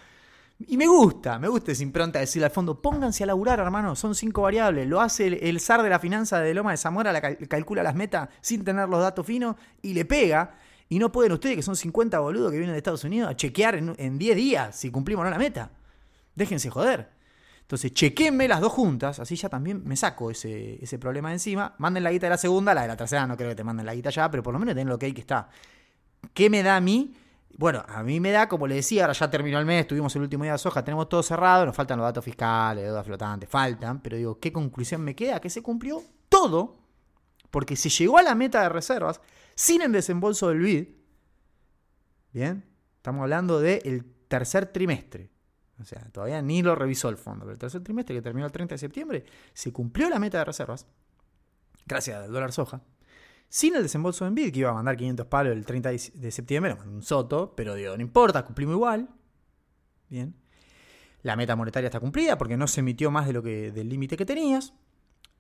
Y 0.69 0.77
me 0.77 0.87
gusta, 0.87 1.39
me 1.39 1.49
gusta 1.49 1.73
esa 1.73 1.83
impronta 1.83 2.19
decirle 2.19 2.47
al 2.47 2.53
fondo, 2.53 2.81
pónganse 2.81 3.25
a 3.25 3.27
laburar, 3.27 3.61
hermano, 3.61 3.97
son 3.97 4.15
cinco 4.15 4.43
variables. 4.43 4.87
Lo 4.87 5.01
hace 5.01 5.27
el, 5.49 5.61
zar 5.61 5.83
de 5.83 5.91
la 5.91 5.99
finanza 5.99 6.41
de 6.41 6.53
Loma 6.55 6.73
de 6.73 6.77
Zamora, 6.77 7.13
la 7.13 7.21
calcula 7.21 7.83
las 7.83 7.95
metas 7.95 8.29
sin 8.41 8.65
tener 8.65 8.89
los 8.89 9.01
datos 9.01 9.27
finos 9.27 9.57
y 9.81 9.95
le 9.95 10.05
pega. 10.05 10.55
Y 10.89 10.99
no 10.99 11.11
pueden 11.11 11.33
ustedes, 11.33 11.57
que 11.57 11.63
son 11.63 11.75
50 11.75 12.19
boludos 12.19 12.51
que 12.51 12.59
vienen 12.59 12.75
de 12.75 12.79
Estados 12.79 13.05
Unidos, 13.05 13.31
a 13.31 13.37
chequear 13.37 13.77
en, 13.77 14.19
10 14.19 14.37
días 14.37 14.77
si 14.77 14.91
cumplimos 14.91 15.23
o 15.23 15.25
no 15.25 15.31
la 15.31 15.39
meta. 15.39 15.71
Déjense 16.35 16.69
joder. 16.69 17.09
Entonces, 17.63 17.95
chequenme 17.95 18.47
las 18.47 18.61
dos 18.61 18.73
juntas, 18.73 19.19
así 19.19 19.37
ya 19.37 19.49
también 19.49 19.83
me 19.87 19.97
saco 19.97 20.31
ese, 20.31 20.83
ese 20.83 20.99
problema 20.99 21.29
de 21.29 21.37
encima. 21.37 21.75
Manden 21.79 22.05
la 22.05 22.13
guita 22.13 22.27
de 22.27 22.31
la 22.31 22.37
segunda, 22.37 22.75
la 22.75 22.83
de 22.83 22.89
la 22.89 22.97
tercera 22.97 23.27
no 23.27 23.37
creo 23.37 23.49
que 23.49 23.55
te 23.55 23.65
manden 23.65 23.87
la 23.87 23.95
guita 23.95 24.11
ya, 24.11 24.31
pero 24.31 24.43
por 24.43 24.53
lo 24.53 24.59
menos 24.59 24.75
tienen 24.75 24.91
lo 24.91 24.99
que 24.99 25.07
hay 25.07 25.15
que 25.15 25.23
está. 25.23 25.49
¿Qué 26.35 26.51
me 26.51 26.63
da 26.63 26.77
a 26.77 26.81
mí? 26.81 27.15
Bueno, 27.59 27.85
a 27.87 28.03
mí 28.03 28.19
me 28.19 28.31
da, 28.31 28.49
como 28.49 28.67
le 28.67 28.77
decía, 28.77 29.03
ahora 29.05 29.13
ya 29.13 29.31
terminó 29.31 29.59
el 29.59 29.67
mes, 29.67 29.87
tuvimos 29.87 30.15
el 30.17 30.23
último 30.23 30.45
día 30.45 30.53
de 30.53 30.59
soja, 30.59 30.83
tenemos 30.83 31.09
todo 31.09 31.23
cerrado, 31.23 31.67
nos 31.67 31.77
faltan 31.77 31.99
los 31.99 32.07
datos 32.07 32.25
fiscales, 32.25 32.85
deuda 32.85 33.05
flotante, 33.05 33.47
faltan, 33.47 34.01
pero 34.01 34.17
digo, 34.17 34.41
¿qué 34.41 34.53
conclusión 34.53 35.03
me 35.03 35.15
queda? 35.15 35.41
Que 35.41 35.51
se 35.51 35.63
cumplió 35.63 36.03
todo, 36.29 36.79
porque 37.51 37.77
se 37.77 37.91
llegó 37.91 38.19
a 38.19 38.23
la 38.23 38.35
meta 38.35 38.63
de 38.63 38.69
reservas 38.71 39.21
sin 39.55 39.83
el 39.83 39.93
desembolso 39.93 40.49
del 40.49 40.61
BID. 40.61 40.89
Bien, 42.33 42.65
estamos 42.97 43.23
hablando 43.23 43.61
del 43.61 44.05
tercer 44.29 44.67
trimestre. 44.67 45.31
O 45.81 45.85
sea, 45.85 46.01
todavía 46.13 46.41
ni 46.41 46.63
lo 46.63 46.75
revisó 46.75 47.09
el 47.09 47.19
fondo. 47.19 47.45
Pero 47.45 47.53
el 47.53 47.59
tercer 47.59 47.83
trimestre, 47.83 48.15
que 48.15 48.23
terminó 48.23 48.47
el 48.47 48.53
30 48.53 48.75
de 48.75 48.79
septiembre, 48.79 49.25
se 49.53 49.73
cumplió 49.73 50.09
la 50.09 50.19
meta 50.19 50.39
de 50.39 50.45
reservas, 50.45 50.87
gracias 51.85 52.25
al 52.25 52.33
dólar 52.33 52.53
soja, 52.53 52.81
sin 53.53 53.77
el 53.77 53.83
desembolso 53.83 54.25
de 54.25 54.31
Envid, 54.31 54.51
que 54.51 54.61
iba 54.61 54.71
a 54.71 54.73
mandar 54.73 54.97
500 54.97 55.27
palos 55.27 55.53
el 55.53 55.67
30 55.67 55.91
de 55.91 56.31
septiembre, 56.31 56.75
un 56.87 57.03
soto, 57.03 57.53
pero 57.55 57.75
digo, 57.75 57.95
no 57.95 58.01
importa, 58.01 58.47
cumplimos 58.47 58.77
igual. 58.77 59.11
Bien. 60.09 60.35
La 61.21 61.37
meta 61.37 61.55
monetaria 61.55 61.89
está 61.89 62.01
cumplida 62.01 62.39
porque 62.39 62.57
no 62.57 62.67
se 62.67 62.81
emitió 62.81 63.11
más 63.11 63.27
de 63.27 63.35
lo 63.35 63.43
que 63.43 63.71
del 63.71 63.91
límite 63.91 64.17
que 64.17 64.25
tenías. 64.25 64.73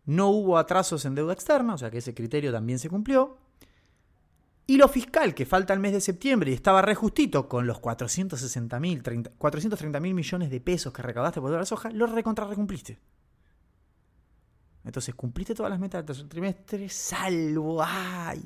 No 0.04 0.28
hubo 0.28 0.58
atrasos 0.58 1.06
en 1.06 1.14
deuda 1.14 1.32
externa, 1.32 1.72
o 1.72 1.78
sea 1.78 1.90
que 1.90 1.98
ese 1.98 2.12
criterio 2.12 2.52
también 2.52 2.78
se 2.78 2.90
cumplió. 2.90 3.38
Y 4.66 4.76
lo 4.76 4.88
fiscal, 4.88 5.34
que 5.34 5.46
falta 5.46 5.72
el 5.72 5.80
mes 5.80 5.92
de 5.94 6.02
septiembre 6.02 6.50
y 6.50 6.54
estaba 6.54 6.82
re 6.82 6.94
justito 6.94 7.48
con 7.48 7.66
los 7.66 7.80
460 7.80 8.78
mil, 8.78 9.02
430 9.38 10.00
mil 10.00 10.12
millones 10.12 10.50
de 10.50 10.60
pesos 10.60 10.92
que 10.92 11.00
recaudaste 11.00 11.40
por 11.40 11.50
la 11.50 11.64
soja, 11.64 11.88
lo 11.88 12.06
recontra 12.06 12.46
recumpliste. 12.46 12.98
Entonces 14.84 15.14
cumpliste 15.14 15.54
todas 15.54 15.70
las 15.70 15.78
metas 15.78 16.00
del 16.00 16.06
tercer 16.06 16.28
trimestre, 16.28 16.88
salvo 16.88 17.82
ay, 17.84 18.42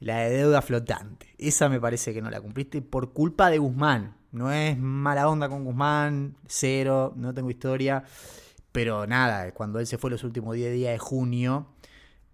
la 0.00 0.18
de 0.18 0.36
deuda 0.36 0.62
flotante. 0.62 1.34
Esa 1.38 1.68
me 1.68 1.80
parece 1.80 2.12
que 2.12 2.22
no 2.22 2.30
la 2.30 2.40
cumpliste 2.40 2.82
por 2.82 3.12
culpa 3.12 3.50
de 3.50 3.58
Guzmán. 3.58 4.16
No 4.30 4.50
es 4.50 4.78
mala 4.78 5.28
onda 5.28 5.48
con 5.48 5.64
Guzmán, 5.64 6.36
cero, 6.46 7.12
no 7.16 7.34
tengo 7.34 7.50
historia. 7.50 8.04
Pero 8.72 9.06
nada, 9.06 9.52
cuando 9.52 9.78
él 9.78 9.86
se 9.86 9.98
fue 9.98 10.10
los 10.10 10.24
últimos 10.24 10.54
10 10.56 10.72
días 10.72 10.92
de 10.92 10.98
junio, 10.98 11.68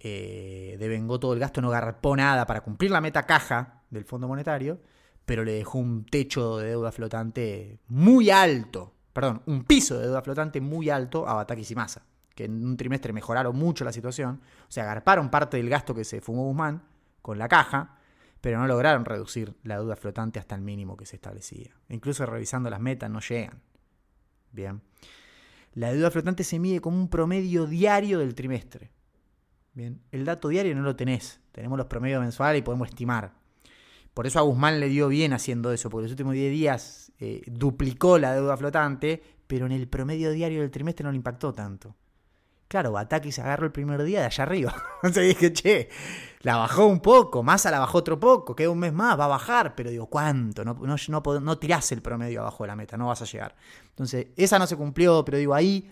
eh, 0.00 0.76
devengó 0.78 1.18
todo 1.18 1.32
el 1.32 1.40
gasto, 1.40 1.60
no 1.60 1.70
garpó 1.70 2.16
nada 2.16 2.46
para 2.46 2.60
cumplir 2.60 2.90
la 2.92 3.00
meta 3.00 3.24
caja 3.24 3.82
del 3.90 4.04
Fondo 4.04 4.28
Monetario, 4.28 4.80
pero 5.26 5.44
le 5.44 5.52
dejó 5.52 5.78
un 5.78 6.06
techo 6.06 6.58
de 6.58 6.68
deuda 6.68 6.92
flotante 6.92 7.80
muy 7.88 8.30
alto, 8.30 8.94
perdón, 9.12 9.42
un 9.46 9.64
piso 9.64 9.98
de 9.98 10.06
deuda 10.06 10.22
flotante 10.22 10.60
muy 10.60 10.88
alto 10.88 11.28
a 11.28 11.34
Batakis 11.34 11.72
y 11.72 11.74
que 12.38 12.44
en 12.44 12.64
un 12.64 12.76
trimestre 12.76 13.12
mejoraron 13.12 13.56
mucho 13.56 13.84
la 13.84 13.92
situación, 13.92 14.40
o 14.68 14.70
sea, 14.70 14.84
garparon 14.84 15.28
parte 15.28 15.56
del 15.56 15.68
gasto 15.68 15.92
que 15.92 16.04
se 16.04 16.20
fumó 16.20 16.44
Guzmán 16.44 16.84
con 17.20 17.36
la 17.36 17.48
caja, 17.48 17.98
pero 18.40 18.60
no 18.60 18.68
lograron 18.68 19.04
reducir 19.04 19.56
la 19.64 19.74
deuda 19.74 19.96
flotante 19.96 20.38
hasta 20.38 20.54
el 20.54 20.60
mínimo 20.60 20.96
que 20.96 21.04
se 21.04 21.16
establecía. 21.16 21.74
Incluso 21.88 22.24
revisando 22.26 22.70
las 22.70 22.78
metas 22.78 23.10
no 23.10 23.18
llegan. 23.18 23.60
Bien. 24.52 24.80
La 25.74 25.90
deuda 25.90 26.12
flotante 26.12 26.44
se 26.44 26.60
mide 26.60 26.80
como 26.80 26.96
un 26.96 27.08
promedio 27.08 27.66
diario 27.66 28.20
del 28.20 28.36
trimestre. 28.36 28.92
Bien, 29.72 30.00
el 30.12 30.24
dato 30.24 30.46
diario 30.46 30.76
no 30.76 30.82
lo 30.82 30.94
tenés. 30.94 31.40
Tenemos 31.50 31.76
los 31.76 31.88
promedios 31.88 32.22
mensuales 32.22 32.60
y 32.60 32.62
podemos 32.62 32.86
estimar. 32.86 33.32
Por 34.14 34.28
eso 34.28 34.38
a 34.38 34.42
Guzmán 34.42 34.78
le 34.78 34.86
dio 34.86 35.08
bien 35.08 35.32
haciendo 35.32 35.72
eso, 35.72 35.90
porque 35.90 36.04
los 36.04 36.12
últimos 36.12 36.34
10 36.34 36.52
días 36.52 37.12
eh, 37.18 37.42
duplicó 37.46 38.16
la 38.16 38.32
deuda 38.32 38.56
flotante, 38.56 39.20
pero 39.48 39.66
en 39.66 39.72
el 39.72 39.88
promedio 39.88 40.30
diario 40.30 40.60
del 40.60 40.70
trimestre 40.70 41.02
no 41.02 41.10
le 41.10 41.16
impactó 41.16 41.52
tanto. 41.52 41.96
Claro, 42.68 42.92
Bataki 42.92 43.32
se 43.32 43.40
agarró 43.40 43.64
el 43.64 43.72
primer 43.72 44.02
día 44.02 44.20
de 44.20 44.26
allá 44.26 44.44
arriba. 44.44 44.74
Entonces 45.02 45.28
dije, 45.28 45.52
che, 45.54 45.88
la 46.42 46.56
bajó 46.56 46.86
un 46.86 47.00
poco, 47.00 47.42
Massa 47.42 47.70
la 47.70 47.78
bajó 47.78 47.98
otro 47.98 48.20
poco, 48.20 48.54
queda 48.54 48.68
un 48.68 48.78
mes 48.78 48.92
más, 48.92 49.18
va 49.18 49.24
a 49.24 49.28
bajar, 49.28 49.74
pero 49.74 49.90
digo, 49.90 50.06
¿cuánto? 50.06 50.64
No, 50.64 50.74
no, 50.74 51.40
no, 51.40 51.58
tirás 51.58 51.90
el 51.92 52.02
promedio 52.02 52.42
abajo 52.42 52.64
de 52.64 52.68
la 52.68 52.76
meta, 52.76 52.98
no 52.98 53.06
vas 53.06 53.22
a 53.22 53.24
llegar. 53.24 53.56
Entonces, 53.88 54.28
esa 54.36 54.58
no 54.58 54.66
se 54.66 54.76
cumplió, 54.76 55.24
pero 55.24 55.38
digo, 55.38 55.54
ahí 55.54 55.90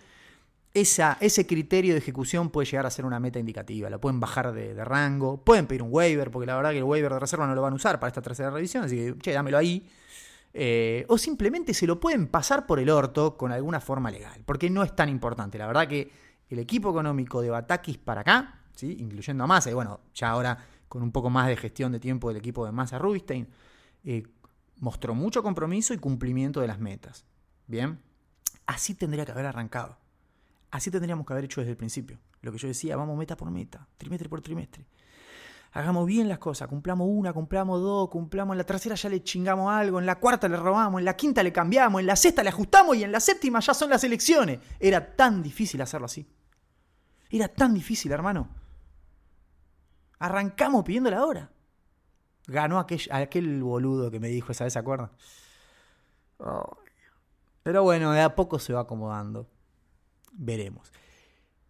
ese 0.74 1.47
criterio 1.47 1.95
de 1.95 1.99
ejecución 1.99 2.51
puede 2.51 2.66
llegar 2.66 2.85
a 2.85 2.91
ser 2.91 3.07
una 3.07 3.18
meta 3.18 3.39
indicativa. 3.39 3.89
La 3.89 3.99
pueden 3.99 4.20
bajar 4.20 4.53
de, 4.53 4.85
rango, 4.85 5.39
pueden 5.43 5.66
pedir 5.66 5.83
un 5.83 5.89
waiver, 5.91 6.31
porque 6.31 6.47
la 6.47 6.57
verdad 6.57 6.72
que 6.72 6.79
el 6.79 6.85
waiver 6.85 7.14
de 7.14 7.18
reserva 7.18 7.47
no 7.47 7.55
lo 7.55 7.62
van 7.62 7.72
a 7.72 7.77
usar 7.77 7.99
para 7.99 8.09
esta 8.09 8.20
tercera 8.20 8.51
revisión, 8.51 8.85
así 8.85 8.97
que, 8.97 9.18
che, 9.18 9.33
dámelo 9.33 9.57
ahí. 9.57 9.89
Eh, 10.53 11.05
o 11.09 11.16
simplemente 11.18 11.74
se 11.74 11.87
lo 11.87 11.99
pueden 11.99 12.29
pasar 12.29 12.66
por 12.66 12.79
el 12.79 12.91
orto 12.91 13.37
con 13.37 13.53
alguna 13.53 13.81
forma 13.81 14.11
legal, 14.11 14.43
porque 14.45 14.68
no 14.68 14.83
es 14.83 14.95
tan 14.95 15.09
importante. 15.09 15.57
La 15.57 15.66
verdad 15.66 15.89
que 15.89 16.11
el 16.49 16.59
equipo 16.59 16.90
económico 16.90 17.40
de 17.42 17.51
Batakis 17.51 17.99
para 17.99 18.20
acá, 18.20 18.61
¿sí? 18.74 18.97
incluyendo 19.01 19.44
a 19.44 19.47
Massa, 19.47 19.70
y 19.70 19.74
bueno, 19.74 20.01
ya 20.14 20.30
ahora 20.30 20.59
con 20.88 21.03
un 21.03 21.12
poco 21.12 21.30
más 21.30 21.49
de 21.49 21.57
gestión 21.57 21.92
de 21.92 22.01
tiempo 22.01 22.28
del 22.28 22.36
equipo 22.36 22.64
de 22.64 22.72
Massa 22.72 22.99
Rubinstein, 22.99 23.49
eh, 24.05 24.22
mostró 24.78 25.14
mucho 25.14 25.42
compromiso 25.42 25.94
y 25.94 25.99
cumplimiento 25.99 26.61
de 26.61 26.68
las 26.68 26.78
metas. 26.78 27.24
Bien, 27.66 28.01
así 28.66 28.94
tendría 28.94 29.24
que 29.24 29.32
haber 29.32 29.47
arrancado. 29.47 29.99
Así 30.70 30.90
tendríamos 30.90 31.26
que 31.26 31.32
haber 31.32 31.44
hecho 31.44 31.61
desde 31.61 31.72
el 31.72 31.76
principio. 31.76 32.18
Lo 32.42 32.53
que 32.53 32.59
yo 32.59 32.68
decía, 32.68 32.97
vamos 32.97 33.16
meta 33.16 33.36
por 33.36 33.51
meta, 33.51 33.88
trimestre 33.97 34.28
por 34.28 34.40
trimestre. 34.40 34.86
Hagamos 35.72 36.07
bien 36.07 36.28
las 36.28 36.38
cosas, 36.38 36.68
cumplamos 36.68 37.07
una, 37.11 37.32
cumplamos 37.32 37.82
dos, 37.82 38.09
cumplamos 38.09 38.55
en 38.55 38.59
la 38.59 38.64
tercera 38.64 38.94
ya 38.94 39.11
le 39.11 39.22
chingamos 39.22 39.70
algo, 39.70 39.99
en 39.99 40.07
la 40.07 40.18
cuarta 40.18 40.49
le 40.49 40.57
robamos, 40.57 41.01
en 41.01 41.05
la 41.05 41.16
quinta 41.16 41.42
le 41.42 41.53
cambiamos, 41.53 42.01
en 42.01 42.07
la 42.07 42.16
sexta 42.16 42.42
le 42.42 42.49
ajustamos 42.49 42.97
y 42.97 43.05
en 43.05 43.12
la 43.12 43.20
séptima 43.20 43.61
ya 43.61 43.74
son 43.74 43.90
las 43.90 44.03
elecciones. 44.05 44.61
Era 44.80 45.14
tan 45.14 45.42
difícil 45.42 45.80
hacerlo 45.82 46.07
así. 46.07 46.26
Era 47.31 47.49
tan 47.49 47.74
difícil, 47.74 48.12
hermano. 48.12 48.49
Arrancamos 50.18 50.85
pidiendo 50.85 51.11
la 51.11 51.24
hora. 51.24 51.51
Ganó 52.47 52.79
aquel, 52.79 53.01
aquel 53.11 53.62
boludo 53.62 54.11
que 54.11 54.20
me 54.20 54.29
dijo 54.29 54.53
esa 54.53 54.64
vez, 54.64 54.72
¿se 54.72 54.79
acuerdan? 54.79 55.11
Pero 57.62 57.83
bueno, 57.83 58.12
de 58.12 58.20
a 58.20 58.35
poco 58.35 58.59
se 58.59 58.72
va 58.72 58.83
acomodando 58.83 59.49
veremos. 60.37 60.93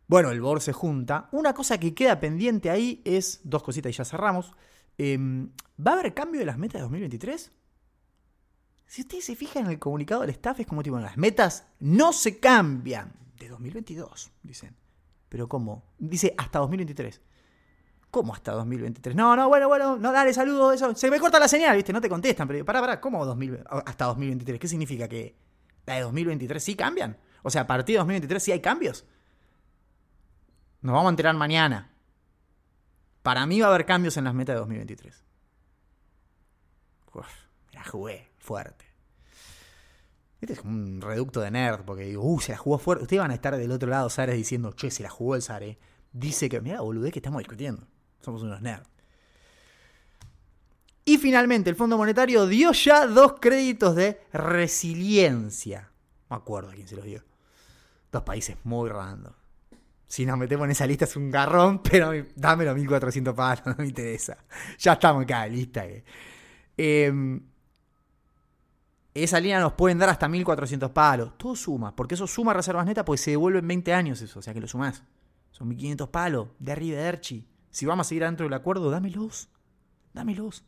Bueno, 0.08 0.30
el 0.30 0.40
BOR 0.40 0.60
se 0.60 0.72
junta. 0.72 1.28
Una 1.32 1.54
cosa 1.54 1.78
que 1.78 1.94
queda 1.94 2.20
pendiente 2.20 2.70
ahí 2.70 3.02
es, 3.04 3.40
dos 3.44 3.62
cositas 3.62 3.90
y 3.90 3.96
ya 3.96 4.04
cerramos. 4.04 4.52
Em, 4.98 5.50
¿Va 5.84 5.92
a 5.92 5.94
haber 5.94 6.14
cambio 6.14 6.40
de 6.40 6.46
las 6.46 6.58
metas 6.58 6.74
de 6.74 6.82
2023? 6.82 7.52
Si 8.86 9.02
ustedes 9.02 9.24
se 9.24 9.36
fijan 9.36 9.64
en 9.66 9.72
el 9.72 9.78
comunicado 9.78 10.20
del 10.20 10.30
staff, 10.30 10.60
es 10.60 10.66
como 10.66 10.82
tipo, 10.82 10.98
las 10.98 11.16
metas 11.16 11.66
no 11.80 12.12
se 12.12 12.38
cambian 12.38 13.12
de 13.36 13.48
2022, 13.48 14.30
dicen. 14.42 14.76
Pero 15.28 15.48
¿cómo? 15.48 15.84
Dice 15.98 16.34
hasta 16.36 16.58
2023. 16.60 17.20
¿Cómo 18.10 18.32
hasta 18.32 18.52
2023? 18.52 19.14
No, 19.16 19.36
no, 19.36 19.48
bueno, 19.48 19.68
bueno, 19.68 19.96
no, 19.96 20.12
dale, 20.12 20.32
saludos, 20.32 20.76
eso. 20.76 20.94
Se 20.94 21.10
me 21.10 21.20
corta 21.20 21.38
la 21.38 21.48
señal, 21.48 21.76
¿viste? 21.76 21.92
No 21.92 22.00
te 22.00 22.08
contestan, 22.08 22.48
pero 22.48 22.64
pará, 22.64 22.80
pará, 22.80 23.00
¿cómo 23.00 23.22
hasta 23.84 24.04
2023? 24.06 24.60
¿Qué 24.60 24.68
significa 24.68 25.08
que 25.08 25.36
la 25.84 25.96
de 25.96 26.00
2023 26.02 26.62
sí 26.62 26.74
cambian? 26.76 27.18
O 27.42 27.50
sea, 27.50 27.62
a 27.62 27.66
partir 27.66 27.94
de 27.94 27.98
2023 27.98 28.42
sí 28.42 28.52
hay 28.52 28.60
cambios. 28.60 29.04
Nos 30.80 30.94
vamos 30.94 31.08
a 31.08 31.10
enterar 31.10 31.34
mañana. 31.34 31.92
Para 33.22 33.44
mí 33.44 33.60
va 33.60 33.66
a 33.66 33.70
haber 33.70 33.84
cambios 33.86 34.16
en 34.16 34.24
las 34.24 34.34
metas 34.34 34.54
de 34.54 34.60
2023. 34.60 35.24
Uf, 37.12 37.26
la 37.72 37.84
jugué 37.84 38.30
fuerte. 38.38 38.85
Este 40.46 40.60
es 40.60 40.64
un 40.64 41.00
reducto 41.00 41.40
de 41.40 41.50
nerd, 41.50 41.84
porque 41.84 42.04
digo, 42.04 42.22
uh, 42.22 42.38
se 42.38 42.52
la 42.52 42.58
jugó 42.58 42.78
fuerte. 42.78 43.02
Ustedes 43.02 43.20
van 43.20 43.32
a 43.32 43.34
estar 43.34 43.56
del 43.56 43.72
otro 43.72 43.90
lado, 43.90 44.08
Sares, 44.08 44.36
diciendo, 44.36 44.72
che, 44.74 44.92
se 44.92 45.02
la 45.02 45.10
jugó 45.10 45.34
el 45.34 45.42
Sare. 45.42 45.76
Dice 46.12 46.48
que, 46.48 46.60
mira, 46.60 46.82
boludez 46.82 47.12
que 47.12 47.18
estamos 47.18 47.40
discutiendo. 47.40 47.84
Somos 48.20 48.44
unos 48.44 48.62
nerds. 48.62 48.88
Y 51.04 51.18
finalmente, 51.18 51.68
el 51.68 51.74
Fondo 51.74 51.98
Monetario 51.98 52.46
dio 52.46 52.70
ya 52.70 53.08
dos 53.08 53.40
créditos 53.40 53.96
de 53.96 54.20
resiliencia. 54.32 55.90
Me 56.30 56.36
acuerdo 56.36 56.70
a 56.70 56.74
quién 56.74 56.86
se 56.86 56.94
los 56.94 57.04
dio. 57.04 57.24
Dos 58.12 58.22
países 58.22 58.56
muy 58.62 58.88
random. 58.88 59.32
Si 60.06 60.24
nos 60.24 60.38
metemos 60.38 60.66
en 60.66 60.70
esa 60.70 60.86
lista 60.86 61.06
es 61.06 61.16
un 61.16 61.28
garrón, 61.28 61.82
pero 61.90 62.12
dámelo 62.36 62.72
1400 62.72 63.34
palos, 63.34 63.66
no 63.66 63.74
me 63.78 63.86
interesa. 63.88 64.38
Ya 64.78 64.92
estamos 64.92 65.24
acá, 65.24 65.44
lista. 65.48 65.84
Eh, 66.76 67.40
esa 69.24 69.40
línea 69.40 69.60
nos 69.60 69.72
pueden 69.72 69.98
dar 69.98 70.08
hasta 70.08 70.28
1400 70.28 70.90
palos. 70.90 71.36
Todo 71.38 71.56
suma, 71.56 71.94
porque 71.94 72.14
eso 72.14 72.26
suma 72.26 72.52
reservas 72.52 72.86
netas 72.86 73.04
porque 73.04 73.18
se 73.18 73.30
devuelven 73.32 73.66
20 73.66 73.94
años 73.94 74.20
eso, 74.22 74.38
o 74.38 74.42
sea 74.42 74.54
que 74.54 74.60
lo 74.60 74.68
sumás. 74.68 75.02
Son 75.50 75.68
1500 75.68 76.08
palos, 76.08 76.48
de 76.58 76.72
arriba 76.72 76.98
de 76.98 77.04
Erchi. 77.04 77.48
Si 77.70 77.86
vamos 77.86 78.06
a 78.06 78.08
seguir 78.08 78.24
adentro 78.24 78.44
del 78.44 78.52
acuerdo, 78.52 78.90
dámelos. 78.90 79.48
Dámelos. 80.12 80.64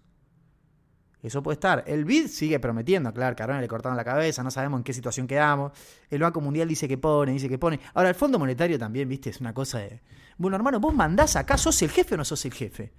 Eso 1.23 1.43
puede 1.43 1.55
estar. 1.55 1.85
El 1.87 2.05
BID 2.05 2.29
sigue 2.29 2.61
prometiendo, 2.61 3.13
claro, 3.13 3.35
que 3.35 3.43
a 3.43 3.61
le 3.61 3.69
cortaron 3.69 3.97
la 3.97 4.05
cabeza, 4.05 4.43
no 4.43 4.51
sabemos 4.51 4.79
en 4.79 4.85
qué 4.85 4.93
situación 4.93 5.27
quedamos. 5.27 5.73
El 6.11 6.21
Banco 6.21 6.41
Mundial 6.41 6.69
dice 6.69 6.87
que 6.87 6.97
pone, 6.97 7.33
dice 7.33 7.49
que 7.49 7.59
pone. 7.59 7.81
Ahora, 7.95 8.11
el 8.11 8.15
Fondo 8.15 8.39
Monetario 8.39 8.79
también, 8.79 9.09
viste, 9.09 9.31
es 9.31 9.41
una 9.41 9.53
cosa 9.53 9.79
de. 9.79 10.01
Bueno, 10.37 10.57
hermano, 10.57 10.79
vos 10.79 10.95
mandás 10.95 11.35
acá, 11.35 11.59
¿sos 11.59 11.83
el 11.83 11.91
jefe 11.91 12.15
o 12.15 12.19
no 12.19 12.25
sos 12.25 12.45
el 12.45 12.55
jefe? 12.55 12.93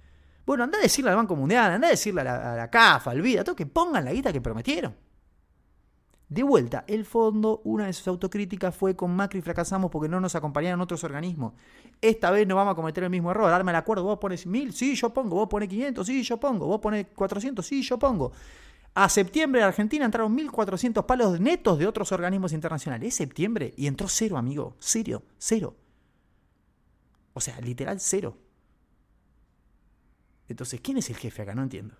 Bueno, 0.44 0.64
andá 0.64 0.78
a 0.78 0.82
decirle 0.82 1.10
al 1.10 1.16
Banco 1.16 1.34
Mundial, 1.34 1.72
andá 1.72 1.86
a 1.88 1.90
decirle 1.90 2.20
a 2.20 2.24
la, 2.24 2.62
a 2.62 2.70
CAF, 2.70 3.08
al 3.08 3.22
BID, 3.22 3.38
a 3.38 3.44
todo 3.44 3.56
que 3.56 3.66
pongan 3.66 4.04
la 4.04 4.12
guita 4.12 4.32
que 4.32 4.40
prometieron. 4.40 4.94
De 6.30 6.44
vuelta, 6.44 6.84
el 6.86 7.04
fondo, 7.04 7.60
una 7.64 7.86
de 7.86 7.92
sus 7.92 8.06
autocríticas 8.06 8.72
fue 8.72 8.94
con 8.94 9.10
Macri 9.10 9.42
fracasamos 9.42 9.90
porque 9.90 10.08
no 10.08 10.20
nos 10.20 10.36
acompañaron 10.36 10.80
otros 10.80 11.02
organismos. 11.02 11.54
Esta 12.00 12.30
vez 12.30 12.46
no 12.46 12.54
vamos 12.54 12.70
a 12.70 12.74
cometer 12.76 13.02
el 13.02 13.10
mismo 13.10 13.32
error. 13.32 13.50
Darme 13.50 13.72
el 13.72 13.76
acuerdo, 13.76 14.04
vos 14.04 14.20
pones 14.20 14.46
mil, 14.46 14.72
sí, 14.72 14.94
yo 14.94 15.12
pongo. 15.12 15.34
Vos 15.34 15.48
pones 15.48 15.68
500, 15.68 16.06
sí, 16.06 16.22
yo 16.22 16.38
pongo. 16.38 16.66
Vos 16.68 16.78
pones 16.78 17.08
400, 17.16 17.66
sí, 17.66 17.82
yo 17.82 17.98
pongo. 17.98 18.30
A 18.94 19.08
septiembre 19.08 19.60
en 19.60 19.66
Argentina 19.66 20.04
entraron 20.04 20.36
1.400 20.38 21.04
palos 21.04 21.40
netos 21.40 21.76
de 21.80 21.88
otros 21.88 22.12
organismos 22.12 22.52
internacionales. 22.52 23.08
Es 23.08 23.14
septiembre 23.16 23.74
y 23.76 23.88
entró 23.88 24.06
cero, 24.06 24.36
amigo. 24.38 24.76
Cero, 24.78 25.24
cero. 25.36 25.74
O 27.32 27.40
sea, 27.40 27.60
literal 27.60 27.98
cero. 27.98 28.36
Entonces, 30.46 30.80
¿quién 30.80 30.98
es 30.98 31.10
el 31.10 31.16
jefe 31.16 31.42
acá? 31.42 31.56
No 31.56 31.64
entiendo. 31.64 31.96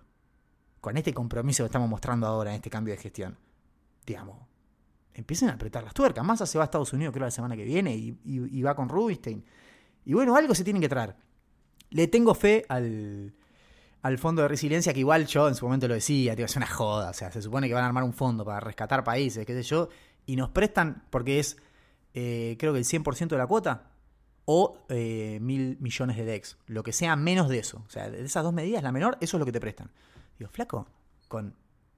Con 0.79 0.95
este 0.95 1.13
compromiso 1.13 1.63
que 1.63 1.67
estamos 1.67 1.89
mostrando 1.89 2.27
ahora 2.27 2.51
en 2.51 2.55
este 2.55 2.69
cambio 2.69 2.93
de 2.93 3.01
gestión 3.01 3.50
digamos, 4.05 4.37
empiecen 5.13 5.49
a 5.49 5.53
apretar 5.53 5.83
las 5.83 5.93
tuercas. 5.93 6.25
Massa 6.25 6.45
se 6.45 6.57
va 6.57 6.63
a 6.63 6.65
Estados 6.65 6.93
Unidos, 6.93 7.13
creo, 7.13 7.25
la 7.25 7.31
semana 7.31 7.55
que 7.55 7.63
viene 7.63 7.95
y, 7.95 8.61
va 8.61 8.75
con 8.75 8.89
Rubinstein. 8.89 9.43
Y 10.05 10.13
bueno, 10.13 10.35
algo 10.35 10.55
se 10.55 10.63
tienen 10.63 10.81
que 10.81 10.89
traer. 10.89 11.15
Le 11.89 12.07
tengo 12.07 12.33
fe 12.33 12.65
al, 12.69 13.33
al 14.01 14.17
fondo 14.17 14.41
de 14.41 14.47
resiliencia, 14.47 14.93
que 14.93 14.99
igual 14.99 15.27
yo 15.27 15.47
en 15.47 15.55
su 15.55 15.65
momento 15.65 15.87
lo 15.87 15.93
decía, 15.93 16.35
tío, 16.35 16.45
es 16.45 16.55
una 16.55 16.67
joda. 16.67 17.09
O 17.09 17.13
sea, 17.13 17.31
se 17.31 17.41
supone 17.41 17.67
que 17.67 17.73
van 17.73 17.83
a 17.83 17.87
armar 17.87 18.03
un 18.03 18.13
fondo 18.13 18.45
para 18.45 18.59
rescatar 18.59 19.03
países, 19.03 19.45
qué 19.45 19.53
sé 19.53 19.63
yo, 19.63 19.89
y 20.25 20.35
nos 20.35 20.49
prestan, 20.49 21.03
porque 21.09 21.39
es, 21.39 21.57
eh, 22.13 22.55
creo 22.59 22.73
que 22.73 22.79
el 22.79 22.85
100% 22.85 23.27
de 23.27 23.37
la 23.37 23.47
cuota, 23.47 23.91
o 24.45 24.85
eh, 24.89 25.39
mil 25.41 25.77
millones 25.79 26.17
de 26.17 26.25
DEX. 26.25 26.57
Lo 26.67 26.83
que 26.83 26.93
sea 26.93 27.15
menos 27.15 27.47
de 27.47 27.59
eso. 27.59 27.83
O 27.87 27.89
sea, 27.89 28.09
de 28.09 28.23
esas 28.23 28.43
dos 28.43 28.53
medidas, 28.53 28.83
la 28.83 28.91
menor, 28.91 29.17
eso 29.21 29.37
es 29.37 29.39
lo 29.39 29.45
que 29.45 29.51
te 29.51 29.59
prestan. 29.59 29.91
Digo, 30.39 30.49
flaco, 30.51 30.87
con 31.27 31.55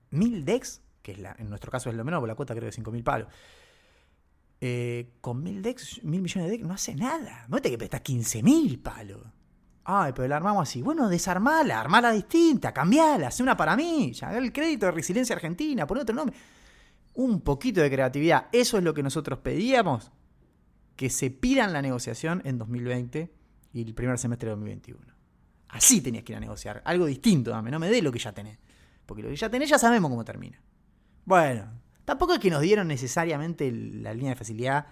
mil 0.09 0.43
DEX, 0.45 0.81
que 1.03 1.11
es 1.11 1.19
la, 1.19 1.35
en 1.37 1.49
nuestro 1.49 1.69
caso 1.71 1.89
es 1.91 1.95
lo 1.95 2.03
menor, 2.03 2.21
porque 2.21 2.31
la 2.31 2.35
cuota 2.35 2.53
creo 2.55 2.63
que 2.63 2.69
es 2.69 2.75
5 2.75 2.91
mil 2.91 3.03
palos. 3.03 3.27
eh, 4.61 5.17
con 5.21 5.43
mil 5.43 5.61
DEX, 5.61 6.03
mil 6.03 6.21
millones 6.21 6.49
de 6.49 6.57
DEX, 6.57 6.65
no 6.67 6.73
hace 6.73 6.95
nada. 6.95 7.45
No 7.49 7.61
te 7.61 7.69
que 7.69 7.77
prestar 7.77 8.01
15 8.01 8.41
mil 8.43 8.79
palos. 8.79 9.21
Ay, 9.83 10.13
pero 10.15 10.27
la 10.29 10.37
armamos 10.37 10.69
así. 10.69 10.81
Bueno, 10.81 11.09
desarmala, 11.09 11.79
armala 11.81 12.11
distinta, 12.13 12.73
cambiala, 12.73 13.27
hace 13.27 13.43
una 13.43 13.57
para 13.57 13.75
mí. 13.75 14.13
Ya 14.13 14.35
el 14.37 14.53
crédito 14.53 14.85
de 14.85 14.93
resiliencia 14.93 15.35
argentina, 15.35 15.85
pon 15.85 15.97
otro 15.97 16.15
nombre. 16.15 16.35
Un 17.15 17.41
poquito 17.41 17.81
de 17.81 17.91
creatividad. 17.91 18.47
Eso 18.53 18.77
es 18.77 18.83
lo 18.83 18.93
que 18.93 19.03
nosotros 19.03 19.39
pedíamos. 19.39 20.11
Que 20.95 21.09
se 21.09 21.29
pidan 21.31 21.73
la 21.73 21.81
negociación 21.81 22.41
en 22.45 22.57
2020 22.57 23.33
y 23.73 23.81
el 23.81 23.93
primer 23.93 24.17
semestre 24.17 24.47
de 24.47 24.51
2021. 24.51 25.01
Así 25.69 25.99
tenías 26.01 26.23
que 26.23 26.31
ir 26.31 26.37
a 26.37 26.39
negociar. 26.39 26.81
Algo 26.85 27.05
distinto, 27.05 27.51
dame. 27.51 27.69
No 27.69 27.79
me 27.79 27.89
dé 27.89 28.01
lo 28.01 28.11
que 28.11 28.19
ya 28.19 28.31
tenés. 28.31 28.57
Porque 29.05 29.21
lo 29.23 29.29
que 29.29 29.35
ya 29.35 29.49
tenés 29.49 29.69
ya 29.69 29.77
sabemos 29.77 30.09
cómo 30.09 30.23
termina. 30.23 30.61
Bueno, 31.25 31.65
tampoco 32.05 32.33
es 32.33 32.39
que 32.39 32.49
nos 32.49 32.61
dieron 32.61 32.87
necesariamente 32.87 33.71
la 33.71 34.13
línea 34.13 34.31
de 34.31 34.35
facilidad 34.35 34.87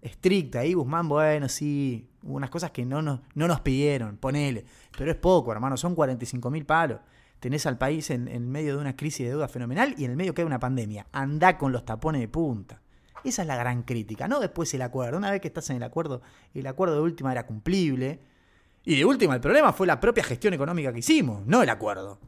estricta. 0.00 0.60
Ahí 0.60 0.74
Guzmán, 0.74 1.08
bueno, 1.08 1.48
sí, 1.48 2.08
hubo 2.22 2.36
unas 2.36 2.50
cosas 2.50 2.70
que 2.70 2.84
no 2.84 3.02
nos, 3.02 3.20
no 3.34 3.48
nos 3.48 3.60
pidieron, 3.60 4.16
ponele. 4.16 4.64
Pero 4.96 5.10
es 5.10 5.16
poco, 5.16 5.52
hermano, 5.52 5.76
son 5.76 5.94
45 5.94 6.50
mil 6.50 6.64
palos. 6.64 7.00
Tenés 7.40 7.66
al 7.66 7.76
país 7.76 8.08
en, 8.10 8.28
en 8.28 8.50
medio 8.50 8.76
de 8.76 8.80
una 8.80 8.96
crisis 8.96 9.26
de 9.26 9.30
deuda 9.30 9.48
fenomenal 9.48 9.94
y 9.98 10.04
en 10.04 10.12
el 10.12 10.16
medio 10.16 10.34
queda 10.34 10.46
una 10.46 10.60
pandemia. 10.60 11.06
Andá 11.12 11.58
con 11.58 11.72
los 11.72 11.84
tapones 11.84 12.20
de 12.20 12.28
punta. 12.28 12.80
Esa 13.24 13.42
es 13.42 13.48
la 13.48 13.56
gran 13.56 13.82
crítica, 13.82 14.28
no 14.28 14.38
después 14.38 14.72
el 14.74 14.82
acuerdo. 14.82 15.16
Una 15.16 15.30
vez 15.30 15.40
que 15.40 15.48
estás 15.48 15.68
en 15.70 15.76
el 15.76 15.82
acuerdo, 15.82 16.20
el 16.52 16.66
acuerdo 16.66 16.94
de 16.96 17.00
última 17.00 17.32
era 17.32 17.46
cumplible. 17.46 18.20
Y 18.84 18.96
de 18.96 19.04
última, 19.04 19.34
el 19.34 19.40
problema 19.40 19.72
fue 19.72 19.86
la 19.86 19.98
propia 19.98 20.22
gestión 20.22 20.52
económica 20.52 20.92
que 20.92 20.98
hicimos, 20.98 21.44
no 21.46 21.62
el 21.62 21.70
acuerdo. 21.70 22.20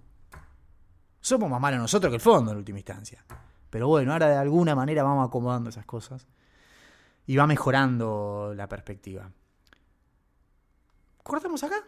Somos 1.26 1.50
más 1.50 1.60
malos 1.60 1.80
nosotros 1.80 2.08
que 2.12 2.14
el 2.14 2.20
fondo 2.20 2.52
en 2.52 2.58
última 2.58 2.78
instancia. 2.78 3.24
Pero 3.68 3.88
bueno, 3.88 4.12
ahora 4.12 4.28
de 4.28 4.36
alguna 4.36 4.76
manera 4.76 5.02
vamos 5.02 5.26
acomodando 5.26 5.70
esas 5.70 5.84
cosas. 5.84 6.24
Y 7.26 7.36
va 7.36 7.48
mejorando 7.48 8.52
la 8.54 8.68
perspectiva. 8.68 9.28
¿Cortamos 11.24 11.64
acá? 11.64 11.82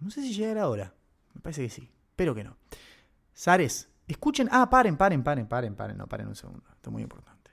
No 0.00 0.10
sé 0.10 0.20
si 0.20 0.34
llegará 0.34 0.64
ahora. 0.64 0.92
Me 1.32 1.40
parece 1.40 1.62
que 1.62 1.70
sí. 1.70 1.90
Espero 2.10 2.34
que 2.34 2.44
no. 2.44 2.58
Sares, 3.32 3.88
escuchen. 4.06 4.46
Ah, 4.52 4.68
paren, 4.68 4.98
paren, 4.98 5.22
paren, 5.22 5.46
paren, 5.46 5.74
paren. 5.74 5.96
No, 5.96 6.06
paren 6.06 6.28
un 6.28 6.36
segundo. 6.36 6.62
Esto 6.70 6.90
es 6.90 6.92
muy 6.92 7.02
importante. 7.02 7.52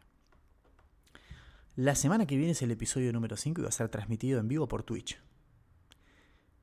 La 1.78 1.95
semana 1.95 2.26
que 2.26 2.36
viene 2.36 2.51
es 2.51 2.62
el 2.64 2.72
episodio 2.72 3.14
número 3.14 3.38
5 3.38 3.62
y 3.62 3.64
va 3.64 3.70
a 3.70 3.72
ser 3.72 3.88
transmitido 3.88 4.41
en 4.41 4.49
vivo 4.49 4.68
por 4.68 4.84
Twitch. 4.84 5.18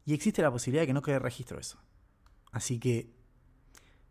Y 0.04 0.12
existe 0.12 0.42
la 0.42 0.50
posibilidad 0.50 0.82
de 0.82 0.88
que 0.88 0.92
no 0.92 1.00
quede 1.00 1.18
registro 1.18 1.58
eso. 1.58 1.78
Así 2.52 2.78
que 2.78 3.23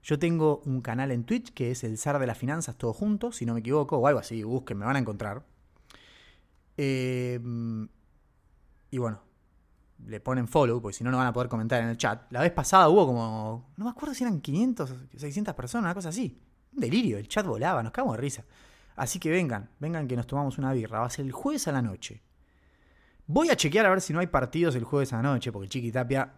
yo 0.04 0.20
tengo 0.20 0.62
un 0.66 0.82
canal 0.82 1.12
en 1.12 1.24
Twitch 1.24 1.54
que 1.54 1.72
es 1.72 1.84
el 1.84 1.98
zar 1.98 2.20
de 2.20 2.28
las 2.28 2.38
finanzas, 2.38 2.78
todo 2.78 2.94
junto, 2.94 3.32
si 3.32 3.46
no 3.46 3.54
me 3.54 3.62
equivoco, 3.62 3.98
o 3.98 4.08
algo 4.08 4.20
así, 4.20 4.44
busquen, 4.44 4.78
me 4.78 4.86
van 4.86 4.98
a 4.98 5.00
encontrar. 5.00 5.44
Eh, 6.76 7.40
y 8.92 8.98
bueno, 8.98 9.22
le 10.06 10.20
ponen 10.20 10.48
follow, 10.48 10.82
porque 10.82 10.98
si 10.98 11.04
no, 11.04 11.12
no 11.12 11.18
van 11.18 11.28
a 11.28 11.34
poder 11.34 11.48
comentar 11.48 11.82
en 11.82 11.90
el 11.90 11.98
chat. 11.98 12.32
La 12.32 12.42
vez 12.42 12.52
pasada 12.52 12.90
hubo 12.90 13.06
como, 13.06 13.72
no 13.78 13.86
me 13.86 13.92
acuerdo 13.92 14.14
si 14.14 14.24
eran 14.24 14.42
500, 14.42 14.94
600 15.16 15.56
personas, 15.56 15.86
una 15.86 15.94
cosa 15.94 16.10
así. 16.10 16.38
Un 16.74 16.80
delirio, 16.80 17.18
el 17.18 17.28
chat 17.28 17.46
volaba, 17.46 17.82
nos 17.82 17.94
cagamos 17.94 18.18
de 18.18 18.22
risa. 18.22 18.44
Así 18.96 19.20
que 19.20 19.30
vengan, 19.30 19.70
vengan 19.80 20.08
que 20.08 20.16
nos 20.16 20.28
tomamos 20.28 20.58
una 20.58 20.74
birra. 20.74 21.00
Va 21.00 21.06
a 21.06 21.10
ser 21.10 21.26
el 21.26 21.32
jueves 21.32 21.68
a 21.68 21.72
la 21.72 21.82
noche. 21.82 22.22
Voy 23.26 23.50
a 23.50 23.56
chequear 23.56 23.86
a 23.86 23.90
ver 23.90 24.02
si 24.02 24.12
no 24.12 24.20
hay 24.20 24.28
partidos 24.28 24.76
el 24.76 24.84
jueves 24.84 25.14
a 25.14 25.18
la 25.18 25.24
noche, 25.24 25.52
porque 25.52 25.70
Chiqui 25.70 25.92
Tapia 25.92 26.34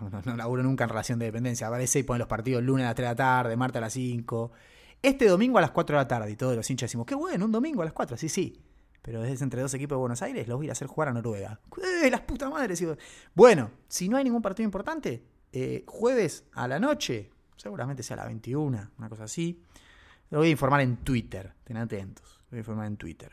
no, 0.00 0.22
no, 0.24 0.36
laburo 0.36 0.62
nunca 0.62 0.84
en 0.84 0.90
relación 0.90 1.18
de 1.18 1.26
dependencia. 1.26 1.66
Aparece 1.66 2.00
y 2.00 2.02
pone 2.02 2.18
los 2.18 2.28
partidos 2.28 2.62
lunes 2.62 2.84
a 2.84 2.88
las 2.88 2.94
3 2.94 3.06
de 3.06 3.10
la 3.10 3.16
tarde, 3.16 3.56
martes 3.56 3.78
a 3.78 3.80
las 3.80 3.92
5. 3.92 4.52
Este 5.02 5.26
domingo 5.26 5.58
a 5.58 5.60
las 5.60 5.70
4 5.70 5.96
de 5.96 6.02
la 6.02 6.08
tarde. 6.08 6.30
Y 6.30 6.36
todos 6.36 6.56
los 6.56 6.68
hinchas 6.70 6.88
decimos, 6.88 7.06
qué 7.06 7.14
bueno, 7.14 7.44
un 7.44 7.52
domingo 7.52 7.82
a 7.82 7.84
las 7.84 7.94
4. 7.94 8.16
Sí, 8.16 8.28
sí. 8.28 8.60
Pero 9.02 9.24
es 9.24 9.42
entre 9.42 9.60
dos 9.60 9.74
equipos 9.74 9.96
de 9.96 10.00
Buenos 10.00 10.22
Aires, 10.22 10.46
los 10.46 10.56
voy 10.56 10.64
a 10.64 10.66
ir 10.66 10.70
a 10.70 10.72
hacer 10.72 10.86
jugar 10.86 11.08
a 11.08 11.12
Noruega. 11.12 11.60
¡Eh, 12.04 12.08
las 12.08 12.20
putas 12.20 12.48
madres! 12.48 12.78
Digo, 12.78 12.96
Bueno, 13.34 13.72
si 13.88 14.08
no 14.08 14.16
hay 14.16 14.22
ningún 14.22 14.42
partido 14.42 14.64
importante, 14.64 15.24
eh, 15.50 15.84
jueves 15.88 16.44
a 16.52 16.68
la 16.68 16.78
noche, 16.78 17.30
seguramente 17.56 18.04
sea 18.04 18.14
a 18.14 18.18
las 18.18 18.26
21, 18.26 18.90
una 18.96 19.08
cosa 19.08 19.24
así. 19.24 19.60
Lo 20.30 20.38
voy 20.38 20.48
a 20.48 20.50
informar 20.52 20.80
en 20.82 20.98
Twitter. 20.98 21.52
Ten 21.64 21.76
atentos. 21.76 22.40
Lo 22.44 22.50
voy 22.50 22.58
a 22.58 22.60
informar 22.60 22.86
en 22.86 22.96
Twitter. 22.96 23.32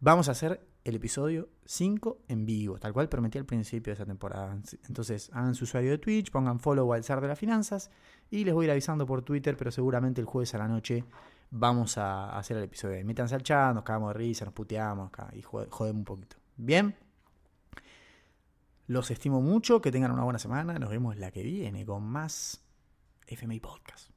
Vamos 0.00 0.28
a 0.28 0.32
hacer 0.32 0.66
el 0.88 0.94
episodio 0.96 1.48
5 1.64 2.18
en 2.28 2.46
vivo, 2.46 2.78
tal 2.78 2.92
cual 2.92 3.08
prometí 3.08 3.38
al 3.38 3.44
principio 3.44 3.90
de 3.90 3.94
esa 3.94 4.06
temporada. 4.06 4.56
Entonces, 4.88 5.30
hagan 5.32 5.54
su 5.54 5.64
usuario 5.64 5.90
de 5.90 5.98
Twitch, 5.98 6.30
pongan 6.30 6.60
follow 6.60 6.92
al 6.92 7.02
zar 7.04 7.20
de 7.20 7.28
las 7.28 7.38
finanzas 7.38 7.90
y 8.30 8.44
les 8.44 8.54
voy 8.54 8.64
a 8.64 8.66
ir 8.66 8.70
avisando 8.72 9.04
por 9.06 9.22
Twitter, 9.22 9.56
pero 9.56 9.70
seguramente 9.70 10.20
el 10.20 10.26
jueves 10.26 10.54
a 10.54 10.58
la 10.58 10.68
noche 10.68 11.04
vamos 11.50 11.98
a 11.98 12.36
hacer 12.38 12.56
el 12.56 12.64
episodio. 12.64 13.04
Métanse 13.04 13.34
al 13.34 13.42
chat, 13.42 13.74
nos 13.74 13.82
cagamos 13.84 14.12
de 14.12 14.18
risa, 14.18 14.44
nos 14.44 14.54
puteamos 14.54 15.10
y 15.32 15.42
jode- 15.42 15.68
jodemos 15.70 15.98
un 16.00 16.04
poquito. 16.04 16.36
Bien. 16.56 16.94
Los 18.86 19.10
estimo 19.10 19.40
mucho, 19.40 19.80
que 19.80 19.90
tengan 19.90 20.12
una 20.12 20.22
buena 20.22 20.38
semana. 20.38 20.78
Nos 20.78 20.90
vemos 20.90 21.16
la 21.16 21.32
que 21.32 21.42
viene 21.42 21.84
con 21.84 22.04
más 22.04 22.62
FMI 23.26 23.58
Podcast. 23.58 24.10